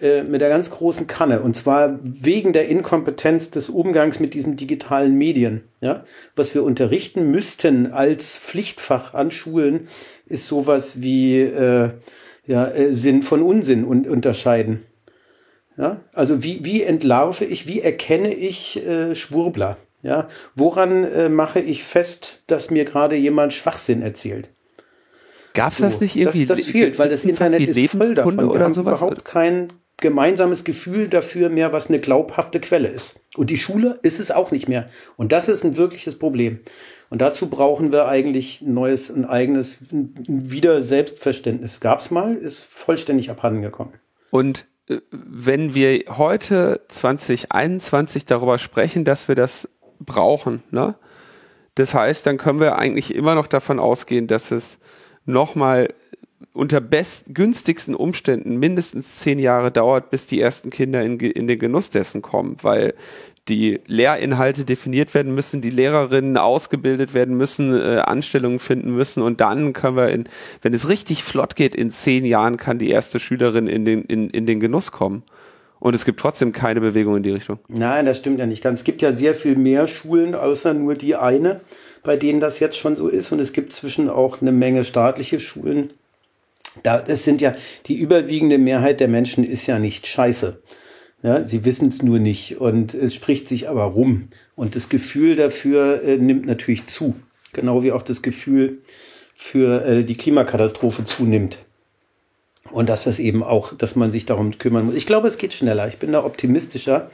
Äh, 0.00 0.22
mit 0.22 0.40
der 0.40 0.48
ganz 0.48 0.70
großen 0.70 1.06
Kanne. 1.06 1.42
Und 1.42 1.56
zwar 1.56 1.98
wegen 2.02 2.54
der 2.54 2.68
Inkompetenz 2.68 3.50
des 3.50 3.68
Umgangs 3.68 4.18
mit 4.18 4.32
diesen 4.32 4.56
digitalen 4.56 5.14
Medien. 5.14 5.64
Ja? 5.82 6.04
Was 6.34 6.54
wir 6.54 6.62
unterrichten 6.62 7.30
müssten 7.30 7.92
als 7.92 8.38
Pflichtfach 8.38 9.12
an 9.12 9.30
Schulen, 9.30 9.88
ist 10.24 10.46
sowas 10.46 11.02
wie 11.02 11.40
äh, 11.40 11.90
ja, 12.46 12.68
äh, 12.68 12.94
Sinn 12.94 13.22
von 13.22 13.42
Unsinn 13.42 13.84
und 13.84 14.08
unterscheiden. 14.08 14.86
Ja? 15.76 16.00
Also 16.14 16.42
wie, 16.42 16.64
wie 16.64 16.82
entlarve 16.82 17.44
ich, 17.44 17.68
wie 17.68 17.82
erkenne 17.82 18.32
ich 18.32 18.82
äh, 18.86 19.14
Schwurbler? 19.14 19.76
Ja, 20.02 20.28
woran 20.54 21.04
äh, 21.04 21.28
mache 21.28 21.60
ich 21.60 21.84
fest, 21.84 22.40
dass 22.46 22.70
mir 22.70 22.86
gerade 22.86 23.16
jemand 23.16 23.52
Schwachsinn 23.52 24.00
erzählt? 24.00 24.48
Gab 25.52 25.72
es 25.72 25.78
so, 25.78 25.84
das 25.84 26.00
nicht 26.00 26.16
irgendwie? 26.16 26.46
Das, 26.46 26.56
das 26.56 26.66
fehlt, 26.66 26.98
weil 26.98 27.10
das 27.10 27.22
Internet 27.24 27.68
ist 27.68 27.90
voll 27.90 28.14
davon. 28.14 28.36
Wir 28.38 28.50
oder 28.50 28.64
haben 28.64 28.72
sowas? 28.72 28.98
überhaupt 28.98 29.26
kein 29.26 29.74
gemeinsames 30.00 30.64
Gefühl 30.64 31.08
dafür 31.08 31.48
mehr, 31.48 31.72
was 31.72 31.88
eine 31.88 32.00
glaubhafte 32.00 32.60
Quelle 32.60 32.88
ist. 32.88 33.20
Und 33.36 33.50
die 33.50 33.58
Schule 33.58 33.98
ist 34.02 34.20
es 34.20 34.30
auch 34.30 34.50
nicht 34.50 34.68
mehr. 34.68 34.86
Und 35.16 35.32
das 35.32 35.48
ist 35.48 35.64
ein 35.64 35.76
wirkliches 35.76 36.18
Problem. 36.18 36.60
Und 37.10 37.20
dazu 37.20 37.48
brauchen 37.48 37.92
wir 37.92 38.08
eigentlich 38.08 38.62
ein 38.62 38.74
neues, 38.74 39.10
ein 39.10 39.24
eigenes 39.24 39.78
wieder 39.90 40.82
Selbstverständnis. 40.82 41.80
Gab's 41.80 42.10
mal, 42.10 42.34
ist 42.34 42.64
vollständig 42.64 43.30
abhandengekommen. 43.30 43.94
Und 44.30 44.66
äh, 44.88 44.98
wenn 45.10 45.74
wir 45.74 46.04
heute 46.16 46.80
2021 46.88 48.24
darüber 48.24 48.58
sprechen, 48.58 49.04
dass 49.04 49.28
wir 49.28 49.34
das 49.34 49.68
brauchen, 49.98 50.62
ne? 50.70 50.94
Das 51.76 51.94
heißt, 51.94 52.26
dann 52.26 52.36
können 52.36 52.60
wir 52.60 52.76
eigentlich 52.76 53.14
immer 53.14 53.34
noch 53.34 53.46
davon 53.46 53.78
ausgehen, 53.78 54.26
dass 54.26 54.50
es 54.50 54.80
nochmal 55.24 55.88
unter 56.52 56.80
best 56.80 57.34
günstigsten 57.34 57.94
Umständen 57.94 58.56
mindestens 58.56 59.18
zehn 59.20 59.38
Jahre 59.38 59.70
dauert, 59.70 60.10
bis 60.10 60.26
die 60.26 60.40
ersten 60.40 60.70
Kinder 60.70 61.02
in, 61.02 61.18
in 61.18 61.46
den 61.46 61.58
Genuss 61.58 61.90
dessen 61.90 62.22
kommen, 62.22 62.56
weil 62.62 62.94
die 63.48 63.80
Lehrinhalte 63.86 64.64
definiert 64.64 65.12
werden 65.14 65.34
müssen, 65.34 65.60
die 65.60 65.70
Lehrerinnen 65.70 66.36
ausgebildet 66.36 67.14
werden 67.14 67.36
müssen, 67.36 67.74
äh, 67.74 67.98
Anstellungen 67.98 68.58
finden 68.58 68.94
müssen 68.94 69.22
und 69.22 69.40
dann 69.40 69.72
können 69.72 69.96
wir, 69.96 70.10
in, 70.10 70.28
wenn 70.62 70.74
es 70.74 70.88
richtig 70.88 71.24
flott 71.24 71.56
geht, 71.56 71.74
in 71.74 71.90
zehn 71.90 72.24
Jahren 72.24 72.56
kann 72.56 72.78
die 72.78 72.90
erste 72.90 73.18
Schülerin 73.18 73.66
in 73.66 73.84
den, 73.84 74.04
in, 74.04 74.30
in 74.30 74.46
den 74.46 74.60
Genuss 74.60 74.92
kommen. 74.92 75.22
Und 75.80 75.94
es 75.94 76.04
gibt 76.04 76.20
trotzdem 76.20 76.52
keine 76.52 76.80
Bewegung 76.82 77.16
in 77.16 77.22
die 77.22 77.30
Richtung. 77.30 77.58
Nein, 77.68 78.04
das 78.04 78.18
stimmt 78.18 78.38
ja 78.38 78.44
nicht 78.44 78.62
ganz. 78.62 78.80
Es 78.80 78.84
gibt 78.84 79.00
ja 79.00 79.12
sehr 79.12 79.34
viel 79.34 79.56
mehr 79.56 79.86
Schulen, 79.86 80.34
außer 80.34 80.74
nur 80.74 80.94
die 80.94 81.16
eine, 81.16 81.62
bei 82.02 82.18
denen 82.18 82.38
das 82.38 82.60
jetzt 82.60 82.76
schon 82.76 82.96
so 82.96 83.08
ist. 83.08 83.32
Und 83.32 83.40
es 83.40 83.52
gibt 83.52 83.72
zwischen 83.72 84.10
auch 84.10 84.42
eine 84.42 84.52
Menge 84.52 84.84
staatliche 84.84 85.40
Schulen. 85.40 85.94
Da, 86.82 87.04
es 87.06 87.24
sind 87.24 87.40
ja, 87.40 87.54
die 87.86 87.98
überwiegende 87.98 88.58
Mehrheit 88.58 89.00
der 89.00 89.08
Menschen 89.08 89.44
ist 89.44 89.66
ja 89.66 89.78
nicht 89.78 90.06
scheiße. 90.06 90.62
Ja, 91.22 91.44
sie 91.44 91.66
wissen 91.66 91.88
es 91.88 92.02
nur 92.02 92.18
nicht 92.18 92.60
und 92.60 92.94
es 92.94 93.14
spricht 93.14 93.46
sich 93.46 93.68
aber 93.68 93.84
rum. 93.84 94.28
Und 94.54 94.74
das 94.74 94.88
Gefühl 94.88 95.36
dafür 95.36 96.02
äh, 96.02 96.16
nimmt 96.16 96.46
natürlich 96.46 96.86
zu. 96.86 97.14
Genau 97.52 97.82
wie 97.82 97.92
auch 97.92 98.02
das 98.02 98.22
Gefühl 98.22 98.78
für 99.34 99.84
äh, 99.84 100.04
die 100.04 100.16
Klimakatastrophe 100.16 101.04
zunimmt. 101.04 101.58
Und 102.70 102.88
dass 102.88 103.04
das 103.04 103.18
eben 103.18 103.42
auch, 103.42 103.74
dass 103.74 103.96
man 103.96 104.10
sich 104.10 104.26
darum 104.26 104.56
kümmern 104.56 104.86
muss. 104.86 104.94
Ich 104.94 105.06
glaube, 105.06 105.28
es 105.28 105.38
geht 105.38 105.52
schneller. 105.52 105.88
Ich 105.88 105.98
bin 105.98 106.12
da 106.12 106.24
optimistischer, 106.24 107.10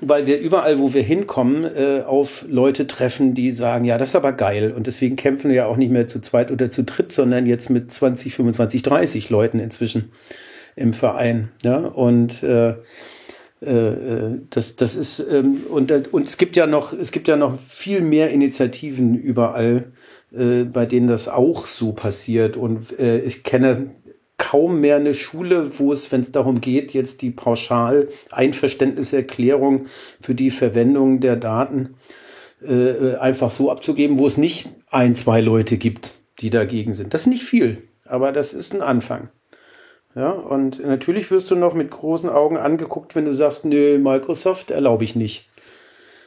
weil 0.00 0.26
wir 0.26 0.38
überall, 0.38 0.78
wo 0.78 0.92
wir 0.94 1.02
hinkommen, 1.02 1.64
äh, 1.64 2.02
auf 2.06 2.44
Leute 2.48 2.86
treffen, 2.86 3.34
die 3.34 3.50
sagen, 3.50 3.84
ja, 3.84 3.98
das 3.98 4.10
ist 4.10 4.16
aber 4.16 4.32
geil. 4.32 4.72
Und 4.72 4.86
deswegen 4.86 5.16
kämpfen 5.16 5.48
wir 5.48 5.56
ja 5.56 5.66
auch 5.66 5.76
nicht 5.76 5.90
mehr 5.90 6.06
zu 6.06 6.20
zweit 6.20 6.50
oder 6.50 6.70
zu 6.70 6.84
dritt, 6.84 7.12
sondern 7.12 7.46
jetzt 7.46 7.70
mit 7.70 7.92
20, 7.92 8.34
25, 8.34 8.82
30 8.82 9.30
Leuten 9.30 9.58
inzwischen 9.58 10.12
im 10.76 10.92
Verein. 10.92 11.48
Ja, 11.62 11.78
und 11.78 12.42
äh, 12.42 12.74
äh, 13.60 14.40
das, 14.50 14.76
das 14.76 14.94
ist 14.94 15.24
ähm, 15.30 15.62
und, 15.70 16.12
und 16.12 16.28
es 16.28 16.36
gibt 16.36 16.56
ja 16.56 16.66
noch 16.66 16.92
es 16.92 17.10
gibt 17.10 17.26
ja 17.26 17.36
noch 17.36 17.58
viel 17.58 18.02
mehr 18.02 18.30
Initiativen 18.30 19.14
überall, 19.14 19.92
äh, 20.36 20.64
bei 20.64 20.84
denen 20.84 21.08
das 21.08 21.28
auch 21.28 21.66
so 21.66 21.92
passiert. 21.92 22.56
Und 22.56 22.98
äh, 22.98 23.18
ich 23.20 23.42
kenne 23.42 23.90
kaum 24.38 24.80
mehr 24.80 24.96
eine 24.96 25.14
Schule, 25.14 25.78
wo 25.78 25.92
es, 25.92 26.12
wenn 26.12 26.20
es 26.20 26.32
darum 26.32 26.60
geht, 26.60 26.92
jetzt 26.92 27.22
die 27.22 27.30
pauschal 27.30 28.08
Einverständniserklärung 28.30 29.86
für 30.20 30.34
die 30.34 30.50
Verwendung 30.50 31.20
der 31.20 31.36
Daten 31.36 31.94
äh, 32.62 33.14
einfach 33.16 33.50
so 33.50 33.70
abzugeben, 33.70 34.18
wo 34.18 34.26
es 34.26 34.36
nicht 34.36 34.68
ein, 34.90 35.14
zwei 35.14 35.40
Leute 35.40 35.78
gibt, 35.78 36.14
die 36.40 36.50
dagegen 36.50 36.94
sind. 36.94 37.14
Das 37.14 37.22
ist 37.22 37.26
nicht 37.28 37.44
viel, 37.44 37.78
aber 38.04 38.32
das 38.32 38.54
ist 38.54 38.74
ein 38.74 38.82
Anfang. 38.82 39.30
Ja, 40.14 40.30
und 40.30 40.82
natürlich 40.84 41.30
wirst 41.30 41.50
du 41.50 41.56
noch 41.56 41.74
mit 41.74 41.90
großen 41.90 42.30
Augen 42.30 42.56
angeguckt, 42.56 43.14
wenn 43.14 43.26
du 43.26 43.34
sagst, 43.34 43.66
nö, 43.66 43.98
Microsoft 43.98 44.70
erlaube 44.70 45.04
ich 45.04 45.14
nicht 45.14 45.50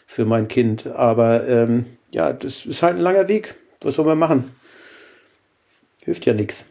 für 0.05 0.25
mein 0.25 0.47
Kind. 0.47 0.85
Aber 0.85 1.47
ähm, 1.47 1.85
ja, 2.11 2.31
das 2.33 2.67
ist 2.67 2.83
halt 2.83 2.97
ein 2.97 3.01
langer 3.01 3.27
Weg. 3.27 3.55
Was 3.81 3.95
soll 3.95 4.05
man 4.05 4.19
machen? 4.19 4.51
Hilft 6.01 6.27
ja 6.27 6.33
nichts. 6.33 6.67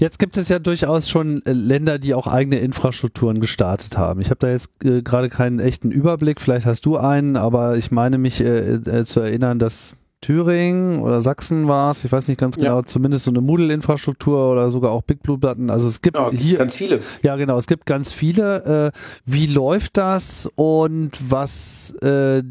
Jetzt 0.00 0.18
gibt 0.18 0.38
es 0.38 0.48
ja 0.48 0.58
durchaus 0.58 1.10
schon 1.10 1.44
äh, 1.44 1.52
Länder, 1.52 1.98
die 1.98 2.14
auch 2.14 2.26
eigene 2.26 2.58
Infrastrukturen 2.58 3.38
gestartet 3.38 3.98
haben. 3.98 4.22
Ich 4.22 4.30
habe 4.30 4.38
da 4.38 4.48
jetzt 4.48 4.70
äh, 4.82 5.02
gerade 5.02 5.28
keinen 5.28 5.60
echten 5.60 5.90
Überblick, 5.90 6.40
vielleicht 6.40 6.64
hast 6.64 6.86
du 6.86 6.96
einen, 6.96 7.36
aber 7.36 7.76
ich 7.76 7.90
meine 7.90 8.16
mich 8.16 8.40
äh, 8.40 8.76
äh, 8.76 9.04
zu 9.04 9.20
erinnern, 9.20 9.58
dass 9.58 9.98
Thüringen 10.22 11.00
oder 11.00 11.20
Sachsen 11.20 11.68
war 11.68 11.90
es, 11.90 12.02
ich 12.02 12.12
weiß 12.12 12.28
nicht 12.28 12.40
ganz 12.40 12.56
genau, 12.56 12.78
ja. 12.78 12.84
zumindest 12.86 13.24
so 13.24 13.30
eine 13.30 13.42
Moodle-Infrastruktur 13.42 14.50
oder 14.50 14.70
sogar 14.70 14.90
auch 14.90 15.02
Big 15.02 15.22
Blue 15.22 15.38
Platten. 15.38 15.68
Also 15.68 15.86
es 15.86 16.00
gibt 16.00 16.16
ja, 16.16 16.30
hier 16.30 16.56
ganz 16.56 16.74
viele. 16.74 17.00
Ja, 17.22 17.36
genau, 17.36 17.58
es 17.58 17.66
gibt 17.66 17.84
ganz 17.84 18.10
viele. 18.10 18.92
Äh, 18.94 18.98
wie 19.26 19.46
läuft 19.48 19.98
das 19.98 20.48
und 20.56 21.12
was 21.28 21.94
äh, 22.02 22.42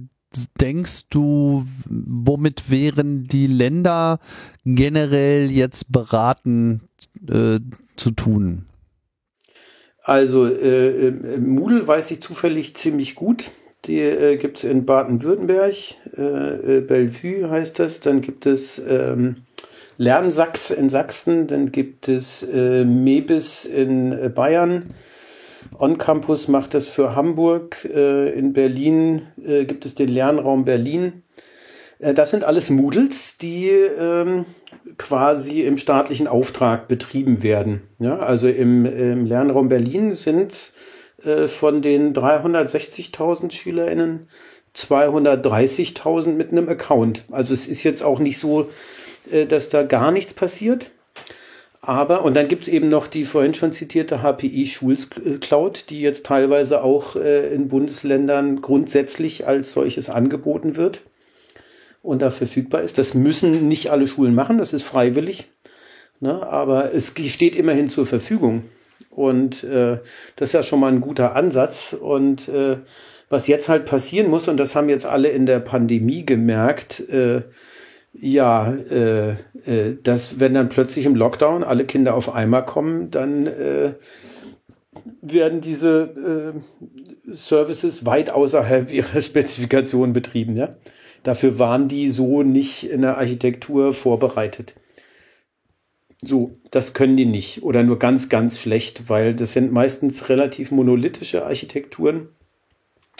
denkst 0.62 1.08
du, 1.10 1.66
womit 1.88 2.70
wären 2.70 3.24
die 3.24 3.48
Länder 3.48 4.20
generell 4.66 5.50
jetzt 5.52 5.92
beraten 5.92 6.82
äh, 7.28 7.60
zu 7.96 8.12
tun? 8.12 8.66
Also 10.04 10.48
äh, 10.48 11.12
Moodle 11.40 11.88
weiß 11.88 12.12
ich 12.12 12.22
zufällig 12.22 12.76
ziemlich 12.76 13.16
gut. 13.16 13.52
Die 13.86 14.00
äh, 14.00 14.38
gibt 14.38 14.58
es 14.58 14.64
in 14.64 14.86
Baden-Württemberg, 14.86 15.74
äh, 16.18 16.78
äh, 16.78 16.82
Bellevue 16.82 17.50
heißt 17.50 17.80
das. 17.80 18.00
Dann 18.02 18.22
gibt 18.22 18.46
es 18.46 18.80
ähm, 18.80 19.38
Lernsachs 19.98 20.72
in 20.72 20.90
Sachsen, 20.90 21.48
dann 21.48 21.72
gibt 21.72 22.08
es 22.08 22.44
äh, 22.44 22.86
Mebis 22.86 23.66
in 23.66 24.12
äh, 24.12 24.30
Bayern. 24.30 24.92
On 25.80 25.98
Campus 25.98 26.50
macht 26.50 26.74
das 26.74 26.88
für 26.88 27.16
Hamburg. 27.16 27.86
Äh, 27.86 28.34
in 28.38 28.52
Berlin 28.52 29.22
äh, 29.42 29.64
gibt 29.64 29.86
es 29.86 29.96
den 29.96 30.10
Lernraum 30.10 30.66
Berlin. 30.66 31.24
Äh, 32.00 32.14
das 32.14 32.32
sind 32.32 32.44
alles 32.44 32.70
Moodles, 32.70 33.38
die 33.38 33.70
ähm, 33.70 34.46
quasi 34.98 35.62
im 35.62 35.78
staatlichen 35.78 36.28
Auftrag 36.28 36.90
betrieben 36.90 37.44
werden. 37.44 37.84
Also 38.00 38.50
im, 38.50 39.26
Lernraum 39.26 39.70
Berlin 39.70 40.14
sind 40.14 40.74
von 41.48 41.82
den 41.82 42.14
360.000 42.14 43.52
SchülerInnen 43.52 44.30
230.000 44.74 46.30
mit 46.30 46.52
einem 46.52 46.70
Account. 46.70 47.26
Also 47.30 47.54
es 47.54 47.68
ist 47.68 47.84
jetzt 47.84 48.02
auch 48.02 48.20
nicht 48.20 48.40
so, 48.40 48.70
dass 49.50 49.68
da 49.68 49.84
gar 49.84 50.12
nichts 50.12 50.34
passiert. 50.34 50.92
Aber, 51.90 52.24
und 52.24 52.36
dann 52.36 52.48
gibt 52.48 52.62
es 52.62 52.68
eben 52.68 52.88
noch 52.88 53.08
die 53.08 53.26
vorhin 53.26 53.56
schon 53.56 53.72
zitierte 53.72 54.22
HPI 54.22 54.68
Schulcloud, 54.68 55.90
die 55.90 56.02
jetzt 56.02 56.24
teilweise 56.28 56.84
auch 56.84 57.16
äh, 57.16 57.52
in 57.52 57.68
Bundesländern 57.68 58.62
grundsätzlich 58.62 59.48
als 59.48 59.72
solches 59.72 60.08
angeboten 60.08 60.76
wird 60.76 61.02
und 62.04 62.22
da 62.22 62.30
verfügbar 62.30 62.84
ist. 62.84 63.00
Das 63.00 63.16
müssen 63.16 63.68
nicht 63.68 63.90
alle 63.90 64.06
Schulen 64.06 64.36
machen, 64.36 64.60
das 64.60 64.72
ist 64.72 64.84
freiwillig. 64.84 65.48
Ne? 66.20 66.46
Aber 66.48 66.94
es 66.94 67.16
steht 67.26 67.56
immerhin 67.56 67.90
zur 67.90 68.06
Verfügung. 68.06 68.66
Und 69.10 69.64
äh, 69.64 69.98
das 70.36 70.50
ist 70.50 70.54
ja 70.54 70.62
schon 70.62 70.82
mal 70.82 70.92
ein 70.92 71.02
guter 71.02 71.36
Ansatz. 71.36 71.94
Und 72.00 72.50
äh, 72.50 72.78
was 73.30 73.48
jetzt 73.48 73.68
halt 73.68 73.86
passieren 73.86 74.30
muss, 74.30 74.48
und 74.48 74.58
das 74.58 74.76
haben 74.76 74.90
jetzt 74.90 75.08
alle 75.08 75.30
in 75.30 75.48
der 75.48 75.60
Pandemie 75.60 76.24
gemerkt, 76.24 77.00
äh, 77.10 77.42
ja, 78.14 78.74
äh, 78.74 79.32
äh, 79.66 79.98
dass 80.02 80.40
wenn 80.40 80.54
dann 80.54 80.70
plötzlich 80.70 81.06
im 81.06 81.16
Lockdown 81.16 81.64
alle 81.64 81.86
Kinder 81.86 82.16
auf 82.16 82.34
einmal 82.34 82.66
kommen, 82.66 83.12
dann 83.12 83.48
äh, 83.48 83.94
werden 85.22 85.62
diese 85.62 86.54
äh, 87.28 87.34
Services 87.34 88.06
weit 88.06 88.30
außerhalb 88.30 88.92
ihrer 88.94 89.22
Spezifikation 89.22 90.14
betrieben. 90.14 90.58
Ja? 90.58 90.74
Dafür 91.24 91.60
waren 91.60 91.88
die 91.88 92.10
so 92.10 92.44
nicht 92.44 92.90
in 92.90 93.02
der 93.02 93.18
Architektur 93.18 93.94
vorbereitet. 93.94 94.76
So, 96.22 96.58
das 96.72 96.94
können 96.94 97.16
die 97.16 97.26
nicht 97.26 97.64
oder 97.64 97.84
nur 97.84 97.98
ganz, 97.98 98.28
ganz 98.28 98.60
schlecht, 98.60 99.10
weil 99.10 99.34
das 99.34 99.54
sind 99.54 99.72
meistens 99.72 100.28
relativ 100.28 100.72
monolithische 100.72 101.46
Architekturen, 101.46 102.28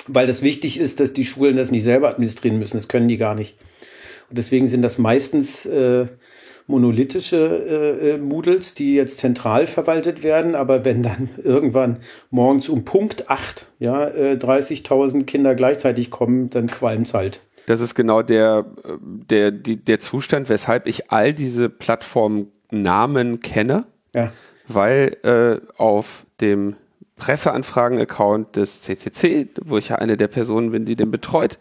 weil 0.08 0.28
das 0.28 0.42
wichtig 0.42 0.78
ist, 0.80 1.00
dass 1.00 1.14
die 1.14 1.24
Schulen 1.24 1.56
das 1.56 1.72
nicht 1.72 1.84
selber 1.84 2.10
administrieren 2.10 2.60
müssen. 2.60 2.76
Das 2.76 2.90
können 2.90 3.08
die 3.08 3.18
gar 3.18 3.36
nicht. 3.36 3.56
Und 4.30 4.38
deswegen 4.38 4.68
sind 4.68 4.82
das 4.82 4.98
meistens 4.98 5.66
äh, 5.66 6.08
monolithische 6.68 7.38
äh, 7.38 8.10
äh 8.12 8.18
Moodles, 8.18 8.76
die 8.76 8.96
jetzt 8.96 9.18
zentral 9.18 9.66
verwaltet 9.68 10.24
werden. 10.24 10.56
Aber 10.56 10.86
wenn 10.86 11.04
dann 11.04 11.30
irgendwann 11.44 11.98
morgens 12.30 12.70
um 12.70 12.86
Punkt 12.86 13.30
8 13.30 13.68
ja, 13.80 14.08
äh, 14.08 14.34
30.000 14.34 15.26
Kinder 15.26 15.56
gleichzeitig 15.56 16.12
kommen, 16.12 16.50
dann 16.50 16.68
qualmt's 16.68 17.14
halt. 17.14 17.42
Das 17.66 17.82
ist 17.82 17.96
genau 17.96 18.22
der, 18.22 18.66
äh, 18.84 18.98
der, 19.02 19.52
die, 19.52 19.78
der 19.78 20.00
Zustand, 20.00 20.50
weshalb 20.50 20.88
ich 20.88 21.12
all 21.12 21.34
diese 21.34 21.70
Plattformen 21.70 22.52
Namen 22.72 23.40
kenne, 23.42 23.86
ja. 24.14 24.32
weil 24.68 25.18
äh, 25.24 25.60
auf 25.78 26.26
dem 26.40 26.76
Presseanfragen-Account 27.16 28.56
des 28.56 28.82
CCC, 28.82 29.50
wo 29.64 29.78
ich 29.78 29.90
ja 29.90 29.98
eine 29.98 30.18
der 30.18 30.28
Personen 30.28 30.72
bin, 30.72 30.86
die 30.86 30.96
den 30.96 31.12
betreut, 31.12 31.60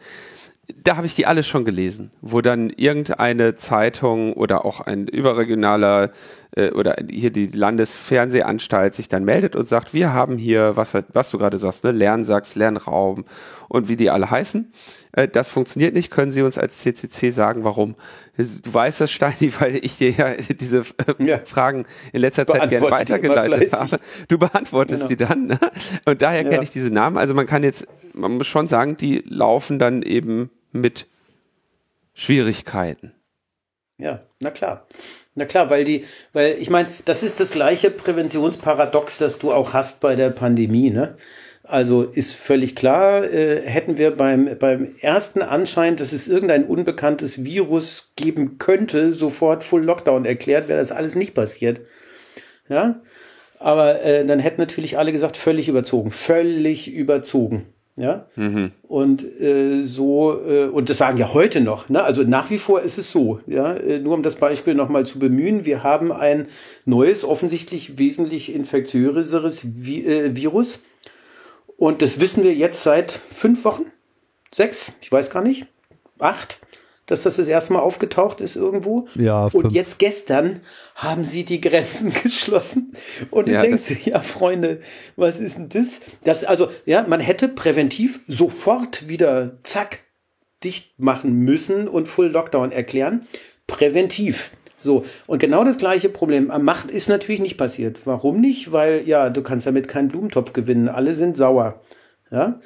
da 0.76 0.96
habe 0.96 1.06
ich 1.06 1.14
die 1.14 1.26
alle 1.26 1.42
schon 1.42 1.64
gelesen, 1.64 2.10
wo 2.20 2.40
dann 2.40 2.70
irgendeine 2.70 3.54
Zeitung 3.54 4.34
oder 4.34 4.64
auch 4.64 4.80
ein 4.80 5.08
überregionaler 5.08 6.10
äh, 6.56 6.70
oder 6.70 6.96
hier 7.10 7.30
die 7.30 7.46
Landesfernsehanstalt 7.46 8.94
sich 8.94 9.08
dann 9.08 9.24
meldet 9.24 9.56
und 9.56 9.66
sagt, 9.66 9.94
wir 9.94 10.12
haben 10.12 10.36
hier, 10.36 10.76
was, 10.76 10.92
was 11.12 11.30
du 11.30 11.38
gerade 11.38 11.56
sagst, 11.56 11.84
ne, 11.84 11.90
Lernsachs, 11.90 12.54
Lernraum 12.54 13.24
und 13.68 13.88
wie 13.88 13.96
die 13.96 14.10
alle 14.10 14.30
heißen. 14.30 14.72
Äh, 15.12 15.28
das 15.28 15.48
funktioniert 15.48 15.94
nicht. 15.94 16.10
Können 16.10 16.32
Sie 16.32 16.42
uns 16.42 16.58
als 16.58 16.78
CCC 16.78 17.30
sagen, 17.30 17.64
warum? 17.64 17.94
Du 18.36 18.72
weißt 18.72 19.00
das, 19.00 19.10
Steini, 19.10 19.52
weil 19.60 19.76
ich 19.76 19.96
dir 19.96 20.10
ja 20.10 20.34
diese 20.34 20.80
äh, 21.18 21.24
ja. 21.24 21.38
Fragen 21.44 21.86
in 22.12 22.20
letzter 22.20 22.46
Zeit 22.46 22.68
gerne 22.68 22.90
weitergeleitet 22.90 23.72
habe. 23.72 24.00
Du 24.28 24.38
beantwortest 24.38 25.08
genau. 25.08 25.08
die 25.08 25.16
dann. 25.16 25.46
Ne? 25.46 25.58
Und 26.04 26.20
daher 26.20 26.42
ja. 26.42 26.50
kenne 26.50 26.62
ich 26.62 26.70
diese 26.70 26.90
Namen. 26.90 27.16
Also 27.16 27.32
man 27.32 27.46
kann 27.46 27.62
jetzt, 27.62 27.86
man 28.12 28.32
muss 28.32 28.46
schon 28.46 28.68
sagen, 28.68 28.98
die 28.98 29.24
laufen 29.26 29.78
dann 29.78 30.02
eben 30.02 30.50
mit 30.72 31.06
Schwierigkeiten. 32.14 33.12
Ja, 33.98 34.22
na 34.40 34.50
klar. 34.50 34.86
Na 35.34 35.44
klar, 35.44 35.70
weil 35.70 35.84
die, 35.84 36.04
weil 36.32 36.56
ich 36.58 36.70
meine, 36.70 36.88
das 37.04 37.22
ist 37.22 37.40
das 37.40 37.50
gleiche 37.50 37.90
Präventionsparadox, 37.90 39.18
das 39.18 39.38
du 39.38 39.52
auch 39.52 39.72
hast 39.72 40.00
bei 40.00 40.16
der 40.16 40.30
Pandemie, 40.30 40.90
ne? 40.90 41.16
Also 41.64 42.02
ist 42.04 42.34
völlig 42.34 42.74
klar, 42.74 43.24
äh, 43.24 43.60
hätten 43.60 43.98
wir 43.98 44.12
beim, 44.12 44.56
beim 44.58 44.94
ersten 45.00 45.42
Anschein, 45.42 45.96
dass 45.96 46.12
es 46.12 46.26
irgendein 46.26 46.64
unbekanntes 46.64 47.44
Virus 47.44 48.12
geben 48.16 48.58
könnte, 48.58 49.12
sofort 49.12 49.64
Full 49.64 49.84
Lockdown 49.84 50.24
erklärt, 50.24 50.68
wäre 50.68 50.78
das 50.78 50.92
alles 50.92 51.14
nicht 51.14 51.34
passiert. 51.34 51.80
Ja, 52.68 53.02
aber 53.58 54.02
äh, 54.02 54.24
dann 54.24 54.38
hätten 54.38 54.60
natürlich 54.60 54.98
alle 54.98 55.12
gesagt, 55.12 55.36
völlig 55.36 55.68
überzogen, 55.68 56.10
völlig 56.10 56.92
überzogen. 56.92 57.66
Ja. 57.98 58.26
Mhm. 58.36 58.70
Und 58.86 59.24
äh, 59.40 59.82
so, 59.82 60.40
äh, 60.40 60.66
und 60.66 60.88
das 60.88 60.98
sagen 60.98 61.18
ja 61.18 61.34
heute 61.34 61.60
noch, 61.60 61.88
ne? 61.88 62.02
Also 62.02 62.22
nach 62.22 62.48
wie 62.48 62.58
vor 62.58 62.80
ist 62.80 62.96
es 62.96 63.10
so, 63.10 63.40
ja, 63.46 63.74
äh, 63.74 63.98
nur 63.98 64.14
um 64.14 64.22
das 64.22 64.36
Beispiel 64.36 64.74
nochmal 64.74 65.04
zu 65.04 65.18
bemühen, 65.18 65.64
wir 65.64 65.82
haben 65.82 66.12
ein 66.12 66.46
neues, 66.84 67.24
offensichtlich 67.24 67.98
wesentlich 67.98 68.54
infektiöseres 68.54 69.66
Vi 69.84 70.06
äh, 70.06 70.36
Virus. 70.36 70.80
Und 71.76 72.00
das 72.00 72.20
wissen 72.20 72.44
wir 72.44 72.54
jetzt 72.54 72.84
seit 72.84 73.10
fünf 73.12 73.64
Wochen, 73.64 73.86
sechs, 74.54 74.92
ich 75.00 75.10
weiß 75.10 75.30
gar 75.30 75.42
nicht, 75.42 75.66
acht 76.20 76.60
dass 77.08 77.22
das 77.22 77.36
das 77.36 77.48
erste 77.48 77.72
Mal 77.72 77.80
aufgetaucht 77.80 78.40
ist 78.40 78.54
irgendwo. 78.54 79.08
Ja, 79.16 79.46
und 79.46 79.72
jetzt 79.72 79.98
gestern 79.98 80.60
haben 80.94 81.24
sie 81.24 81.44
die 81.44 81.60
Grenzen 81.60 82.12
geschlossen. 82.22 82.92
Und 83.30 83.48
du 83.48 83.52
ja, 83.52 83.62
denkst 83.62 83.86
dir, 83.86 84.12
ja, 84.12 84.20
Freunde, 84.20 84.80
was 85.16 85.40
ist 85.40 85.56
denn 85.56 85.68
das? 85.70 86.00
Das, 86.22 86.44
also, 86.44 86.68
ja, 86.86 87.04
man 87.08 87.20
hätte 87.20 87.48
präventiv 87.48 88.20
sofort 88.28 89.08
wieder 89.08 89.58
zack 89.64 90.00
dicht 90.62 90.98
machen 90.98 91.32
müssen 91.32 91.88
und 91.88 92.08
Full 92.08 92.28
Lockdown 92.28 92.72
erklären. 92.72 93.26
Präventiv. 93.66 94.50
So, 94.82 95.04
und 95.26 95.38
genau 95.38 95.64
das 95.64 95.78
gleiche 95.78 96.08
Problem 96.08 96.50
am 96.50 96.64
Macht 96.64 96.90
ist 96.90 97.08
natürlich 97.08 97.40
nicht 97.40 97.56
passiert. 97.56 98.00
Warum 98.04 98.40
nicht? 98.40 98.70
Weil, 98.70 99.02
ja, 99.06 99.30
du 99.30 99.42
kannst 99.42 99.66
damit 99.66 99.88
keinen 99.88 100.08
Blumentopf 100.08 100.52
gewinnen. 100.52 100.88
Alle 100.88 101.14
sind 101.14 101.36
sauer. 101.36 101.80
Ja. 102.30 102.60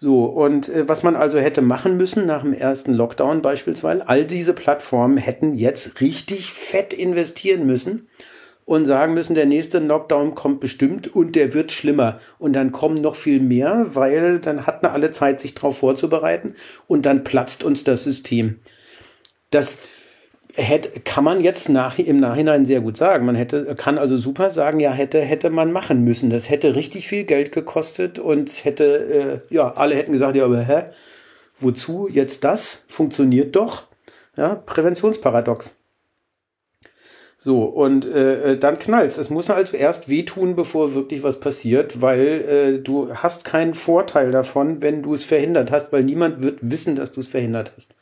So, 0.00 0.24
und 0.24 0.68
äh, 0.68 0.88
was 0.88 1.02
man 1.02 1.16
also 1.16 1.38
hätte 1.38 1.62
machen 1.62 1.96
müssen 1.96 2.26
nach 2.26 2.42
dem 2.42 2.52
ersten 2.52 2.92
Lockdown 2.92 3.42
beispielsweise, 3.42 4.08
all 4.08 4.24
diese 4.24 4.52
Plattformen 4.52 5.16
hätten 5.16 5.54
jetzt 5.54 6.00
richtig 6.00 6.52
fett 6.52 6.92
investieren 6.92 7.66
müssen 7.66 8.08
und 8.64 8.86
sagen 8.86 9.14
müssen, 9.14 9.34
der 9.34 9.46
nächste 9.46 9.78
Lockdown 9.78 10.34
kommt 10.34 10.60
bestimmt 10.60 11.14
und 11.14 11.36
der 11.36 11.54
wird 11.54 11.70
schlimmer. 11.70 12.18
Und 12.38 12.54
dann 12.54 12.72
kommen 12.72 12.96
noch 12.96 13.14
viel 13.14 13.40
mehr, 13.40 13.86
weil 13.94 14.38
dann 14.40 14.66
hatten 14.66 14.86
alle 14.86 15.10
Zeit, 15.10 15.40
sich 15.40 15.54
darauf 15.54 15.78
vorzubereiten 15.78 16.54
und 16.86 17.06
dann 17.06 17.24
platzt 17.24 17.62
uns 17.62 17.84
das 17.84 18.04
System. 18.04 18.60
Das, 19.50 19.78
hätte, 20.56 21.00
kann 21.00 21.24
man 21.24 21.40
jetzt 21.40 21.68
nach, 21.68 21.98
im 21.98 22.16
Nachhinein 22.16 22.64
sehr 22.64 22.80
gut 22.80 22.96
sagen. 22.96 23.26
Man 23.26 23.34
hätte, 23.34 23.74
kann 23.74 23.98
also 23.98 24.16
super 24.16 24.50
sagen, 24.50 24.80
ja, 24.80 24.92
hätte, 24.92 25.20
hätte 25.20 25.50
man 25.50 25.72
machen 25.72 26.04
müssen. 26.04 26.30
Das 26.30 26.48
hätte 26.48 26.74
richtig 26.74 27.08
viel 27.08 27.24
Geld 27.24 27.52
gekostet 27.52 28.18
und 28.18 28.64
hätte, 28.64 29.42
äh, 29.50 29.54
ja, 29.54 29.72
alle 29.74 29.94
hätten 29.96 30.12
gesagt, 30.12 30.36
ja, 30.36 30.44
aber 30.44 30.60
hä? 30.60 30.84
Wozu 31.58 32.08
jetzt 32.08 32.44
das? 32.44 32.82
Funktioniert 32.88 33.54
doch. 33.56 33.84
Ja, 34.36 34.54
Präventionsparadox. 34.54 35.76
So, 37.36 37.64
und 37.64 38.06
äh, 38.06 38.52
äh 38.52 38.58
dann 38.58 38.78
knallt's. 38.78 39.18
Es 39.18 39.30
muss 39.30 39.50
also 39.50 39.76
erst 39.76 40.08
wehtun, 40.08 40.56
bevor 40.56 40.94
wirklich 40.94 41.22
was 41.22 41.40
passiert, 41.40 42.00
weil 42.00 42.20
äh, 42.26 42.78
du 42.78 43.14
hast 43.14 43.44
keinen 43.44 43.74
Vorteil 43.74 44.30
davon, 44.30 44.82
wenn 44.82 45.02
du 45.02 45.14
es 45.14 45.24
verhindert 45.24 45.70
hast, 45.70 45.92
weil 45.92 46.04
niemand 46.04 46.42
wird 46.42 46.58
wissen, 46.62 46.96
dass 46.96 47.12
du 47.12 47.20
es 47.20 47.28
verhindert 47.28 47.72
hast. 47.76 47.94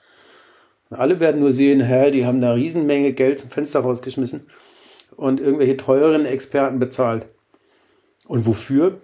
Alle 0.94 1.20
werden 1.20 1.40
nur 1.40 1.52
sehen, 1.52 1.80
hä, 1.80 2.10
die 2.10 2.24
haben 2.26 2.42
eine 2.42 2.54
Riesenmenge 2.54 3.12
Geld 3.12 3.38
zum 3.38 3.50
Fenster 3.50 3.80
rausgeschmissen 3.80 4.46
und 5.16 5.40
irgendwelche 5.40 5.76
teuren 5.76 6.26
Experten 6.26 6.78
bezahlt. 6.78 7.26
Und 8.26 8.46
wofür? 8.46 9.00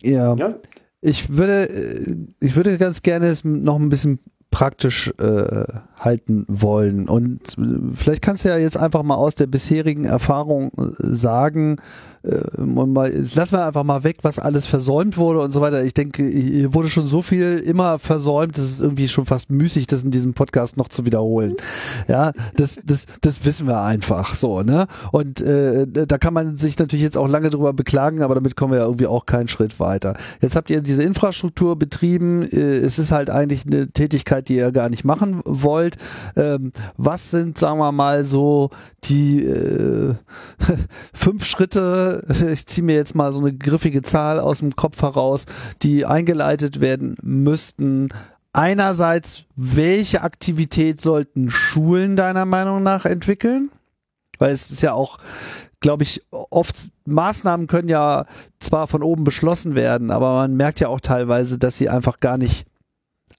Ja. 0.00 0.34
ja. 0.34 0.58
Ich 1.00 1.36
würde, 1.36 1.68
äh, 1.68 2.16
ich 2.40 2.56
würde 2.56 2.76
ganz 2.76 3.02
gerne 3.02 3.28
es 3.28 3.44
noch 3.44 3.78
ein 3.78 3.88
bisschen 3.88 4.18
praktisch 4.58 5.12
äh, 5.20 5.66
halten 6.00 6.44
wollen. 6.48 7.08
Und 7.08 7.56
äh, 7.58 7.94
vielleicht 7.94 8.22
kannst 8.22 8.44
du 8.44 8.48
ja 8.48 8.56
jetzt 8.56 8.76
einfach 8.76 9.04
mal 9.04 9.14
aus 9.14 9.36
der 9.36 9.46
bisherigen 9.46 10.04
Erfahrung 10.04 10.72
äh, 10.76 11.14
sagen, 11.14 11.76
äh, 12.24 12.60
mal, 12.60 13.12
lassen 13.12 13.52
wir 13.52 13.64
einfach 13.64 13.84
mal 13.84 14.02
weg, 14.02 14.18
was 14.22 14.40
alles 14.40 14.66
versäumt 14.66 15.16
wurde 15.16 15.40
und 15.40 15.52
so 15.52 15.60
weiter. 15.60 15.84
Ich 15.84 15.94
denke, 15.94 16.24
hier 16.24 16.74
wurde 16.74 16.88
schon 16.88 17.06
so 17.06 17.22
viel 17.22 17.58
immer 17.64 17.98
versäumt, 18.00 18.58
das 18.58 18.64
ist 18.64 18.80
irgendwie 18.80 19.08
schon 19.08 19.26
fast 19.26 19.52
müßig, 19.52 19.86
das 19.86 20.02
in 20.02 20.10
diesem 20.10 20.34
Podcast 20.34 20.76
noch 20.76 20.88
zu 20.88 21.06
wiederholen. 21.06 21.54
Ja, 22.08 22.32
das, 22.56 22.80
das, 22.84 23.06
das 23.20 23.44
wissen 23.44 23.68
wir 23.68 23.80
einfach 23.80 24.34
so, 24.34 24.62
ne? 24.62 24.86
Und 25.12 25.40
äh, 25.40 25.86
da 25.86 26.18
kann 26.18 26.34
man 26.34 26.56
sich 26.56 26.78
natürlich 26.78 27.04
jetzt 27.04 27.16
auch 27.16 27.28
lange 27.28 27.50
drüber 27.50 27.72
beklagen, 27.72 28.22
aber 28.22 28.34
damit 28.34 28.56
kommen 28.56 28.72
wir 28.72 28.80
ja 28.80 28.86
irgendwie 28.86 29.06
auch 29.06 29.26
keinen 29.26 29.48
Schritt 29.48 29.78
weiter. 29.78 30.14
Jetzt 30.40 30.56
habt 30.56 30.70
ihr 30.70 30.80
diese 30.80 31.04
Infrastruktur 31.04 31.76
betrieben, 31.76 32.42
äh, 32.42 32.78
es 32.78 32.98
ist 32.98 33.12
halt 33.12 33.30
eigentlich 33.30 33.64
eine 33.66 33.88
Tätigkeit, 33.92 34.47
die 34.48 34.56
ihr 34.56 34.72
gar 34.72 34.88
nicht 34.88 35.04
machen 35.04 35.40
wollt. 35.44 35.96
Ähm, 36.36 36.72
was 36.96 37.30
sind, 37.30 37.58
sagen 37.58 37.78
wir 37.78 37.92
mal, 37.92 38.24
so 38.24 38.70
die 39.04 39.44
äh, 39.44 40.14
fünf 41.12 41.44
Schritte, 41.44 42.24
ich 42.50 42.66
ziehe 42.66 42.84
mir 42.84 42.96
jetzt 42.96 43.14
mal 43.14 43.32
so 43.32 43.40
eine 43.40 43.54
griffige 43.54 44.02
Zahl 44.02 44.40
aus 44.40 44.60
dem 44.60 44.76
Kopf 44.76 45.02
heraus, 45.02 45.46
die 45.82 46.06
eingeleitet 46.06 46.80
werden 46.80 47.16
müssten. 47.22 48.08
Einerseits, 48.52 49.44
welche 49.56 50.22
Aktivität 50.22 51.00
sollten 51.00 51.50
Schulen 51.50 52.16
deiner 52.16 52.44
Meinung 52.44 52.82
nach 52.82 53.04
entwickeln? 53.04 53.70
Weil 54.38 54.52
es 54.52 54.70
ist 54.70 54.82
ja 54.82 54.92
auch, 54.92 55.18
glaube 55.80 56.02
ich, 56.04 56.22
oft 56.30 56.90
Maßnahmen 57.04 57.66
können 57.66 57.88
ja 57.88 58.24
zwar 58.58 58.86
von 58.86 59.02
oben 59.02 59.24
beschlossen 59.24 59.74
werden, 59.74 60.10
aber 60.10 60.34
man 60.34 60.56
merkt 60.56 60.80
ja 60.80 60.88
auch 60.88 61.00
teilweise, 61.00 61.58
dass 61.58 61.76
sie 61.76 61.88
einfach 61.88 62.20
gar 62.20 62.38
nicht 62.38 62.66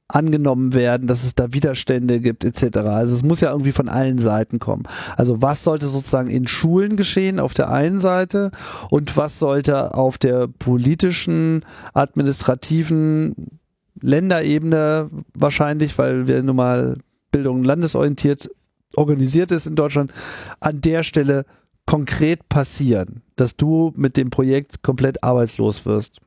angenommen 0.10 0.74
werden, 0.74 1.08
dass 1.08 1.24
es 1.24 1.36
da 1.36 1.54
Widerstände 1.54 2.20
gibt 2.20 2.44
etc. 2.44 2.78
Also 2.80 3.16
es 3.16 3.24
muss 3.24 3.42
ja 3.42 3.52
irgendwie 3.52 3.72
von 3.72 3.88
allen 3.88 4.18
Seiten 4.18 4.60
kommen. 4.60 4.84
Also 5.16 5.42
was 5.42 5.64
sollte 5.64 5.88
sozusagen 5.88 6.30
in 6.30 6.48
Schulen 6.48 6.98
geschehen 6.98 7.40
auf 7.40 7.54
der 7.54 7.70
einen 7.70 8.00
Seite 8.00 8.52
und 8.90 9.16
was 9.16 9.40
sollte 9.40 9.94
auf 9.94 10.18
der 10.18 10.48
politischen, 10.48 11.64
administrativen 11.94 13.60
Länderebene 14.02 15.10
wahrscheinlich, 15.34 15.98
weil 15.98 16.28
wir 16.28 16.42
nun 16.42 16.56
mal 16.56 16.98
Bildung 17.32 17.64
landesorientiert 17.64 18.50
organisiert 18.96 19.52
ist 19.52 19.68
in 19.68 19.76
Deutschland, 19.76 20.12
an 20.60 20.82
der 20.82 21.04
Stelle 21.04 21.46
konkret 21.86 22.50
passieren, 22.50 23.22
dass 23.36 23.56
du 23.56 23.94
mit 23.96 24.18
dem 24.18 24.32
Projekt 24.32 24.82
komplett 24.82 25.24
arbeitslos 25.24 25.86
wirst. 25.86 26.20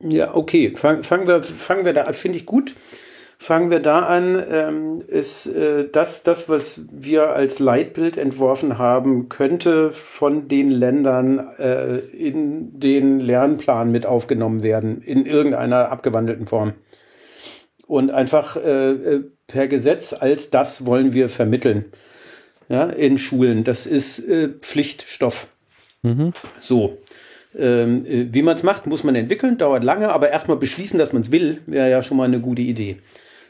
Ja, 0.00 0.34
okay. 0.34 0.72
Fang, 0.76 1.02
fangen, 1.02 1.26
wir, 1.26 1.42
fangen 1.42 1.84
wir 1.84 1.92
da 1.92 2.02
an, 2.02 2.14
finde 2.14 2.38
ich 2.38 2.46
gut. 2.46 2.74
Fangen 3.40 3.70
wir 3.70 3.78
da 3.78 4.00
an, 4.00 4.42
ähm, 4.50 5.00
ist 5.06 5.46
äh, 5.46 5.88
das, 5.88 6.24
das, 6.24 6.48
was 6.48 6.82
wir 6.90 7.30
als 7.30 7.60
Leitbild 7.60 8.16
entworfen 8.16 8.78
haben, 8.78 9.28
könnte 9.28 9.90
von 9.90 10.48
den 10.48 10.72
Ländern 10.72 11.38
äh, 11.58 11.98
in 11.98 12.80
den 12.80 13.20
Lernplan 13.20 13.92
mit 13.92 14.06
aufgenommen 14.06 14.64
werden, 14.64 15.02
in 15.02 15.24
irgendeiner 15.24 15.92
abgewandelten 15.92 16.48
Form. 16.48 16.74
Und 17.86 18.10
einfach 18.10 18.56
äh, 18.56 18.90
äh 18.90 19.24
per 19.46 19.66
Gesetz 19.66 20.12
als 20.12 20.50
das 20.50 20.84
wollen 20.84 21.14
wir 21.14 21.30
vermitteln. 21.30 21.86
Ja, 22.68 22.84
in 22.84 23.16
Schulen. 23.16 23.64
Das 23.64 23.86
ist 23.86 24.18
äh, 24.18 24.48
Pflichtstoff. 24.60 25.46
Mhm. 26.02 26.34
So. 26.60 26.98
Ähm, 27.58 28.06
äh, 28.06 28.28
wie 28.32 28.42
man 28.42 28.56
es 28.56 28.62
macht, 28.62 28.86
muss 28.86 29.04
man 29.04 29.14
entwickeln, 29.14 29.58
dauert 29.58 29.84
lange, 29.84 30.10
aber 30.10 30.30
erstmal 30.30 30.56
beschließen, 30.56 30.98
dass 30.98 31.12
man 31.12 31.22
es 31.22 31.32
will, 31.32 31.60
wäre 31.66 31.90
ja 31.90 32.02
schon 32.02 32.16
mal 32.16 32.24
eine 32.24 32.40
gute 32.40 32.62
Idee. 32.62 32.98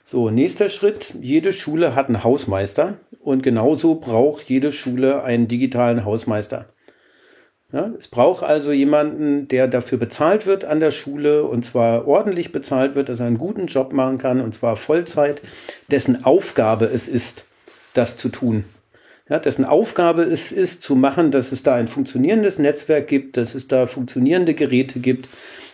So, 0.04 0.30
nächster 0.30 0.70
Schritt. 0.70 1.14
Jede 1.20 1.52
Schule 1.52 1.94
hat 1.94 2.08
einen 2.08 2.24
Hausmeister 2.24 2.94
und 3.20 3.42
genauso 3.42 3.96
braucht 3.96 4.48
jede 4.48 4.72
Schule 4.72 5.22
einen 5.22 5.48
digitalen 5.48 6.06
Hausmeister. 6.06 6.66
Ja, 7.70 7.90
es 7.98 8.08
braucht 8.08 8.42
also 8.42 8.72
jemanden, 8.72 9.46
der 9.48 9.68
dafür 9.68 9.98
bezahlt 9.98 10.46
wird 10.46 10.64
an 10.64 10.80
der 10.80 10.90
Schule 10.90 11.44
und 11.44 11.66
zwar 11.66 12.08
ordentlich 12.08 12.50
bezahlt 12.50 12.94
wird, 12.94 13.10
dass 13.10 13.20
er 13.20 13.26
einen 13.26 13.36
guten 13.36 13.66
Job 13.66 13.92
machen 13.92 14.16
kann 14.16 14.40
und 14.40 14.54
zwar 14.54 14.76
Vollzeit, 14.76 15.42
dessen 15.90 16.24
Aufgabe 16.24 16.86
es 16.86 17.08
ist, 17.08 17.44
das 17.92 18.16
zu 18.16 18.30
tun. 18.30 18.64
Ja, 19.28 19.38
dessen 19.38 19.64
Aufgabe 19.64 20.22
es 20.22 20.52
ist, 20.52 20.82
zu 20.82 20.96
machen, 20.96 21.30
dass 21.30 21.52
es 21.52 21.62
da 21.62 21.74
ein 21.74 21.86
funktionierendes 21.86 22.58
Netzwerk 22.58 23.08
gibt, 23.08 23.36
dass 23.36 23.54
es 23.54 23.68
da 23.68 23.86
funktionierende 23.86 24.54
Geräte 24.54 25.00
gibt, 25.00 25.28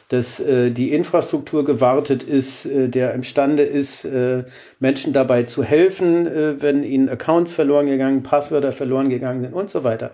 dass 0.09 0.40
äh, 0.40 0.70
die 0.70 0.93
Infrastruktur 0.93 1.64
gewartet 1.64 2.22
ist, 2.22 2.66
äh, 2.66 2.89
der 2.89 3.14
imstande 3.14 3.62
ist, 3.62 4.05
äh, 4.05 4.44
Menschen 4.81 5.12
dabei 5.12 5.44
zu 5.44 5.62
helfen, 5.62 6.26
äh, 6.26 6.60
wenn 6.60 6.82
ihnen 6.82 7.09
Accounts 7.09 7.55
verloren 7.55 7.86
gegangen, 7.86 8.22
Passwörter 8.22 8.72
verloren 8.72 9.09
gegangen 9.09 9.43
sind 9.43 9.55
und 9.55 9.70
so 9.70 9.85
weiter. 9.85 10.12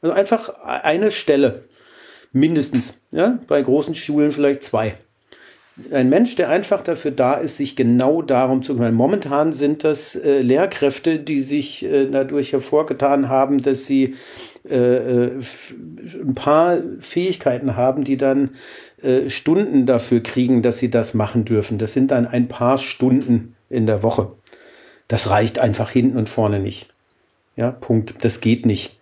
Also 0.00 0.14
einfach 0.14 0.48
eine 0.62 1.10
Stelle, 1.10 1.64
mindestens. 2.32 2.94
Ja? 3.10 3.38
Bei 3.46 3.60
großen 3.60 3.94
Schulen 3.94 4.30
vielleicht 4.30 4.62
zwei. 4.62 4.96
Ein 5.92 6.08
Mensch, 6.08 6.36
der 6.36 6.48
einfach 6.48 6.80
dafür 6.80 7.10
da 7.10 7.34
ist, 7.34 7.58
sich 7.58 7.76
genau 7.76 8.22
darum 8.22 8.62
zu 8.62 8.74
kümmern. 8.74 8.94
Momentan 8.94 9.52
sind 9.52 9.84
das 9.84 10.14
äh, 10.14 10.40
Lehrkräfte, 10.40 11.18
die 11.18 11.40
sich 11.40 11.84
äh, 11.84 12.06
dadurch 12.06 12.54
hervorgetan 12.54 13.28
haben, 13.28 13.60
dass 13.60 13.84
sie 13.84 14.14
äh, 14.68 14.74
äh 14.74 15.30
ein 16.22 16.34
paar 16.34 16.78
Fähigkeiten 17.00 17.76
haben, 17.76 18.04
die 18.04 18.16
dann 18.16 18.52
äh, 19.02 19.28
Stunden 19.28 19.84
dafür 19.84 20.22
kriegen, 20.22 20.62
dass 20.62 20.78
sie 20.78 20.90
das 20.90 21.12
machen 21.12 21.44
dürfen. 21.44 21.76
Das 21.76 21.92
sind 21.92 22.10
dann 22.10 22.26
ein 22.26 22.48
paar 22.48 22.78
Stunden 22.78 23.54
in 23.68 23.86
der 23.86 24.02
Woche. 24.02 24.32
Das 25.08 25.28
reicht 25.28 25.58
einfach 25.58 25.90
hinten 25.90 26.16
und 26.16 26.30
vorne 26.30 26.58
nicht. 26.58 26.88
Ja, 27.54 27.70
Punkt. 27.70 28.14
Das 28.22 28.40
geht 28.40 28.64
nicht. 28.64 28.98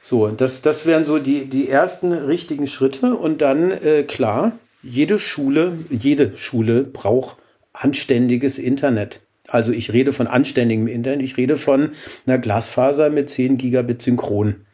So, 0.00 0.28
das, 0.28 0.62
das 0.62 0.86
wären 0.86 1.04
so 1.04 1.18
die, 1.18 1.46
die 1.46 1.68
ersten 1.68 2.12
richtigen 2.12 2.66
Schritte. 2.66 3.16
Und 3.16 3.40
dann, 3.40 3.72
äh, 3.72 4.04
klar, 4.04 4.52
jede 4.84 5.18
Schule, 5.18 5.78
jede 5.90 6.36
Schule 6.36 6.84
braucht 6.84 7.36
anständiges 7.72 8.58
Internet. 8.58 9.20
Also 9.48 9.72
ich 9.72 9.92
rede 9.92 10.12
von 10.12 10.26
anständigem 10.26 10.86
Internet, 10.86 11.22
ich 11.22 11.36
rede 11.36 11.56
von 11.56 11.90
einer 12.26 12.38
Glasfaser 12.38 13.10
mit 13.10 13.30
10 13.30 13.58
Gigabit 13.58 14.02
Synchron. 14.02 14.66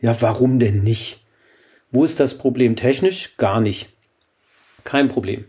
Ja, 0.00 0.16
warum 0.20 0.58
denn 0.58 0.82
nicht? 0.82 1.24
Wo 1.90 2.04
ist 2.04 2.18
das 2.18 2.38
Problem 2.38 2.74
technisch? 2.74 3.36
Gar 3.36 3.60
nicht. 3.60 3.90
Kein 4.84 5.08
Problem. 5.08 5.44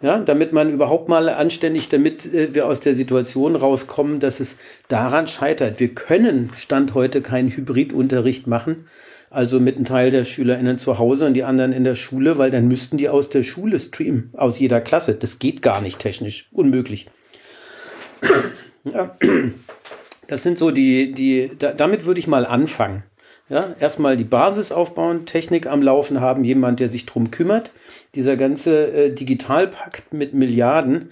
Ja, 0.00 0.18
damit 0.18 0.52
man 0.52 0.70
überhaupt 0.70 1.08
mal 1.08 1.28
anständig, 1.28 1.88
damit 1.88 2.24
äh, 2.32 2.54
wir 2.54 2.66
aus 2.66 2.78
der 2.78 2.94
Situation 2.94 3.56
rauskommen, 3.56 4.20
dass 4.20 4.38
es 4.38 4.56
daran 4.86 5.26
scheitert. 5.26 5.80
Wir 5.80 5.92
können 5.92 6.50
Stand 6.54 6.94
heute 6.94 7.20
keinen 7.20 7.50
Hybridunterricht 7.50 8.46
machen, 8.46 8.86
also 9.30 9.60
mit 9.60 9.76
einem 9.76 9.84
Teil 9.84 10.10
der 10.10 10.24
SchülerInnen 10.24 10.78
zu 10.78 10.98
Hause 10.98 11.26
und 11.26 11.34
die 11.34 11.44
anderen 11.44 11.72
in 11.72 11.84
der 11.84 11.94
Schule, 11.94 12.38
weil 12.38 12.50
dann 12.50 12.68
müssten 12.68 12.96
die 12.96 13.08
aus 13.08 13.28
der 13.28 13.42
Schule 13.42 13.78
streamen, 13.80 14.30
aus 14.36 14.58
jeder 14.58 14.80
Klasse. 14.80 15.14
Das 15.14 15.38
geht 15.38 15.62
gar 15.62 15.80
nicht 15.80 15.98
technisch, 15.98 16.48
unmöglich. 16.52 17.08
Ja. 18.94 19.18
Das 20.28 20.42
sind 20.42 20.56
so 20.56 20.70
die, 20.70 21.12
die, 21.12 21.50
da, 21.58 21.72
damit 21.72 22.06
würde 22.06 22.20
ich 22.20 22.26
mal 22.26 22.46
anfangen. 22.46 23.02
Ja, 23.50 23.74
erstmal 23.80 24.16
die 24.16 24.24
Basis 24.24 24.72
aufbauen, 24.72 25.24
Technik 25.24 25.66
am 25.66 25.82
Laufen 25.82 26.20
haben, 26.20 26.44
jemand, 26.44 26.80
der 26.80 26.90
sich 26.90 27.06
drum 27.06 27.30
kümmert. 27.30 27.70
Dieser 28.14 28.36
ganze 28.36 28.92
äh, 28.92 29.10
Digitalpakt 29.10 30.12
mit 30.12 30.34
Milliarden 30.34 31.10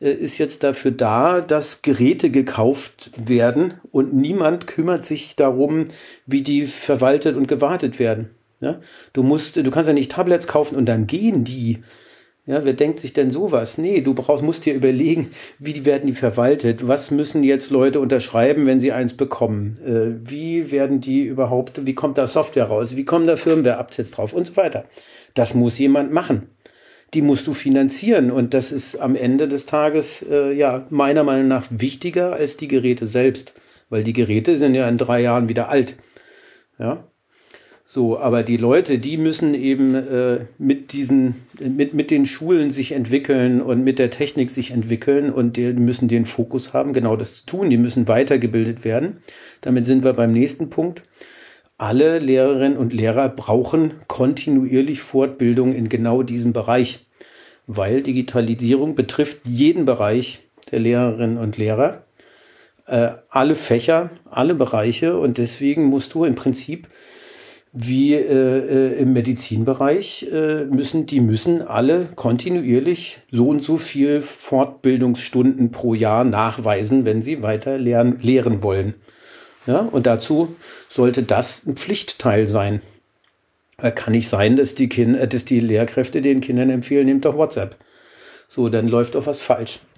ist 0.00 0.38
jetzt 0.38 0.62
dafür 0.62 0.90
da, 0.90 1.40
dass 1.40 1.82
Geräte 1.82 2.30
gekauft 2.30 3.10
werden 3.16 3.74
und 3.90 4.14
niemand 4.14 4.66
kümmert 4.66 5.04
sich 5.04 5.36
darum, 5.36 5.84
wie 6.26 6.42
die 6.42 6.66
verwaltet 6.66 7.36
und 7.36 7.48
gewartet 7.48 7.98
werden. 7.98 8.30
Ja? 8.60 8.80
Du 9.12 9.22
musst, 9.22 9.56
du 9.56 9.70
kannst 9.70 9.88
ja 9.88 9.94
nicht 9.94 10.12
Tablets 10.12 10.46
kaufen 10.46 10.76
und 10.76 10.86
dann 10.86 11.06
gehen 11.06 11.44
die. 11.44 11.78
Ja, 12.48 12.64
wer 12.64 12.74
denkt 12.74 13.00
sich 13.00 13.12
denn 13.12 13.32
sowas? 13.32 13.76
Nee, 13.76 14.02
du 14.02 14.14
brauchst, 14.14 14.44
musst 14.44 14.66
dir 14.66 14.74
überlegen, 14.74 15.30
wie 15.58 15.72
die 15.72 15.84
werden 15.84 16.06
die 16.06 16.12
verwaltet? 16.12 16.86
Was 16.86 17.10
müssen 17.10 17.42
jetzt 17.42 17.72
Leute 17.72 17.98
unterschreiben, 17.98 18.66
wenn 18.66 18.78
sie 18.78 18.92
eins 18.92 19.14
bekommen? 19.14 19.78
Äh, 19.84 20.30
wie 20.30 20.70
werden 20.70 21.00
die 21.00 21.24
überhaupt, 21.24 21.86
wie 21.86 21.94
kommt 21.96 22.18
da 22.18 22.28
Software 22.28 22.66
raus? 22.66 22.94
Wie 22.94 23.04
kommen 23.04 23.26
da 23.26 23.36
Firmware-Updates 23.36 24.12
drauf 24.12 24.32
und 24.32 24.46
so 24.46 24.56
weiter? 24.56 24.84
Das 25.34 25.54
muss 25.54 25.76
jemand 25.80 26.12
machen. 26.12 26.46
Die 27.14 27.22
musst 27.22 27.46
du 27.46 27.54
finanzieren 27.54 28.30
und 28.30 28.52
das 28.52 28.72
ist 28.72 28.96
am 28.96 29.14
Ende 29.14 29.48
des 29.48 29.66
Tages, 29.66 30.24
äh, 30.28 30.52
ja, 30.52 30.86
meiner 30.90 31.24
Meinung 31.24 31.48
nach 31.48 31.66
wichtiger 31.70 32.34
als 32.34 32.56
die 32.56 32.68
Geräte 32.68 33.06
selbst, 33.06 33.54
weil 33.88 34.04
die 34.04 34.12
Geräte 34.12 34.58
sind 34.58 34.74
ja 34.74 34.88
in 34.88 34.98
drei 34.98 35.20
Jahren 35.20 35.48
wieder 35.48 35.68
alt. 35.68 35.96
Ja, 36.78 37.04
so, 37.88 38.18
aber 38.18 38.42
die 38.42 38.56
Leute, 38.56 38.98
die 38.98 39.16
müssen 39.16 39.54
eben 39.54 39.94
äh, 39.94 40.40
mit 40.58 40.92
diesen, 40.92 41.36
mit, 41.60 41.94
mit 41.94 42.10
den 42.10 42.26
Schulen 42.26 42.72
sich 42.72 42.90
entwickeln 42.90 43.62
und 43.62 43.84
mit 43.84 44.00
der 44.00 44.10
Technik 44.10 44.50
sich 44.50 44.72
entwickeln 44.72 45.30
und 45.30 45.56
die 45.56 45.72
müssen 45.72 46.08
den 46.08 46.24
Fokus 46.24 46.72
haben, 46.72 46.92
genau 46.92 47.14
das 47.14 47.34
zu 47.36 47.46
tun. 47.46 47.70
Die 47.70 47.78
müssen 47.78 48.08
weitergebildet 48.08 48.84
werden. 48.84 49.18
Damit 49.60 49.86
sind 49.86 50.02
wir 50.02 50.14
beim 50.14 50.32
nächsten 50.32 50.68
Punkt. 50.68 51.04
Alle 51.78 52.20
Lehrerinnen 52.20 52.78
und 52.78 52.94
Lehrer 52.94 53.28
brauchen 53.28 53.92
kontinuierlich 54.06 55.02
Fortbildung 55.02 55.74
in 55.74 55.90
genau 55.90 56.22
diesem 56.22 56.54
Bereich, 56.54 57.06
weil 57.66 58.02
Digitalisierung 58.02 58.94
betrifft 58.94 59.40
jeden 59.44 59.84
Bereich 59.84 60.40
der 60.70 60.78
Lehrerinnen 60.78 61.36
und 61.36 61.58
Lehrer, 61.58 62.04
äh, 62.86 63.10
alle 63.28 63.54
Fächer, 63.54 64.08
alle 64.30 64.54
Bereiche 64.54 65.18
und 65.18 65.36
deswegen 65.36 65.84
musst 65.84 66.14
du 66.14 66.24
im 66.24 66.34
Prinzip 66.34 66.88
wie 67.74 68.14
äh, 68.14 68.22
äh, 68.22 68.98
im 69.02 69.12
Medizinbereich 69.12 70.26
äh, 70.32 70.64
müssen 70.64 71.04
die 71.04 71.20
müssen 71.20 71.60
alle 71.60 72.08
kontinuierlich 72.14 73.18
so 73.30 73.50
und 73.50 73.62
so 73.62 73.76
viel 73.76 74.22
Fortbildungsstunden 74.22 75.72
pro 75.72 75.92
Jahr 75.92 76.24
nachweisen, 76.24 77.04
wenn 77.04 77.20
sie 77.20 77.42
weiter 77.42 77.76
lernen, 77.76 78.18
lehren 78.22 78.62
wollen. 78.62 78.94
Ja, 79.66 79.80
und 79.80 80.06
dazu 80.06 80.54
sollte 80.88 81.22
das 81.22 81.66
ein 81.66 81.76
Pflichtteil 81.76 82.46
sein. 82.46 82.82
Äh, 83.78 83.90
kann 83.90 84.12
nicht 84.12 84.28
sein, 84.28 84.56
dass 84.56 84.74
die, 84.74 84.88
kind, 84.88 85.16
äh, 85.16 85.28
dass 85.28 85.44
die 85.44 85.60
Lehrkräfte 85.60 86.22
den 86.22 86.40
Kindern 86.40 86.70
empfehlen, 86.70 87.06
nehmt 87.06 87.24
doch 87.24 87.36
WhatsApp. 87.36 87.76
So, 88.48 88.68
dann 88.68 88.88
läuft 88.88 89.14
doch 89.14 89.26
was 89.26 89.40
falsch. 89.40 89.80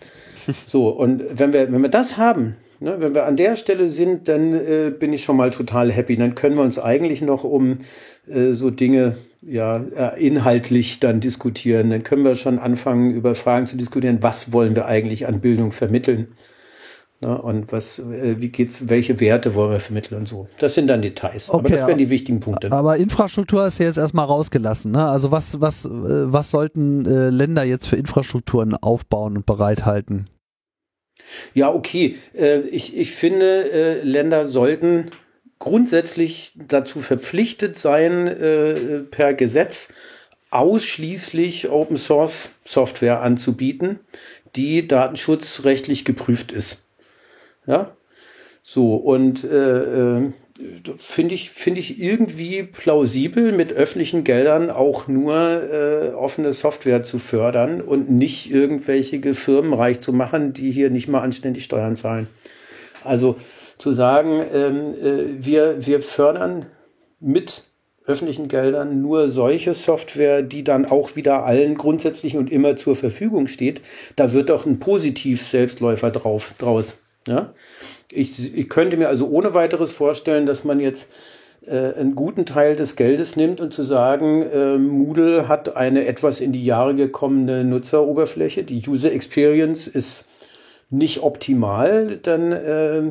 So, 0.67 0.89
und 0.89 1.23
wenn 1.39 1.53
wir, 1.53 1.71
wenn 1.71 1.83
wir 1.83 1.91
das 1.91 2.17
haben, 2.17 2.57
Ne, 2.81 2.97
wenn 3.01 3.13
wir 3.13 3.27
an 3.27 3.35
der 3.35 3.57
Stelle 3.57 3.89
sind, 3.89 4.29
dann 4.29 4.55
äh, 4.55 4.93
bin 4.97 5.13
ich 5.13 5.25
schon 5.25 5.37
mal 5.37 5.51
total 5.51 5.91
happy. 5.91 6.17
Dann 6.17 6.37
können 6.37 6.57
wir 6.57 6.63
uns 6.63 6.79
eigentlich 6.79 7.23
noch 7.23 7.43
um 7.43 7.79
äh, 8.29 8.53
so 8.53 8.71
Dinge 8.71 9.17
ja 9.43 9.79
äh, 9.97 10.25
inhaltlich 10.25 11.01
dann 11.01 11.19
diskutieren. 11.19 11.91
Dann 11.91 12.05
können 12.05 12.25
wir 12.25 12.37
schon 12.37 12.61
anfangen, 12.61 13.11
über 13.11 13.35
Fragen 13.35 13.67
zu 13.67 13.77
diskutieren. 13.77 14.19
Was 14.21 14.53
wollen 14.53 14.77
wir 14.77 14.87
eigentlich 14.87 15.27
an 15.27 15.41
Bildung 15.41 15.73
vermitteln? 15.73 16.29
Ne, 17.21 17.37
und 17.43 17.73
was, 17.73 17.99
äh, 17.99 18.37
wie 18.39 18.49
geht's, 18.49 18.89
welche 18.89 19.19
Werte 19.19 19.57
wollen 19.57 19.73
wir 19.73 19.81
vermitteln 19.81 20.19
und 20.19 20.29
so. 20.29 20.47
Das 20.61 20.75
sind 20.75 20.87
dann 20.87 21.03
Details. 21.03 21.51
Okay, 21.51 21.59
aber 21.59 21.69
das 21.71 21.87
wären 21.89 21.99
die 21.99 22.11
wichtigen 22.11 22.39
Punkte. 22.39 22.71
Aber 22.71 22.97
Infrastruktur 22.97 23.67
ist 23.67 23.81
ja 23.81 23.87
jetzt 23.87 23.99
erstmal 23.99 24.27
rausgelassen. 24.27 24.93
Ne? 24.93 25.05
Also 25.09 25.33
was, 25.33 25.61
was, 25.61 25.85
äh, 25.85 25.89
was 25.91 26.53
sollten 26.53 27.07
äh, 27.07 27.31
Länder 27.31 27.65
jetzt 27.65 27.89
für 27.89 27.97
Infrastrukturen 27.97 28.75
aufbauen 28.75 29.39
und 29.39 29.47
bereithalten? 29.47 30.27
Ja, 31.53 31.75
okay. 31.75 32.17
Ich, 32.71 32.97
ich 32.97 33.11
finde, 33.11 34.01
Länder 34.03 34.47
sollten 34.47 35.11
grundsätzlich 35.59 36.53
dazu 36.57 37.01
verpflichtet 37.01 37.77
sein, 37.77 39.07
per 39.11 39.35
Gesetz 39.35 39.93
ausschließlich 40.51 41.69
Open 41.69 41.99
Source 41.99 42.53
Software 42.65 43.21
anzubieten, 43.21 43.99
die 44.57 44.89
datenschutzrechtlich 44.89 46.07
geprüft 46.07 46.51
ist. 46.51 46.88
Ja, 47.69 47.95
so 48.63 48.97
und 48.97 49.45
äh, 49.45 50.31
finde 50.97 51.35
ich, 51.35 51.51
finde 51.51 51.81
ich 51.81 52.03
irgendwie 52.03 52.63
plausibel, 52.63 53.53
mit 53.53 53.75
öffentlichen 53.75 54.25
Geldern 54.25 54.71
auch 54.71 55.07
nur 55.07 55.35
äh, 55.37 56.09
offene 56.15 56.55
Software 56.55 57.03
zu 57.03 57.19
fördern 57.19 57.83
und 57.83 58.11
nicht 58.11 58.51
irgendwelche 58.51 59.35
Firmen 59.35 59.75
reich 59.75 60.01
zu 60.01 60.15
machen, 60.15 60.55
die 60.55 60.71
hier 60.71 60.89
nicht 60.89 61.09
mal 61.09 61.21
anständig 61.21 61.65
Steuern 61.65 61.95
zahlen. 61.95 62.27
Also 63.05 63.37
zu 63.77 63.93
sagen, 63.93 64.43
ähm, 64.55 64.95
äh, 64.95 65.45
wir, 65.45 65.87
wir 65.87 66.01
fördern 66.01 66.67
mit 67.21 67.71
öffentlichen 68.07 68.49
Geldern 68.49 69.03
nur 69.03 69.29
solche 69.29 69.75
Software, 69.75 70.43
die 70.43 70.65
dann 70.65 70.87
auch 70.87 71.15
wieder 71.15 71.45
allen 71.45 71.77
grundsätzlich 71.77 72.39
und 72.39 72.51
immer 72.51 72.77
zur 72.77 72.97
Verfügung 72.97 73.47
steht, 73.47 73.83
da 74.17 74.33
wird 74.33 74.49
doch 74.49 74.65
ein 74.65 74.79
Positiv-Selbstläufer 74.79 76.11
drauf, 76.11 76.55
draus. 76.57 76.97
Ja? 77.29 77.55
Ich, 78.11 78.57
ich 78.57 78.69
könnte 78.69 78.97
mir 78.97 79.09
also 79.09 79.29
ohne 79.29 79.55
weiteres 79.55 79.93
vorstellen, 79.93 80.47
dass 80.47 80.65
man 80.65 80.81
jetzt 80.81 81.09
äh, 81.67 81.95
einen 81.95 82.15
guten 82.15 82.47
Teil 82.47 82.77
des 82.77 82.97
Geldes 82.97 83.37
nimmt 83.37 83.61
und 83.61 83.73
zu 83.73 83.83
sagen, 83.83 84.43
äh, 84.43 84.79
Moodle 84.79 85.49
hat 85.49 85.77
eine 85.77 86.07
etwas 86.07 86.41
in 86.41 86.53
die 86.53 86.65
Jahre 86.65 86.95
gekommene 86.95 87.65
Nutzeroberfläche, 87.65 88.65
die 88.65 88.83
User 88.89 89.13
Experience 89.13 89.87
ist 89.87 90.25
nicht 90.91 91.23
optimal, 91.23 92.17
dann 92.23 92.53
äh, 92.53 93.03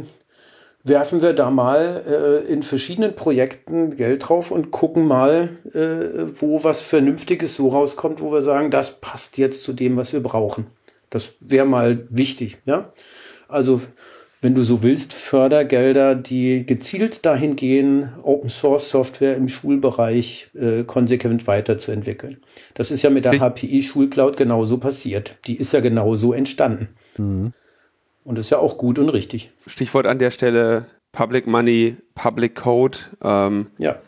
werfen 0.83 1.21
wir 1.21 1.33
da 1.33 1.51
mal 1.51 2.03
äh, 2.07 2.51
in 2.51 2.63
verschiedenen 2.63 3.15
Projekten 3.15 3.95
Geld 3.95 4.27
drauf 4.27 4.51
und 4.51 4.71
gucken 4.71 5.05
mal, 5.05 5.49
äh, 5.73 6.27
wo 6.33 6.63
was 6.63 6.81
Vernünftiges 6.81 7.55
so 7.55 7.69
rauskommt, 7.69 8.21
wo 8.21 8.31
wir 8.31 8.41
sagen, 8.41 8.71
das 8.71 8.99
passt 8.99 9.37
jetzt 9.37 9.63
zu 9.63 9.73
dem, 9.73 9.97
was 9.97 10.13
wir 10.13 10.23
brauchen. 10.23 10.67
Das 11.09 11.33
wäre 11.39 11.65
mal 11.65 12.05
wichtig. 12.09 12.57
Ja? 12.65 12.93
Also 13.47 13.81
wenn 14.41 14.53
du 14.53 14.63
so 14.63 14.83
willst, 14.83 15.13
Fördergelder, 15.13 16.13
die 16.15 16.65
gezielt 16.65 17.25
dahin 17.25 17.55
gehen, 17.55 18.09
Open 18.21 18.49
Source 18.49 18.89
Software 18.89 19.35
im 19.35 19.49
Schulbereich 19.49 20.49
äh, 20.53 20.83
konsequent 20.83 21.47
weiterzuentwickeln. 21.47 22.37
Das 22.75 22.91
ist 22.91 23.01
ja 23.01 23.09
mit 23.09 23.25
der 23.25 23.39
HPI 23.39 23.81
Schulcloud 23.81 24.37
genauso 24.37 24.77
passiert. 24.77 25.37
Die 25.47 25.55
ist 25.55 25.73
ja 25.73 25.79
genauso 25.79 26.33
entstanden. 26.33 26.89
Mhm. 27.17 27.53
Und 28.23 28.37
das 28.37 28.45
ist 28.45 28.51
ja 28.51 28.59
auch 28.59 28.77
gut 28.77 28.99
und 28.99 29.09
richtig. 29.09 29.51
Stichwort 29.65 30.05
an 30.05 30.19
der 30.19 30.31
Stelle 30.31 30.85
Public 31.13 31.47
Money, 31.47 31.95
Public 32.13 32.55
Code. 32.55 32.97
Ähm, 33.23 33.71
ja. 33.79 33.99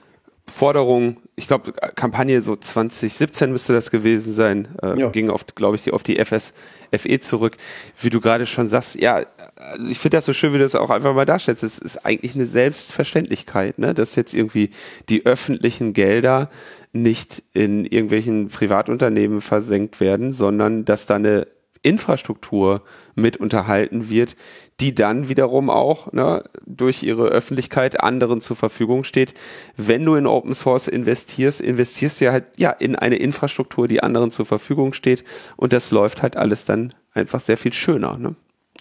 Forderung, 0.50 1.18
ich 1.36 1.48
glaube, 1.48 1.72
Kampagne 1.96 2.42
so 2.42 2.56
2017 2.56 3.52
müsste 3.52 3.74
das 3.74 3.92
gewesen 3.92 4.34
sein, 4.34 4.68
äh, 4.82 5.00
ja. 5.00 5.10
ging 5.10 5.30
auf, 5.30 5.46
glaube 5.56 5.76
ich, 5.76 5.94
auf 5.94 6.04
die 6.04 6.24
FSFE 6.24 7.20
zurück. 7.20 7.56
Wie 8.02 8.10
du 8.10 8.20
gerade 8.20 8.46
schon 8.46 8.68
sagst, 8.68 8.96
ja, 8.96 9.26
also 9.70 9.88
ich 9.88 10.00
finde 10.00 10.18
das 10.18 10.26
so 10.26 10.34
schön, 10.34 10.54
wie 10.54 10.58
du 10.58 10.64
das 10.64 10.76
auch 10.76 10.90
einfach 10.90 11.14
mal 11.14 11.26
darstellst. 11.26 11.64
Es 11.64 11.78
ist 11.78 12.06
eigentlich 12.06 12.36
eine 12.36 12.46
Selbstverständlichkeit, 12.46 13.80
ne? 13.80 13.94
dass 13.94 14.16
jetzt 14.16 14.34
irgendwie 14.34 14.72
die 15.10 15.26
öffentlichen 15.26 15.94
Gelder 15.94 16.50
nicht 16.92 17.44
in 17.54 17.86
irgendwelchen 17.86 18.50
Privatunternehmen 18.50 19.42
versenkt 19.42 20.00
werden, 20.00 20.34
sondern 20.34 20.86
dass 20.86 21.06
da 21.06 21.16
eine 21.16 21.48
Infrastruktur 21.82 22.82
mit 23.16 23.38
unterhalten 23.38 24.10
wird, 24.10 24.36
die 24.80 24.94
dann 24.94 25.30
wiederum 25.30 25.70
auch 25.70 26.12
ne, 26.12 26.44
durch 26.66 27.04
ihre 27.04 27.28
Öffentlichkeit 27.28 28.02
anderen 28.02 28.42
zur 28.42 28.56
Verfügung 28.56 29.04
steht. 29.04 29.34
Wenn 29.78 30.04
du 30.04 30.16
in 30.16 30.28
Open 30.28 30.54
Source 30.54 30.88
investierst, 30.88 31.62
investierst 31.62 32.20
du 32.20 32.26
ja 32.26 32.32
halt 32.32 32.46
ja 32.58 32.72
in 32.72 32.96
eine 32.96 33.16
Infrastruktur, 33.16 33.88
die 33.88 34.04
anderen 34.04 34.32
zur 34.32 34.46
Verfügung 34.46 34.94
steht 34.94 35.24
und 35.56 35.74
das 35.74 35.92
läuft 35.92 36.22
halt 36.22 36.36
alles 36.36 36.66
dann 36.66 36.94
einfach 37.14 37.40
sehr 37.40 37.58
viel 37.58 37.74
schöner. 37.74 38.18
Ne? 38.18 38.36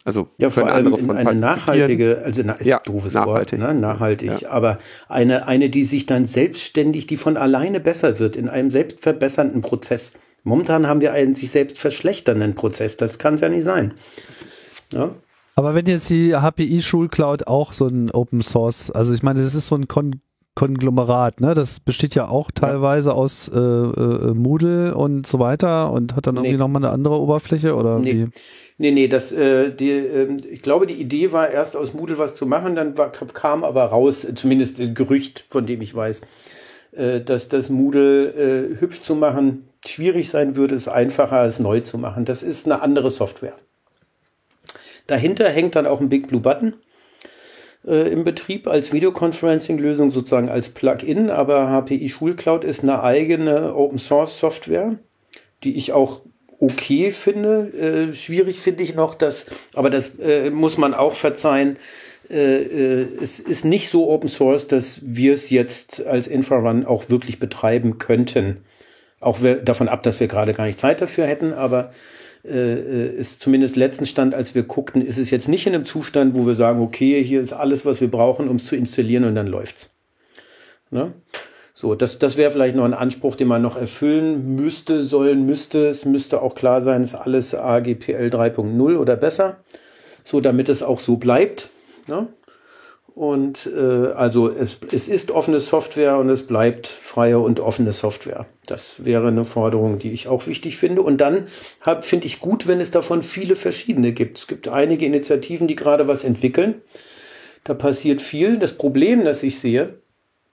Also 0.09 0.30
ja, 0.39 0.48
vor 0.48 0.66
allem 0.66 0.94
in 0.94 1.10
eine 1.10 1.35
nachhaltige, 1.39 2.22
also 2.24 2.40
na, 2.43 2.55
ist 2.55 2.66
ja, 2.66 2.80
doofes 2.82 3.12
nachhaltig, 3.12 3.60
Wort, 3.60 3.74
ne? 3.74 3.78
nachhaltig, 3.78 4.40
ja. 4.40 4.48
aber 4.48 4.78
eine, 5.06 5.47
eine, 5.47 5.68
die 5.68 5.85
sich 5.85 6.06
dann 6.06 6.24
selbstständig, 6.24 7.06
die 7.06 7.18
von 7.18 7.36
alleine 7.36 7.78
besser 7.78 8.18
wird, 8.18 8.35
in 8.35 8.48
einem 8.48 8.70
selbstverbessernden 8.70 9.60
Prozess. 9.60 10.14
Momentan 10.44 10.86
haben 10.86 11.02
wir 11.02 11.12
einen 11.12 11.35
sich 11.35 11.51
selbst 11.51 11.76
verschlechternden 11.76 12.55
Prozess. 12.55 12.97
Das 12.97 13.18
kann 13.18 13.35
es 13.35 13.43
ja 13.43 13.51
nicht 13.51 13.64
sein. 13.64 13.93
Ja? 14.94 15.10
Aber 15.56 15.74
wenn 15.74 15.85
jetzt 15.85 16.09
die 16.09 16.35
HPI 16.35 16.80
Schulcloud 16.80 17.47
auch 17.47 17.74
so 17.74 17.86
ein 17.86 18.10
Open 18.10 18.40
Source, 18.40 18.90
also 18.90 19.12
ich 19.12 19.22
meine, 19.22 19.43
das 19.43 19.55
ist 19.55 19.66
so 19.66 19.74
ein 19.74 19.89
Kon 19.89 20.22
Konglomerat, 20.59 21.40
ne? 21.40 21.55
Das 21.55 21.78
besteht 21.78 22.16
ja 22.16 22.26
auch 22.26 22.51
teilweise 22.51 23.10
ja. 23.10 23.14
aus 23.14 23.48
äh, 23.48 23.56
äh, 23.56 24.35
Moodle 24.35 24.93
und 24.93 25.24
so 25.24 25.39
weiter 25.39 25.93
und 25.93 26.16
hat 26.16 26.26
dann 26.26 26.35
nee. 26.35 26.40
irgendwie 26.40 26.59
nochmal 26.59 26.85
eine 26.85 26.93
andere 26.93 27.20
Oberfläche 27.20 27.76
oder 27.76 28.01
nee. 28.01 28.12
wie? 28.12 28.26
Nee, 28.76 28.90
nee, 28.90 29.06
das, 29.06 29.30
äh, 29.30 29.70
die, 29.70 29.90
äh, 29.93 30.36
ich 30.51 30.62
glaube, 30.62 30.86
die 30.86 30.94
Idee 30.94 31.30
war 31.30 31.48
erst 31.48 31.76
aus 31.76 31.94
Moodle 31.94 32.18
was 32.18 32.35
zu 32.35 32.44
machen, 32.44 32.74
dann 32.74 32.98
war, 32.98 33.12
kam 33.12 33.62
aber 33.62 33.85
raus, 33.85 34.26
zumindest 34.35 34.80
ein 34.80 34.94
Gerücht, 34.94 35.47
von 35.48 35.64
dem 35.64 35.80
ich 35.80 35.94
weiß, 35.94 36.22
äh, 36.90 37.20
dass 37.20 37.47
das 37.47 37.70
Moodle 37.70 38.30
äh, 38.30 38.80
hübsch 38.80 39.02
zu 39.02 39.14
machen 39.14 39.64
schwierig 39.86 40.28
sein 40.28 40.56
würde, 40.56 40.74
es 40.74 40.89
einfacher 40.89 41.36
als 41.36 41.60
neu 41.60 41.78
zu 41.80 41.98
machen. 41.98 42.24
Das 42.24 42.43
ist 42.43 42.66
eine 42.66 42.82
andere 42.82 43.12
Software. 43.12 43.55
Dahinter 45.06 45.48
hängt 45.51 45.76
dann 45.76 45.86
auch 45.86 46.01
ein 46.01 46.09
Big 46.09 46.26
Blue 46.26 46.40
Button 46.40 46.74
äh, 47.86 48.12
im 48.12 48.24
Betrieb 48.24 48.68
als 48.68 48.92
Videoconferencing-Lösung, 48.92 50.10
sozusagen 50.10 50.48
als 50.48 50.70
Plugin. 50.70 51.30
Aber 51.30 51.68
HPI 51.68 52.09
Schulcloud 52.09 52.64
ist 52.64 52.82
eine 52.82 53.02
eigene 53.02 53.74
Open-Source-Software, 53.74 54.96
die 55.64 55.76
ich 55.76 55.92
auch 55.92 56.22
okay 56.60 57.10
finde. 57.10 58.10
Äh, 58.10 58.14
schwierig 58.14 58.60
finde 58.60 58.82
ich 58.82 58.94
noch, 58.94 59.14
dass, 59.14 59.46
aber 59.74 59.90
das 59.90 60.18
äh, 60.18 60.50
muss 60.50 60.78
man 60.78 60.94
auch 60.94 61.14
verzeihen. 61.14 61.76
Äh, 62.30 62.62
äh, 62.62 63.09
es 63.22 63.40
ist 63.40 63.64
nicht 63.64 63.88
so 63.88 64.10
Open 64.10 64.28
Source, 64.28 64.66
dass 64.66 65.00
wir 65.02 65.32
es 65.32 65.50
jetzt 65.50 66.05
als 66.06 66.26
Infrarun 66.26 66.84
auch 66.84 67.09
wirklich 67.09 67.38
betreiben 67.38 67.98
könnten. 67.98 68.64
Auch 69.20 69.38
davon 69.64 69.88
ab, 69.88 70.02
dass 70.05 70.20
wir 70.20 70.28
gerade 70.28 70.55
gar 70.55 70.66
nicht 70.66 70.78
Zeit 70.78 71.00
dafür 71.00 71.26
hätten, 71.26 71.52
aber 71.52 71.90
ist 72.48 73.40
zumindest 73.40 73.76
letzten 73.76 74.06
Stand, 74.06 74.34
als 74.34 74.54
wir 74.54 74.62
guckten, 74.62 75.02
ist 75.02 75.18
es 75.18 75.30
jetzt 75.30 75.48
nicht 75.48 75.66
in 75.66 75.74
einem 75.74 75.86
Zustand, 75.86 76.34
wo 76.34 76.46
wir 76.46 76.54
sagen, 76.54 76.80
okay, 76.80 77.22
hier 77.22 77.40
ist 77.40 77.52
alles, 77.52 77.84
was 77.84 78.00
wir 78.00 78.10
brauchen, 78.10 78.48
um 78.48 78.56
es 78.56 78.66
zu 78.66 78.76
installieren 78.76 79.24
und 79.24 79.34
dann 79.34 79.46
läuft's. 79.46 79.90
Ne? 80.90 81.12
So, 81.74 81.94
das, 81.94 82.18
das 82.18 82.36
wäre 82.36 82.50
vielleicht 82.50 82.74
noch 82.74 82.84
ein 82.84 82.94
Anspruch, 82.94 83.36
den 83.36 83.46
man 83.46 83.62
noch 83.62 83.76
erfüllen 83.76 84.56
müsste, 84.56 85.04
sollen, 85.04 85.46
müsste. 85.46 85.88
Es 85.88 86.04
müsste 86.04 86.42
auch 86.42 86.54
klar 86.54 86.80
sein, 86.80 87.02
es 87.02 87.12
ist 87.12 87.20
alles 87.20 87.54
AGPL 87.54 88.30
3.0 88.32 88.96
oder 88.96 89.14
besser, 89.14 89.58
so 90.24 90.40
damit 90.40 90.68
es 90.68 90.82
auch 90.82 90.98
so 90.98 91.18
bleibt. 91.18 91.68
Ne? 92.08 92.26
Und 93.18 93.68
äh, 93.76 94.12
also 94.12 94.48
es, 94.48 94.78
es 94.92 95.08
ist 95.08 95.32
offene 95.32 95.58
Software 95.58 96.18
und 96.18 96.30
es 96.30 96.46
bleibt 96.46 96.86
freie 96.86 97.40
und 97.40 97.58
offene 97.58 97.90
Software. 97.90 98.46
Das 98.64 99.04
wäre 99.04 99.26
eine 99.26 99.44
Forderung, 99.44 99.98
die 99.98 100.12
ich 100.12 100.28
auch 100.28 100.46
wichtig 100.46 100.76
finde. 100.76 101.02
Und 101.02 101.20
dann 101.20 101.48
finde 102.00 102.28
ich 102.28 102.38
gut, 102.38 102.68
wenn 102.68 102.80
es 102.80 102.92
davon 102.92 103.24
viele 103.24 103.56
verschiedene 103.56 104.12
gibt. 104.12 104.38
Es 104.38 104.46
gibt 104.46 104.68
einige 104.68 105.04
Initiativen, 105.04 105.66
die 105.66 105.74
gerade 105.74 106.06
was 106.06 106.22
entwickeln. 106.22 106.76
Da 107.64 107.74
passiert 107.74 108.22
viel. 108.22 108.56
Das 108.56 108.74
Problem, 108.74 109.24
das 109.24 109.42
ich 109.42 109.58
sehe, 109.58 109.98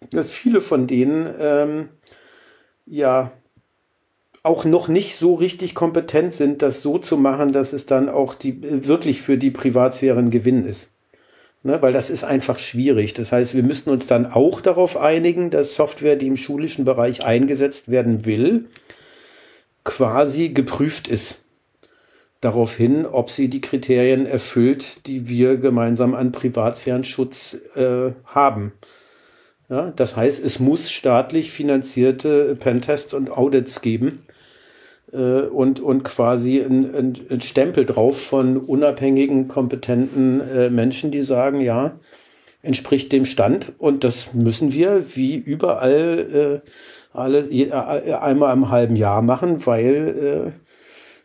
dass 0.10 0.32
viele 0.32 0.60
von 0.60 0.88
denen 0.88 1.30
ähm, 1.40 1.90
ja 2.88 3.32
auch 4.42 4.66
noch 4.66 4.88
nicht 4.88 5.18
so 5.18 5.36
richtig 5.36 5.76
kompetent 5.76 6.34
sind, 6.34 6.64
das 6.64 6.82
so 6.82 6.98
zu 6.98 7.16
machen, 7.16 7.52
dass 7.52 7.74
es 7.74 7.86
dann 7.86 8.10
auch 8.10 8.34
die, 8.34 8.88
wirklich 8.88 9.22
für 9.22 9.38
die 9.38 9.52
Privatsphäre 9.52 10.18
ein 10.18 10.32
Gewinn 10.32 10.66
ist 10.66 10.95
ne, 11.66 11.82
weil 11.82 11.92
das 11.92 12.10
ist 12.10 12.24
einfach 12.24 12.60
schwierig. 12.60 13.16
Das 13.16 13.32
heißt, 13.32 13.56
wir 13.56 13.64
müssten 13.64 13.90
uns 13.90 14.06
dann 14.06 14.28
auch 14.28 14.62
darauf 14.62 14.98
einigen, 14.98 15.50
dass 15.50 15.76
Software, 15.76 16.16
die 16.16 16.28
im 16.28 16.38
schulischen 16.38 16.86
Bereich 16.86 17.26
eingesetzt 17.26 17.90
werden 17.90 18.26
will, 18.26 18.66
quasi 19.84 20.50
geprüft 20.50 21.08
ist. 21.08 21.40
Daraufhin, 22.40 23.08
ob 23.08 23.32
sie 23.32 23.50
die 23.50 23.62
Kriterien 23.62 24.28
erfüllt, 24.28 25.08
die 25.08 25.28
wir 25.28 25.58
gemeinsam 25.58 26.14
an 26.14 26.32
Privatsphärenschutz 26.32 27.58
äh, 27.76 28.12
haben. 28.26 28.74
Ja, 29.68 29.90
das 29.90 30.16
heißt, 30.16 30.46
es 30.46 30.60
muss 30.60 30.92
staatlich 30.92 31.52
finanzierte 31.52 32.56
Pentests 32.56 33.16
und 33.16 33.32
Audits 33.32 33.82
geben, 33.82 34.24
und, 35.12 35.80
und 35.80 36.04
quasi 36.04 36.62
ein, 36.62 36.94
ein, 36.94 37.14
ein, 37.30 37.42
Stempel 37.42 37.86
drauf 37.86 38.20
von 38.20 38.58
unabhängigen, 38.58 39.48
kompetenten 39.48 40.42
äh, 40.42 40.70
Menschen, 40.70 41.12
die 41.12 41.22
sagen, 41.22 41.62
ja, 41.62 42.00
entspricht 42.62 43.12
dem 43.12 43.26
Stand. 43.26 43.74
Und 43.78 44.04
das 44.04 44.34
müssen 44.34 44.74
wir 44.74 45.16
wie 45.16 45.36
überall 45.36 46.62
äh, 46.64 46.70
alle 47.14 47.48
je, 47.50 47.66
äh, 47.66 48.14
einmal 48.14 48.54
im 48.54 48.70
halben 48.70 48.96
Jahr 48.96 49.22
machen, 49.22 49.66
weil 49.66 50.54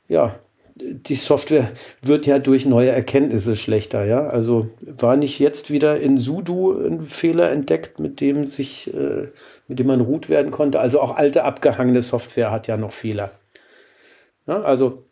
äh, 0.08 0.12
ja, 0.12 0.36
die 0.82 1.14
Software 1.14 1.70
wird 2.02 2.26
ja 2.26 2.38
durch 2.38 2.66
neue 2.66 2.90
Erkenntnisse 2.90 3.56
schlechter, 3.56 4.04
ja. 4.04 4.26
Also 4.26 4.68
war 4.80 5.16
nicht 5.16 5.38
jetzt 5.38 5.70
wieder 5.70 6.00
in 6.00 6.16
Sudo 6.16 6.72
ein 6.72 7.02
Fehler 7.02 7.50
entdeckt, 7.50 8.00
mit 8.00 8.20
dem 8.20 8.48
sich, 8.48 8.92
äh, 8.94 9.28
mit 9.68 9.78
dem 9.78 9.86
man 9.86 10.00
root 10.00 10.28
werden 10.28 10.50
konnte. 10.50 10.80
Also 10.80 11.00
auch 11.00 11.16
alte 11.16 11.44
abgehangene 11.44 12.02
Software 12.02 12.50
hat 12.50 12.66
ja 12.66 12.76
noch 12.76 12.92
Fehler. 12.92 13.32
Ja, 14.50 14.62
also 14.62 15.04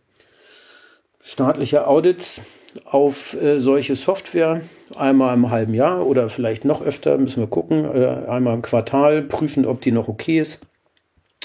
staatliche 1.20 1.86
Audits 1.86 2.40
auf 2.85 3.40
äh, 3.40 3.60
solche 3.60 3.94
Software 3.94 4.62
einmal 4.97 5.32
im 5.32 5.48
halben 5.48 5.74
Jahr 5.74 6.05
oder 6.05 6.28
vielleicht 6.28 6.65
noch 6.65 6.82
öfter, 6.82 7.16
müssen 7.19 7.40
wir 7.40 7.47
gucken, 7.47 7.85
äh, 7.85 8.27
einmal 8.27 8.55
im 8.55 8.62
Quartal 8.62 9.23
prüfen, 9.23 9.65
ob 9.65 9.81
die 9.81 9.93
noch 9.93 10.09
okay 10.09 10.40
ist 10.40 10.59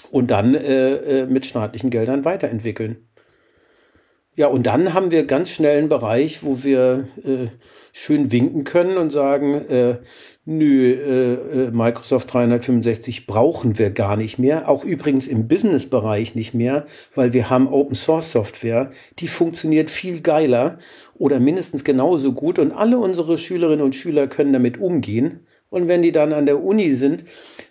und 0.09 0.31
dann 0.31 0.55
äh, 0.55 0.95
äh 1.21 1.25
mit 1.27 1.45
staatlichen 1.45 1.91
Geldern 1.91 2.25
weiterentwickeln. 2.25 3.07
Ja, 4.35 4.47
und 4.47 4.65
dann 4.65 4.95
haben 4.95 5.11
wir 5.11 5.27
ganz 5.27 5.51
schnell 5.51 5.77
einen 5.77 5.89
Bereich, 5.89 6.43
wo 6.43 6.63
wir 6.63 7.07
äh, 7.23 7.49
schön 7.91 8.31
winken 8.31 8.63
können 8.63 8.97
und 8.97 9.11
sagen, 9.11 9.53
äh, 9.69 9.97
nö, 10.45 10.91
äh, 10.91 11.33
äh 11.67 11.71
Microsoft 11.71 12.33
365 12.33 13.25
brauchen 13.25 13.77
wir 13.77 13.91
gar 13.91 14.17
nicht 14.17 14.39
mehr. 14.39 14.69
Auch 14.69 14.83
übrigens 14.83 15.27
im 15.27 15.47
Business-Bereich 15.47 16.35
nicht 16.35 16.53
mehr, 16.53 16.85
weil 17.15 17.33
wir 17.33 17.49
haben 17.49 17.67
Open 17.67 17.95
Source 17.95 18.31
Software, 18.31 18.89
die 19.19 19.27
funktioniert 19.27 19.91
viel 19.91 20.21
geiler 20.21 20.77
oder 21.15 21.39
mindestens 21.39 21.83
genauso 21.83 22.33
gut 22.33 22.59
und 22.59 22.71
alle 22.71 22.97
unsere 22.97 23.37
Schülerinnen 23.37 23.85
und 23.85 23.95
Schüler 23.95 24.27
können 24.27 24.53
damit 24.53 24.79
umgehen. 24.79 25.45
Und 25.69 25.87
wenn 25.87 26.03
die 26.03 26.11
dann 26.11 26.33
an 26.33 26.45
der 26.45 26.63
Uni 26.63 26.93
sind, 26.93 27.23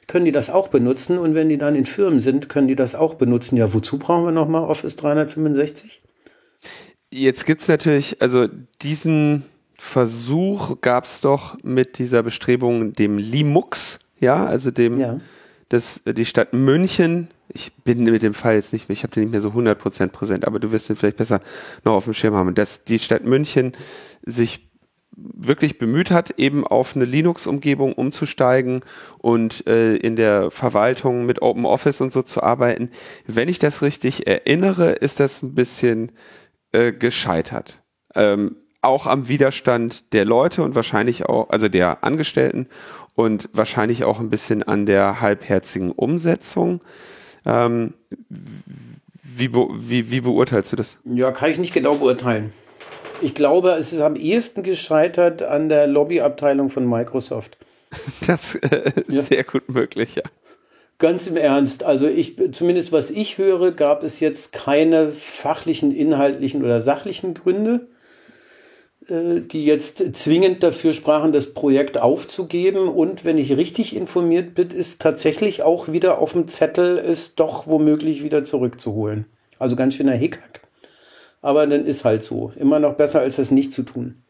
können 0.08 0.24
die 0.24 0.32
das 0.32 0.50
auch 0.50 0.66
benutzen. 0.66 1.18
Und 1.18 1.36
wenn 1.36 1.48
die 1.48 1.56
dann 1.56 1.76
in 1.76 1.86
Firmen 1.86 2.18
sind, 2.18 2.48
können 2.48 2.66
die 2.66 2.74
das 2.74 2.96
auch 2.96 3.14
benutzen. 3.14 3.56
Ja, 3.56 3.72
wozu 3.72 3.96
brauchen 3.96 4.24
wir 4.24 4.32
nochmal 4.32 4.64
Office 4.64 4.96
365? 4.96 6.00
Jetzt 7.12 7.46
gibt's 7.46 7.68
natürlich, 7.68 8.20
also 8.20 8.48
diesen 8.82 9.44
Versuch 9.84 10.80
gab 10.80 11.04
es 11.04 11.20
doch 11.20 11.58
mit 11.64 11.98
dieser 11.98 12.22
Bestrebung 12.22 12.92
dem 12.92 13.18
Limux, 13.18 13.98
ja, 14.20 14.46
also 14.46 14.70
dem, 14.70 14.96
ja. 14.96 15.20
Das, 15.68 16.00
die 16.06 16.24
Stadt 16.24 16.52
München, 16.52 17.28
ich 17.48 17.74
bin 17.74 18.04
mit 18.04 18.22
dem 18.22 18.32
Fall 18.32 18.54
jetzt 18.54 18.72
nicht 18.72 18.88
mehr, 18.88 18.94
ich 18.94 19.02
habe 19.02 19.12
den 19.12 19.24
nicht 19.24 19.32
mehr 19.32 19.40
so 19.40 19.50
100% 19.50 20.06
präsent, 20.06 20.46
aber 20.46 20.60
du 20.60 20.70
wirst 20.70 20.88
den 20.88 20.94
vielleicht 20.94 21.16
besser 21.16 21.40
noch 21.84 21.94
auf 21.94 22.04
dem 22.04 22.14
Schirm 22.14 22.34
haben, 22.34 22.54
dass 22.54 22.84
die 22.84 23.00
Stadt 23.00 23.24
München 23.24 23.72
sich 24.24 24.70
wirklich 25.16 25.78
bemüht 25.78 26.12
hat, 26.12 26.38
eben 26.38 26.64
auf 26.64 26.94
eine 26.94 27.04
Linux-Umgebung 27.04 27.92
umzusteigen 27.92 28.82
und 29.18 29.66
äh, 29.66 29.96
in 29.96 30.14
der 30.14 30.52
Verwaltung 30.52 31.26
mit 31.26 31.42
Open 31.42 31.66
Office 31.66 32.00
und 32.00 32.12
so 32.12 32.22
zu 32.22 32.42
arbeiten. 32.42 32.88
Wenn 33.26 33.48
ich 33.48 33.58
das 33.58 33.82
richtig 33.82 34.28
erinnere, 34.28 34.92
ist 34.92 35.18
das 35.18 35.42
ein 35.42 35.54
bisschen 35.56 36.12
äh, 36.70 36.92
gescheitert. 36.92 37.82
Ähm, 38.14 38.56
auch 38.82 39.06
am 39.06 39.28
Widerstand 39.28 40.12
der 40.12 40.24
Leute 40.24 40.62
und 40.62 40.74
wahrscheinlich 40.74 41.26
auch, 41.26 41.48
also 41.50 41.68
der 41.68 42.04
Angestellten 42.04 42.66
und 43.14 43.48
wahrscheinlich 43.52 44.04
auch 44.04 44.20
ein 44.20 44.30
bisschen 44.30 44.62
an 44.62 44.86
der 44.86 45.20
halbherzigen 45.20 45.92
Umsetzung. 45.92 46.80
Ähm, 47.46 47.94
wie, 49.22 49.52
wie, 49.52 50.10
wie 50.10 50.20
beurteilst 50.20 50.72
du 50.72 50.76
das? 50.76 50.98
Ja, 51.04 51.30
kann 51.30 51.50
ich 51.50 51.58
nicht 51.58 51.72
genau 51.72 51.94
beurteilen. 51.94 52.52
Ich 53.20 53.34
glaube, 53.34 53.70
es 53.70 53.92
ist 53.92 54.00
am 54.00 54.16
ehesten 54.16 54.62
gescheitert 54.62 55.42
an 55.42 55.68
der 55.68 55.86
Lobbyabteilung 55.86 56.70
von 56.70 56.88
Microsoft. 56.88 57.56
Das 58.26 58.54
äh, 58.54 58.92
ist 59.06 59.16
ja. 59.16 59.22
sehr 59.22 59.44
gut 59.44 59.68
möglich, 59.68 60.14
ja. 60.14 60.22
Ganz 60.98 61.26
im 61.26 61.36
Ernst. 61.36 61.84
Also 61.84 62.06
ich, 62.06 62.36
zumindest 62.52 62.90
was 62.90 63.10
ich 63.10 63.36
höre, 63.36 63.72
gab 63.72 64.02
es 64.02 64.20
jetzt 64.20 64.52
keine 64.52 65.12
fachlichen, 65.12 65.92
inhaltlichen 65.92 66.62
oder 66.62 66.80
sachlichen 66.80 67.34
Gründe, 67.34 67.88
die 69.12 69.66
jetzt 69.66 70.14
zwingend 70.16 70.62
dafür 70.62 70.94
sprachen, 70.94 71.32
das 71.32 71.52
Projekt 71.52 71.98
aufzugeben. 71.98 72.88
Und 72.88 73.24
wenn 73.24 73.36
ich 73.36 73.56
richtig 73.56 73.94
informiert 73.94 74.54
bin, 74.54 74.68
ist 74.68 75.02
tatsächlich 75.02 75.62
auch 75.62 75.88
wieder 75.88 76.18
auf 76.18 76.32
dem 76.32 76.48
Zettel, 76.48 76.98
es 76.98 77.34
doch 77.34 77.66
womöglich 77.66 78.22
wieder 78.22 78.44
zurückzuholen. 78.44 79.26
Also 79.58 79.76
ganz 79.76 79.96
schöner 79.96 80.14
Hickhack. 80.14 80.62
Aber 81.42 81.66
dann 81.66 81.84
ist 81.84 82.04
halt 82.04 82.22
so. 82.22 82.52
Immer 82.56 82.78
noch 82.78 82.94
besser, 82.94 83.20
als 83.20 83.36
das 83.36 83.50
nicht 83.50 83.72
zu 83.72 83.82
tun. 83.82 84.22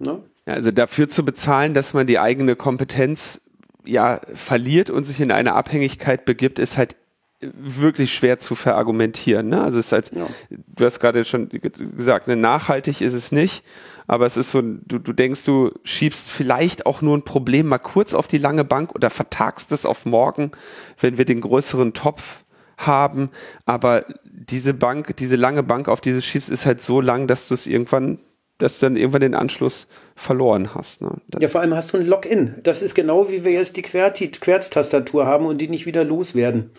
Ne? 0.00 0.20
Also 0.44 0.70
dafür 0.70 1.08
zu 1.08 1.24
bezahlen, 1.24 1.72
dass 1.72 1.94
man 1.94 2.06
die 2.06 2.18
eigene 2.18 2.56
Kompetenz 2.56 3.40
ja 3.86 4.20
verliert 4.34 4.90
und 4.90 5.04
sich 5.04 5.20
in 5.20 5.30
eine 5.30 5.54
Abhängigkeit 5.54 6.24
begibt, 6.26 6.58
ist 6.58 6.76
halt 6.76 6.96
wirklich 7.40 8.14
schwer 8.14 8.38
zu 8.38 8.54
verargumentieren. 8.54 9.48
Ne? 9.48 9.62
Also 9.62 9.78
es 9.78 9.86
ist 9.86 9.92
halt, 9.92 10.10
ja. 10.14 10.26
du 10.50 10.84
hast 10.84 11.00
gerade 11.00 11.24
schon 11.24 11.48
gesagt, 11.48 12.28
ne, 12.28 12.36
nachhaltig 12.36 13.00
ist 13.00 13.12
es 13.12 13.32
nicht, 13.32 13.64
aber 14.06 14.26
es 14.26 14.36
ist 14.36 14.50
so, 14.50 14.60
du, 14.62 14.98
du 14.98 15.12
denkst, 15.12 15.44
du 15.44 15.72
schiebst 15.82 16.30
vielleicht 16.30 16.86
auch 16.86 17.02
nur 17.02 17.16
ein 17.16 17.22
Problem 17.22 17.66
mal 17.66 17.78
kurz 17.78 18.14
auf 18.14 18.28
die 18.28 18.38
lange 18.38 18.64
Bank 18.64 18.94
oder 18.94 19.10
vertagst 19.10 19.72
es 19.72 19.86
auf 19.86 20.06
morgen, 20.06 20.52
wenn 21.00 21.18
wir 21.18 21.24
den 21.24 21.40
größeren 21.40 21.92
Topf 21.94 22.44
haben. 22.76 23.30
Aber 23.66 24.04
diese 24.24 24.74
Bank, 24.74 25.16
diese 25.16 25.36
lange 25.36 25.62
Bank, 25.62 25.88
auf 25.88 26.00
die 26.00 26.12
du 26.12 26.20
schiebst, 26.20 26.50
ist 26.50 26.66
halt 26.66 26.82
so 26.82 27.00
lang, 27.00 27.26
dass 27.26 27.48
du 27.48 27.54
es 27.54 27.66
irgendwann 27.66 28.18
dass 28.58 28.78
du 28.78 28.86
dann 28.86 28.96
irgendwann 28.96 29.20
den 29.20 29.34
Anschluss 29.34 29.88
verloren 30.14 30.74
hast. 30.74 31.02
Ne? 31.02 31.10
Ja, 31.40 31.48
vor 31.48 31.60
allem 31.60 31.74
hast 31.74 31.92
du 31.92 31.96
ein 31.96 32.06
Login. 32.06 32.54
Das 32.62 32.82
ist 32.82 32.94
genau 32.94 33.28
wie 33.28 33.44
wir 33.44 33.52
jetzt 33.52 33.76
die 33.76 33.82
Querztastatur 33.82 35.26
haben 35.26 35.46
und 35.46 35.58
die 35.58 35.68
nicht 35.68 35.86
wieder 35.86 36.04
loswerden. 36.04 36.70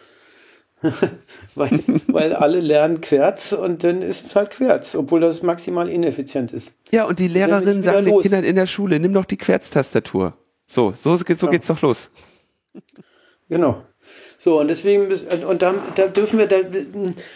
weil, 1.56 1.80
weil 2.08 2.34
alle 2.34 2.60
lernen 2.60 3.02
Querz 3.02 3.54
und 3.54 3.84
dann 3.84 4.02
ist 4.02 4.26
es 4.26 4.36
halt 4.36 4.52
Querz, 4.52 4.96
obwohl 4.96 5.20
das 5.20 5.44
maximal 5.44 5.90
ineffizient 5.90 6.52
ist. 6.52 6.76
Ja, 6.92 7.06
und 7.06 7.20
die 7.20 7.28
Lehrerinnen 7.28 7.84
sagen 7.84 8.06
den 8.06 8.20
Kindern 8.20 8.44
in 8.44 8.56
der 8.56 8.66
Schule, 8.66 9.00
nimm 9.00 9.14
doch 9.14 9.26
die 9.26 9.38
Querztastatur. 9.38 10.34
So, 10.68 10.94
so, 10.96 11.16
so 11.16 11.26
ja. 11.28 11.52
geht's 11.52 11.68
doch 11.68 11.82
los. 11.82 12.10
Genau. 13.50 13.84
So, 14.38 14.60
und 14.60 14.68
deswegen, 14.68 15.12
und 15.48 15.62
da, 15.62 15.76
da 15.96 16.08
dürfen 16.08 16.40
wir, 16.40 16.48
da, 16.48 16.58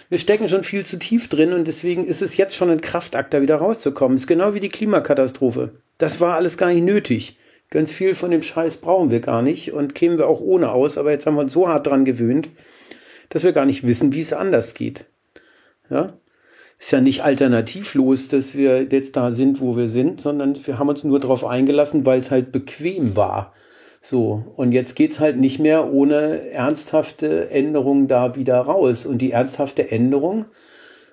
wir 0.10 0.18
stecken 0.18 0.50
schon 0.50 0.64
viel 0.64 0.86
zu 0.86 1.00
tief 1.00 1.28
drin 1.28 1.54
und 1.54 1.68
deswegen 1.68 2.06
ist 2.06 2.22
es 2.22 2.38
jetzt 2.38 2.56
schon 2.56 2.70
ein 2.70 2.82
Kraftakt, 2.82 3.34
da 3.34 3.42
wieder 3.42 3.56
rauszukommen. 3.56 4.18
ist 4.18 4.28
genau 4.28 4.54
wie 4.54 4.60
die 4.60 4.70
Klimakatastrophe. 4.70 5.72
Das 5.98 6.20
war 6.20 6.36
alles 6.36 6.58
gar 6.58 6.72
nicht 6.72 6.84
nötig. 6.84 7.38
Ganz 7.72 7.92
viel 7.92 8.16
von 8.16 8.32
dem 8.32 8.42
Scheiß 8.42 8.78
brauchen 8.78 9.12
wir 9.12 9.20
gar 9.20 9.42
nicht 9.42 9.74
und 9.74 9.94
kämen 9.94 10.18
wir 10.18 10.28
auch 10.28 10.42
ohne 10.42 10.72
aus, 10.72 10.98
aber 10.98 11.12
jetzt 11.12 11.26
haben 11.26 11.36
wir 11.36 11.42
uns 11.42 11.54
so 11.54 11.68
hart 11.68 11.86
dran 11.86 12.04
gewöhnt, 12.04 12.50
dass 13.30 13.44
wir 13.44 13.54
gar 13.54 13.66
nicht 13.66 13.86
wissen, 13.86 14.14
wie 14.14 14.22
es 14.22 14.34
anders 14.34 14.74
geht. 14.74 15.06
Ja? 15.90 16.14
Ist 16.80 16.92
ja 16.92 17.02
nicht 17.02 17.24
alternativlos, 17.24 18.30
dass 18.30 18.56
wir 18.56 18.84
jetzt 18.84 19.16
da 19.16 19.32
sind, 19.32 19.60
wo 19.60 19.76
wir 19.76 19.90
sind, 19.90 20.22
sondern 20.22 20.58
wir 20.66 20.80
haben 20.80 20.90
uns 20.90 21.04
nur 21.04 21.20
darauf 21.20 21.46
eingelassen, 21.46 22.06
weil 22.06 22.20
es 22.20 22.32
halt 22.32 22.52
bequem 22.52 23.16
war. 23.16 23.54
So, 24.02 24.46
und 24.56 24.72
jetzt 24.72 24.96
geht's 24.96 25.20
halt 25.20 25.38
nicht 25.38 25.60
mehr 25.60 25.92
ohne 25.92 26.50
ernsthafte 26.52 27.50
Änderung 27.50 28.08
da 28.08 28.36
wieder 28.38 28.58
raus. 28.58 29.06
Und 29.06 29.18
die 29.18 29.32
ernsthafte 29.32 29.92
Änderung 29.92 30.46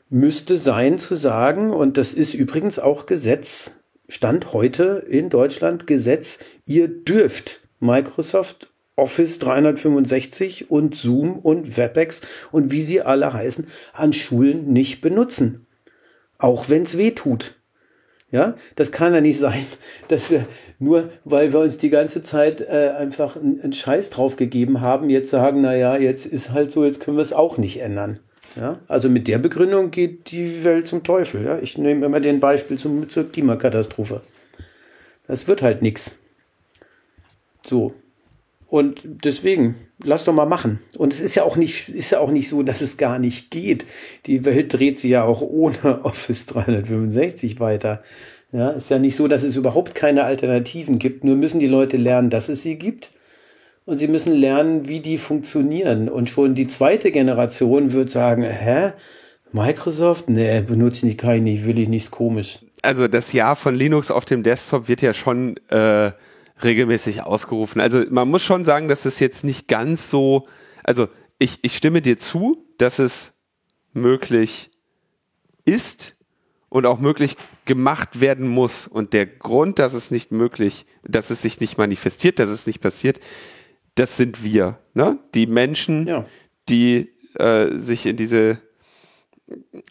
müsste 0.08 0.56
sein 0.56 0.98
zu 0.98 1.16
sagen, 1.16 1.72
und 1.72 1.98
das 1.98 2.14
ist 2.14 2.34
übrigens 2.34 2.78
auch 2.78 3.06
Gesetz, 3.06 3.72
Stand 4.08 4.52
heute 4.52 5.04
in 5.08 5.30
Deutschland 5.30 5.88
Gesetz, 5.88 6.38
ihr 6.64 6.86
dürft 6.86 7.60
Microsoft 7.80 8.68
Office 8.96 9.38
365 9.38 10.70
und 10.70 10.94
Zoom 10.94 11.38
und 11.38 11.76
WebEx 11.76 12.22
und 12.50 12.72
wie 12.72 12.82
sie 12.82 13.02
alle 13.02 13.32
heißen, 13.32 13.66
an 13.92 14.12
Schulen 14.12 14.72
nicht 14.72 15.02
benutzen. 15.02 15.66
Auch 16.38 16.68
wenn 16.68 16.82
es 16.82 16.98
weh 16.98 17.12
tut. 17.12 17.54
Ja, 18.32 18.56
das 18.74 18.90
kann 18.90 19.14
ja 19.14 19.20
nicht 19.20 19.38
sein, 19.46 19.64
dass 20.08 20.30
wir 20.30 20.46
nur, 20.78 21.08
weil 21.24 21.52
wir 21.52 21.60
uns 21.60 21.76
die 21.76 21.90
ganze 21.90 22.22
Zeit 22.22 22.60
äh, 22.60 22.92
einfach 22.98 23.36
einen 23.36 23.72
Scheiß 23.72 24.10
drauf 24.10 24.36
gegeben 24.36 24.80
haben, 24.80 25.10
jetzt 25.10 25.30
sagen, 25.30 25.60
na 25.60 25.76
ja, 25.76 25.96
jetzt 25.96 26.26
ist 26.26 26.50
halt 26.50 26.70
so, 26.70 26.84
jetzt 26.84 27.00
können 27.00 27.16
wir 27.16 27.22
es 27.22 27.32
auch 27.32 27.58
nicht 27.58 27.80
ändern. 27.80 28.18
Ja, 28.56 28.78
also 28.88 29.10
mit 29.10 29.28
der 29.28 29.38
Begründung 29.38 29.90
geht 29.90 30.30
die 30.30 30.64
Welt 30.64 30.88
zum 30.88 31.04
Teufel. 31.04 31.44
Ja, 31.44 31.58
ich 31.58 31.76
nehme 31.76 32.06
immer 32.06 32.20
den 32.20 32.40
Beispiel 32.40 32.78
zum, 32.78 33.06
zur 33.08 33.30
Klimakatastrophe. 33.30 34.22
Das 35.28 35.46
wird 35.46 35.60
halt 35.60 35.82
nichts. 35.82 36.18
So, 37.64 37.92
und 38.68 39.00
deswegen, 39.04 39.76
lass 40.02 40.24
doch 40.24 40.32
mal 40.32 40.46
machen. 40.46 40.80
Und 40.96 41.12
es 41.12 41.20
ist 41.20 41.36
ja 41.36 41.44
auch 41.44 41.56
nicht, 41.56 41.88
ist 41.88 42.10
ja 42.10 42.18
auch 42.18 42.30
nicht 42.30 42.48
so, 42.48 42.62
dass 42.62 42.80
es 42.80 42.96
gar 42.96 43.18
nicht 43.18 43.50
geht. 43.50 43.86
Die 44.26 44.44
Welt 44.44 44.72
dreht 44.72 44.98
sich 44.98 45.10
ja 45.10 45.24
auch 45.24 45.40
ohne 45.40 46.00
Office 46.04 46.46
365 46.46 47.60
weiter. 47.60 48.02
Ja, 48.52 48.70
ist 48.70 48.90
ja 48.90 48.98
nicht 48.98 49.16
so, 49.16 49.28
dass 49.28 49.42
es 49.42 49.56
überhaupt 49.56 49.94
keine 49.94 50.24
Alternativen 50.24 50.98
gibt. 50.98 51.24
Nur 51.24 51.36
müssen 51.36 51.60
die 51.60 51.66
Leute 51.66 51.96
lernen, 51.96 52.30
dass 52.30 52.48
es 52.48 52.62
sie 52.62 52.76
gibt. 52.76 53.10
Und 53.84 53.98
sie 53.98 54.08
müssen 54.08 54.32
lernen, 54.32 54.88
wie 54.88 55.00
die 55.00 55.18
funktionieren. 55.18 56.08
Und 56.08 56.28
schon 56.28 56.54
die 56.56 56.66
zweite 56.66 57.12
Generation 57.12 57.92
wird 57.92 58.10
sagen, 58.10 58.42
hä? 58.42 58.92
Microsoft? 59.52 60.28
Nee, 60.28 60.60
benutze 60.60 60.98
ich 60.98 61.04
nicht, 61.04 61.18
kann 61.18 61.36
ich 61.36 61.42
nicht, 61.42 61.66
will 61.66 61.78
ich 61.78 61.88
nichts 61.88 62.10
komisch. 62.10 62.60
Also 62.82 63.06
das 63.06 63.32
Jahr 63.32 63.54
von 63.54 63.76
Linux 63.76 64.10
auf 64.10 64.24
dem 64.24 64.42
Desktop 64.42 64.88
wird 64.88 65.02
ja 65.02 65.14
schon 65.14 65.56
äh, 65.68 66.10
regelmäßig 66.62 67.22
ausgerufen. 67.22 67.80
Also 67.80 68.04
man 68.10 68.28
muss 68.28 68.42
schon 68.42 68.64
sagen, 68.64 68.88
dass 68.88 69.04
es 69.04 69.18
jetzt 69.18 69.44
nicht 69.44 69.68
ganz 69.68 70.10
so, 70.10 70.46
also 70.82 71.08
ich, 71.38 71.58
ich 71.62 71.76
stimme 71.76 72.00
dir 72.00 72.18
zu, 72.18 72.64
dass 72.78 72.98
es 72.98 73.32
möglich 73.92 74.70
ist 75.64 76.16
und 76.68 76.86
auch 76.86 76.98
möglich 76.98 77.36
gemacht 77.64 78.20
werden 78.20 78.48
muss. 78.48 78.86
Und 78.86 79.12
der 79.12 79.26
Grund, 79.26 79.78
dass 79.78 79.94
es 79.94 80.10
nicht 80.10 80.32
möglich, 80.32 80.86
dass 81.02 81.30
es 81.30 81.42
sich 81.42 81.60
nicht 81.60 81.78
manifestiert, 81.78 82.38
dass 82.38 82.50
es 82.50 82.66
nicht 82.66 82.80
passiert, 82.80 83.20
das 83.94 84.16
sind 84.16 84.44
wir, 84.44 84.78
ne? 84.92 85.18
Die 85.34 85.46
Menschen, 85.46 86.06
ja. 86.06 86.26
die 86.68 87.14
äh, 87.38 87.74
sich 87.74 88.04
in 88.04 88.16
diese 88.16 88.60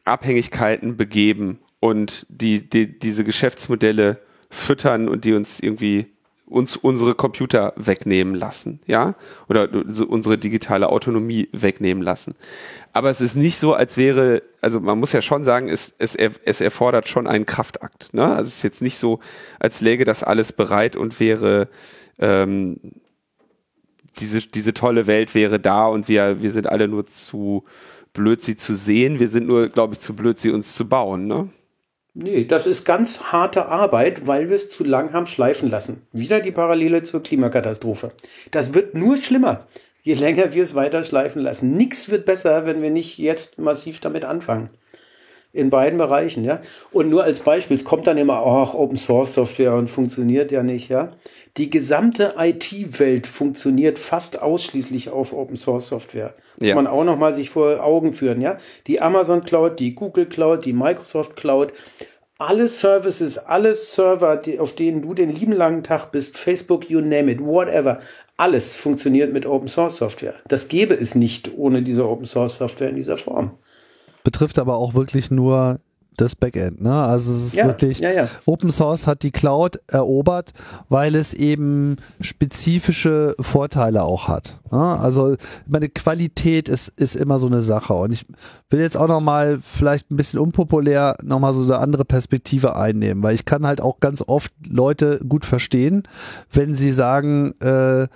Abhängigkeiten 0.03 0.95
begeben 0.95 1.59
und 1.79 2.25
die, 2.29 2.69
die 2.69 2.99
diese 2.99 3.23
Geschäftsmodelle 3.23 4.21
füttern 4.49 5.09
und 5.09 5.25
die 5.25 5.33
uns 5.33 5.59
irgendwie 5.59 6.14
uns 6.47 6.77
unsere 6.77 7.15
Computer 7.15 7.73
wegnehmen 7.75 8.35
lassen, 8.35 8.79
ja, 8.85 9.15
oder 9.49 9.67
unsere 10.07 10.37
digitale 10.37 10.89
Autonomie 10.89 11.49
wegnehmen 11.51 12.03
lassen. 12.03 12.35
Aber 12.93 13.09
es 13.09 13.19
ist 13.19 13.35
nicht 13.35 13.57
so, 13.57 13.73
als 13.73 13.97
wäre, 13.97 14.43
also 14.61 14.79
man 14.79 14.99
muss 14.99 15.11
ja 15.11 15.21
schon 15.21 15.43
sagen, 15.43 15.69
es, 15.69 15.95
es, 15.97 16.15
es 16.15 16.61
erfordert 16.61 17.07
schon 17.07 17.27
einen 17.27 17.45
Kraftakt. 17.45 18.13
Ne? 18.13 18.23
Also 18.23 18.47
es 18.47 18.57
ist 18.57 18.63
jetzt 18.63 18.81
nicht 18.81 18.97
so, 18.97 19.19
als 19.59 19.81
läge 19.81 20.05
das 20.05 20.23
alles 20.23 20.53
bereit 20.53 20.95
und 20.95 21.19
wäre 21.19 21.67
ähm, 22.19 22.79
diese, 24.19 24.41
diese 24.41 24.73
tolle 24.73 25.07
Welt 25.07 25.35
wäre 25.35 25.59
da 25.59 25.87
und 25.87 26.07
wir, 26.07 26.41
wir 26.41 26.51
sind 26.51 26.67
alle 26.67 26.87
nur 26.87 27.05
zu 27.05 27.65
blöd, 28.13 28.43
sie 28.43 28.55
zu 28.55 28.75
sehen. 28.75 29.19
Wir 29.19 29.27
sind 29.27 29.47
nur, 29.47 29.67
glaube 29.69 29.95
ich, 29.95 29.99
zu 29.99 30.15
blöd, 30.15 30.39
sie 30.39 30.51
uns 30.51 30.73
zu 30.73 30.87
bauen. 30.87 31.27
Ne? 31.27 31.49
Nee, 32.17 32.45
das 32.45 32.65
ist 32.65 32.85
ganz 32.85 33.23
harte 33.23 33.65
Arbeit, 33.65 34.25
weil 34.25 34.47
wir 34.47 34.55
es 34.55 34.69
zu 34.69 34.85
lang 34.85 35.11
haben 35.11 35.27
schleifen 35.27 35.69
lassen. 35.69 36.07
Wieder 36.13 36.39
die 36.39 36.53
Parallele 36.53 37.03
zur 37.03 37.21
Klimakatastrophe. 37.21 38.11
Das 38.51 38.73
wird 38.73 38.95
nur 38.95 39.17
schlimmer, 39.17 39.67
je 40.01 40.13
länger 40.13 40.53
wir 40.53 40.63
es 40.63 40.75
weiter 40.75 41.03
schleifen 41.03 41.41
lassen. 41.41 41.73
Nichts 41.73 42.07
wird 42.07 42.23
besser, 42.23 42.65
wenn 42.65 42.81
wir 42.81 42.89
nicht 42.89 43.17
jetzt 43.17 43.59
massiv 43.59 43.99
damit 43.99 44.23
anfangen. 44.23 44.69
In 45.55 45.69
beiden 45.69 45.97
Bereichen, 45.97 46.43
ja. 46.43 46.59
Und 46.91 47.09
nur 47.09 47.23
als 47.23 47.41
Beispiel, 47.41 47.75
es 47.75 47.85
kommt 47.85 48.07
dann 48.07 48.17
immer, 48.17 48.45
ach, 48.45 48.73
Open 48.73 48.97
Source 48.97 49.33
Software 49.33 49.73
und 49.73 49.89
funktioniert 49.89 50.51
ja 50.51 50.63
nicht, 50.63 50.89
ja. 50.89 51.11
Die 51.57 51.69
gesamte 51.69 52.35
IT-Welt 52.37 53.27
funktioniert 53.27 53.97
fast 53.97 54.41
ausschließlich 54.41 55.09
auf 55.09 55.31
Open 55.31 55.55
Source 55.55 55.87
Software. 55.87 56.33
Ja. 56.59 56.75
Muss 56.75 56.83
man 56.83 56.87
auch 56.87 57.05
noch 57.05 57.17
mal 57.17 57.33
sich 57.33 57.49
vor 57.49 57.83
Augen 57.83 58.13
führen, 58.13 58.41
ja. 58.41 58.57
Die 58.87 59.01
Amazon 59.01 59.43
Cloud, 59.43 59.79
die 59.79 59.95
Google 59.95 60.25
Cloud, 60.25 60.65
die 60.65 60.73
Microsoft 60.73 61.35
Cloud, 61.35 61.71
alle 62.37 62.67
Services, 62.67 63.37
alle 63.37 63.75
Server, 63.75 64.35
die, 64.35 64.59
auf 64.59 64.75
denen 64.75 65.01
du 65.01 65.13
den 65.13 65.29
lieben 65.29 65.53
langen 65.53 65.83
Tag 65.83 66.11
bist, 66.11 66.37
Facebook, 66.37 66.89
you 66.89 66.99
name 66.99 67.31
it, 67.31 67.39
whatever, 67.39 67.99
alles 68.35 68.75
funktioniert 68.75 69.31
mit 69.31 69.45
Open 69.45 69.69
Source 69.69 69.97
Software. 69.97 70.35
Das 70.49 70.67
gäbe 70.67 70.93
es 70.95 71.15
nicht 71.15 71.51
ohne 71.55 71.81
diese 71.81 72.05
Open 72.07 72.25
Source 72.25 72.57
Software 72.57 72.89
in 72.89 72.97
dieser 72.97 73.17
Form 73.17 73.51
betrifft 74.25 74.59
aber 74.59 74.75
auch 74.75 74.95
wirklich 74.95 75.31
nur 75.31 75.79
das 76.17 76.35
Backend. 76.35 76.81
Ne? 76.81 76.93
Also 76.93 77.33
es 77.33 77.47
ist 77.47 77.55
ja, 77.55 77.65
wirklich, 77.67 77.99
ja, 77.99 78.11
ja. 78.11 78.27
Open 78.45 78.71
Source 78.71 79.05
hat 79.07 79.23
die 79.23 79.31
Cloud 79.31 79.79
erobert, 79.87 80.53
weil 80.89 81.15
es 81.15 81.33
eben 81.33 81.97
spezifische 82.21 83.35
Vorteile 83.39 84.03
auch 84.03 84.27
hat. 84.27 84.59
Ne? 84.71 84.99
Also 84.99 85.35
meine 85.67 85.89
Qualität 85.89 86.69
ist, 86.69 86.89
ist 86.95 87.15
immer 87.15 87.37
so 87.37 87.47
eine 87.47 87.61
Sache. 87.61 87.93
Und 87.93 88.11
ich 88.11 88.25
will 88.69 88.79
jetzt 88.79 88.97
auch 88.97 89.07
nochmal 89.07 89.59
vielleicht 89.61 90.09
ein 90.11 90.17
bisschen 90.17 90.39
unpopulär 90.39 91.17
nochmal 91.21 91.53
so 91.53 91.63
eine 91.63 91.77
andere 91.77 92.05
Perspektive 92.05 92.75
einnehmen, 92.75 93.21
weil 93.23 93.35
ich 93.35 93.45
kann 93.45 93.67
halt 93.67 93.81
auch 93.81 93.99
ganz 93.99 94.23
oft 94.25 94.53
Leute 94.67 95.19
gut 95.27 95.45
verstehen, 95.45 96.03
wenn 96.51 96.75
sie 96.75 96.93
sagen, 96.93 97.53
äh, 97.59 98.07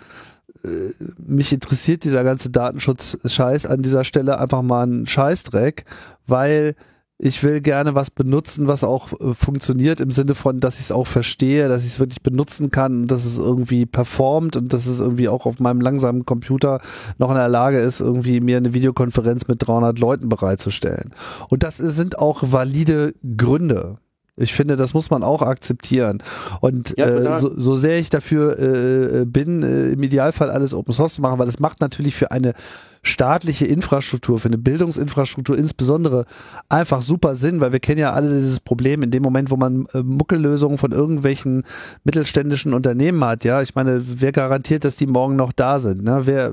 mich 1.18 1.54
interessiert 1.54 2.04
dieser 2.04 2.24
ganze 2.24 2.50
Datenschutz-Scheiß 2.50 3.66
an 3.66 3.82
dieser 3.82 4.04
Stelle 4.04 4.40
einfach 4.40 4.62
mal 4.62 4.86
ein 4.86 5.08
Scheißdreck, 5.08 5.86
weil 6.28 6.76
ich 7.22 7.44
will 7.44 7.60
gerne 7.60 7.96
was 7.96 8.12
benutzen, 8.12 8.68
was 8.68 8.86
auch 8.86 9.12
äh, 9.20 9.34
funktioniert 9.34 10.00
im 10.00 10.10
Sinne 10.10 10.36
von, 10.36 10.62
dass 10.62 10.76
ich 10.76 10.86
es 10.86 10.92
auch 10.94 11.06
verstehe, 11.06 11.68
dass 11.68 11.84
ich 11.84 11.90
es 11.90 12.00
wirklich 12.00 12.24
benutzen 12.24 12.72
kann, 12.72 13.08
dass 13.08 13.26
es 13.26 13.38
irgendwie 13.38 13.86
performt 13.86 14.56
und 14.56 14.72
dass 14.72 14.86
es 14.86 15.02
irgendwie 15.02 15.28
auch 15.28 15.46
auf 15.46 15.60
meinem 15.60 15.82
langsamen 15.82 16.26
Computer 16.26 16.80
noch 17.18 17.30
in 17.30 17.36
der 17.36 17.50
Lage 17.50 17.80
ist, 17.80 18.00
irgendwie 18.00 18.40
mir 18.40 18.56
eine 18.56 18.74
Videokonferenz 18.74 19.50
mit 19.50 19.68
300 19.68 20.00
Leuten 20.00 20.30
bereitzustellen. 20.30 21.12
Und 21.50 21.64
das 21.64 21.76
sind 21.78 22.18
auch 22.18 22.42
valide 22.42 23.14
Gründe. 23.36 23.98
Ich 24.40 24.54
finde, 24.54 24.76
das 24.76 24.94
muss 24.94 25.10
man 25.10 25.24
auch 25.24 25.42
akzeptieren. 25.42 26.24
Und 26.62 26.96
ja, 26.98 27.08
äh, 27.08 27.40
so, 27.40 27.52
so 27.56 27.76
sehr 27.76 28.00
ich 28.00 28.10
dafür 28.10 28.58
äh, 28.60 29.26
bin, 29.26 29.64
äh, 29.64 29.90
im 29.92 30.02
Idealfall 30.02 30.50
alles 30.50 30.74
Open 30.74 30.94
Source 30.94 31.16
zu 31.16 31.22
machen, 31.22 31.40
weil 31.40 31.48
es 31.48 31.60
macht 31.60 31.82
natürlich 31.82 32.16
für 32.16 32.32
eine 32.32 32.54
staatliche 33.02 33.66
Infrastruktur, 33.66 34.40
für 34.40 34.48
eine 34.48 34.58
Bildungsinfrastruktur 34.58 35.58
insbesondere 35.58 36.26
einfach 36.68 37.02
super 37.02 37.36
Sinn, 37.36 37.62
weil 37.62 37.72
wir 37.72 37.80
kennen 37.80 38.00
ja 38.00 38.14
alle 38.14 38.34
dieses 38.34 38.60
Problem 38.60 39.04
in 39.04 39.12
dem 39.12 39.24
Moment, 39.24 39.52
wo 39.52 39.56
man 39.56 39.88
äh, 39.94 40.02
Muckellösungen 40.04 40.78
von 40.78 40.92
irgendwelchen 40.92 41.64
mittelständischen 42.04 42.74
Unternehmen 42.74 43.24
hat. 43.24 43.44
Ja, 43.46 43.62
ich 43.62 43.76
meine, 43.76 44.02
wer 44.06 44.32
garantiert, 44.32 44.84
dass 44.84 44.96
die 44.96 45.08
morgen 45.08 45.36
noch 45.36 45.52
da 45.52 45.80
sind? 45.80 46.04
Ne? 46.04 46.22
Wer, 46.26 46.52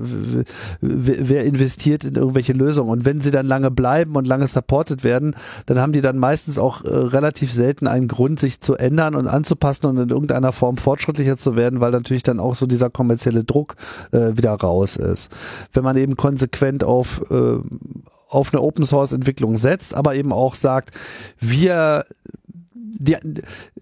wer, 0.81 1.29
wer 1.29 1.45
investiert 1.45 2.05
in 2.05 2.15
irgendwelche 2.15 2.53
Lösungen? 2.53 2.89
Und 2.89 3.05
wenn 3.05 3.21
sie 3.21 3.31
dann 3.31 3.45
lange 3.45 3.71
bleiben 3.71 4.15
und 4.15 4.25
lange 4.25 4.47
supported 4.47 5.03
werden, 5.03 5.35
dann 5.65 5.79
haben 5.79 5.91
die 5.91 6.01
dann 6.01 6.17
meistens 6.17 6.57
auch 6.57 6.83
äh, 6.83 6.89
relativ 6.89 7.51
selten 7.51 7.87
einen 7.87 8.07
Grund, 8.07 8.39
sich 8.39 8.61
zu 8.61 8.75
ändern 8.75 9.15
und 9.15 9.27
anzupassen 9.27 9.87
und 9.87 9.97
in 9.97 10.09
irgendeiner 10.09 10.51
Form 10.51 10.77
fortschrittlicher 10.77 11.37
zu 11.37 11.55
werden, 11.55 11.81
weil 11.81 11.91
natürlich 11.91 12.23
dann 12.23 12.39
auch 12.39 12.55
so 12.55 12.65
dieser 12.65 12.89
kommerzielle 12.89 13.43
Druck 13.43 13.75
äh, 14.11 14.37
wieder 14.37 14.53
raus 14.53 14.95
ist. 14.95 15.29
Wenn 15.73 15.83
man 15.83 15.97
eben 15.97 16.15
konsequent 16.37 16.83
auf, 16.83 17.23
äh, 17.31 17.57
auf 18.29 18.53
eine 18.53 18.61
Open 18.61 18.85
Source 18.85 19.11
Entwicklung 19.11 19.57
setzt, 19.57 19.95
aber 19.95 20.15
eben 20.15 20.31
auch 20.31 20.53
sagt, 20.53 20.91
wir 21.39 22.05
die, 22.73 23.17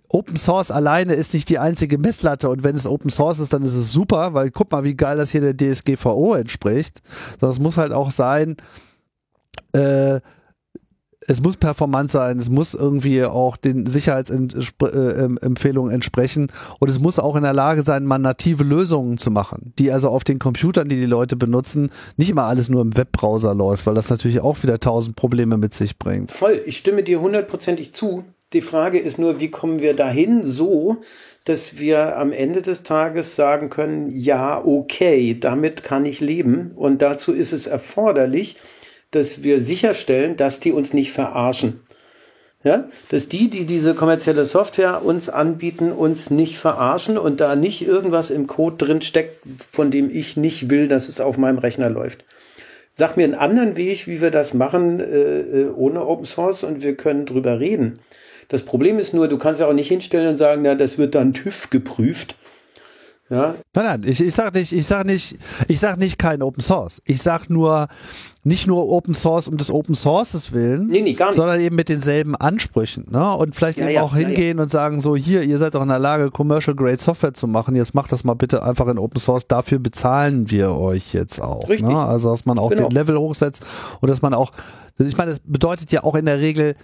Open 0.08 0.38
Source 0.38 0.72
alleine 0.72 1.14
ist 1.14 1.34
nicht 1.34 1.50
die 1.50 1.60
einzige 1.60 1.98
Messlatte 1.98 2.50
und 2.50 2.64
wenn 2.64 2.76
es 2.76 2.88
Open 2.88 3.10
Source 3.10 3.40
ist, 3.40 3.52
dann 3.52 3.64
ist 3.64 3.76
es 3.76 3.92
super, 3.92 4.34
weil 4.34 4.52
guck 4.52 4.72
mal, 4.72 4.86
wie 4.86 4.96
geil 4.96 5.18
das 5.18 5.32
hier 5.32 5.42
der 5.42 5.58
DSGVO 5.58 6.36
entspricht. 6.36 7.02
Das 7.40 7.60
muss 7.60 7.78
halt 7.78 7.92
auch 7.92 8.12
sein, 8.12 8.56
äh, 9.74 10.22
es 11.28 11.42
muss 11.42 11.58
performant 11.58 12.12
sein, 12.12 12.38
es 12.38 12.50
muss 12.50 12.74
irgendwie 12.74 13.24
auch 13.24 13.58
den 13.58 13.86
Sicherheitsempfehlungen 13.86 15.94
entsprechen 15.94 16.52
und 16.80 16.90
es 16.90 17.00
muss 17.00 17.20
auch 17.20 17.36
in 17.36 17.44
der 17.44 17.54
Lage 17.54 17.82
sein, 17.82 18.06
mal 18.06 18.20
native 18.20 18.64
Lösungen 18.64 19.18
zu 19.18 19.32
machen, 19.32 19.74
die 19.80 19.92
also 19.92 20.10
auf 20.10 20.24
den 20.24 20.40
Computern, 20.40 20.90
die 20.90 20.98
die 20.98 21.06
Leute 21.06 21.36
benutzen, 21.36 21.90
nicht 22.18 22.30
immer 22.30 22.44
alles 22.44 22.70
nur 22.70 22.82
im 22.82 22.96
Webbrowser 22.96 23.56
läuft, 23.56 23.86
weil 23.86 23.96
das 23.96 24.10
natürlich 24.10 24.40
auch 24.40 24.62
wieder 24.64 24.80
tausend 24.80 25.16
Probleme 25.16 25.58
mit 25.58 25.74
sich 25.74 25.98
bringt. 25.98 26.32
Voll, 26.32 26.62
ich 26.66 26.78
stimme 26.78 27.04
dir 27.04 27.22
hundertprozentig 27.22 27.94
zu. 27.94 28.24
Die 28.54 28.62
Frage 28.62 29.00
ist 29.00 29.18
nur, 29.18 29.40
wie 29.40 29.50
kommen 29.50 29.80
wir 29.80 29.96
dahin 29.96 30.44
so, 30.44 30.98
dass 31.46 31.78
wir 31.78 32.18
am 32.18 32.32
Ende 32.32 32.62
des 32.62 32.84
Tages 32.84 33.36
sagen 33.36 33.70
können, 33.70 34.10
ja, 34.10 34.64
okay, 34.64 35.38
damit 35.40 35.84
kann 35.84 36.06
ich 36.06 36.20
leben. 36.20 36.72
Und 36.76 37.02
dazu 37.02 37.34
ist 37.34 37.54
es 37.54 37.66
erforderlich, 37.66 38.58
dass 39.16 39.44
wir 39.44 39.62
sicherstellen, 39.62 40.38
dass 40.38 40.60
die 40.60 40.72
uns 40.72 40.94
nicht 40.94 41.12
verarschen. 41.12 41.80
Ja, 42.64 42.90
dass 43.10 43.30
die, 43.30 43.48
die 43.48 43.68
diese 43.68 43.94
kommerzielle 43.94 44.44
Software 44.48 45.06
uns 45.06 45.30
anbieten, 45.30 45.92
uns 45.92 46.32
nicht 46.32 46.58
verarschen 46.58 47.16
und 47.16 47.40
da 47.40 47.56
nicht 47.56 47.86
irgendwas 47.86 48.32
im 48.32 48.48
Code 48.48 48.78
drin 48.78 49.02
steckt, 49.04 49.40
von 49.72 49.92
dem 49.92 50.10
ich 50.10 50.36
nicht 50.36 50.72
will, 50.72 50.88
dass 50.88 51.08
es 51.08 51.20
auf 51.20 51.38
meinem 51.38 51.60
Rechner 51.60 51.92
läuft. 51.92 52.26
Sag 52.92 53.18
mir 53.18 53.24
einen 53.26 53.36
anderen 53.36 53.76
Weg, 53.76 54.08
wie 54.08 54.20
wir 54.20 54.32
das 54.32 54.56
machen 54.56 55.00
äh, 55.00 55.42
äh 55.42 55.70
ohne 55.76 56.04
Open 56.08 56.26
Source 56.26 56.64
und 56.64 56.82
wir 56.82 56.96
können 56.96 57.28
drüber 57.28 57.60
reden. 57.60 58.00
Das 58.48 58.64
Problem 58.64 58.98
ist 58.98 59.14
nur, 59.14 59.28
du 59.28 59.38
kannst 59.38 59.62
ja 59.62 59.68
auch 59.68 59.74
nicht 59.74 59.90
hinstellen 59.90 60.30
und 60.30 60.38
sagen, 60.38 60.64
na, 60.64 60.74
das 60.74 60.98
wird 60.98 61.14
dann 61.14 61.34
TÜV 61.34 61.70
geprüft. 61.70 62.36
Ja. 63.30 63.56
Nein, 63.74 63.86
nein, 63.86 64.04
ich, 64.06 64.22
ich 64.22 64.36
sag 64.36 64.54
nicht, 64.54 64.72
ich 64.72 64.86
sag 64.86 65.06
nicht, 65.06 65.38
ich 65.68 65.80
sag 65.80 65.98
nicht 65.98 66.20
kein 66.20 66.44
Open 66.44 66.62
Source. 66.62 67.02
Ich 67.06 67.24
sag 67.24 67.50
nur, 67.50 67.88
nicht 68.44 68.68
nur 68.68 68.88
Open 68.92 69.16
Source 69.16 69.48
um 69.48 69.58
des 69.58 69.72
Open 69.72 69.96
Sources 69.96 70.52
willen, 70.52 70.88
nee, 70.88 71.02
nee, 71.02 71.18
sondern 71.32 71.60
eben 71.60 71.76
mit 71.76 71.90
denselben 71.90 72.36
Ansprüchen. 72.36 73.08
Ne? 73.10 73.36
Und 73.36 73.56
vielleicht 73.56 73.80
ja, 73.80 73.86
eben 73.86 73.96
ja, 73.96 74.04
auch 74.04 74.16
hingehen 74.16 74.58
ja, 74.58 74.64
und 74.64 74.70
sagen 74.70 75.02
so, 75.02 75.16
hier, 75.16 75.42
ihr 75.42 75.58
seid 75.58 75.74
doch 75.74 75.82
in 75.82 75.88
der 75.88 75.98
Lage, 75.98 76.30
Commercial 76.30 76.76
Grade 76.76 76.98
Software 76.98 77.34
zu 77.34 77.48
machen, 77.48 77.76
jetzt 77.76 77.96
macht 77.96 78.12
das 78.12 78.24
mal 78.24 78.36
bitte 78.36 78.62
einfach 78.62 78.88
in 78.88 79.00
Open 79.00 79.20
Source, 79.20 79.48
dafür 79.48 79.80
bezahlen 79.80 80.52
wir 80.52 80.76
euch 80.76 81.14
jetzt 81.14 81.42
auch. 81.42 81.68
Richtig. 81.68 81.90
Ne? 81.90 81.98
Also, 81.98 82.30
dass 82.30 82.46
man 82.46 82.60
auch 82.60 82.70
genau. 82.70 82.90
den 82.90 82.92
Level 82.92 83.18
hochsetzt 83.18 83.66
und 84.02 84.10
dass 84.10 84.22
man 84.22 84.36
auch, 84.36 84.52
ich 85.00 85.18
meine, 85.18 85.32
das 85.32 85.40
bedeutet 85.40 85.92
ja 85.92 86.04
auch 86.04 86.14
in 86.14 86.26
der 86.26 86.40
Regel, 86.40 86.76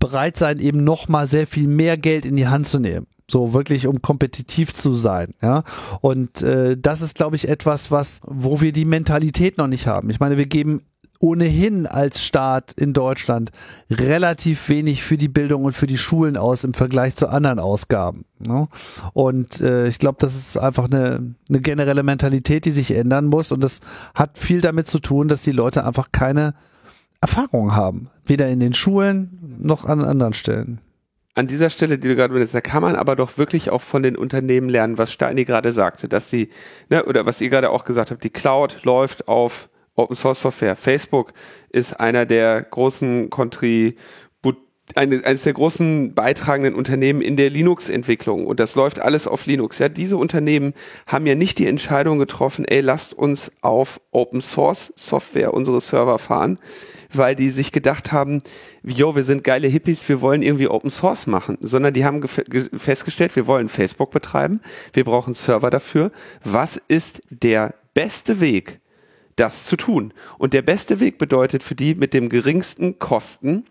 bereit 0.00 0.36
sein, 0.36 0.58
eben 0.58 0.82
nochmal 0.82 1.28
sehr 1.28 1.46
viel 1.46 1.68
mehr 1.68 1.96
Geld 1.96 2.26
in 2.26 2.34
die 2.34 2.48
Hand 2.48 2.66
zu 2.66 2.80
nehmen. 2.80 3.06
So 3.30 3.54
wirklich, 3.54 3.86
um 3.86 4.02
kompetitiv 4.02 4.74
zu 4.74 4.92
sein, 4.92 5.32
ja. 5.40 5.64
Und 6.02 6.42
äh, 6.42 6.76
das 6.76 7.00
ist, 7.00 7.16
glaube 7.16 7.36
ich, 7.36 7.48
etwas, 7.48 7.90
was, 7.90 8.20
wo 8.26 8.60
wir 8.60 8.72
die 8.72 8.84
Mentalität 8.84 9.56
noch 9.56 9.66
nicht 9.66 9.86
haben. 9.86 10.10
Ich 10.10 10.20
meine, 10.20 10.36
wir 10.36 10.46
geben 10.46 10.80
ohnehin 11.24 11.86
als 11.86 12.22
Staat 12.22 12.72
in 12.72 12.92
Deutschland 12.92 13.50
relativ 13.90 14.68
wenig 14.68 15.02
für 15.02 15.16
die 15.16 15.28
Bildung 15.28 15.64
und 15.64 15.72
für 15.72 15.86
die 15.86 15.96
Schulen 15.96 16.36
aus 16.36 16.64
im 16.64 16.74
Vergleich 16.74 17.16
zu 17.16 17.28
anderen 17.28 17.58
Ausgaben. 17.58 18.26
Ne? 18.38 18.68
Und 19.14 19.62
äh, 19.62 19.86
ich 19.86 19.98
glaube, 19.98 20.18
das 20.20 20.34
ist 20.34 20.58
einfach 20.58 20.84
eine, 20.84 21.34
eine 21.48 21.60
generelle 21.60 22.02
Mentalität, 22.02 22.66
die 22.66 22.72
sich 22.72 22.90
ändern 22.90 23.24
muss. 23.24 23.52
Und 23.52 23.64
das 23.64 23.80
hat 24.14 24.36
viel 24.36 24.60
damit 24.60 24.86
zu 24.86 24.98
tun, 24.98 25.28
dass 25.28 25.40
die 25.40 25.52
Leute 25.52 25.86
einfach 25.86 26.12
keine 26.12 26.54
Erfahrung 27.22 27.74
haben. 27.74 28.10
Weder 28.26 28.48
in 28.48 28.60
den 28.60 28.74
Schulen 28.74 29.56
noch 29.60 29.86
an 29.86 30.04
anderen 30.04 30.34
Stellen 30.34 30.80
an 31.34 31.46
dieser 31.46 31.70
Stelle, 31.70 31.98
die 31.98 32.08
du 32.08 32.16
gerade 32.16 32.32
benutzt, 32.32 32.54
da 32.54 32.60
kann 32.60 32.82
man 32.82 32.96
aber 32.96 33.16
doch 33.16 33.38
wirklich 33.38 33.70
auch 33.70 33.82
von 33.82 34.02
den 34.02 34.16
Unternehmen 34.16 34.68
lernen, 34.68 34.98
was 34.98 35.12
Steini 35.12 35.44
gerade 35.44 35.72
sagte, 35.72 36.08
dass 36.08 36.30
sie, 36.30 36.48
ne, 36.90 37.04
oder 37.04 37.26
was 37.26 37.40
ihr 37.40 37.48
gerade 37.48 37.70
auch 37.70 37.84
gesagt 37.84 38.10
habt, 38.10 38.22
die 38.22 38.30
Cloud 38.30 38.84
läuft 38.84 39.26
auf 39.26 39.68
Open 39.96 40.16
Source 40.16 40.42
Software. 40.42 40.76
Facebook 40.76 41.32
ist 41.70 41.98
einer 42.00 42.26
der 42.26 42.62
großen 42.62 43.30
Contri 43.30 43.96
eine, 44.94 45.24
eines 45.24 45.42
der 45.42 45.54
großen 45.54 46.14
beitragenden 46.14 46.74
Unternehmen 46.74 47.20
in 47.20 47.36
der 47.36 47.50
Linux-Entwicklung 47.50 48.46
und 48.46 48.60
das 48.60 48.74
läuft 48.74 49.00
alles 49.00 49.26
auf 49.26 49.46
Linux. 49.46 49.78
Ja, 49.78 49.88
diese 49.88 50.16
Unternehmen 50.16 50.74
haben 51.06 51.26
ja 51.26 51.34
nicht 51.34 51.58
die 51.58 51.66
Entscheidung 51.66 52.18
getroffen, 52.18 52.64
ey, 52.64 52.80
lasst 52.80 53.14
uns 53.14 53.50
auf 53.62 54.00
Open 54.10 54.42
Source 54.42 54.92
Software 54.96 55.54
unsere 55.54 55.80
Server 55.80 56.18
fahren, 56.18 56.58
weil 57.16 57.34
die 57.34 57.50
sich 57.50 57.72
gedacht 57.72 58.12
haben, 58.12 58.42
jo, 58.82 59.16
wir 59.16 59.24
sind 59.24 59.44
geile 59.44 59.68
Hippies, 59.68 60.08
wir 60.08 60.20
wollen 60.20 60.42
irgendwie 60.42 60.68
Open 60.68 60.90
Source 60.90 61.26
machen, 61.26 61.58
sondern 61.60 61.94
die 61.94 62.04
haben 62.04 62.26
festgestellt, 62.26 63.34
wir 63.36 63.46
wollen 63.46 63.68
Facebook 63.68 64.10
betreiben, 64.10 64.60
wir 64.92 65.04
brauchen 65.04 65.34
Server 65.34 65.70
dafür. 65.70 66.10
Was 66.42 66.80
ist 66.88 67.22
der 67.30 67.74
beste 67.94 68.40
Weg, 68.40 68.80
das 69.36 69.64
zu 69.64 69.76
tun. 69.76 70.12
Und 70.38 70.52
der 70.52 70.62
beste 70.62 71.00
Weg 71.00 71.18
bedeutet 71.18 71.62
für 71.62 71.74
die 71.74 71.94
mit 71.94 72.14
dem 72.14 72.28
geringsten 72.28 72.98
Kosten 72.98 73.64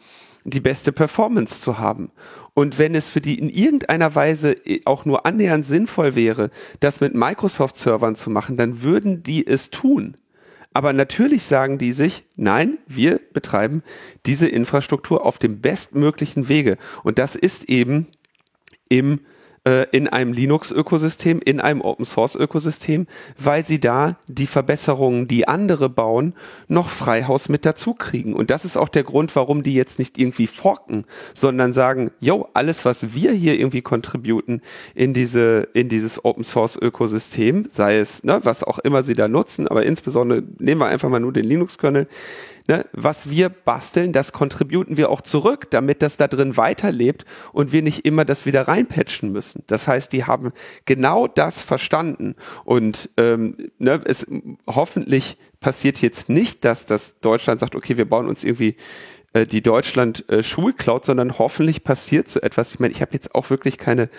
die 0.46 0.60
beste 0.60 0.92
Performance 0.92 1.62
zu 1.62 1.78
haben. 1.78 2.12
Und 2.54 2.78
wenn 2.78 2.96
es 2.96 3.10
für 3.10 3.22
die 3.22 3.40
in 3.40 3.50
irgendeiner 3.50 4.14
Weise 4.14 4.56
auch 4.86 5.06
nur 5.06 5.26
annähernd 5.26 5.66
sinnvoll 5.66 6.16
wäre, 6.16 6.50
das 6.82 7.00
mit 7.00 7.16
Microsoft-Servern 7.16 8.16
zu 8.16 8.30
machen, 8.30 8.58
dann 8.58 8.82
würden 8.82 9.24
die 9.24 9.48
es 9.48 9.70
tun. 9.70 10.16
Aber 10.74 10.92
natürlich 10.94 11.44
sagen 11.44 11.78
die 11.78 11.92
sich, 11.92 12.26
nein, 12.36 12.80
wir 12.88 13.20
betreiben 13.32 13.84
diese 14.26 14.48
Infrastruktur 14.48 15.26
auf 15.26 15.38
dem 15.38 15.62
bestmöglichen 15.62 16.50
Wege. 16.50 16.78
Und 17.04 17.20
das 17.20 17.36
ist 17.36 17.66
eben 17.66 18.08
im 18.90 19.20
äh, 19.66 19.86
in 19.92 20.08
einem 20.08 20.34
Linux-Ökosystem, 20.34 21.40
in 21.44 21.62
einem 21.62 21.82
Open-Source-Ökosystem, 21.82 23.08
weil 23.38 23.66
sie 23.66 23.80
da 23.80 24.18
die 24.28 24.48
Verbesserungen, 24.48 25.28
die 25.28 25.48
andere 25.48 25.90
bauen, 25.90 26.34
noch 26.68 26.90
Freihaus 26.90 27.50
mit 27.50 27.66
dazu 27.66 27.94
kriegen. 27.94 28.34
Und 28.34 28.50
das 28.50 28.66
ist 28.66 28.78
auch 28.78 28.90
der 28.90 29.04
Grund, 29.04 29.36
warum 29.36 29.64
die 29.64 29.74
jetzt 29.74 30.00
nicht 30.00 30.18
irgendwie 30.18 30.48
forken, 30.48 31.06
sondern 31.34 31.74
sagen, 31.74 32.12
yo, 32.20 32.50
alles, 32.54 32.86
was 32.86 33.14
wir 33.14 33.32
hier 33.32 33.58
irgendwie 33.58 33.82
contributen 33.82 34.62
in 34.96 35.14
diese, 35.14 35.70
in 35.74 35.90
dieses 35.90 36.24
Open-Source-Ökosystem, 36.24 37.68
sei 37.72 37.98
es, 38.00 38.24
ne, 38.24 38.40
was 38.44 38.64
auch 38.64 38.80
immer 38.80 39.04
sie 39.04 39.16
da 39.16 39.28
nutzen, 39.28 39.68
aber 39.68 39.86
insbesondere 39.86 40.44
nehmen 40.60 40.82
wir 40.82 40.88
einfach 40.88 41.10
mal 41.10 41.20
nur 41.20 41.34
den 41.34 41.46
Linux-Kernel, 41.46 42.08
ne, 42.68 42.86
was 42.94 43.30
wir 43.30 43.50
basteln, 43.50 44.14
das 44.14 44.32
contributen 44.32 44.98
wir 44.98 45.10
auch 45.10 45.22
zurück, 45.22 45.70
damit 45.72 46.02
das 46.02 46.18
da 46.18 46.28
drin 46.28 46.58
weiterlebt 46.58 47.26
und 47.52 47.72
wir 47.72 47.82
nicht 47.82 48.06
immer 48.06 48.26
das 48.26 48.46
wieder 48.46 48.68
reinpatchen 48.68 49.32
müssen. 49.32 49.64
Das 49.68 49.88
heißt, 49.88 50.14
die 50.14 50.26
haben 50.26 50.52
genau 50.86 51.28
das 51.28 51.64
verstanden 51.64 52.36
und 52.66 53.10
ähm, 53.18 53.72
ne, 53.80 54.02
es 54.06 54.28
hoffentlich 54.68 55.38
passiert 55.60 56.02
jetzt 56.02 56.30
nicht, 56.30 56.66
dass 56.66 56.86
das 56.86 57.20
Deutschland 57.20 57.60
sagt, 57.60 57.76
okay, 57.76 57.98
wir 57.98 58.08
bauen 58.08 58.28
uns 58.28 58.44
irgendwie 58.44 58.76
äh, 59.34 59.46
die 59.46 59.62
Deutschland 59.62 60.28
äh, 60.30 60.44
Schulcloud, 60.44 61.06
sondern 61.06 61.40
hoffentlich 61.40 61.84
passiert 61.84 62.30
so 62.30 62.40
etwas. 62.42 62.74
Ich 62.74 62.80
meine, 62.80 62.94
ich 62.94 63.02
habe 63.02 63.14
jetzt 63.14 63.34
auch 63.34 63.50
wirklich 63.50 63.78
keine 63.78 64.10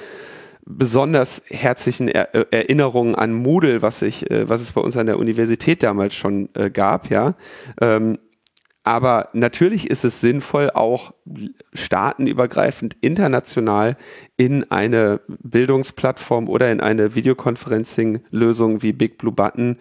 besonders 0.67 1.43
herzlichen 1.49 2.09
er 2.09 2.35
äh, 2.35 2.47
Erinnerungen 2.51 3.15
an 3.15 3.33
Moodle, 3.33 3.83
was 3.83 4.03
ich, 4.03 4.31
äh, 4.31 4.49
was 4.49 4.61
es 4.61 4.73
bei 4.73 4.81
uns 4.81 4.97
an 4.97 5.07
der 5.07 5.19
Universität 5.19 5.83
damals 5.83 6.15
schon 6.15 6.49
äh, 6.55 6.71
gab, 6.71 7.11
ja. 7.11 7.35
Ähm, 7.81 8.19
aber 8.85 9.29
natürlich 9.33 9.89
ist 9.89 10.05
es 10.05 10.21
sinnvoll, 10.21 10.71
auch 10.71 11.15
staatenübergreifend 11.73 12.97
international 13.01 13.97
in 14.37 14.71
eine 14.71 15.21
Bildungsplattform 15.27 16.51
oder 16.51 16.71
in 16.71 16.83
eine 16.83 17.15
Videoconferencing-Lösung 17.15 18.83
wie 18.83 18.93
Big 18.93 19.17
Blue 19.17 19.33
Button 19.33 19.79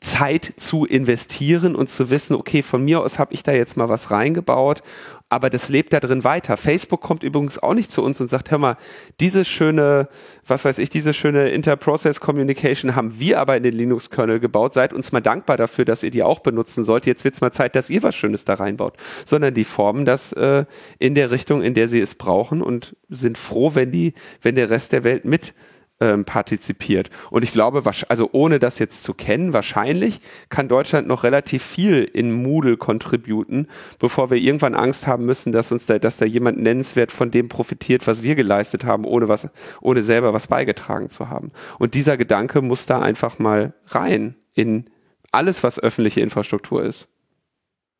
Zeit 0.00 0.54
zu 0.56 0.86
investieren 0.86 1.76
und 1.76 1.90
zu 1.90 2.08
wissen, 2.08 2.34
okay, 2.34 2.62
von 2.62 2.82
mir 2.82 3.02
aus 3.02 3.18
habe 3.18 3.34
ich 3.34 3.42
da 3.42 3.52
jetzt 3.52 3.76
mal 3.76 3.90
was 3.90 4.10
reingebaut 4.10 4.82
aber 5.30 5.48
das 5.48 5.68
lebt 5.68 5.92
da 5.92 6.00
drin 6.00 6.24
weiter. 6.24 6.56
Facebook 6.56 7.00
kommt 7.00 7.22
übrigens 7.22 7.56
auch 7.62 7.72
nicht 7.72 7.92
zu 7.92 8.02
uns 8.02 8.20
und 8.20 8.28
sagt, 8.28 8.50
hör 8.50 8.58
mal, 8.58 8.76
diese 9.20 9.44
schöne, 9.44 10.08
was 10.44 10.64
weiß 10.64 10.78
ich, 10.78 10.90
diese 10.90 11.14
schöne 11.14 11.50
Interprocess 11.50 12.20
Communication 12.20 12.96
haben 12.96 13.20
wir 13.20 13.38
aber 13.38 13.56
in 13.56 13.62
den 13.62 13.74
Linux-Kernel 13.74 14.40
gebaut. 14.40 14.74
Seid 14.74 14.92
uns 14.92 15.12
mal 15.12 15.20
dankbar 15.20 15.56
dafür, 15.56 15.84
dass 15.84 16.02
ihr 16.02 16.10
die 16.10 16.24
auch 16.24 16.40
benutzen 16.40 16.82
sollt. 16.82 17.06
Jetzt 17.06 17.22
wird's 17.22 17.40
mal 17.40 17.52
Zeit, 17.52 17.76
dass 17.76 17.90
ihr 17.90 18.02
was 18.02 18.16
Schönes 18.16 18.44
da 18.44 18.54
reinbaut. 18.54 18.96
Sondern 19.24 19.54
die 19.54 19.64
formen 19.64 20.04
das 20.04 20.32
äh, 20.32 20.64
in 20.98 21.14
der 21.14 21.30
Richtung, 21.30 21.62
in 21.62 21.74
der 21.74 21.88
sie 21.88 22.00
es 22.00 22.16
brauchen 22.16 22.60
und 22.60 22.96
sind 23.08 23.38
froh, 23.38 23.76
wenn 23.76 23.92
die, 23.92 24.14
wenn 24.42 24.56
der 24.56 24.68
Rest 24.68 24.92
der 24.92 25.04
Welt 25.04 25.24
mit 25.24 25.54
ähm, 26.00 26.24
partizipiert. 26.24 27.10
Und 27.30 27.42
ich 27.42 27.52
glaube, 27.52 27.82
also 28.08 28.28
ohne 28.32 28.58
das 28.58 28.78
jetzt 28.78 29.02
zu 29.02 29.14
kennen, 29.14 29.52
wahrscheinlich 29.52 30.20
kann 30.48 30.68
Deutschland 30.68 31.06
noch 31.06 31.24
relativ 31.24 31.62
viel 31.62 32.04
in 32.04 32.32
Moodle 32.32 32.76
contributen, 32.76 33.68
bevor 33.98 34.30
wir 34.30 34.38
irgendwann 34.38 34.74
Angst 34.74 35.06
haben 35.06 35.26
müssen, 35.26 35.52
dass 35.52 35.72
uns 35.72 35.86
da, 35.86 35.98
dass 35.98 36.16
da 36.16 36.24
jemand 36.24 36.58
nennenswert 36.58 37.12
von 37.12 37.30
dem 37.30 37.48
profitiert, 37.48 38.06
was 38.06 38.22
wir 38.22 38.34
geleistet 38.34 38.84
haben, 38.84 39.04
ohne 39.04 39.28
was, 39.28 39.48
ohne 39.80 40.02
selber 40.02 40.32
was 40.32 40.46
beigetragen 40.46 41.10
zu 41.10 41.28
haben. 41.28 41.52
Und 41.78 41.94
dieser 41.94 42.16
Gedanke 42.16 42.62
muss 42.62 42.86
da 42.86 43.00
einfach 43.00 43.38
mal 43.38 43.74
rein 43.86 44.36
in 44.54 44.86
alles, 45.32 45.62
was 45.62 45.78
öffentliche 45.78 46.20
Infrastruktur 46.20 46.82
ist. 46.82 47.08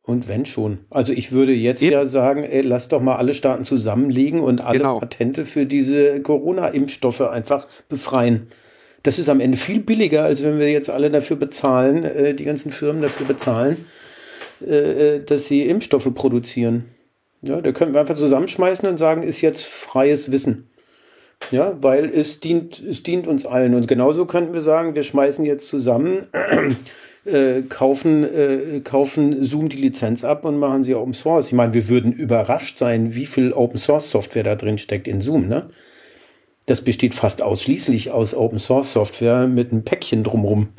Und 0.03 0.27
wenn 0.27 0.45
schon. 0.45 0.79
Also 0.89 1.13
ich 1.13 1.31
würde 1.31 1.53
jetzt 1.53 1.83
Eben. 1.83 1.91
ja 1.91 2.05
sagen, 2.07 2.43
ey, 2.43 2.61
lass 2.61 2.87
doch 2.87 3.01
mal 3.01 3.17
alle 3.17 3.33
Staaten 3.33 3.63
zusammenlegen 3.63 4.39
und 4.39 4.61
alle 4.61 4.79
genau. 4.79 4.99
Patente 4.99 5.45
für 5.45 5.65
diese 5.65 6.21
Corona-Impfstoffe 6.21 7.21
einfach 7.21 7.67
befreien. 7.87 8.47
Das 9.03 9.19
ist 9.19 9.29
am 9.29 9.39
Ende 9.39 9.57
viel 9.57 9.79
billiger, 9.79 10.23
als 10.23 10.43
wenn 10.43 10.59
wir 10.59 10.71
jetzt 10.71 10.89
alle 10.89 11.11
dafür 11.11 11.37
bezahlen, 11.37 12.03
äh, 12.03 12.33
die 12.33 12.45
ganzen 12.45 12.71
Firmen 12.71 13.01
dafür 13.01 13.27
bezahlen, 13.27 13.85
äh, 14.65 15.15
äh, 15.15 15.23
dass 15.23 15.45
sie 15.45 15.63
Impfstoffe 15.63 16.11
produzieren. 16.13 16.85
Ja, 17.43 17.61
da 17.61 17.71
können 17.71 17.93
wir 17.93 18.01
einfach 18.01 18.15
zusammenschmeißen 18.15 18.87
und 18.87 18.97
sagen, 18.97 19.23
ist 19.23 19.41
jetzt 19.41 19.65
freies 19.65 20.31
Wissen. 20.31 20.69
Ja, 21.49 21.75
weil 21.81 22.05
es 22.05 22.39
dient, 22.39 22.79
es 22.79 23.01
dient 23.01 23.27
uns 23.27 23.47
allen. 23.47 23.73
Und 23.73 23.87
genauso 23.87 24.25
könnten 24.25 24.53
wir 24.53 24.61
sagen, 24.61 24.93
wir 24.93 25.01
schmeißen 25.01 25.43
jetzt 25.43 25.67
zusammen 25.67 26.27
äh, 27.25 27.61
kaufen, 27.61 28.23
äh, 28.23 28.81
kaufen 28.83 29.43
Zoom 29.43 29.69
die 29.69 29.77
Lizenz 29.77 30.23
ab 30.23 30.45
und 30.45 30.57
machen 30.57 30.83
sie 30.83 30.95
Open 30.95 31.13
Source. 31.13 31.47
Ich 31.47 31.53
meine, 31.53 31.73
wir 31.73 31.87
würden 31.89 32.11
überrascht 32.11 32.79
sein, 32.79 33.13
wie 33.15 33.25
viel 33.25 33.53
Open 33.53 33.77
Source 33.77 34.09
Software 34.09 34.43
da 34.43 34.55
drin 34.55 34.77
steckt 34.77 35.07
in 35.07 35.21
Zoom, 35.21 35.47
ne? 35.47 35.67
Das 36.67 36.81
besteht 36.81 37.15
fast 37.15 37.41
ausschließlich 37.41 38.11
aus 38.11 38.35
Open 38.35 38.59
Source 38.59 38.93
Software 38.93 39.47
mit 39.47 39.71
einem 39.71 39.83
Päckchen 39.83 40.23
drumrum. 40.23 40.69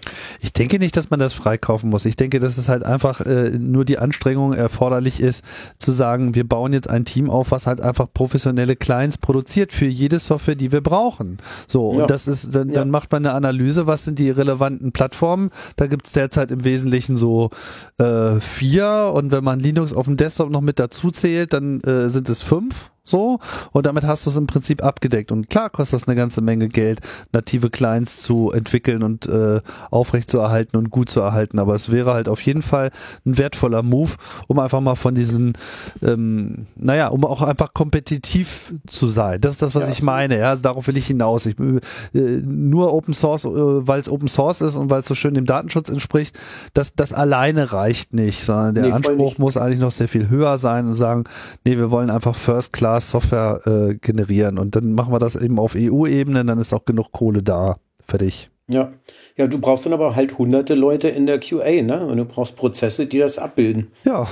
Ich 0.40 0.52
denke 0.52 0.78
nicht, 0.78 0.96
dass 0.96 1.10
man 1.10 1.18
das 1.18 1.34
freikaufen 1.34 1.90
muss. 1.90 2.04
Ich 2.04 2.14
denke, 2.14 2.38
dass 2.38 2.56
es 2.56 2.68
halt 2.68 2.84
einfach 2.84 3.20
äh, 3.20 3.50
nur 3.50 3.84
die 3.84 3.98
Anstrengung 3.98 4.52
erforderlich 4.52 5.20
ist, 5.20 5.44
zu 5.78 5.90
sagen, 5.90 6.36
wir 6.36 6.48
bauen 6.48 6.72
jetzt 6.72 6.88
ein 6.88 7.04
Team 7.04 7.28
auf, 7.28 7.50
was 7.50 7.66
halt 7.66 7.80
einfach 7.80 8.06
professionelle 8.14 8.76
Clients 8.76 9.18
produziert 9.18 9.72
für 9.72 9.86
jede 9.86 10.20
Software, 10.20 10.54
die 10.54 10.70
wir 10.70 10.82
brauchen. 10.82 11.38
So, 11.66 11.88
und 11.88 11.98
ja. 11.98 12.06
das 12.06 12.28
ist, 12.28 12.54
dann, 12.54 12.70
dann 12.70 12.88
macht 12.88 13.10
man 13.10 13.26
eine 13.26 13.34
Analyse, 13.34 13.88
was 13.88 14.04
sind 14.04 14.20
die 14.20 14.30
relevanten 14.30 14.92
Plattformen. 14.92 15.50
Da 15.74 15.88
gibt 15.88 16.06
es 16.06 16.12
derzeit 16.12 16.52
im 16.52 16.64
Wesentlichen 16.64 17.16
so 17.16 17.50
äh, 17.98 18.38
vier 18.38 19.10
und 19.14 19.32
wenn 19.32 19.42
man 19.42 19.58
Linux 19.58 19.92
auf 19.92 20.06
dem 20.06 20.16
Desktop 20.16 20.48
noch 20.48 20.60
mit 20.60 20.78
dazu 20.78 21.10
zählt, 21.10 21.52
dann 21.52 21.80
äh, 21.80 22.08
sind 22.08 22.28
es 22.28 22.40
fünf 22.40 22.91
so, 23.04 23.40
und 23.72 23.86
damit 23.86 24.04
hast 24.04 24.26
du 24.26 24.30
es 24.30 24.36
im 24.36 24.46
Prinzip 24.46 24.84
abgedeckt. 24.84 25.32
Und 25.32 25.50
klar 25.50 25.70
kostet 25.70 26.00
das 26.00 26.08
eine 26.08 26.14
ganze 26.14 26.40
Menge 26.40 26.68
Geld, 26.68 27.00
native 27.32 27.68
Clients 27.68 28.22
zu 28.22 28.52
entwickeln 28.52 29.02
und 29.02 29.26
äh, 29.26 29.60
aufrecht 29.90 30.30
zu 30.30 30.38
erhalten 30.38 30.76
und 30.76 30.90
gut 30.90 31.10
zu 31.10 31.20
erhalten. 31.20 31.58
Aber 31.58 31.74
es 31.74 31.90
wäre 31.90 32.14
halt 32.14 32.28
auf 32.28 32.40
jeden 32.42 32.62
Fall 32.62 32.92
ein 33.26 33.38
wertvoller 33.38 33.82
Move, 33.82 34.12
um 34.46 34.60
einfach 34.60 34.80
mal 34.80 34.94
von 34.94 35.16
diesen, 35.16 35.54
ähm, 36.00 36.66
naja, 36.76 37.08
um 37.08 37.24
auch 37.24 37.42
einfach 37.42 37.74
kompetitiv 37.74 38.72
zu 38.86 39.08
sein. 39.08 39.40
Das 39.40 39.52
ist 39.52 39.62
das, 39.62 39.74
was 39.74 39.88
ja, 39.88 39.92
ich 39.92 40.02
meine. 40.02 40.38
Ja, 40.38 40.50
also 40.50 40.62
darauf 40.62 40.86
will 40.86 40.96
ich 40.96 41.08
hinaus. 41.08 41.46
Ich, 41.46 41.58
äh, 41.58 41.80
nur 42.14 42.94
Open 42.94 43.14
Source, 43.14 43.44
äh, 43.44 43.48
weil 43.48 43.98
es 43.98 44.08
Open 44.08 44.28
Source 44.28 44.60
ist 44.60 44.76
und 44.76 44.90
weil 44.90 45.00
es 45.00 45.06
so 45.06 45.16
schön 45.16 45.34
dem 45.34 45.46
Datenschutz 45.46 45.88
entspricht, 45.88 46.38
das, 46.72 46.94
das 46.94 47.12
alleine 47.12 47.72
reicht 47.72 48.14
nicht, 48.14 48.44
sondern 48.44 48.74
der 48.76 48.84
nee, 48.84 48.92
Anspruch 48.92 49.38
muss 49.38 49.56
eigentlich 49.56 49.80
noch 49.80 49.90
sehr 49.90 50.08
viel 50.08 50.28
höher 50.28 50.56
sein 50.56 50.86
und 50.86 50.94
sagen, 50.94 51.24
nee, 51.64 51.76
wir 51.76 51.90
wollen 51.90 52.08
einfach 52.08 52.36
First 52.36 52.72
Class 52.72 52.91
Software 53.00 53.60
äh, 53.66 53.94
generieren 53.94 54.58
und 54.58 54.76
dann 54.76 54.92
machen 54.92 55.12
wir 55.12 55.18
das 55.18 55.36
eben 55.36 55.58
auf 55.58 55.74
EU-Ebene, 55.76 56.44
dann 56.44 56.58
ist 56.58 56.72
auch 56.72 56.84
genug 56.84 57.12
Kohle 57.12 57.42
da. 57.42 57.76
Fertig. 58.04 58.50
Ja. 58.68 58.92
Ja, 59.36 59.46
du 59.46 59.58
brauchst 59.58 59.86
dann 59.86 59.92
aber 59.92 60.16
halt 60.16 60.38
hunderte 60.38 60.74
Leute 60.74 61.08
in 61.08 61.26
der 61.26 61.38
QA, 61.40 61.82
ne? 61.82 62.06
Und 62.06 62.16
du 62.16 62.24
brauchst 62.24 62.56
Prozesse, 62.56 63.06
die 63.06 63.18
das 63.18 63.38
abbilden. 63.38 63.88
Ja. 64.04 64.26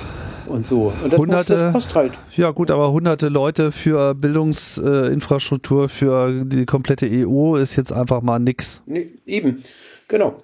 Und 0.47 0.65
so. 0.65 0.91
Und 1.03 1.13
das, 1.13 1.19
hunderte, 1.19 1.53
muss, 1.53 1.61
das 1.61 1.73
kostet 1.73 1.95
halt. 1.95 2.13
Ja, 2.35 2.51
gut, 2.51 2.71
aber 2.71 2.91
hunderte 2.91 3.29
Leute 3.29 3.71
für 3.71 4.15
Bildungsinfrastruktur, 4.15 5.85
äh, 5.85 5.87
für 5.87 6.45
die 6.45 6.65
komplette 6.65 7.07
EU 7.09 7.55
ist 7.55 7.75
jetzt 7.75 7.93
einfach 7.93 8.21
mal 8.21 8.39
nix. 8.39 8.81
Nee, 8.85 9.09
eben. 9.25 9.61
Genau. 10.07 10.37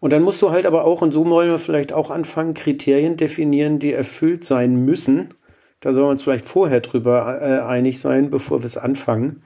Und 0.00 0.12
dann 0.12 0.22
musst 0.22 0.42
du 0.42 0.50
halt 0.50 0.66
aber 0.66 0.84
auch, 0.84 1.02
und 1.02 1.12
so 1.12 1.28
wollen 1.28 1.50
wir 1.50 1.58
vielleicht 1.58 1.92
auch 1.92 2.10
anfangen, 2.10 2.54
Kriterien 2.54 3.16
definieren, 3.16 3.78
die 3.78 3.92
erfüllt 3.92 4.44
sein 4.44 4.76
müssen, 4.84 5.34
da 5.80 5.92
sollen 5.92 6.06
wir 6.06 6.10
uns 6.10 6.22
vielleicht 6.22 6.46
vorher 6.46 6.80
drüber 6.80 7.40
äh, 7.40 7.60
einig 7.60 8.00
sein, 8.00 8.30
bevor 8.30 8.62
wir 8.62 8.66
es 8.66 8.76
anfangen. 8.76 9.42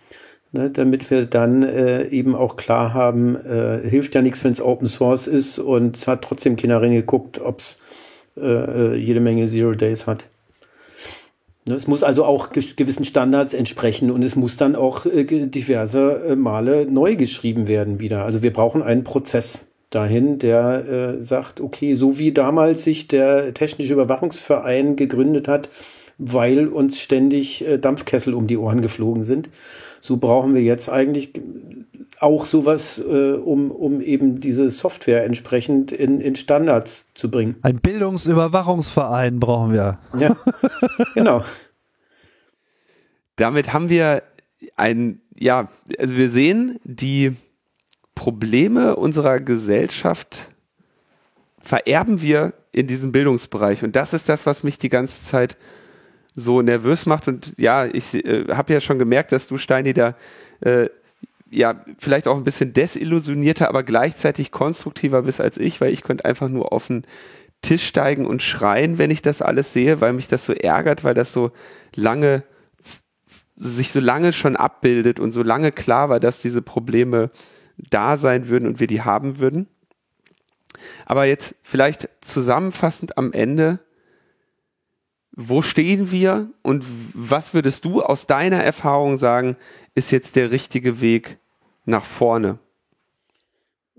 Ne, 0.52 0.69
damit 0.69 1.09
wir 1.12 1.27
dann 1.27 1.62
äh, 1.62 2.09
eben 2.09 2.35
auch 2.35 2.57
klar 2.57 2.93
haben, 2.93 3.36
äh, 3.36 3.89
hilft 3.89 4.16
ja 4.16 4.23
nichts, 4.23 4.43
wenn 4.43 4.51
es 4.51 4.61
Open 4.61 4.89
Source 4.89 5.28
ist 5.28 5.61
und 5.61 5.97
es 5.97 6.09
hat 6.09 6.23
trotzdem 6.23 6.57
keiner 6.57 6.82
reingeguckt, 6.82 7.40
ob 7.40 7.61
es 7.61 7.78
äh, 8.36 8.94
äh, 8.94 8.97
jede 8.97 9.20
Menge 9.20 9.47
Zero 9.47 9.73
Days 9.73 10.09
hat. 10.09 10.24
Ne, 11.69 11.74
es 11.74 11.86
muss 11.86 12.02
also 12.02 12.24
auch 12.24 12.51
gewissen 12.51 13.05
Standards 13.05 13.55
entsprechen 13.55 14.11
und 14.11 14.24
es 14.24 14.35
muss 14.35 14.57
dann 14.57 14.74
auch 14.74 15.07
äh, 15.07 15.23
diverse 15.24 16.31
äh, 16.31 16.35
Male 16.35 16.85
neu 16.85 17.15
geschrieben 17.15 17.69
werden 17.69 18.01
wieder. 18.01 18.24
Also 18.24 18.43
wir 18.43 18.52
brauchen 18.52 18.82
einen 18.82 19.05
Prozess 19.05 19.69
dahin, 19.90 20.39
der 20.39 21.16
sagt, 21.20 21.61
okay, 21.61 21.97
so 21.97 22.16
wie 22.16 22.31
damals 22.31 22.85
sich 22.85 23.09
der 23.09 23.52
Technische 23.55 23.94
Überwachungsverein 23.94 24.94
gegründet 24.94 25.48
hat, 25.48 25.69
weil 26.21 26.69
uns 26.69 27.01
ständig 27.01 27.67
äh, 27.67 27.79
Dampfkessel 27.79 28.35
um 28.35 28.47
die 28.47 28.59
Ohren 28.59 28.83
geflogen 28.83 29.23
sind. 29.23 29.49
So 30.01 30.19
brauchen 30.19 30.55
wir 30.55 30.63
jetzt 30.63 30.91
eigentlich 30.91 31.33
auch 32.21 32.45
sowas, 32.45 32.99
äh, 32.99 33.33
um, 33.33 33.71
um 33.71 34.03
eben 34.03 34.39
diese 34.39 34.71
Software 34.71 35.25
entsprechend 35.25 35.93
in, 35.93 36.21
in 36.21 36.37
Standards 36.37 37.09
zu 37.15 37.31
bringen. 37.31 37.57
Ein 37.63 37.81
Bildungsüberwachungsverein 37.81 39.41
brauchen 39.41 39.73
wir. 39.73 39.99
Ja, 40.19 40.37
genau. 41.15 41.43
Damit 43.37 43.73
haben 43.73 43.89
wir 43.89 44.23
ein, 44.77 45.23
ja, 45.35 45.71
also 45.99 46.17
wir 46.17 46.31
sehen 46.31 46.79
die 46.85 47.33
Probleme 48.15 48.97
unserer 48.97 49.41
Gesellschaft 49.41 50.51
vererben 51.59 52.21
wir 52.21 52.53
in 52.73 52.87
diesem 52.87 53.13
Bildungsbereich. 53.13 53.83
Und 53.83 53.97
das 53.97 54.13
ist 54.13 54.29
das, 54.29 54.45
was 54.45 54.63
mich 54.63 54.77
die 54.77 54.91
ganze 54.91 55.25
Zeit 55.25 55.57
so 56.35 56.62
nervös 56.62 57.07
macht. 57.07 57.28
Und 57.28 57.52
ja, 57.57 57.86
ich 57.86 58.15
äh, 58.15 58.47
habe 58.51 58.73
ja 58.73 58.81
schon 58.81 58.98
gemerkt, 58.98 59.32
dass 59.32 59.47
du, 59.47 59.59
Steini, 59.59 59.93
da 59.93 60.15
äh, 60.61 60.89
ja 61.51 61.85
vielleicht 61.98 62.28
auch 62.28 62.36
ein 62.36 62.44
bisschen 62.44 62.73
desillusionierter, 62.73 63.69
aber 63.69 63.82
gleichzeitig 63.82 64.51
konstruktiver 64.51 65.23
bist 65.23 65.40
als 65.40 65.59
ich, 65.59 65.81
weil 65.81 65.93
ich 65.93 66.02
könnte 66.02 66.24
einfach 66.24 66.48
nur 66.48 66.73
auf 66.73 66.86
den 66.86 67.05
Tisch 67.61 67.86
steigen 67.86 68.27
und 68.27 68.43
schreien, 68.43 68.98
wenn 68.98 69.11
ich 69.11 69.20
das 69.20 69.43
alles 69.43 69.73
sehe, 69.73 70.01
weil 70.01 70.12
mich 70.12 70.28
das 70.28 70.47
so 70.47 70.55
ärgert, 70.55 71.05
weil 71.05 71.15
das 71.15 71.32
so 71.32 71.51
lange 71.94 72.44
sich 73.57 73.93
so 73.93 74.01
lange 74.01 74.32
schon 74.32 74.57
abbildet 74.57 75.20
und 75.20 75.32
so 75.32 75.43
lange 75.43 75.70
klar 75.70 76.09
war, 76.09 76.19
dass 76.19 76.40
diese 76.40 76.62
Probleme 76.62 77.31
da 77.77 78.16
sein 78.16 78.48
würden 78.48 78.66
und 78.66 78.81
wir 78.81 78.86
die 78.86 79.02
haben 79.02 79.39
würden. 79.39 79.69
Aber 81.05 81.27
jetzt 81.27 81.55
vielleicht 81.62 82.09
zusammenfassend 82.23 83.19
am 83.19 83.35
Ende, 83.35 83.78
wo 85.32 85.62
stehen 85.62 86.11
wir 86.11 86.51
und 86.62 86.85
was 87.15 87.55
würdest 87.55 87.85
du 87.85 88.02
aus 88.02 88.27
deiner 88.27 88.62
Erfahrung 88.62 89.16
sagen, 89.16 89.57
ist 89.94 90.11
jetzt 90.11 90.36
der 90.36 90.51
richtige 90.51 91.01
Weg 91.01 91.39
nach 91.85 92.05
vorne? 92.05 92.59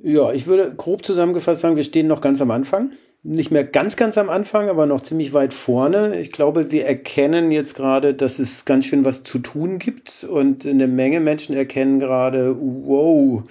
Ja, 0.03 0.33
ich 0.33 0.47
würde 0.47 0.73
grob 0.75 1.05
zusammengefasst 1.05 1.61
sagen, 1.61 1.75
wir 1.75 1.83
stehen 1.83 2.07
noch 2.07 2.21
ganz 2.21 2.41
am 2.41 2.51
Anfang. 2.51 2.91
Nicht 3.23 3.51
mehr 3.51 3.63
ganz, 3.63 3.97
ganz 3.97 4.17
am 4.17 4.29
Anfang, 4.29 4.67
aber 4.67 4.87
noch 4.87 5.01
ziemlich 5.01 5.31
weit 5.33 5.53
vorne. 5.53 6.19
Ich 6.19 6.31
glaube, 6.31 6.71
wir 6.71 6.87
erkennen 6.87 7.51
jetzt 7.51 7.75
gerade, 7.75 8.15
dass 8.15 8.39
es 8.39 8.65
ganz 8.65 8.85
schön 8.85 9.05
was 9.05 9.23
zu 9.23 9.37
tun 9.37 9.77
gibt 9.77 10.23
und 10.23 10.65
eine 10.65 10.87
Menge 10.87 11.19
Menschen 11.19 11.55
erkennen 11.55 11.99
gerade, 11.99 12.55
wow, 12.59 13.43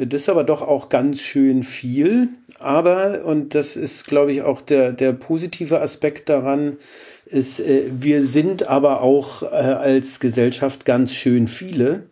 das 0.00 0.22
ist 0.22 0.28
aber 0.28 0.44
doch 0.44 0.62
auch 0.62 0.88
ganz 0.88 1.20
schön 1.20 1.62
viel. 1.62 2.28
Aber, 2.58 3.24
und 3.24 3.54
das 3.54 3.76
ist, 3.76 4.06
glaube 4.06 4.32
ich, 4.32 4.42
auch 4.42 4.60
der, 4.60 4.92
der 4.92 5.12
positive 5.12 5.80
Aspekt 5.80 6.28
daran, 6.28 6.76
ist, 7.26 7.60
äh, 7.60 7.84
wir 7.90 8.24
sind 8.26 8.68
aber 8.68 9.02
auch 9.02 9.42
äh, 9.42 9.46
als 9.46 10.20
Gesellschaft 10.20 10.84
ganz 10.84 11.14
schön 11.14 11.48
viele. 11.48 12.04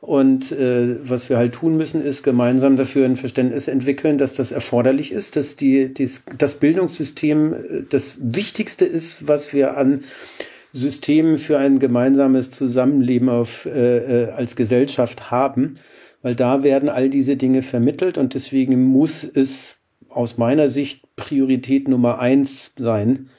Und 0.00 0.50
äh, 0.52 0.96
was 1.02 1.28
wir 1.28 1.36
halt 1.36 1.52
tun 1.52 1.76
müssen, 1.76 2.02
ist 2.02 2.22
gemeinsam 2.22 2.76
dafür 2.76 3.04
ein 3.04 3.16
Verständnis 3.16 3.68
entwickeln, 3.68 4.16
dass 4.16 4.34
das 4.34 4.50
erforderlich 4.50 5.12
ist, 5.12 5.36
dass 5.36 5.56
die, 5.56 5.92
dies, 5.92 6.24
das 6.38 6.54
Bildungssystem 6.54 7.52
äh, 7.52 7.58
das 7.88 8.16
Wichtigste 8.20 8.86
ist, 8.86 9.28
was 9.28 9.52
wir 9.52 9.76
an 9.76 10.02
Systemen 10.72 11.36
für 11.36 11.58
ein 11.58 11.80
gemeinsames 11.80 12.50
Zusammenleben 12.50 13.28
auf, 13.28 13.66
äh, 13.66 14.24
äh 14.24 14.30
als 14.30 14.56
Gesellschaft 14.56 15.30
haben 15.30 15.74
weil 16.22 16.34
da 16.34 16.62
werden 16.62 16.88
all 16.88 17.08
diese 17.08 17.36
Dinge 17.36 17.62
vermittelt 17.62 18.18
und 18.18 18.34
deswegen 18.34 18.84
muss 18.84 19.24
es 19.24 19.76
aus 20.08 20.38
meiner 20.38 20.68
Sicht 20.68 21.16
Priorität 21.16 21.88
Nummer 21.88 22.18
eins 22.18 22.74
sein, 22.76 23.30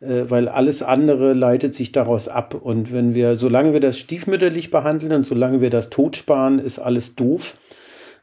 äh, 0.00 0.24
weil 0.28 0.48
alles 0.48 0.82
andere 0.82 1.32
leitet 1.32 1.74
sich 1.74 1.92
daraus 1.92 2.28
ab. 2.28 2.54
Und 2.54 2.92
wenn 2.92 3.14
wir, 3.14 3.36
solange 3.36 3.72
wir 3.72 3.80
das 3.80 3.98
stiefmütterlich 3.98 4.70
behandeln 4.70 5.12
und 5.12 5.26
solange 5.26 5.60
wir 5.60 5.70
das 5.70 5.90
totsparen, 5.90 6.58
ist 6.58 6.78
alles 6.78 7.14
doof. 7.14 7.56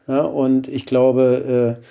Ja, 0.07 0.21
und 0.21 0.67
ich 0.67 0.85
glaube, 0.85 1.77
äh, 1.77 1.83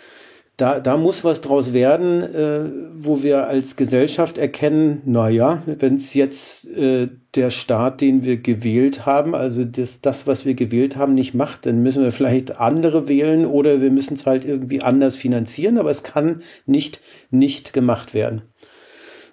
da, 0.58 0.80
da 0.80 0.96
muss 0.96 1.22
was 1.22 1.40
draus 1.40 1.72
werden, 1.72 2.20
äh, 2.22 2.70
wo 2.96 3.22
wir 3.22 3.46
als 3.46 3.76
Gesellschaft 3.76 4.38
erkennen, 4.38 5.02
naja, 5.04 5.62
wenn 5.66 5.94
es 5.94 6.14
jetzt 6.14 6.66
äh, 6.76 7.06
der 7.36 7.50
Staat, 7.50 8.00
den 8.00 8.24
wir 8.24 8.38
gewählt 8.38 9.06
haben, 9.06 9.36
also 9.36 9.64
das, 9.64 10.00
das, 10.00 10.26
was 10.26 10.44
wir 10.44 10.54
gewählt 10.54 10.96
haben, 10.96 11.14
nicht 11.14 11.32
macht, 11.32 11.64
dann 11.64 11.80
müssen 11.84 12.02
wir 12.02 12.10
vielleicht 12.10 12.58
andere 12.58 13.06
wählen 13.06 13.46
oder 13.46 13.80
wir 13.80 13.92
müssen 13.92 14.14
es 14.14 14.26
halt 14.26 14.44
irgendwie 14.44 14.82
anders 14.82 15.16
finanzieren, 15.16 15.78
aber 15.78 15.90
es 15.90 16.02
kann 16.02 16.42
nicht 16.66 17.00
nicht 17.30 17.72
gemacht 17.72 18.12
werden. 18.12 18.42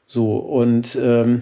So, 0.06 0.38
und 0.38 0.96
ähm, 1.02 1.42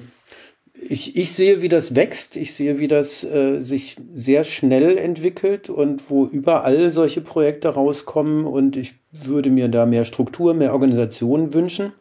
ich, 0.74 1.18
ich 1.18 1.34
sehe, 1.34 1.62
wie 1.62 1.70
das 1.70 1.96
wächst. 1.96 2.38
Ich 2.38 2.54
sehe, 2.54 2.80
wie 2.80 2.88
das 2.88 3.24
äh, 3.26 3.60
sich 3.60 3.98
sehr 4.16 4.46
schnell 4.46 4.98
entwickelt 4.98 5.70
und 5.70 6.10
wo 6.10 6.26
überall 6.26 6.90
solche 6.90 7.22
Projekte 7.22 7.70
rauskommen. 7.70 8.46
Und 8.46 8.78
ich 8.78 8.96
würde 9.14 9.50
mir 9.50 9.70
da 9.70 9.86
mehr 9.86 10.06
Struktur, 10.06 10.54
mehr 10.54 10.74
Organisation 10.74 11.54
wünschen. 11.54 11.94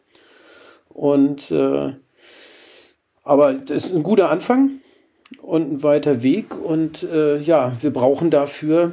Und 0.89 1.51
äh, 1.51 1.93
aber 3.23 3.53
das 3.53 3.85
ist 3.85 3.95
ein 3.95 4.03
guter 4.03 4.29
Anfang 4.29 4.71
und 5.41 5.71
ein 5.71 5.83
weiter 5.83 6.23
Weg. 6.23 6.59
Und 6.59 7.03
äh, 7.03 7.37
ja, 7.37 7.71
wir 7.81 7.91
brauchen 7.91 8.29
dafür 8.29 8.91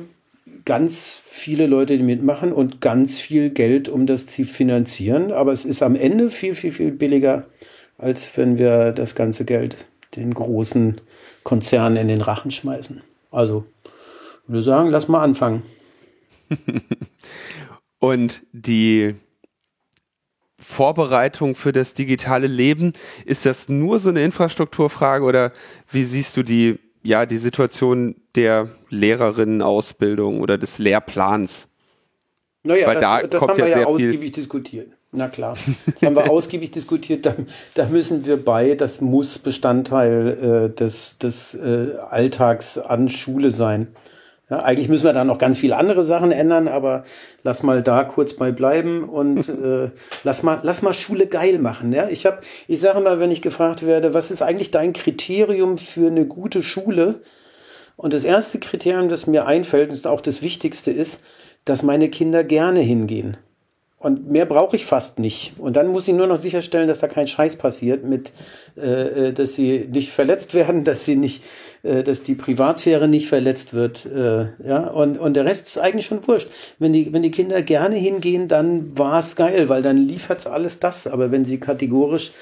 ganz 0.65 1.21
viele 1.25 1.67
Leute, 1.67 1.97
die 1.97 2.03
mitmachen 2.03 2.53
und 2.53 2.81
ganz 2.81 3.19
viel 3.19 3.51
Geld, 3.51 3.89
um 3.89 4.07
das 4.07 4.27
zu 4.27 4.45
finanzieren. 4.45 5.33
Aber 5.33 5.53
es 5.53 5.65
ist 5.65 5.83
am 5.83 5.97
Ende 5.97 6.31
viel, 6.31 6.55
viel, 6.55 6.73
viel 6.73 6.93
billiger, 6.93 7.47
als 7.99 8.37
wenn 8.37 8.59
wir 8.59 8.93
das 8.93 9.15
ganze 9.15 9.45
Geld 9.45 9.87
den 10.17 10.35
großen 10.35 11.01
Konzernen 11.43 11.97
in 11.97 12.09
den 12.09 12.21
Rachen 12.21 12.51
schmeißen. 12.51 13.01
Also, 13.31 13.65
würde 14.47 14.63
sagen, 14.63 14.91
lass 14.91 15.09
mal 15.09 15.23
anfangen. 15.23 15.63
und 18.01 18.43
die 18.53 19.15
Vorbereitung 20.59 21.55
für 21.55 21.73
das 21.73 21.95
digitale 21.95 22.47
Leben, 22.47 22.93
ist 23.25 23.47
das 23.47 23.69
nur 23.69 24.01
so 24.01 24.09
eine 24.09 24.25
Infrastrukturfrage 24.25 25.25
oder 25.25 25.53
wie 25.91 26.05
siehst 26.05 26.37
du 26.37 26.43
die, 26.43 26.79
ja, 27.03 27.25
die 27.25 27.39
Situation 27.39 28.17
der 28.35 28.69
Lehrerinnenausbildung 28.91 30.41
oder 30.41 30.59
des 30.59 30.79
Lehrplans? 30.79 31.69
Naja, 32.63 32.89
Weil 32.89 32.95
das, 32.97 33.03
da 33.03 33.27
das 33.27 33.39
kommt 33.39 33.53
haben 33.53 33.61
ja 33.61 33.67
wir 33.67 33.79
ja 33.83 33.87
ausgiebig 33.87 34.33
diskutiert. 34.33 34.93
Na 35.13 35.29
klar, 35.29 35.57
das 35.87 36.03
haben 36.03 36.15
wir 36.15 36.31
ausgiebig 36.31 36.71
diskutiert. 36.73 37.27
Da, 37.27 37.35
da, 37.75 37.87
müssen 37.87 38.27
wir 38.27 38.37
bei, 38.37 38.75
das 38.75 39.01
muss 39.01 39.39
Bestandteil 39.39 40.71
äh, 40.71 40.77
des, 40.77 41.19
des 41.19 41.55
äh, 41.55 41.97
Alltags 42.11 42.79
an 42.79 43.09
Schule 43.09 43.51
sein. 43.51 43.89
Ja, 44.51 44.65
eigentlich 44.65 44.89
müssen 44.89 45.05
wir 45.05 45.13
da 45.13 45.25
noch 45.25 45.39
ganz 45.39 45.59
viele 45.59 45.77
andere 45.77 46.03
Sachen 46.03 46.33
ändern, 46.33 46.67
aber 46.67 47.05
lass 47.45 47.63
mal 47.63 47.83
da 47.83 48.03
kurz 48.03 48.35
bei 48.35 48.51
bleiben 48.51 49.05
und 49.05 49.49
äh, 49.49 49.91
lass 50.25 50.43
mal 50.43 50.59
lass 50.63 50.83
mal 50.83 50.93
Schule 50.93 51.27
geil 51.27 51.61
machen. 51.61 51.93
Ja, 51.93 52.09
ich 52.09 52.27
habe, 52.27 52.41
ich 52.67 52.81
sage 52.81 53.01
mal, 53.01 53.21
wenn 53.21 53.31
ich 53.31 53.43
gefragt 53.43 53.87
werde, 53.87 54.13
was 54.13 54.33
ist 54.33 54.43
eigentlich 54.43 54.73
dein 54.73 54.93
Kriterium 54.93 55.79
für 55.79 56.09
eine 56.09 56.27
gute 56.27 56.63
Schule? 56.63 57.21
Und 57.97 58.13
das 58.13 58.25
erste 58.25 58.59
Kriterium, 58.59 59.09
das 59.09 59.27
mir 59.27 59.47
einfällt, 59.47 59.91
und 59.91 60.07
auch 60.07 60.23
das 60.23 60.43
Wichtigste 60.43 60.91
ist, 60.91 61.23
dass 61.67 61.83
meine 61.83 62.09
Kinder 62.09 62.43
gerne 62.45 62.81
hingehen. 62.81 63.37
Und 64.03 64.31
mehr 64.31 64.47
brauche 64.47 64.77
ich 64.77 64.87
fast 64.87 65.19
nicht. 65.19 65.53
Und 65.59 65.77
dann 65.77 65.89
muss 65.89 66.09
ich 66.09 66.15
nur 66.15 66.27
noch 66.27 66.39
sicherstellen, 66.39 66.89
dass 66.89 67.01
da 67.01 67.07
kein 67.07 67.27
Scheiß 67.27 67.57
passiert, 67.57 68.03
mit, 68.03 68.33
äh, 68.79 69.29
äh, 69.29 69.33
dass 69.35 69.57
sie 69.57 69.91
nicht 69.93 70.11
verletzt 70.11 70.55
werden, 70.55 70.85
dass 70.85 71.05
sie 71.05 71.17
nicht, 71.17 71.43
äh, 71.83 72.03
dass 72.03 72.23
die 72.23 72.35
Privatsphäre 72.35 73.09
nicht 73.09 73.29
verletzt 73.29 73.75
wird. 73.75 74.07
Äh, 74.07 74.47
ja, 74.67 74.87
und, 74.87 75.19
und 75.19 75.35
der 75.35 75.45
Rest 75.45 75.67
ist 75.67 75.77
eigentlich 75.77 76.07
schon 76.07 76.27
wurscht. 76.27 76.49
Wenn 76.79 76.95
die, 76.95 77.13
wenn 77.13 77.21
die 77.21 77.31
Kinder 77.31 77.61
gerne 77.61 77.97
hingehen, 77.97 78.49
dann 78.49 78.97
war's 78.97 79.37
geil, 79.37 79.69
weil 79.69 79.83
dann 79.83 79.99
liefert's 79.99 80.47
alles 80.47 80.79
das. 80.79 81.07
Aber 81.07 81.31
wenn 81.31 81.45
sie 81.45 81.61
kategorisch 81.61 82.33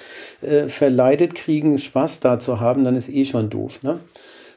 äh, 0.43 0.68
verleidet 0.68 1.35
kriegen, 1.35 1.78
Spaß 1.78 2.20
da 2.20 2.39
zu 2.39 2.60
haben, 2.60 2.85
dann 2.85 2.94
ist 2.94 3.09
eh 3.09 3.24
schon 3.24 3.51
doof. 3.51 3.82
Ne? 3.82 3.98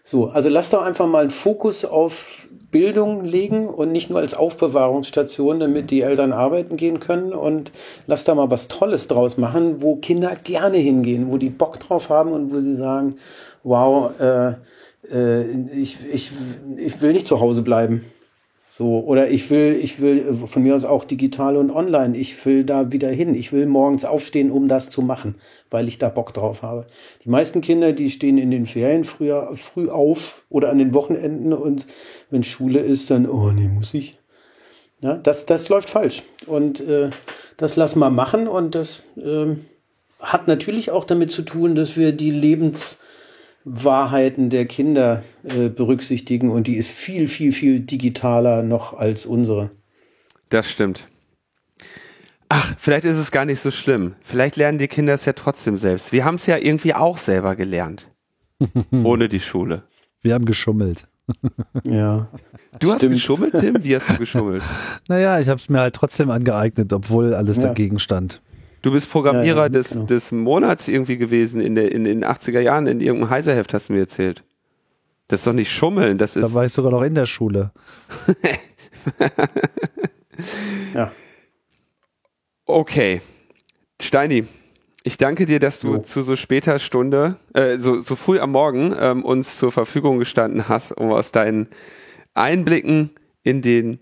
So, 0.03 0.27
also 0.27 0.49
lass 0.49 0.69
doch 0.69 0.83
einfach 0.83 1.07
mal 1.07 1.21
einen 1.21 1.31
Fokus 1.31 1.83
auf 1.83 2.47
Bildung 2.72 3.23
legen 3.26 3.68
und 3.68 3.91
nicht 3.91 4.10
nur 4.10 4.19
als 4.19 4.34
Aufbewahrungsstation, 4.34 5.60
damit 5.60 5.91
die 5.91 6.02
Eltern 6.02 6.31
arbeiten 6.31 6.77
gehen 6.77 6.99
können 6.99 7.34
und 7.34 7.72
lass 8.07 8.23
da 8.23 8.34
mal 8.34 8.49
was 8.49 8.69
Tolles 8.69 9.07
draus 9.07 9.38
machen, 9.38 9.81
wo 9.81 9.98
Kinder 9.98 10.35
gerne 10.43 10.77
hingehen, 10.77 11.30
wo 11.30 11.38
die 11.38 11.49
Bock 11.49 11.80
drauf 11.80 12.10
haben 12.10 12.31
und 12.31 12.53
wo 12.53 12.60
sie 12.60 12.76
sagen, 12.76 13.15
wow, 13.64 14.11
äh, 14.19 14.53
äh, 15.11 15.43
ich, 15.76 15.98
ich, 16.11 16.31
ich 16.77 17.02
will 17.02 17.14
nicht 17.14 17.27
zu 17.27 17.39
Hause 17.39 17.61
bleiben. 17.61 18.06
So, 18.81 19.03
oder 19.05 19.29
ich 19.29 19.47
will, 19.51 19.79
ich 19.79 20.01
will 20.01 20.17
äh, 20.17 20.33
von 20.33 20.63
mir 20.63 20.75
aus 20.75 20.85
auch 20.85 21.03
digital 21.03 21.55
und 21.55 21.69
online, 21.69 22.17
ich 22.17 22.43
will 22.47 22.63
da 22.63 22.91
wieder 22.91 23.09
hin. 23.09 23.35
Ich 23.35 23.53
will 23.53 23.67
morgens 23.67 24.05
aufstehen, 24.05 24.49
um 24.49 24.67
das 24.67 24.89
zu 24.89 25.03
machen, 25.03 25.35
weil 25.69 25.87
ich 25.87 25.99
da 25.99 26.09
Bock 26.09 26.33
drauf 26.33 26.63
habe. 26.63 26.87
Die 27.23 27.29
meisten 27.29 27.61
Kinder, 27.61 27.93
die 27.93 28.09
stehen 28.09 28.39
in 28.39 28.49
den 28.49 28.65
Ferien 28.65 29.03
früher, 29.03 29.51
früh 29.55 29.87
auf 29.87 30.45
oder 30.49 30.71
an 30.71 30.79
den 30.79 30.95
Wochenenden 30.95 31.53
und 31.53 31.85
wenn 32.31 32.41
Schule 32.41 32.79
ist, 32.79 33.11
dann, 33.11 33.29
oh 33.29 33.51
nee, 33.51 33.67
muss 33.67 33.93
ich. 33.93 34.17
Ja, 35.01 35.13
das, 35.13 35.45
das 35.45 35.69
läuft 35.69 35.91
falsch. 35.91 36.23
Und 36.47 36.79
äh, 36.79 37.11
das 37.57 37.75
lassen 37.75 37.99
wir 37.99 38.09
machen 38.09 38.47
und 38.47 38.73
das 38.73 39.03
äh, 39.15 39.57
hat 40.19 40.47
natürlich 40.47 40.89
auch 40.89 41.05
damit 41.05 41.31
zu 41.31 41.43
tun, 41.43 41.75
dass 41.75 41.97
wir 41.97 42.13
die 42.13 42.31
Lebens- 42.31 42.97
Wahrheiten 43.63 44.49
der 44.49 44.65
Kinder 44.65 45.23
äh, 45.43 45.69
berücksichtigen 45.69 46.49
und 46.49 46.67
die 46.67 46.75
ist 46.75 46.89
viel, 46.89 47.27
viel, 47.27 47.51
viel 47.51 47.79
digitaler 47.79 48.63
noch 48.63 48.93
als 48.93 49.25
unsere. 49.25 49.71
Das 50.49 50.69
stimmt. 50.69 51.07
Ach, 52.49 52.73
vielleicht 52.77 53.05
ist 53.05 53.17
es 53.17 53.31
gar 53.31 53.45
nicht 53.45 53.61
so 53.61 53.71
schlimm. 53.71 54.15
Vielleicht 54.21 54.57
lernen 54.57 54.77
die 54.77 54.89
Kinder 54.89 55.13
es 55.13 55.25
ja 55.25 55.33
trotzdem 55.33 55.77
selbst. 55.77 56.11
Wir 56.11 56.25
haben 56.25 56.35
es 56.35 56.45
ja 56.47 56.57
irgendwie 56.57 56.93
auch 56.93 57.17
selber 57.17 57.55
gelernt. 57.55 58.09
ohne 58.91 59.29
die 59.29 59.39
Schule. 59.39 59.83
Wir 60.21 60.33
haben 60.33 60.45
geschummelt. 60.45 61.07
ja. 61.85 62.27
Du 62.79 62.88
Stimmt. 62.88 63.03
hast 63.03 63.09
geschummelt, 63.09 63.53
Tim? 63.59 63.83
Wie 63.83 63.95
hast 63.95 64.09
du 64.09 64.17
geschummelt? 64.17 64.63
Naja, 65.07 65.39
ich 65.39 65.47
habe 65.47 65.59
es 65.59 65.69
mir 65.69 65.79
halt 65.79 65.95
trotzdem 65.95 66.29
angeeignet, 66.29 66.91
obwohl 66.93 67.33
alles 67.33 67.57
ja. 67.57 67.63
dagegen 67.63 67.99
stand. 67.99 68.41
Du 68.81 68.91
bist 68.91 69.09
Programmierer 69.09 69.57
ja, 69.57 69.63
ja, 69.63 69.69
des, 69.69 69.91
genau. 69.91 70.05
des 70.05 70.31
Monats 70.31 70.87
irgendwie 70.87 71.17
gewesen 71.17 71.61
in, 71.61 71.75
der, 71.75 71.91
in 71.91 72.03
den 72.03 72.25
80er 72.25 72.59
Jahren 72.59 72.87
in 72.87 72.99
irgendeinem 72.99 73.29
Heiserheft, 73.29 73.73
hast 73.73 73.89
du 73.89 73.93
mir 73.93 73.99
erzählt. 73.99 74.43
Das 75.27 75.41
ist 75.41 75.47
doch 75.47 75.53
nicht 75.53 75.71
Schummeln, 75.71 76.17
das 76.17 76.35
ist. 76.35 76.43
Da 76.43 76.53
war 76.53 76.65
ich 76.65 76.73
sogar 76.73 76.91
noch 76.91 77.03
in 77.03 77.15
der 77.15 77.25
Schule. 77.25 77.71
ja. 80.93 81.11
Okay. 82.65 83.21
Steini, 84.01 84.45
ich 85.03 85.17
danke 85.17 85.45
dir, 85.45 85.59
dass 85.59 85.79
du 85.79 85.93
so. 85.93 85.99
zu 85.99 86.21
so 86.23 86.35
später 86.35 86.79
Stunde, 86.79 87.37
äh, 87.53 87.77
so, 87.77 88.01
so 88.01 88.15
früh 88.15 88.39
am 88.39 88.51
Morgen 88.51 88.93
ähm, 88.99 89.23
uns 89.23 89.57
zur 89.57 89.71
Verfügung 89.71 90.19
gestanden 90.19 90.67
hast, 90.67 90.91
um 90.91 91.11
aus 91.11 91.31
deinen 91.31 91.67
Einblicken 92.33 93.11
in 93.43 93.61
den 93.61 93.99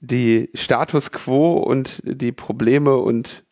die 0.00 0.50
Status 0.54 1.12
quo 1.12 1.58
und 1.58 2.02
die 2.04 2.32
Probleme 2.32 2.96
und 2.96 3.44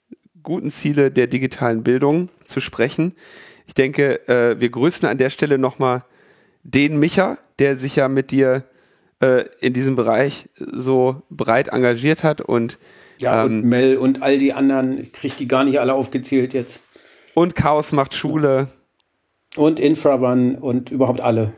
guten 0.51 0.71
Ziele 0.71 1.13
der 1.13 1.29
digitalen 1.29 1.85
Bildung 1.85 2.29
zu 2.45 2.59
sprechen. 2.59 3.15
Ich 3.69 3.75
denke, 3.75 4.27
äh, 4.27 4.61
wir 4.61 4.69
grüßen 4.69 5.07
an 5.07 5.17
der 5.17 5.31
Stelle 5.31 5.59
nochmal 5.59 6.03
den 6.65 6.99
Micha, 6.99 7.39
der 7.61 7.79
sich 7.79 7.95
ja 7.95 8.09
mit 8.09 8.33
dir 8.33 8.65
äh, 9.21 9.45
in 9.61 9.75
diesem 9.75 9.95
Bereich 9.95 10.49
so 10.57 11.23
breit 11.31 11.69
engagiert 11.69 12.25
hat 12.25 12.41
und 12.41 12.79
ja, 13.21 13.45
ähm, 13.45 13.61
und 13.61 13.65
Mel 13.65 13.97
und 13.97 14.23
all 14.23 14.39
die 14.39 14.53
anderen, 14.53 15.01
ich 15.01 15.13
kriege 15.13 15.35
die 15.39 15.47
gar 15.47 15.63
nicht 15.63 15.79
alle 15.79 15.95
aufgezählt 15.95 16.53
jetzt. 16.53 16.83
Und 17.35 17.55
Chaos 17.55 17.93
macht 17.93 18.15
Schule. 18.15 18.67
Und 19.55 19.79
Infravan 19.79 20.57
und 20.57 20.91
überhaupt 20.91 21.21
alle, 21.21 21.53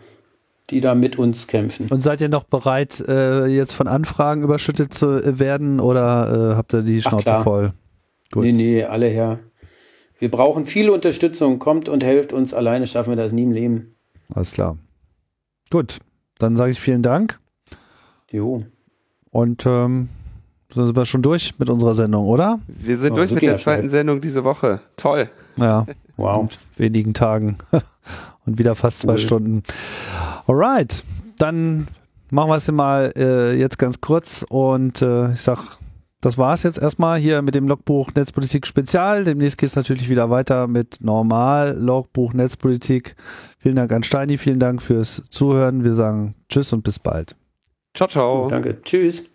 die 0.69 0.83
da 0.83 0.95
mit 0.95 1.17
uns 1.17 1.47
kämpfen. 1.47 1.87
Und 1.89 2.03
seid 2.03 2.21
ihr 2.21 2.29
noch 2.29 2.45
bereit, 2.45 3.03
äh, 3.09 3.47
jetzt 3.47 3.73
von 3.73 3.89
Anfragen 3.89 4.43
überschüttet 4.43 4.93
zu 4.93 5.39
werden 5.39 5.81
oder 5.81 6.53
äh, 6.53 6.57
habt 6.57 6.75
ihr 6.75 6.83
die 6.83 7.01
Schnauze 7.01 7.41
voll? 7.43 7.73
Gut. 8.33 8.45
Nee, 8.45 8.53
nee, 8.53 8.85
alle 8.85 9.07
her. 9.07 9.39
Wir 10.19 10.31
brauchen 10.31 10.67
viel 10.67 10.91
Unterstützung. 10.91 11.59
Kommt 11.59 11.89
und 11.89 12.03
helft 12.03 12.33
uns. 12.33 12.55
Alleine 12.55 12.87
schaffen 12.87 13.11
wir 13.11 13.17
das 13.17 13.33
nie 13.33 13.43
im 13.43 13.53
Leben. 13.53 13.95
Alles 14.35 14.53
klar. 14.53 14.79
Gut, 15.71 15.99
dann 16.39 16.57
sage 16.57 16.73
ich 16.73 16.81
vielen 16.81 17.03
Dank. 17.03 17.39
Jo. 18.31 18.65
Und 19.31 19.65
ähm, 19.67 20.09
dann 20.75 20.87
sind 20.87 20.97
wir 20.97 21.05
schon 21.05 21.23
durch 21.23 21.59
mit 21.59 21.69
unserer 21.71 21.95
Sendung, 21.95 22.27
oder? 22.27 22.59
Wir 22.67 22.97
sind 22.99 23.13
oh, 23.13 23.17
durch 23.17 23.31
mit 23.31 23.43
der 23.43 23.59
zweiten 23.59 23.91
Sendung 23.91 24.21
diese 24.21 24.45
Woche. 24.45 24.81
Toll. 24.97 25.31
Ja. 25.57 25.87
wow. 26.17 26.49
In 26.77 26.85
wenigen 26.85 27.15
Tagen. 27.15 27.59
Und 28.47 28.59
wieder 28.59 28.75
fast 28.75 29.01
zwei 29.01 29.13
cool. 29.13 29.19
Stunden. 29.19 29.63
Alright. 30.47 31.05
Dann 31.39 31.89
machen 32.31 32.49
wir 32.49 32.57
es 32.57 32.71
mal 32.73 33.13
äh, 33.17 33.55
jetzt 33.59 33.79
ganz 33.79 34.01
kurz 34.01 34.45
und 34.49 35.03
äh, 35.03 35.33
ich 35.33 35.43
sag 35.43 35.79
das 36.23 36.39
war 36.39 36.55
es 36.55 36.63
jetzt 36.63 36.79
erstmal 36.79 37.19
hier 37.19 37.43
mit 37.43 37.57
dem 37.57 37.67
Logbuch 37.67 38.11
Netzpolitik 38.15 38.65
Spezial. 38.67 39.25
Demnächst 39.25 39.59
geht 39.59 39.69
es 39.69 39.77
natürlich 39.77 40.09
wieder 40.09 40.31
weiter 40.31 40.69
mit 40.69 40.99
Normal 41.01 41.77
Logbuch 41.77 42.33
Netzpolitik. 42.33 43.17
Vielen 43.59 43.75
Dank 43.75 43.93
an 43.93 44.05
Steini, 44.05 44.39
vielen 44.39 44.61
Dank 44.61 44.81
fürs 44.81 45.21
Zuhören. 45.29 45.83
Wir 45.83 45.95
sagen 45.95 46.37
Tschüss 46.49 46.73
und 46.73 46.85
bis 46.85 47.01
bald. 47.01 47.35
Ciao, 47.95 48.09
ciao. 48.09 48.49
Danke. 48.49 48.81
Tschüss. 48.83 49.32